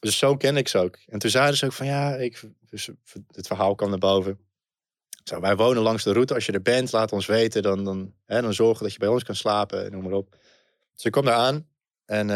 dus 0.00 0.18
zo 0.18 0.36
ken 0.36 0.56
ik 0.56 0.68
ze 0.68 0.78
ook. 0.78 0.98
En 1.06 1.18
toen 1.18 1.30
zeiden 1.30 1.56
ze 1.56 1.64
ook 1.64 1.72
van 1.72 1.86
ja, 1.86 2.14
ik, 2.14 2.42
dus 2.68 2.90
het 3.30 3.46
verhaal 3.46 3.74
kwam 3.74 3.90
naar 3.90 3.98
boven. 3.98 4.38
Zo, 5.24 5.40
wij 5.40 5.56
wonen 5.56 5.82
langs 5.82 6.04
de 6.04 6.12
route. 6.12 6.34
Als 6.34 6.46
je 6.46 6.52
er 6.52 6.62
bent, 6.62 6.92
laat 6.92 7.12
ons 7.12 7.26
weten. 7.26 7.62
Dan, 7.62 7.84
dan, 7.84 8.14
hè, 8.26 8.40
dan 8.42 8.54
zorgen 8.54 8.82
dat 8.82 8.92
je 8.92 8.98
bij 8.98 9.08
ons 9.08 9.24
kan 9.24 9.34
slapen. 9.34 9.92
Noem 9.92 10.02
maar 10.02 10.12
op. 10.12 10.36
Dus 10.94 11.04
ik 11.04 11.12
kwam 11.12 11.24
daar 11.24 11.34
aan. 11.34 11.68
En 12.04 12.28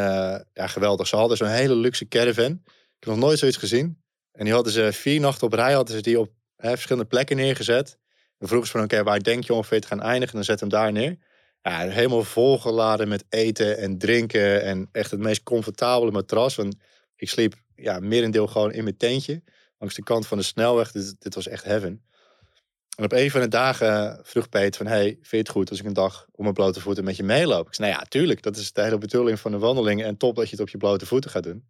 ja, 0.52 0.66
geweldig. 0.66 1.06
Ze 1.06 1.16
hadden 1.16 1.36
zo'n 1.36 1.48
hele 1.48 1.74
luxe 1.74 2.08
caravan 2.08 2.62
nog 3.06 3.16
nooit 3.16 3.38
zoiets 3.38 3.56
gezien. 3.56 4.02
En 4.32 4.44
die 4.44 4.52
hadden 4.52 4.72
ze 4.72 4.92
vier 4.92 5.20
nachten 5.20 5.46
op 5.46 5.52
rij 5.52 5.72
hadden 5.72 5.94
ze 5.94 6.02
die 6.02 6.20
op 6.20 6.32
hè, 6.56 6.70
verschillende 6.70 7.08
plekken 7.08 7.36
neergezet. 7.36 7.98
Dan 8.38 8.48
vroegen 8.48 8.70
ze 8.70 8.76
van, 8.76 8.84
oké, 8.84 9.02
waar 9.02 9.22
denk 9.22 9.44
je 9.44 9.54
ongeveer 9.54 9.80
te 9.80 9.86
gaan 9.86 10.02
eindigen? 10.02 10.34
Dan 10.34 10.44
zet 10.44 10.60
hem 10.60 10.68
daar 10.68 10.92
neer. 10.92 11.16
Ja, 11.62 11.78
helemaal 11.78 12.24
volgeladen 12.24 13.08
met 13.08 13.24
eten 13.28 13.78
en 13.78 13.98
drinken. 13.98 14.62
En 14.62 14.88
echt 14.92 15.10
het 15.10 15.20
meest 15.20 15.42
comfortabele 15.42 16.10
matras. 16.10 16.54
Want 16.54 16.76
ik 17.16 17.28
sliep 17.28 17.54
ja, 17.74 18.00
merendeel 18.00 18.46
gewoon 18.46 18.72
in 18.72 18.82
mijn 18.82 18.96
tentje. 18.96 19.42
Langs 19.78 19.94
de 19.94 20.02
kant 20.02 20.26
van 20.26 20.38
de 20.38 20.44
snelweg. 20.44 20.92
Dit, 20.92 21.16
dit 21.18 21.34
was 21.34 21.48
echt 21.48 21.64
heaven. 21.64 22.04
En 22.96 23.04
op 23.04 23.12
een 23.12 23.30
van 23.30 23.40
de 23.40 23.48
dagen 23.48 24.20
vroeg 24.22 24.48
Peter 24.48 24.84
van... 24.84 24.86
Hey, 24.86 25.04
vind 25.04 25.30
je 25.30 25.36
het 25.36 25.48
goed 25.48 25.70
als 25.70 25.78
ik 25.78 25.86
een 25.86 25.92
dag 25.92 26.26
op 26.30 26.42
mijn 26.42 26.54
blote 26.54 26.80
voeten 26.80 27.04
met 27.04 27.16
je 27.16 27.22
meeloop? 27.22 27.66
Ik 27.66 27.74
zei, 27.74 27.88
nou 27.88 28.00
ja, 28.00 28.06
tuurlijk. 28.08 28.42
Dat 28.42 28.56
is 28.56 28.72
de 28.72 28.82
hele 28.82 28.98
bedoeling 28.98 29.40
van 29.40 29.50
de 29.50 29.58
wandeling. 29.58 30.04
En 30.04 30.16
top 30.16 30.36
dat 30.36 30.44
je 30.44 30.50
het 30.50 30.60
op 30.60 30.68
je 30.68 30.76
blote 30.76 31.06
voeten 31.06 31.30
gaat 31.30 31.42
doen. 31.42 31.64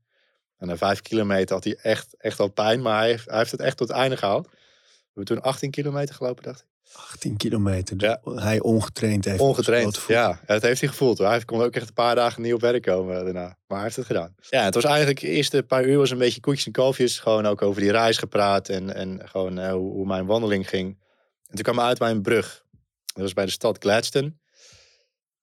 En 0.64 0.70
na 0.70 0.76
vijf 0.76 1.00
kilometer 1.00 1.54
had 1.54 1.64
hij 1.64 1.76
echt, 1.82 2.14
echt 2.18 2.40
al 2.40 2.48
pijn, 2.48 2.82
maar 2.82 2.98
hij 2.98 3.08
heeft, 3.08 3.28
hij 3.28 3.38
heeft 3.38 3.50
het 3.50 3.60
echt 3.60 3.76
tot 3.76 3.88
het 3.88 3.96
einde 3.96 4.16
gehaald. 4.16 4.46
We 4.46 5.20
hebben 5.20 5.24
toen 5.24 5.44
18 5.44 5.70
kilometer 5.70 6.14
gelopen, 6.14 6.42
dacht 6.42 6.60
ik. 6.60 6.66
18 6.92 7.36
kilometer. 7.36 7.98
Dus 7.98 8.08
ja. 8.08 8.32
Hij 8.34 8.60
ongetraind 8.60 9.24
heeft. 9.24 9.40
Ongetraind, 9.40 10.04
ja. 10.08 10.40
Het 10.46 10.62
heeft 10.62 10.80
hij 10.80 10.88
gevoeld. 10.88 11.18
Hoor. 11.18 11.26
Hij 11.26 11.44
kon 11.44 11.62
ook 11.62 11.74
echt 11.74 11.88
een 11.88 11.94
paar 11.94 12.14
dagen 12.14 12.42
niet 12.42 12.54
op 12.54 12.60
werk 12.60 12.82
komen 12.82 13.24
daarna. 13.24 13.40
Maar 13.40 13.56
hij 13.76 13.82
heeft 13.82 13.96
het 13.96 14.06
gedaan. 14.06 14.34
Ja, 14.40 14.64
het 14.64 14.74
was 14.74 14.84
eigenlijk 14.84 15.20
de 15.20 15.28
eerste 15.28 15.62
paar 15.62 15.84
uur 15.84 15.98
was 15.98 16.10
een 16.10 16.18
beetje 16.18 16.40
koetjes 16.40 16.66
en 16.66 16.72
kalfjes. 16.72 17.18
Gewoon 17.18 17.46
ook 17.46 17.62
over 17.62 17.80
die 17.80 17.90
reis 17.90 18.18
gepraat 18.18 18.68
en, 18.68 18.94
en 18.94 19.28
gewoon 19.28 19.58
uh, 19.58 19.70
hoe, 19.70 19.92
hoe, 19.92 20.06
mijn 20.06 20.26
wandeling 20.26 20.68
ging. 20.68 20.98
En 21.46 21.54
toen 21.54 21.62
kwam 21.62 21.78
hij 21.78 21.86
uit 21.86 21.98
bij 21.98 22.10
een 22.10 22.22
brug. 22.22 22.64
Dat 23.04 23.22
was 23.22 23.32
bij 23.32 23.44
de 23.44 23.50
stad 23.50 23.78
Gladstone. 23.78 24.26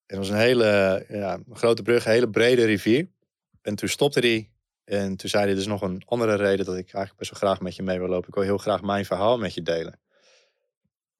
En 0.05 0.17
dat 0.17 0.17
was 0.17 0.29
een 0.29 0.35
hele 0.35 1.05
ja, 1.09 1.33
een 1.33 1.55
grote 1.55 1.81
brug, 1.81 2.05
een 2.05 2.11
hele 2.11 2.29
brede 2.29 2.65
rivier. 2.65 3.07
En 3.61 3.75
toen 3.75 3.89
stopte 3.89 4.19
hij 4.19 4.49
en 4.83 5.15
toen 5.15 5.29
zei 5.29 5.45
hij 5.45 5.53
dus 5.53 5.65
nog 5.65 5.81
een 5.81 6.01
andere 6.05 6.35
reden 6.35 6.65
dat 6.65 6.75
ik 6.75 6.93
eigenlijk 6.93 7.17
best 7.17 7.31
wel 7.31 7.39
graag 7.39 7.61
met 7.61 7.75
je 7.75 7.83
mee 7.83 7.99
wil 7.99 8.07
lopen. 8.07 8.27
Ik 8.27 8.33
wil 8.33 8.43
heel 8.43 8.57
graag 8.57 8.81
mijn 8.81 9.05
verhaal 9.05 9.37
met 9.37 9.53
je 9.53 9.61
delen. 9.61 9.99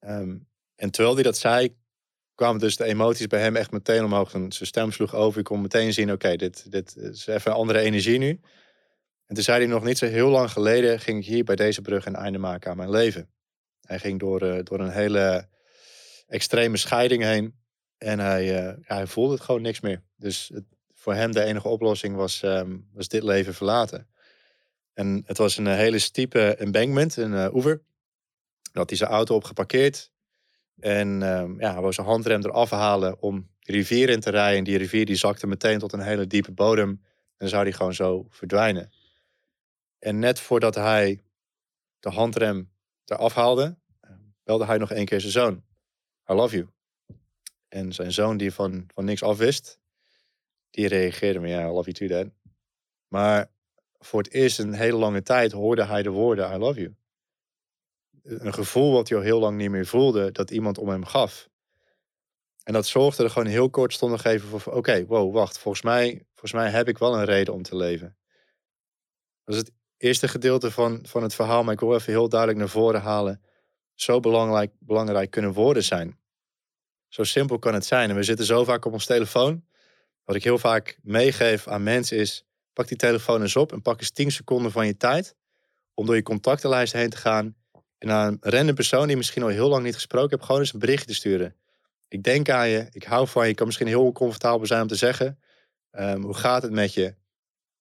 Um, 0.00 0.48
en 0.76 0.90
terwijl 0.90 1.14
hij 1.14 1.24
dat 1.24 1.38
zei, 1.38 1.76
kwamen 2.34 2.60
dus 2.60 2.76
de 2.76 2.84
emoties 2.84 3.26
bij 3.26 3.40
hem 3.40 3.56
echt 3.56 3.70
meteen 3.70 4.04
omhoog. 4.04 4.30
Zijn 4.30 4.52
stem 4.52 4.92
sloeg 4.92 5.14
over. 5.14 5.38
Ik 5.38 5.44
kon 5.44 5.60
meteen 5.60 5.92
zien, 5.92 6.12
oké, 6.12 6.36
dit, 6.36 6.70
dit 6.70 6.96
is 6.96 7.26
even 7.26 7.50
een 7.50 7.56
andere 7.56 7.78
energie 7.78 8.18
nu. 8.18 8.40
En 9.26 9.34
toen 9.34 9.44
zei 9.44 9.58
hij 9.58 9.66
nog 9.66 9.84
niet 9.84 9.98
zo 9.98 10.06
heel 10.06 10.28
lang 10.28 10.50
geleden, 10.50 11.00
ging 11.00 11.18
ik 11.18 11.24
hier 11.24 11.44
bij 11.44 11.56
deze 11.56 11.82
brug 11.82 12.06
een 12.06 12.14
einde 12.14 12.38
maken 12.38 12.70
aan 12.70 12.76
mijn 12.76 12.90
leven. 12.90 13.30
Hij 13.80 13.98
ging 13.98 14.20
door, 14.20 14.42
uh, 14.42 14.58
door 14.62 14.80
een 14.80 14.90
hele 14.90 15.48
extreme 16.26 16.76
scheiding 16.76 17.22
heen. 17.22 17.60
En 17.98 18.18
hij, 18.18 18.44
ja, 18.44 18.76
hij 18.82 19.06
voelde 19.06 19.32
het 19.34 19.42
gewoon 19.42 19.62
niks 19.62 19.80
meer. 19.80 20.02
Dus 20.16 20.50
het, 20.54 20.64
voor 21.02 21.14
hem 21.14 21.32
de 21.32 21.42
enige 21.42 21.68
oplossing 21.68 22.16
was, 22.16 22.42
um, 22.42 22.88
was 22.92 23.08
dit 23.08 23.22
leven 23.22 23.54
verlaten. 23.54 24.08
En 24.92 25.22
het 25.26 25.38
was 25.38 25.56
een 25.56 25.66
eh, 25.66 25.74
hele 25.74 25.98
stiepe 25.98 26.54
embankment, 26.54 27.16
een 27.16 27.32
uh, 27.32 27.54
oever. 27.54 27.82
Had 28.72 28.88
hij 28.88 28.98
zijn 28.98 29.10
auto 29.10 29.34
op 29.34 29.44
geparkeerd. 29.44 30.12
En 30.78 31.08
um, 31.08 31.60
ja, 31.60 31.72
hij 31.72 31.80
wou 31.80 31.92
zijn 31.92 32.06
handrem 32.06 32.44
eraf 32.44 32.70
halen 32.70 33.20
om 33.20 33.48
de 33.58 33.72
rivier 33.72 34.08
in 34.08 34.20
te 34.20 34.30
rijden. 34.30 34.58
En 34.58 34.64
die 34.64 34.78
rivier 34.78 35.06
die 35.06 35.16
zakte 35.16 35.46
meteen 35.46 35.78
tot 35.78 35.92
een 35.92 36.00
hele 36.00 36.26
diepe 36.26 36.52
bodem. 36.52 36.88
En 36.88 37.36
dan 37.36 37.48
zou 37.48 37.62
hij 37.62 37.72
gewoon 37.72 37.94
zo 37.94 38.26
verdwijnen. 38.30 38.92
En 39.98 40.18
net 40.18 40.40
voordat 40.40 40.74
hij 40.74 41.22
de 42.00 42.10
handrem 42.10 42.70
eraf 43.04 43.34
haalde, 43.34 43.78
belde 44.44 44.64
hij 44.64 44.78
nog 44.78 44.90
één 44.90 45.04
keer 45.04 45.20
zijn 45.20 45.32
zoon. 45.32 45.62
I 46.30 46.32
love 46.32 46.56
you. 46.56 46.68
En 47.68 47.92
zijn 47.92 48.12
zoon 48.12 48.36
die 48.36 48.52
van, 48.52 48.84
van 48.94 49.04
niks 49.04 49.22
afwist, 49.22 49.80
die 50.72 50.88
reageerde 50.88 51.40
me, 51.40 51.48
ja, 51.48 51.60
I 51.60 51.70
love 51.70 51.90
you 51.90 51.92
too, 51.92 52.08
dad. 52.08 52.32
Maar 53.08 53.50
voor 53.98 54.22
het 54.22 54.32
eerst 54.32 54.58
een 54.58 54.72
hele 54.72 54.96
lange 54.96 55.22
tijd 55.22 55.52
hoorde 55.52 55.84
hij 55.84 56.02
de 56.02 56.10
woorden, 56.10 56.52
I 56.52 56.56
love 56.56 56.80
you. 56.80 56.94
Een 58.22 58.54
gevoel 58.54 58.92
wat 58.92 59.08
hij 59.08 59.18
al 59.18 59.24
heel 59.24 59.38
lang 59.38 59.56
niet 59.56 59.70
meer 59.70 59.86
voelde, 59.86 60.32
dat 60.32 60.50
iemand 60.50 60.78
om 60.78 60.88
hem 60.88 61.04
gaf. 61.04 61.48
En 62.62 62.72
dat 62.72 62.86
zorgde 62.86 63.24
er 63.24 63.30
gewoon 63.30 63.48
heel 63.48 63.70
kortstondig 63.70 64.24
even 64.24 64.60
voor, 64.60 64.72
oké, 64.72 65.06
wow, 65.06 65.34
wacht, 65.34 65.58
volgens 65.58 65.82
mij, 65.82 66.26
volgens 66.30 66.52
mij 66.52 66.70
heb 66.70 66.88
ik 66.88 66.98
wel 66.98 67.18
een 67.18 67.24
reden 67.24 67.54
om 67.54 67.62
te 67.62 67.76
leven. 67.76 68.16
Dat 69.44 69.54
is 69.54 69.60
het 69.60 69.72
eerste 69.96 70.28
gedeelte 70.28 70.70
van, 70.70 71.06
van 71.06 71.22
het 71.22 71.34
verhaal, 71.34 71.62
maar 71.62 71.72
ik 71.72 71.80
wil 71.80 71.94
even 71.94 72.12
heel 72.12 72.28
duidelijk 72.28 72.58
naar 72.60 72.68
voren 72.68 73.00
halen. 73.00 73.42
Zo 73.94 74.20
belangrijk, 74.20 74.72
belangrijk 74.78 75.30
kunnen 75.30 75.52
woorden 75.52 75.84
zijn. 75.84 76.18
Zo 77.08 77.24
simpel 77.24 77.58
kan 77.58 77.74
het 77.74 77.84
zijn. 77.84 78.10
En 78.10 78.16
we 78.16 78.22
zitten 78.22 78.46
zo 78.46 78.64
vaak 78.64 78.84
op 78.84 78.92
ons 78.92 79.06
telefoon. 79.06 79.64
Wat 80.24 80.36
ik 80.36 80.44
heel 80.44 80.58
vaak 80.58 80.98
meegeef 81.02 81.68
aan 81.68 81.82
mensen 81.82 82.16
is: 82.16 82.44
pak 82.72 82.88
die 82.88 82.96
telefoon 82.96 83.40
eens 83.40 83.56
op 83.56 83.72
en 83.72 83.82
pak 83.82 84.00
eens 84.00 84.10
10 84.10 84.30
seconden 84.30 84.72
van 84.72 84.86
je 84.86 84.96
tijd 84.96 85.34
om 85.94 86.06
door 86.06 86.14
je 86.14 86.22
contactenlijst 86.22 86.92
heen 86.92 87.10
te 87.10 87.16
gaan 87.16 87.56
en 87.98 88.08
naar 88.08 88.28
een 88.28 88.38
random 88.40 88.74
persoon 88.74 89.06
die 89.06 89.16
misschien 89.16 89.42
al 89.42 89.48
heel 89.48 89.68
lang 89.68 89.84
niet 89.84 89.94
gesproken 89.94 90.30
hebt, 90.30 90.44
gewoon 90.44 90.60
eens 90.60 90.72
een 90.72 90.78
berichtje 90.78 91.06
te 91.06 91.14
sturen. 91.14 91.56
Ik 92.08 92.22
denk 92.22 92.48
aan 92.48 92.68
je, 92.68 92.86
ik 92.90 93.04
hou 93.04 93.28
van 93.28 93.44
je, 93.44 93.50
ik 93.50 93.56
kan 93.56 93.66
misschien 93.66 93.86
heel 93.86 94.04
oncomfortabel 94.04 94.66
zijn 94.66 94.82
om 94.82 94.88
te 94.88 94.94
zeggen. 94.94 95.38
Um, 95.92 96.22
hoe 96.22 96.34
gaat 96.34 96.62
het 96.62 96.72
met 96.72 96.94
je? 96.94 97.14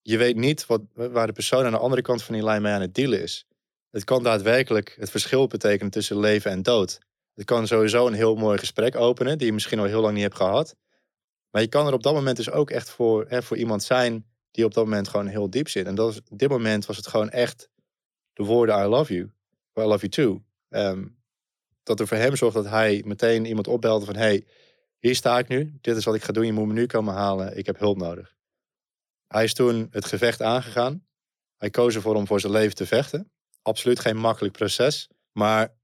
je 0.01 0.17
weet 0.17 0.35
niet 0.35 0.65
wat, 0.65 0.81
waar 0.93 1.27
de 1.27 1.33
persoon 1.33 1.65
aan 1.65 1.71
de 1.71 1.77
andere 1.77 2.01
kant 2.01 2.23
van 2.23 2.33
die 2.33 2.43
lijn 2.43 2.61
mee 2.61 2.73
aan 2.73 2.81
het 2.81 2.95
dealen 2.95 3.21
is. 3.21 3.45
Het 3.91 4.03
kan 4.03 4.23
daadwerkelijk 4.23 4.95
het 4.99 5.09
verschil 5.09 5.47
betekenen 5.47 5.91
tussen 5.91 6.19
leven 6.19 6.51
en 6.51 6.61
dood. 6.61 6.99
Het 7.35 7.45
kan 7.45 7.67
sowieso 7.67 8.07
een 8.07 8.13
heel 8.13 8.35
mooi 8.35 8.57
gesprek 8.57 8.95
openen, 8.95 9.37
die 9.37 9.47
je 9.47 9.53
misschien 9.53 9.79
al 9.79 9.85
heel 9.85 10.01
lang 10.01 10.13
niet 10.13 10.23
hebt 10.23 10.35
gehad. 10.35 10.75
Maar 11.51 11.61
je 11.61 11.67
kan 11.67 11.87
er 11.87 11.93
op 11.93 12.03
dat 12.03 12.13
moment 12.13 12.37
dus 12.37 12.51
ook 12.51 12.69
echt 12.69 12.89
voor, 12.89 13.25
hè, 13.27 13.43
voor 13.43 13.57
iemand 13.57 13.83
zijn 13.83 14.25
die 14.51 14.65
op 14.65 14.73
dat 14.73 14.83
moment 14.83 15.07
gewoon 15.07 15.27
heel 15.27 15.49
diep 15.49 15.69
zit. 15.69 15.85
En 15.85 15.95
dat 15.95 16.21
op 16.29 16.39
dit 16.39 16.49
moment 16.49 16.85
was 16.85 16.97
het 16.97 17.07
gewoon 17.07 17.29
echt 17.29 17.69
de 18.33 18.43
woorden 18.43 18.83
I 18.83 18.87
love 18.87 19.13
you. 19.13 19.31
I 19.79 19.81
love 19.81 20.07
you 20.07 20.09
too. 20.09 20.43
Ehm, 20.69 21.07
dat 21.83 21.99
er 21.99 22.07
voor 22.07 22.17
hem 22.17 22.35
zorgt 22.35 22.55
dat 22.55 22.69
hij 22.69 23.03
meteen 23.05 23.45
iemand 23.45 23.67
opbelde 23.67 24.05
van... 24.05 24.15
hey, 24.15 24.45
hier 24.99 25.15
sta 25.15 25.39
ik 25.39 25.47
nu, 25.47 25.77
dit 25.81 25.97
is 25.97 26.05
wat 26.05 26.15
ik 26.15 26.23
ga 26.23 26.31
doen, 26.31 26.45
je 26.45 26.53
moet 26.53 26.67
me 26.67 26.73
nu 26.73 26.85
komen 26.85 27.13
halen, 27.13 27.57
ik 27.57 27.65
heb 27.65 27.79
hulp 27.79 27.97
nodig. 27.97 28.35
Hij 29.27 29.43
is 29.43 29.53
toen 29.53 29.87
het 29.91 30.05
gevecht 30.05 30.41
aangegaan. 30.41 31.05
Hij 31.57 31.69
koos 31.69 31.95
ervoor 31.95 32.15
om 32.15 32.27
voor 32.27 32.39
zijn 32.39 32.51
leven 32.51 32.75
te 32.75 32.85
vechten. 32.85 33.31
Absoluut 33.61 33.99
geen 33.99 34.17
makkelijk 34.17 34.53
proces. 34.53 35.09
Maar 35.31 35.75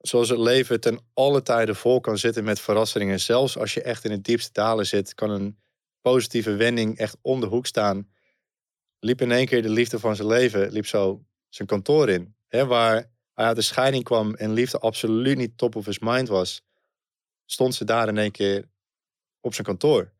zoals 0.00 0.28
het 0.28 0.38
leven 0.38 0.80
ten 0.80 1.00
alle 1.14 1.42
tijden 1.42 1.76
vol 1.76 2.00
kan 2.00 2.18
zitten 2.18 2.44
met 2.44 2.60
verrassingen. 2.60 3.20
Zelfs 3.20 3.58
als 3.58 3.74
je 3.74 3.82
echt 3.82 4.04
in 4.04 4.10
het 4.10 4.24
diepste 4.24 4.52
dalen 4.52 4.86
zit, 4.86 5.14
kan 5.14 5.30
een 5.30 5.58
positieve 6.00 6.54
wending 6.56 6.98
echt 6.98 7.16
om 7.22 7.40
de 7.40 7.46
hoek 7.46 7.66
staan. 7.66 8.10
Liep 8.98 9.20
in 9.20 9.32
één 9.32 9.46
keer 9.46 9.62
de 9.62 9.68
liefde 9.68 9.98
van 9.98 10.16
zijn 10.16 10.28
leven, 10.28 10.70
liep 10.70 10.86
zo 10.86 11.24
zijn 11.48 11.68
kantoor 11.68 12.08
in. 12.08 12.34
Hè, 12.48 12.66
waar 12.66 12.94
hij 13.34 13.46
uit 13.46 13.56
de 13.56 13.62
scheiding 13.62 14.04
kwam 14.04 14.34
en 14.34 14.52
liefde 14.52 14.78
absoluut 14.78 15.36
niet 15.36 15.58
top 15.58 15.76
of 15.76 15.84
his 15.84 15.98
mind 15.98 16.28
was. 16.28 16.62
Stond 17.46 17.74
ze 17.74 17.84
daar 17.84 18.08
in 18.08 18.18
één 18.18 18.30
keer 18.30 18.68
op 19.40 19.54
zijn 19.54 19.66
kantoor. 19.66 20.12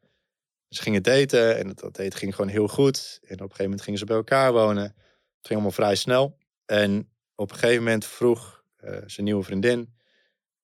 Ze 0.68 0.82
gingen 0.82 1.02
daten 1.02 1.58
en 1.58 1.72
dat 1.74 1.96
date 1.96 2.16
ging 2.16 2.34
gewoon 2.34 2.50
heel 2.50 2.68
goed. 2.68 3.18
En 3.22 3.34
op 3.34 3.40
een 3.40 3.40
gegeven 3.40 3.64
moment 3.64 3.82
gingen 3.82 3.98
ze 3.98 4.04
bij 4.04 4.16
elkaar 4.16 4.52
wonen. 4.52 4.82
Het 4.82 5.46
ging 5.46 5.52
allemaal 5.52 5.70
vrij 5.70 5.94
snel. 5.94 6.36
En 6.64 7.10
op 7.34 7.50
een 7.50 7.58
gegeven 7.58 7.82
moment 7.82 8.04
vroeg 8.04 8.59
zijn 9.06 9.26
nieuwe 9.26 9.42
vriendin... 9.42 9.94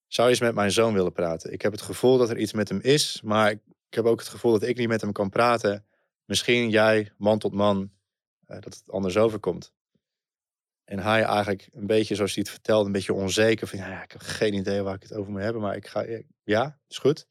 zou 0.06 0.28
je 0.28 0.32
eens 0.34 0.42
met 0.42 0.54
mijn 0.54 0.70
zoon 0.70 0.94
willen 0.94 1.12
praten? 1.12 1.52
Ik 1.52 1.62
heb 1.62 1.72
het 1.72 1.82
gevoel 1.82 2.18
dat 2.18 2.30
er 2.30 2.38
iets 2.38 2.52
met 2.52 2.68
hem 2.68 2.80
is, 2.80 3.20
maar 3.22 3.50
ik 3.50 3.94
heb 3.94 4.04
ook 4.04 4.18
het 4.18 4.28
gevoel 4.28 4.52
dat 4.52 4.62
ik 4.62 4.76
niet 4.76 4.88
met 4.88 5.00
hem 5.00 5.12
kan 5.12 5.30
praten. 5.30 5.86
Misschien 6.24 6.70
jij, 6.70 7.12
man 7.18 7.38
tot 7.38 7.52
man, 7.52 7.90
uh, 8.46 8.60
dat 8.60 8.74
het 8.74 8.90
anders 8.90 9.16
overkomt. 9.16 9.72
En 10.84 10.98
hij 10.98 11.22
eigenlijk 11.22 11.68
een 11.72 11.86
beetje, 11.86 12.14
zoals 12.14 12.34
hij 12.34 12.42
het 12.42 12.52
vertelde, 12.52 12.86
een 12.86 12.92
beetje 12.92 13.12
onzeker. 13.12 13.66
Van 13.66 13.78
ja, 13.78 14.02
ik 14.02 14.12
heb 14.12 14.20
geen 14.20 14.54
idee 14.54 14.82
waar 14.82 14.94
ik 14.94 15.02
het 15.02 15.14
over 15.14 15.32
moet 15.32 15.40
hebben, 15.40 15.62
maar 15.62 15.76
ik 15.76 15.86
ga, 15.86 16.06
ja, 16.44 16.78
is 16.88 16.98
goed. 16.98 17.26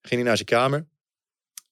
Ging 0.00 0.20
hij 0.20 0.22
naar 0.22 0.36
zijn 0.36 0.48
kamer. 0.48 0.88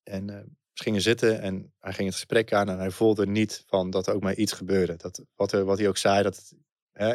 En 0.03 0.29
uh, 0.31 0.37
ze 0.73 0.83
gingen 0.83 1.01
zitten 1.01 1.41
en 1.41 1.73
hij 1.81 1.93
ging 1.93 2.07
het 2.07 2.17
gesprek 2.17 2.53
aan 2.53 2.69
en 2.69 2.79
hij 2.79 2.91
voelde 2.91 3.27
niet 3.27 3.65
van 3.67 3.91
dat 3.91 4.07
er 4.07 4.15
ook 4.15 4.23
maar 4.23 4.35
iets 4.35 4.53
gebeurde. 4.53 4.97
Dat 4.97 5.25
wat, 5.35 5.51
wat 5.51 5.79
hij 5.79 5.89
ook 5.89 5.97
zei, 5.97 6.23
dat 6.23 6.37
het 6.37 6.55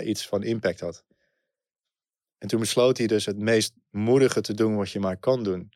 iets 0.04 0.28
van 0.28 0.44
impact 0.44 0.80
had. 0.80 1.06
En 2.38 2.48
toen 2.48 2.60
besloot 2.60 2.98
hij 2.98 3.08
dus 3.08 3.26
het 3.26 3.38
meest 3.38 3.74
moedige 3.90 4.42
te 4.42 4.54
doen 4.54 4.76
wat 4.76 4.92
je 4.92 5.00
maar 5.00 5.18
kan 5.18 5.44
doen. 5.44 5.72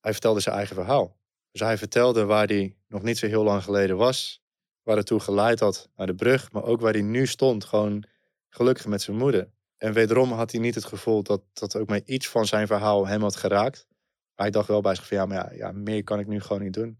Hij 0.00 0.12
vertelde 0.12 0.40
zijn 0.40 0.56
eigen 0.56 0.74
verhaal. 0.74 1.16
Dus 1.50 1.60
hij 1.60 1.78
vertelde 1.78 2.24
waar 2.24 2.46
hij 2.46 2.76
nog 2.88 3.02
niet 3.02 3.18
zo 3.18 3.26
heel 3.26 3.44
lang 3.44 3.62
geleden 3.62 3.96
was, 3.96 4.42
waar 4.82 4.96
het 4.96 5.06
toe 5.06 5.20
geleid 5.20 5.60
had 5.60 5.90
naar 5.96 6.06
de 6.06 6.14
brug, 6.14 6.52
maar 6.52 6.64
ook 6.64 6.80
waar 6.80 6.92
hij 6.92 7.02
nu 7.02 7.26
stond, 7.26 7.64
gewoon 7.64 8.04
gelukkig 8.48 8.86
met 8.86 9.02
zijn 9.02 9.16
moeder. 9.16 9.50
En 9.76 9.92
wederom 9.92 10.32
had 10.32 10.50
hij 10.50 10.60
niet 10.60 10.74
het 10.74 10.84
gevoel 10.84 11.22
dat, 11.22 11.42
dat 11.52 11.76
ook 11.76 11.88
maar 11.88 12.00
iets 12.04 12.28
van 12.28 12.46
zijn 12.46 12.66
verhaal 12.66 13.06
hem 13.06 13.22
had 13.22 13.36
geraakt. 13.36 13.86
Maar 14.34 14.46
hij 14.46 14.50
dacht 14.50 14.68
wel 14.68 14.80
bij 14.80 14.94
zich 14.94 15.06
van 15.06 15.16
ja, 15.16 15.26
maar 15.26 15.36
ja, 15.36 15.52
ja, 15.66 15.72
meer 15.72 16.04
kan 16.04 16.18
ik 16.18 16.26
nu 16.26 16.40
gewoon 16.40 16.62
niet 16.62 16.72
doen. 16.72 16.98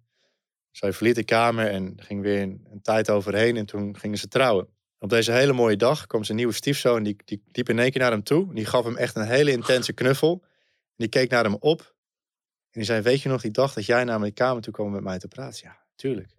Dus 0.70 0.80
hij 0.80 0.92
verliet 0.92 1.14
de 1.14 1.24
kamer 1.24 1.70
en 1.70 1.94
ging 1.96 2.22
weer 2.22 2.42
een, 2.42 2.78
tijd 2.82 3.10
overheen 3.10 3.56
en 3.56 3.66
toen 3.66 3.98
gingen 3.98 4.18
ze 4.18 4.28
trouwen. 4.28 4.73
Op 5.04 5.10
deze 5.10 5.32
hele 5.32 5.52
mooie 5.52 5.76
dag 5.76 6.06
kwam 6.06 6.24
zijn 6.24 6.36
nieuwe 6.36 6.52
stiefzoon, 6.52 7.02
die, 7.02 7.16
die 7.24 7.42
liep 7.52 7.68
in 7.68 7.78
één 7.78 7.90
keer 7.90 8.00
naar 8.00 8.10
hem 8.10 8.22
toe. 8.22 8.54
Die 8.54 8.64
gaf 8.64 8.84
hem 8.84 8.96
echt 8.96 9.16
een 9.16 9.26
hele 9.26 9.50
intense 9.50 9.92
knuffel. 9.92 10.40
En 10.42 10.48
die 10.96 11.08
keek 11.08 11.30
naar 11.30 11.44
hem 11.44 11.54
op. 11.54 11.80
En 11.80 12.70
die 12.70 12.84
zei, 12.84 13.00
weet 13.00 13.20
je 13.20 13.28
nog 13.28 13.40
die 13.40 13.50
dag 13.50 13.72
dat 13.72 13.86
jij 13.86 14.04
naar 14.04 14.20
mijn 14.20 14.32
kamer 14.32 14.62
toe 14.62 14.72
kwam 14.72 14.90
met 14.90 15.02
mij 15.02 15.18
te 15.18 15.28
praten? 15.28 15.60
Ja, 15.62 15.78
tuurlijk. 15.94 16.30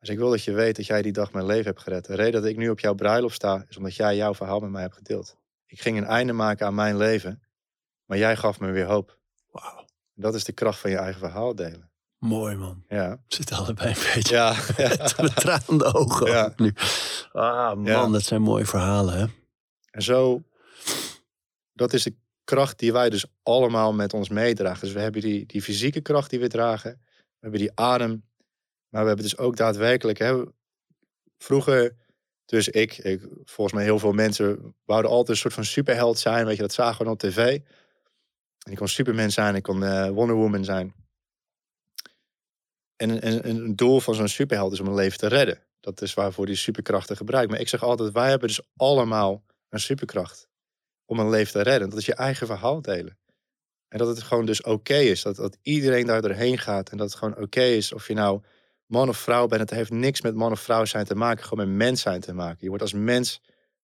Dus 0.00 0.08
ik 0.08 0.18
wil 0.18 0.30
dat 0.30 0.44
je 0.44 0.52
weet 0.52 0.76
dat 0.76 0.86
jij 0.86 1.02
die 1.02 1.12
dag 1.12 1.32
mijn 1.32 1.46
leven 1.46 1.64
hebt 1.64 1.80
gered. 1.80 2.04
De 2.04 2.14
reden 2.14 2.40
dat 2.40 2.50
ik 2.50 2.56
nu 2.56 2.68
op 2.68 2.80
jouw 2.80 2.94
bruiloft 2.94 3.34
sta, 3.34 3.64
is 3.68 3.76
omdat 3.76 3.94
jij 3.96 4.16
jouw 4.16 4.34
verhaal 4.34 4.60
met 4.60 4.70
mij 4.70 4.82
hebt 4.82 4.94
gedeeld. 4.94 5.36
Ik 5.66 5.80
ging 5.80 5.96
een 5.96 6.06
einde 6.06 6.32
maken 6.32 6.66
aan 6.66 6.74
mijn 6.74 6.96
leven, 6.96 7.42
maar 8.04 8.18
jij 8.18 8.36
gaf 8.36 8.60
me 8.60 8.70
weer 8.70 8.86
hoop. 8.86 9.18
Wauw. 9.50 9.84
Dat 10.14 10.34
is 10.34 10.44
de 10.44 10.52
kracht 10.52 10.80
van 10.80 10.90
je 10.90 10.96
eigen 10.96 11.20
verhaal 11.20 11.54
delen. 11.54 11.87
Mooi 12.18 12.56
man. 12.56 12.84
Ja. 12.88 13.22
Zit 13.28 13.52
allebei 13.52 13.88
een 13.88 14.12
beetje 14.14 14.34
ja, 14.34 14.56
ja. 14.76 14.88
met 15.22 15.36
traande 15.36 15.94
ogen 15.94 16.26
Ja. 16.30 16.52
nu. 16.56 16.72
Ah 17.32 17.74
man, 17.76 17.84
Ja. 17.84 18.06
dat 18.08 18.22
zijn 18.22 18.42
mooie 18.42 18.66
verhalen 18.66 19.18
hè. 19.18 19.26
En 19.90 20.02
zo, 20.02 20.42
dat 21.72 21.92
is 21.92 22.02
de 22.02 22.14
kracht 22.44 22.78
die 22.78 22.92
wij 22.92 23.10
dus 23.10 23.24
allemaal 23.42 23.92
met 23.92 24.12
ons 24.14 24.28
meedragen. 24.28 24.80
Dus 24.80 24.92
we 24.92 25.00
hebben 25.00 25.20
die, 25.20 25.46
die 25.46 25.62
fysieke 25.62 26.00
kracht 26.00 26.30
die 26.30 26.40
we 26.40 26.48
dragen. 26.48 27.00
We 27.16 27.36
hebben 27.40 27.60
die 27.60 27.70
adem. 27.74 28.26
Maar 28.88 29.00
we 29.02 29.06
hebben 29.08 29.24
dus 29.26 29.38
ook 29.38 29.56
daadwerkelijk, 29.56 30.18
hè, 30.18 30.42
vroeger, 31.38 31.96
dus 32.44 32.68
ik, 32.68 32.98
ik, 32.98 33.20
volgens 33.44 33.72
mij 33.76 33.84
heel 33.84 33.98
veel 33.98 34.12
mensen, 34.12 34.74
wouden 34.84 35.10
altijd 35.10 35.28
een 35.28 35.36
soort 35.36 35.54
van 35.54 35.64
superheld 35.64 36.18
zijn. 36.18 36.46
Weet 36.46 36.56
je, 36.56 36.62
dat 36.62 36.72
zagen 36.72 37.04
we 37.04 37.10
op 37.10 37.18
tv. 37.18 37.60
En 38.66 38.72
ik 38.72 38.76
kon 38.76 38.88
Superman 38.88 39.30
zijn, 39.30 39.54
ik 39.54 39.62
kon 39.62 39.84
eh, 39.84 40.08
Wonder 40.08 40.36
Woman 40.36 40.64
zijn. 40.64 40.94
En, 42.98 43.22
en, 43.22 43.48
een 43.48 43.76
doel 43.76 44.00
van 44.00 44.14
zo'n 44.14 44.28
superheld 44.28 44.72
is 44.72 44.80
om 44.80 44.86
een 44.86 44.94
leven 44.94 45.18
te 45.18 45.26
redden. 45.26 45.62
Dat 45.80 46.02
is 46.02 46.14
waarvoor 46.14 46.46
die 46.46 46.56
superkrachten 46.56 47.16
gebruikt. 47.16 47.50
Maar 47.50 47.60
ik 47.60 47.68
zeg 47.68 47.82
altijd, 47.82 48.12
wij 48.12 48.28
hebben 48.28 48.48
dus 48.48 48.60
allemaal 48.76 49.44
een 49.68 49.80
superkracht 49.80 50.48
om 51.04 51.18
een 51.18 51.30
leven 51.30 51.52
te 51.52 51.62
redden. 51.62 51.90
Dat 51.90 51.98
is 51.98 52.06
je 52.06 52.14
eigen 52.14 52.46
verhaal 52.46 52.82
delen. 52.82 53.18
En 53.88 53.98
dat 53.98 54.08
het 54.08 54.22
gewoon 54.22 54.46
dus 54.46 54.62
oké 54.62 54.96
is. 54.96 55.22
Dat, 55.22 55.36
dat 55.36 55.58
iedereen 55.62 56.06
daar 56.06 56.22
doorheen 56.22 56.58
gaat. 56.58 56.90
En 56.90 56.96
dat 56.96 57.08
het 57.08 57.18
gewoon 57.18 57.36
oké 57.36 57.62
is 57.62 57.92
of 57.92 58.08
je 58.08 58.14
nou 58.14 58.42
man 58.86 59.08
of 59.08 59.18
vrouw 59.18 59.46
bent. 59.46 59.60
Het 59.60 59.70
heeft 59.70 59.90
niks 59.90 60.20
met 60.20 60.34
man 60.34 60.52
of 60.52 60.60
vrouw 60.60 60.84
zijn 60.84 61.04
te 61.04 61.14
maken. 61.14 61.44
Gewoon 61.44 61.68
met 61.68 61.76
mens 61.76 62.00
zijn 62.00 62.20
te 62.20 62.32
maken. 62.32 62.58
Je 62.60 62.68
wordt 62.68 62.82
als 62.82 62.92
mens 62.92 63.40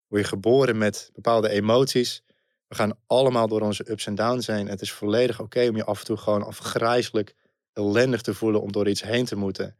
word 0.06 0.22
je 0.22 0.28
geboren 0.28 0.78
met 0.78 1.10
bepaalde 1.12 1.48
emoties. 1.48 2.22
We 2.68 2.74
gaan 2.74 2.98
allemaal 3.06 3.48
door 3.48 3.60
onze 3.60 3.90
ups 3.90 4.06
en 4.06 4.14
downs 4.14 4.46
heen. 4.46 4.68
Het 4.68 4.80
is 4.80 4.92
volledig 4.92 5.40
oké 5.40 5.68
om 5.68 5.76
je 5.76 5.84
af 5.84 5.98
en 5.98 6.04
toe 6.04 6.16
gewoon 6.16 6.42
afgrijzelijk 6.42 7.34
ellendig 7.74 8.20
te 8.20 8.34
voelen 8.34 8.62
om 8.62 8.72
door 8.72 8.88
iets 8.88 9.02
heen 9.02 9.24
te 9.24 9.36
moeten. 9.36 9.76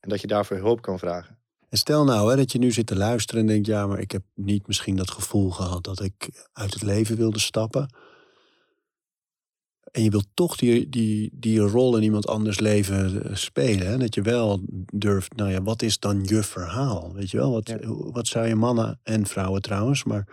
En 0.00 0.08
dat 0.08 0.20
je 0.20 0.26
daarvoor 0.26 0.56
hulp 0.56 0.82
kan 0.82 0.98
vragen. 0.98 1.38
En 1.68 1.78
stel 1.78 2.04
nou 2.04 2.30
hè, 2.30 2.36
dat 2.36 2.52
je 2.52 2.58
nu 2.58 2.72
zit 2.72 2.86
te 2.86 2.96
luisteren 2.96 3.40
en 3.40 3.46
denkt... 3.46 3.66
ja, 3.66 3.86
maar 3.86 3.98
ik 3.98 4.10
heb 4.10 4.22
niet 4.34 4.66
misschien 4.66 4.96
dat 4.96 5.10
gevoel 5.10 5.50
gehad 5.50 5.84
dat 5.84 6.00
ik 6.02 6.46
uit 6.52 6.72
het 6.72 6.82
leven 6.82 7.16
wilde 7.16 7.38
stappen. 7.38 7.94
En 9.90 10.02
je 10.02 10.10
wilt 10.10 10.26
toch 10.34 10.56
die, 10.56 10.88
die, 10.88 11.30
die 11.32 11.58
rol 11.58 11.96
in 11.96 12.02
iemand 12.02 12.26
anders 12.26 12.58
leven 12.58 13.24
eh, 13.24 13.34
spelen. 13.34 13.86
Hè? 13.86 13.96
Dat 13.98 14.14
je 14.14 14.22
wel 14.22 14.60
durft, 14.92 15.36
nou 15.36 15.50
ja, 15.50 15.62
wat 15.62 15.82
is 15.82 15.98
dan 15.98 16.24
je 16.24 16.42
verhaal? 16.42 17.12
Weet 17.14 17.30
je 17.30 17.36
wel, 17.36 17.52
wat, 17.52 17.68
Ja. 17.68 17.78
wat 17.88 18.26
zou 18.26 18.46
je 18.46 18.54
mannen 18.54 19.00
en 19.02 19.26
vrouwen 19.26 19.62
trouwens... 19.62 20.04
maar 20.04 20.28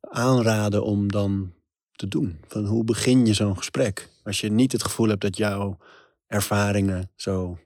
aanraden 0.00 0.84
om 0.84 1.08
dan 1.08 1.52
te 1.92 2.08
doen? 2.08 2.40
Van 2.46 2.64
hoe 2.64 2.84
begin 2.84 3.26
je 3.26 3.34
zo'n 3.34 3.56
gesprek? 3.56 4.08
Als 4.22 4.40
je 4.40 4.50
niet 4.52 4.72
het 4.72 4.82
gevoel 4.82 5.08
hebt 5.08 5.20
dat 5.20 5.36
jouw 5.36 5.78
ervaringen 6.32 7.10
zo 7.16 7.58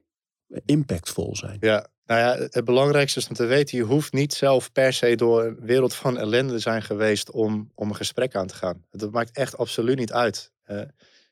impactvol 0.65 1.37
zijn. 1.37 1.57
Ja, 1.61 1.87
nou 2.07 2.21
ja, 2.21 2.47
het 2.51 2.65
belangrijkste 2.65 3.19
is 3.19 3.29
om 3.29 3.35
te 3.35 3.45
weten, 3.45 3.79
je 3.79 3.85
hoeft 3.85 4.13
niet 4.13 4.35
zelf 4.35 4.73
per 4.73 4.93
se 4.93 5.15
door 5.15 5.45
een 5.45 5.61
wereld 5.61 5.95
van 5.95 6.19
ellende 6.19 6.53
te 6.53 6.59
zijn 6.59 6.83
geweest 6.83 7.31
om, 7.31 7.71
om 7.75 7.89
een 7.89 7.97
gesprek 7.97 8.35
aan 8.35 8.47
te 8.47 8.55
gaan. 8.55 8.85
Dat 8.91 9.11
maakt 9.11 9.37
echt 9.37 9.57
absoluut 9.57 9.99
niet 9.99 10.13
uit. 10.13 10.53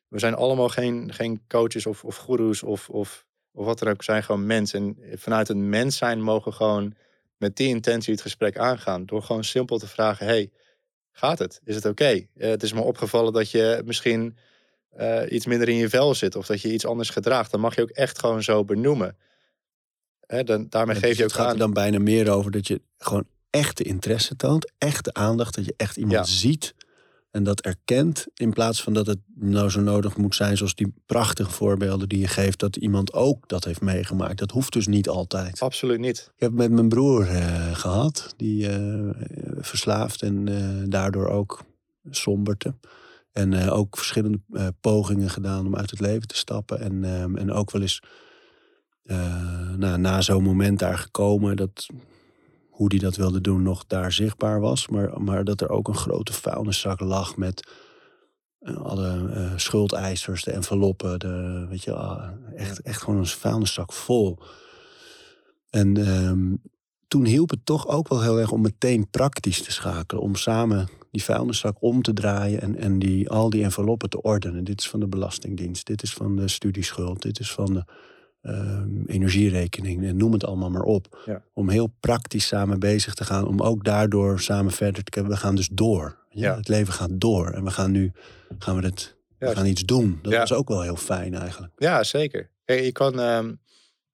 We 0.09 0.19
zijn 0.19 0.35
allemaal 0.35 0.69
geen, 0.69 1.13
geen 1.13 1.43
coaches 1.49 1.87
of, 1.87 2.05
of 2.05 2.17
goeroes 2.17 2.63
of, 2.63 2.89
of, 2.89 3.27
of 3.53 3.65
wat 3.65 3.79
dan 3.79 3.89
ook. 3.89 3.97
We 3.97 4.05
zijn 4.05 4.23
gewoon 4.23 4.47
mensen. 4.47 4.97
En 5.11 5.19
vanuit 5.19 5.49
het 5.49 5.57
mens 5.57 5.97
zijn 5.97 6.23
mogen 6.23 6.51
we 6.51 6.57
gewoon 6.57 6.95
met 7.37 7.57
die 7.57 7.69
intentie 7.69 8.13
het 8.13 8.23
gesprek 8.23 8.59
aangaan. 8.59 9.07
Door 9.07 9.23
gewoon 9.23 9.45
simpel 9.45 9.79
te 9.79 9.89
vragen, 9.89 10.27
hey, 10.27 10.51
gaat 11.13 11.39
het? 11.39 11.61
Is 11.65 11.75
het 11.75 11.85
oké? 11.85 12.27
Eh, 12.37 12.49
het 12.49 12.63
is 12.63 12.73
me 12.73 12.81
opgevallen 12.81 13.33
dat 13.33 13.51
je 13.51 13.83
misschien 13.85 14.37
eh, 14.97 15.33
iets 15.33 15.47
minder 15.47 15.69
in 15.69 15.77
je 15.77 15.89
vel 15.89 16.15
zit. 16.15 16.37
Of 16.37 16.47
dat 16.47 16.61
je 16.61 16.73
iets 16.73 16.87
anders 16.87 17.11
gedraagt. 17.11 17.51
Dan 17.51 17.61
mag 17.61 17.75
je 17.75 17.83
ook 17.83 17.91
echt 17.91 18.19
gewoon 18.19 18.43
zo 18.43 18.65
benoemen. 18.65 19.17
Hè, 20.27 20.45
dan, 20.45 20.67
daarmee 20.69 20.95
Ja, 20.95 21.01
geef 21.01 21.09
dus 21.11 21.19
je 21.19 21.25
ook 21.25 21.31
het 21.31 21.39
gaat 21.39 21.47
aan. 21.49 21.53
er 21.53 21.59
dan 21.59 21.73
bijna 21.73 21.99
meer 21.99 22.31
over 22.31 22.51
dat 22.51 22.67
je 22.67 22.81
gewoon 22.99 23.25
echte 23.51 23.83
interesse 23.83 24.37
toont, 24.37 24.73
echte 24.79 25.13
aandacht, 25.13 25.55
dat 25.55 25.65
je 25.65 25.75
echt 25.77 25.97
iemand 25.97 26.29
Ja. 26.29 26.35
ziet 26.35 26.75
en 27.31 27.43
dat 27.45 27.61
erkent, 27.61 28.27
in 28.35 28.53
plaats 28.53 28.83
van 28.83 28.93
dat 28.95 29.07
het 29.07 29.19
nou 29.35 29.71
zo 29.71 29.81
nodig 29.81 30.17
moet 30.17 30.35
zijn, 30.35 30.57
zoals 30.57 30.75
die 30.75 30.95
prachtige 31.07 31.51
voorbeelden 31.51 32.09
die 32.09 32.19
je 32.19 32.27
geeft, 32.29 32.59
dat 32.59 32.77
iemand 32.77 33.13
ook 33.13 33.49
dat 33.49 33.65
heeft 33.65 33.81
meegemaakt. 33.81 34.39
Dat 34.39 34.51
hoeft 34.51 34.73
dus 34.73 34.87
niet 34.87 35.09
altijd. 35.09 35.61
Absoluut 35.61 35.99
niet. 35.99 36.19
Ik 36.35 36.41
heb 36.41 36.53
met 36.53 36.71
mijn 36.71 36.89
broer 36.89 37.29
eh, 37.29 37.75
gehad, 37.75 38.35
die 38.37 38.69
eh, 38.69 39.09
verslaafd 39.59 40.23
en 40.23 40.45
daardoor 40.91 41.29
ook 41.29 41.65
somberte. 42.11 42.75
En 43.35 43.53
eh, 43.53 43.77
ook 43.77 43.97
verschillende 43.97 44.41
eh, 44.53 44.67
pogingen 44.81 45.31
gedaan 45.31 45.67
om 45.67 45.77
uit 45.77 45.91
het 45.91 46.01
leven 46.01 46.29
te 46.29 46.37
stappen. 46.37 46.81
En, 46.81 47.05
ehm, 47.05 47.37
en 47.37 47.53
ook 47.53 47.71
wel 47.71 47.83
eens 47.83 48.03
nou, 49.77 49.99
na 49.99 50.21
zo'n 50.21 50.43
moment 50.43 50.79
daar 50.79 50.99
gekomen, 50.99 51.57
dat 51.57 51.87
hoe 52.69 52.89
die 52.89 53.01
dat 53.01 53.17
wilde 53.17 53.41
doen 53.41 53.63
nog 53.63 53.87
daar 53.87 54.13
zichtbaar 54.13 54.61
was. 54.61 54.89
Maar, 54.89 55.23
maar 55.23 55.45
dat 55.45 55.61
er 55.61 55.69
ook 55.69 55.89
een 55.89 55.97
grote 55.97 56.33
vuilniszak 56.33 57.01
lag 57.01 57.37
met 57.37 57.69
alle 58.83 59.53
schuldeisers, 59.57 60.45
de 60.45 60.51
enveloppen, 60.51 61.19
de, 61.19 61.67
weet 61.69 61.83
je, 61.83 61.95
ah, 61.95 62.29
echt, 62.57 62.81
echt 62.81 63.03
gewoon 63.03 63.19
een 63.19 63.27
vuilniszak 63.27 63.93
vol. 63.93 64.39
En 65.71 65.97
ehm, 65.97 66.55
toen 67.09 67.25
hielp 67.25 67.51
het 67.51 67.67
toch 67.67 67.89
ook 67.89 68.09
wel 68.09 68.23
heel 68.23 68.41
erg 68.41 68.51
om 68.51 68.61
meteen 68.61 69.11
praktisch 69.11 69.63
te 69.63 69.73
schakelen. 69.73 70.23
Om 70.23 70.35
samen 70.35 70.89
die 71.15 71.25
vuilniszak 71.25 71.77
om 71.81 72.03
te 72.03 72.13
draaien 72.13 72.61
en, 72.61 72.77
en 72.77 72.99
die, 72.99 73.31
al 73.31 73.51
die 73.51 73.63
enveloppen 73.63 74.11
te 74.11 74.23
ordenen. 74.23 74.65
Dit 74.65 74.81
is 74.81 74.89
van 74.89 75.01
de 75.01 75.07
Belastingdienst, 75.07 75.87
dit 75.87 76.03
is 76.03 76.13
van 76.13 76.37
de 76.37 76.49
studieschuld, 76.49 77.23
dit 77.23 77.39
is 77.39 77.53
van 77.53 77.75
de 77.75 77.85
um, 78.43 79.05
energierekening 79.07 80.05
en 80.05 80.17
noem 80.17 80.33
het 80.33 80.45
allemaal 80.45 80.71
maar 80.71 80.83
op. 80.83 81.23
Ja. 81.27 81.43
Om 81.53 81.69
heel 81.69 81.95
praktisch 82.01 82.47
samen 82.47 82.81
bezig 82.81 83.15
te 83.15 83.25
gaan, 83.25 83.47
om 83.47 83.61
ook 83.61 83.85
daardoor 83.85 84.41
samen 84.41 84.73
verder 84.73 85.05
te 85.05 85.11
kunnen. 85.11 85.31
We 85.31 85.37
gaan 85.37 85.55
dus 85.55 85.69
door. 85.73 86.19
Ja, 86.31 86.51
Ja. 86.51 86.57
Het 86.57 86.69
leven 86.69 86.93
gaat 86.93 87.11
door 87.21 87.51
en 87.51 87.65
we 87.65 87.71
gaan 87.71 87.91
nu 87.91 88.13
gaan 88.59 88.77
we 88.77 88.87
het, 88.87 89.17
we 89.39 89.57
gaan 89.57 89.67
iets 89.67 89.85
doen. 89.85 90.19
Dat 90.23 90.33
was 90.33 90.53
ook 90.53 90.69
wel 90.69 90.83
heel 90.83 90.97
fijn 90.97 91.35
eigenlijk. 91.35 91.73
Ja, 91.77 92.03
zeker. 92.03 92.51
Je 92.65 92.93
kan 92.93 93.21
ehm, 93.21 93.55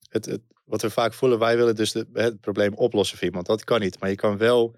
het, 0.08 0.26
het, 0.26 0.40
wat 0.64 0.82
we 0.82 0.90
vaak 0.90 1.14
voelen, 1.14 1.38
wij 1.38 1.56
willen 1.56 1.76
dus 1.76 1.92
de, 1.92 2.06
het 2.12 2.40
probleem 2.40 2.74
oplossen 2.74 3.18
voor 3.18 3.26
iemand. 3.26 3.46
Dat 3.46 3.64
kan 3.64 3.80
niet. 3.80 4.00
Maar 4.00 4.08
je 4.08 4.16
kan 4.16 4.36
wel 4.36 4.74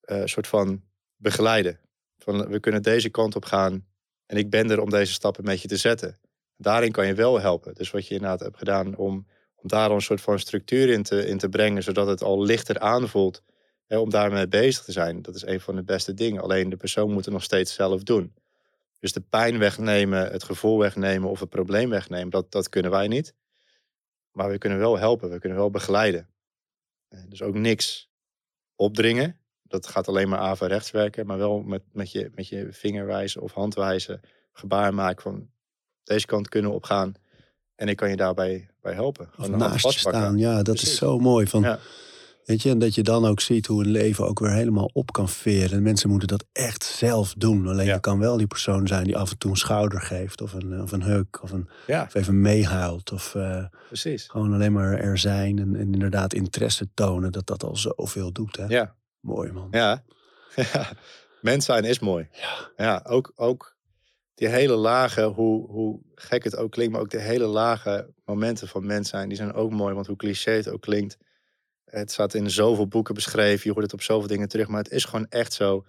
eh, 0.00 0.20
een 0.20 0.28
soort 0.28 0.46
van 0.46 0.82
begeleiden. 1.16 1.80
Van 2.18 2.48
we 2.48 2.60
kunnen 2.60 2.82
deze 2.82 3.08
kant 3.08 3.36
op 3.36 3.44
gaan 3.44 3.86
en 4.26 4.36
ik 4.36 4.50
ben 4.50 4.70
er 4.70 4.80
om 4.80 4.90
deze 4.90 5.12
stappen 5.12 5.44
met 5.44 5.62
je 5.62 5.68
te 5.68 5.76
zetten. 5.76 6.18
Daarin 6.56 6.92
kan 6.92 7.06
je 7.06 7.14
wel 7.14 7.40
helpen. 7.40 7.74
Dus 7.74 7.90
wat 7.90 8.06
je 8.06 8.14
inderdaad 8.14 8.40
hebt 8.40 8.58
gedaan 8.58 8.96
om, 8.96 9.26
om 9.54 9.68
daar 9.68 9.90
een 9.90 10.00
soort 10.00 10.20
van 10.20 10.38
structuur 10.38 10.88
in 10.88 11.02
te, 11.02 11.26
in 11.26 11.38
te 11.38 11.48
brengen, 11.48 11.82
zodat 11.82 12.06
het 12.06 12.22
al 12.22 12.42
lichter 12.42 12.78
aanvoelt 12.78 13.42
hè, 13.86 13.98
om 13.98 14.10
daarmee 14.10 14.48
bezig 14.48 14.84
te 14.84 14.92
zijn. 14.92 15.22
Dat 15.22 15.34
is 15.34 15.46
een 15.46 15.60
van 15.60 15.74
de 15.74 15.82
beste 15.82 16.14
dingen. 16.14 16.42
Alleen 16.42 16.68
de 16.68 16.76
persoon 16.76 17.12
moet 17.12 17.24
het 17.24 17.34
nog 17.34 17.42
steeds 17.42 17.74
zelf 17.74 18.02
doen. 18.02 18.34
Dus 18.98 19.12
de 19.12 19.20
pijn 19.20 19.58
wegnemen, 19.58 20.32
het 20.32 20.44
gevoel 20.44 20.78
wegnemen 20.78 21.30
of 21.30 21.40
het 21.40 21.48
probleem 21.48 21.90
wegnemen, 21.90 22.30
dat, 22.30 22.52
dat 22.52 22.68
kunnen 22.68 22.90
wij 22.90 23.08
niet. 23.08 23.34
Maar 24.30 24.50
we 24.50 24.58
kunnen 24.58 24.78
wel 24.78 24.98
helpen, 24.98 25.30
we 25.30 25.38
kunnen 25.38 25.58
wel 25.58 25.70
begeleiden. 25.70 26.28
Eh, 27.08 27.20
Dus 27.28 27.42
ook 27.42 27.54
niks 27.54 28.10
opdringen. 28.74 29.38
Dat 29.74 29.86
gaat 29.86 30.08
alleen 30.08 30.28
maar 30.28 30.38
averechts 30.38 30.90
werken, 30.90 31.26
maar 31.26 31.38
wel 31.38 31.62
met, 31.62 31.82
met, 31.92 32.12
je, 32.12 32.30
met 32.34 32.48
je 32.48 32.68
vingerwijzen 32.70 33.42
of 33.42 33.52
handwijzen 33.52 34.20
gebaar 34.52 34.94
maken 34.94 35.22
van 35.22 35.48
deze 36.04 36.26
kant 36.26 36.48
kunnen 36.48 36.70
we 36.70 36.76
opgaan. 36.76 37.14
En 37.74 37.88
ik 37.88 37.96
kan 37.96 38.10
je 38.10 38.16
daarbij 38.16 38.68
bij 38.80 38.92
helpen. 38.94 39.30
Of 39.38 39.48
naast 39.48 39.90
staan, 39.98 40.38
ja, 40.38 40.54
dat 40.54 40.64
Precies. 40.64 40.88
is 40.88 40.96
zo 40.98 41.18
mooi. 41.18 41.46
Van, 41.46 41.62
Ja. 41.62 41.78
Weet 42.44 42.62
je, 42.62 42.70
en 42.70 42.78
dat 42.78 42.94
je 42.94 43.02
dan 43.02 43.24
ook 43.26 43.40
ziet 43.40 43.66
hoe 43.66 43.84
een 43.84 43.90
leven 43.90 44.26
ook 44.28 44.38
weer 44.38 44.50
helemaal 44.52 44.90
op 44.92 45.12
kan 45.12 45.28
veren. 45.28 45.76
En 45.76 45.82
mensen 45.82 46.08
moeten 46.08 46.28
dat 46.28 46.44
echt 46.52 46.84
zelf 46.84 47.34
doen. 47.36 47.68
Alleen 47.68 47.86
Ja. 47.86 47.94
je 47.94 48.00
kan 48.00 48.18
wel 48.18 48.36
die 48.36 48.46
persoon 48.46 48.86
zijn 48.86 49.04
die 49.04 49.16
af 49.16 49.30
en 49.30 49.38
toe 49.38 49.50
een 49.50 49.56
schouder 49.56 50.00
geeft. 50.00 50.40
Of 50.40 50.52
een, 50.52 50.82
of 50.82 50.92
een 50.92 51.02
huk. 51.02 51.42
Of, 51.42 51.50
een, 51.50 51.68
Ja, 51.86 52.02
of 52.02 52.14
even 52.14 52.40
meehuilt. 52.40 53.12
Of 53.12 53.34
eh, 53.34 53.64
precies. 53.86 54.26
gewoon 54.28 54.52
alleen 54.52 54.72
maar 54.72 54.98
er 54.98 55.18
zijn. 55.18 55.58
En, 55.58 55.76
en 55.76 55.92
inderdaad 55.92 56.34
interesse 56.34 56.88
tonen. 56.94 57.32
Dat 57.32 57.46
dat 57.46 57.64
al 57.64 57.76
zoveel 57.76 58.32
doet. 58.32 58.56
Hè? 58.56 58.64
Ja, 58.66 58.94
Mooi 59.24 59.52
man. 59.52 59.68
ja. 60.72 60.92
Mens 61.40 61.64
zijn 61.64 61.84
is 61.84 61.98
mooi. 61.98 62.28
Ja. 62.32 62.70
Ja, 62.76 63.04
ook, 63.08 63.32
ook 63.34 63.76
die 64.34 64.48
hele 64.48 64.74
lage, 64.74 65.22
hoe, 65.22 65.70
hoe 65.70 66.00
gek 66.14 66.44
het 66.44 66.56
ook 66.56 66.70
klinkt, 66.70 66.92
maar 66.92 67.00
ook 67.00 67.10
de 67.10 67.20
hele 67.20 67.46
lage 67.46 68.12
momenten 68.24 68.68
van 68.68 68.86
mens 68.86 69.08
zijn, 69.08 69.28
die 69.28 69.36
zijn 69.36 69.52
ook 69.52 69.70
mooi. 69.70 69.94
Want 69.94 70.06
hoe 70.06 70.16
cliché 70.16 70.50
het 70.50 70.68
ook 70.68 70.80
klinkt, 70.80 71.16
het 71.84 72.12
staat 72.12 72.34
in 72.34 72.50
zoveel 72.50 72.86
boeken 72.86 73.14
beschreven, 73.14 73.62
je 73.64 73.70
hoort 73.70 73.84
het 73.84 73.92
op 73.92 74.02
zoveel 74.02 74.28
dingen 74.28 74.48
terug, 74.48 74.68
maar 74.68 74.82
het 74.82 74.92
is 74.92 75.04
gewoon 75.04 75.26
echt 75.28 75.52
zo. 75.52 75.84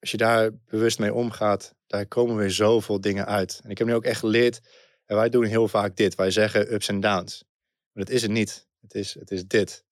Als 0.00 0.10
je 0.10 0.16
daar 0.16 0.50
bewust 0.66 0.98
mee 0.98 1.14
omgaat, 1.14 1.74
daar 1.86 2.06
komen 2.06 2.36
weer 2.36 2.50
zoveel 2.50 3.00
dingen 3.00 3.26
uit. 3.26 3.60
En 3.64 3.70
ik 3.70 3.78
heb 3.78 3.86
nu 3.86 3.94
ook 3.94 4.04
echt 4.04 4.20
geleerd, 4.20 4.60
en 5.06 5.16
wij 5.16 5.28
doen 5.28 5.44
heel 5.44 5.68
vaak 5.68 5.96
dit, 5.96 6.14
wij 6.14 6.30
zeggen 6.30 6.72
ups 6.72 6.88
en 6.88 7.00
downs. 7.00 7.44
Maar 7.92 8.04
dat 8.04 8.14
is 8.14 8.22
het 8.22 8.30
niet, 8.30 8.68
het 8.80 8.94
is, 8.94 9.14
het 9.14 9.30
is 9.30 9.46
dit. 9.46 9.84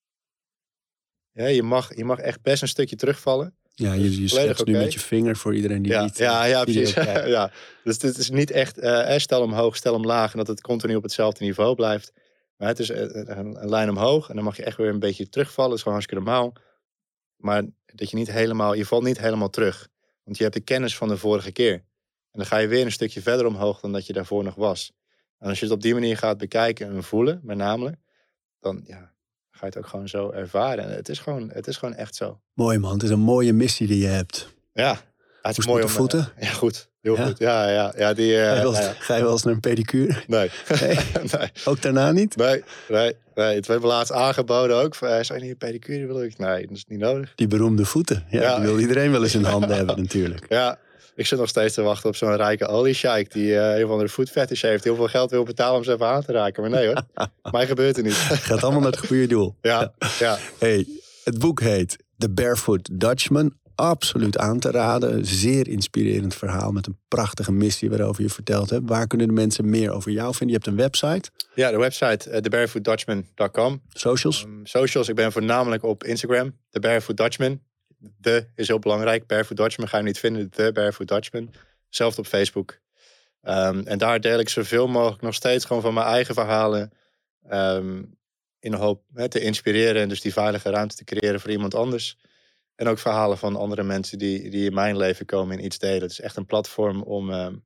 Ja, 1.38 1.46
je, 1.46 1.62
mag, 1.62 1.96
je 1.96 2.04
mag 2.04 2.18
echt 2.18 2.42
best 2.42 2.62
een 2.62 2.68
stukje 2.68 2.96
terugvallen. 2.96 3.54
Ja, 3.74 3.94
Dus 3.94 4.02
je, 4.02 4.22
je 4.22 4.28
volledig 4.28 4.56
schetst 4.56 4.66
nu 4.66 4.72
met 4.72 4.92
je 4.92 5.00
vinger 5.00 5.36
voor 5.36 5.54
iedereen 5.54 5.82
die 5.82 5.92
Ja, 5.92 6.02
niet 6.02 6.18
ja, 6.18 6.44
eh, 6.44 6.50
ja, 6.50 6.64
precies. 6.64 6.94
ja. 7.36 7.50
Dus 7.84 7.98
dit 7.98 8.16
is 8.16 8.30
niet 8.30 8.50
echt 8.50 8.78
eh, 8.78 9.14
eh, 9.14 9.20
stel 9.20 9.42
omhoog, 9.42 9.76
stel 9.76 9.94
omlaag 9.94 10.32
en 10.32 10.38
dat 10.38 10.46
het 10.46 10.60
continu 10.60 10.94
op 10.94 11.02
hetzelfde 11.02 11.44
niveau 11.44 11.74
blijft. 11.74 12.12
Maar 12.58 12.68
het 12.68 12.78
is 12.78 12.90
eh, 12.90 13.00
een, 13.00 13.62
een 13.62 13.68
lijn 13.68 13.88
omhoog 13.88 14.28
en 14.28 14.34
dan 14.34 14.44
mag 14.44 14.56
je 14.56 14.64
echt 14.64 14.76
weer 14.76 14.88
een 14.88 14.98
beetje 14.98 15.28
terugvallen. 15.28 15.70
Dat 15.70 15.78
is 15.78 15.84
gewoon 15.84 15.98
hartstikke 15.98 16.24
normaal. 16.24 16.52
Maar 17.36 17.62
dat 17.86 18.10
je 18.10 18.16
niet 18.16 18.30
helemaal, 18.30 18.74
je 18.74 18.86
valt 18.86 19.04
niet 19.04 19.18
helemaal 19.18 19.50
terug. 19.50 19.88
Want 20.24 20.36
je 20.36 20.42
hebt 20.42 20.54
de 20.54 20.62
kennis 20.62 20.96
van 20.96 21.08
de 21.08 21.16
vorige 21.16 21.52
keer. 21.52 21.72
En 22.30 22.38
dan 22.38 22.46
ga 22.46 22.56
je 22.56 22.68
weer 22.68 22.84
een 22.84 22.92
stukje 22.92 23.22
verder 23.22 23.46
omhoog 23.46 23.80
dan 23.80 23.92
dat 23.92 24.06
je 24.06 24.12
daarvoor 24.12 24.44
nog 24.44 24.54
was. 24.54 24.92
En 25.38 25.48
als 25.48 25.58
je 25.58 25.64
het 25.64 25.74
op 25.74 25.80
die 25.82 25.94
manier 25.94 26.16
gaat 26.16 26.38
bekijken 26.38 26.88
en 26.88 27.02
voelen, 27.02 27.40
met 27.42 27.56
name, 27.56 27.98
dan 28.60 28.82
ja, 28.86 29.12
ga 29.58 29.66
je 29.66 29.72
het 29.72 29.78
ook 29.78 29.90
gewoon 29.90 30.08
zo 30.08 30.30
ervaren. 30.30 30.84
En 30.84 30.96
het 30.96 31.08
is 31.08 31.18
gewoon, 31.18 31.50
het 31.52 31.66
is 31.66 31.76
gewoon 31.76 31.94
echt 31.94 32.14
zo. 32.14 32.40
Mooi 32.54 32.78
man, 32.78 32.92
het 32.92 33.02
is 33.02 33.10
een 33.10 33.20
mooie 33.20 33.52
missie 33.52 33.86
die 33.86 33.98
je 33.98 34.06
hebt. 34.06 34.54
Ja, 34.72 35.00
het 35.42 35.58
is 35.58 35.66
mooi 35.66 35.82
om... 35.82 35.86
de 35.86 35.92
eh, 35.92 35.98
voeten? 35.98 36.28
ja, 36.40 36.50
goed. 36.50 36.88
Heel 37.00 37.16
Ja? 37.16 37.26
goed. 37.26 37.38
Ja, 37.38 37.68
ja, 37.68 37.92
ja. 37.96 38.14
Die, 38.14 38.40
eh, 38.40 38.48
ga, 38.48 38.54
je 38.54 38.62
wel, 38.62 38.72
nou 38.72 38.84
ja. 38.84 38.94
ga 38.98 39.16
je 39.16 39.22
wel 39.22 39.32
eens 39.32 39.42
naar 39.42 39.54
een 39.54 39.60
pedicure? 39.60 40.22
Nee. 40.26 40.50
Nee? 40.80 40.98
nee. 41.38 41.50
Ook 41.64 41.82
daarna 41.82 42.12
niet? 42.12 42.36
Nee, 42.36 42.64
nee, 42.88 43.16
nee. 43.34 43.54
Het 43.54 43.66
werd 43.66 43.80
me 43.80 43.86
laatst 43.86 44.12
aangeboden 44.12 44.76
ook. 44.76 44.94
Van, 44.94 45.08
eh, 45.08 45.22
Zou 45.22 45.38
je 45.38 45.44
niet 45.44 45.52
een 45.52 45.68
pedicure 45.68 46.06
willen? 46.06 46.24
Ik, 46.24 46.38
Nee, 46.38 46.66
dat 46.66 46.76
is 46.76 46.84
niet 46.88 46.98
nodig. 46.98 47.32
Die 47.34 47.46
beroemde 47.46 47.84
voeten. 47.84 48.24
Ja, 48.30 48.40
Ja. 48.40 48.56
Die 48.56 48.66
wil 48.66 48.78
iedereen 48.78 49.10
wel 49.10 49.22
eens 49.22 49.34
in 49.34 49.44
handen 49.54 49.76
hebben 49.76 49.96
natuurlijk. 49.96 50.46
Ja, 50.48 50.78
ik 51.18 51.26
zit 51.26 51.38
nog 51.38 51.48
steeds 51.48 51.74
te 51.74 51.82
wachten 51.82 52.08
op 52.08 52.16
zo'n 52.16 52.36
rijke 52.36 52.66
oliesjeik... 52.66 53.32
die 53.32 53.58
eh, 53.58 53.78
een 53.78 53.84
of 53.84 53.90
andere 53.90 54.08
food 54.08 54.30
fetish 54.30 54.62
heeft. 54.62 54.84
Heel 54.84 54.94
veel 54.94 55.08
geld 55.08 55.30
wil 55.30 55.44
betalen 55.44 55.76
om 55.76 55.84
ze 55.84 55.92
even 55.92 56.06
aan 56.06 56.22
te 56.22 56.32
raken. 56.32 56.62
Maar 56.62 56.70
nee 56.70 56.86
hoor, 56.86 57.02
mij 57.52 57.66
gebeurt 57.66 57.96
het 57.96 58.04
niet. 58.04 58.14
Gaat 58.48 58.62
allemaal 58.62 58.80
naar 58.80 58.90
het 58.90 59.06
goede 59.06 59.26
doel. 59.26 59.56
Ja, 59.60 59.92
ja. 60.18 60.38
Hey, 60.58 60.86
het 61.24 61.38
boek 61.38 61.60
heet 61.60 61.96
The 62.16 62.30
Barefoot 62.30 62.88
Dutchman. 62.92 63.52
Absoluut 63.74 64.38
aan 64.38 64.58
te 64.58 64.70
raden. 64.70 65.26
Zeer 65.26 65.68
inspirerend 65.68 66.34
verhaal 66.34 66.72
met 66.72 66.86
een 66.86 66.98
prachtige 67.08 67.52
missie 67.52 67.88
waarover 67.90 68.22
je 68.22 68.30
verteld 68.30 68.70
hebt. 68.70 68.88
Waar 68.88 69.06
kunnen 69.06 69.26
de 69.26 69.32
mensen 69.32 69.70
meer 69.70 69.90
over 69.90 70.10
jou 70.10 70.34
vinden? 70.34 70.48
Je 70.48 70.62
hebt 70.62 70.66
een 70.66 70.76
website, 70.82 71.30
ja, 71.54 71.70
de 71.70 71.78
website 71.78 72.30
uh, 72.30 72.36
thebarefootdutchman.com. 72.36 73.82
socials. 73.88 74.44
Um, 74.44 74.66
socials, 74.66 75.08
ik 75.08 75.14
ben 75.14 75.32
voornamelijk 75.32 75.82
op 75.82 76.04
Instagram. 76.04 76.52
The 76.70 76.80
Barefoot 76.80 77.16
Dutchman. 77.16 77.60
De 77.98 78.48
is 78.54 78.68
heel 78.68 78.78
belangrijk. 78.78 79.26
Barefoot 79.26 79.56
Dutchman 79.56 79.88
ga 79.88 79.96
je 79.96 80.02
niet 80.02 80.18
vinden. 80.18 80.50
The 80.50 80.70
Barefoot 80.72 81.08
Dutchman. 81.08 81.54
Zelfs 81.88 82.18
op 82.18 82.26
Facebook. 82.26 82.78
Um, 83.42 83.86
en 83.86 83.98
daar 83.98 84.20
deel 84.20 84.38
ik 84.38 84.48
zoveel 84.48 84.86
mogelijk 84.86 85.22
nog 85.22 85.34
steeds 85.34 85.64
gewoon 85.64 85.82
van 85.82 85.94
mijn 85.94 86.06
eigen 86.06 86.34
verhalen. 86.34 86.92
Um, 87.50 88.18
in 88.60 88.70
de 88.70 88.76
hoop 88.76 89.02
te 89.28 89.40
inspireren 89.40 90.02
en 90.02 90.08
dus 90.08 90.20
die 90.20 90.32
veilige 90.32 90.70
ruimte 90.70 90.96
te 90.96 91.04
creëren 91.04 91.40
voor 91.40 91.50
iemand 91.50 91.74
anders. 91.74 92.18
En 92.74 92.86
ook 92.86 92.98
verhalen 92.98 93.38
van 93.38 93.56
andere 93.56 93.82
mensen 93.82 94.18
die, 94.18 94.50
die 94.50 94.66
in 94.66 94.74
mijn 94.74 94.96
leven 94.96 95.26
komen 95.26 95.58
en 95.58 95.64
iets 95.64 95.78
delen. 95.78 96.02
Het 96.02 96.10
is 96.10 96.20
echt 96.20 96.36
een 96.36 96.46
platform 96.46 97.02
om 97.02 97.30
um, 97.30 97.64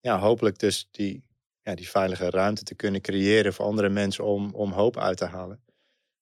ja, 0.00 0.18
hopelijk 0.18 0.58
dus 0.58 0.88
die, 0.90 1.24
ja, 1.62 1.74
die 1.74 1.88
veilige 1.88 2.30
ruimte 2.30 2.62
te 2.62 2.74
kunnen 2.74 3.00
creëren 3.00 3.52
voor 3.52 3.64
andere 3.64 3.88
mensen 3.88 4.24
om, 4.24 4.54
om 4.54 4.72
hoop 4.72 4.96
uit 4.98 5.16
te 5.16 5.24
halen. 5.24 5.60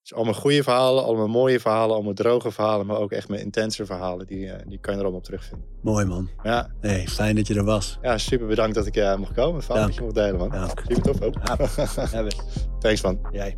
Dus 0.04 0.14
allemaal 0.14 0.34
goede 0.34 0.62
verhalen, 0.62 1.04
allemaal 1.04 1.28
mooie 1.28 1.60
verhalen, 1.60 1.94
allemaal 1.94 2.12
droge 2.12 2.50
verhalen, 2.50 2.86
maar 2.86 2.96
ook 2.96 3.12
echt 3.12 3.28
met 3.28 3.40
intense 3.40 3.86
verhalen. 3.86 4.26
Die, 4.26 4.46
uh, 4.46 4.52
die 4.66 4.78
kan 4.78 4.92
je 4.92 4.98
er 4.98 5.04
allemaal 5.04 5.18
op 5.18 5.24
terugvinden. 5.24 5.66
Mooi 5.80 6.04
man. 6.04 6.28
Ja. 6.42 6.70
Hey, 6.80 7.06
fijn 7.08 7.36
dat 7.36 7.46
je 7.46 7.54
er 7.54 7.64
was. 7.64 7.98
Ja, 8.02 8.18
super 8.18 8.46
bedankt 8.46 8.74
dat 8.74 8.86
ik 8.86 8.96
uh, 8.96 9.16
mocht 9.16 9.32
komen. 9.32 9.62
Fijn 9.62 9.86
dat 9.86 9.94
je 9.94 10.00
mocht 10.00 10.14
delen, 10.14 10.36
man. 10.36 10.50
Ja. 10.52 10.68
Super 10.68 11.02
tof 11.02 11.20
ook. 11.20 11.34
Ja. 11.44 11.56
Thanks, 12.80 13.02
man. 13.02 13.18
Jij. 13.32 13.56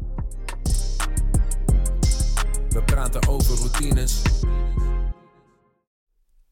We 2.68 2.82
praten 2.84 3.28
over 3.28 3.56
routines. 3.56 4.22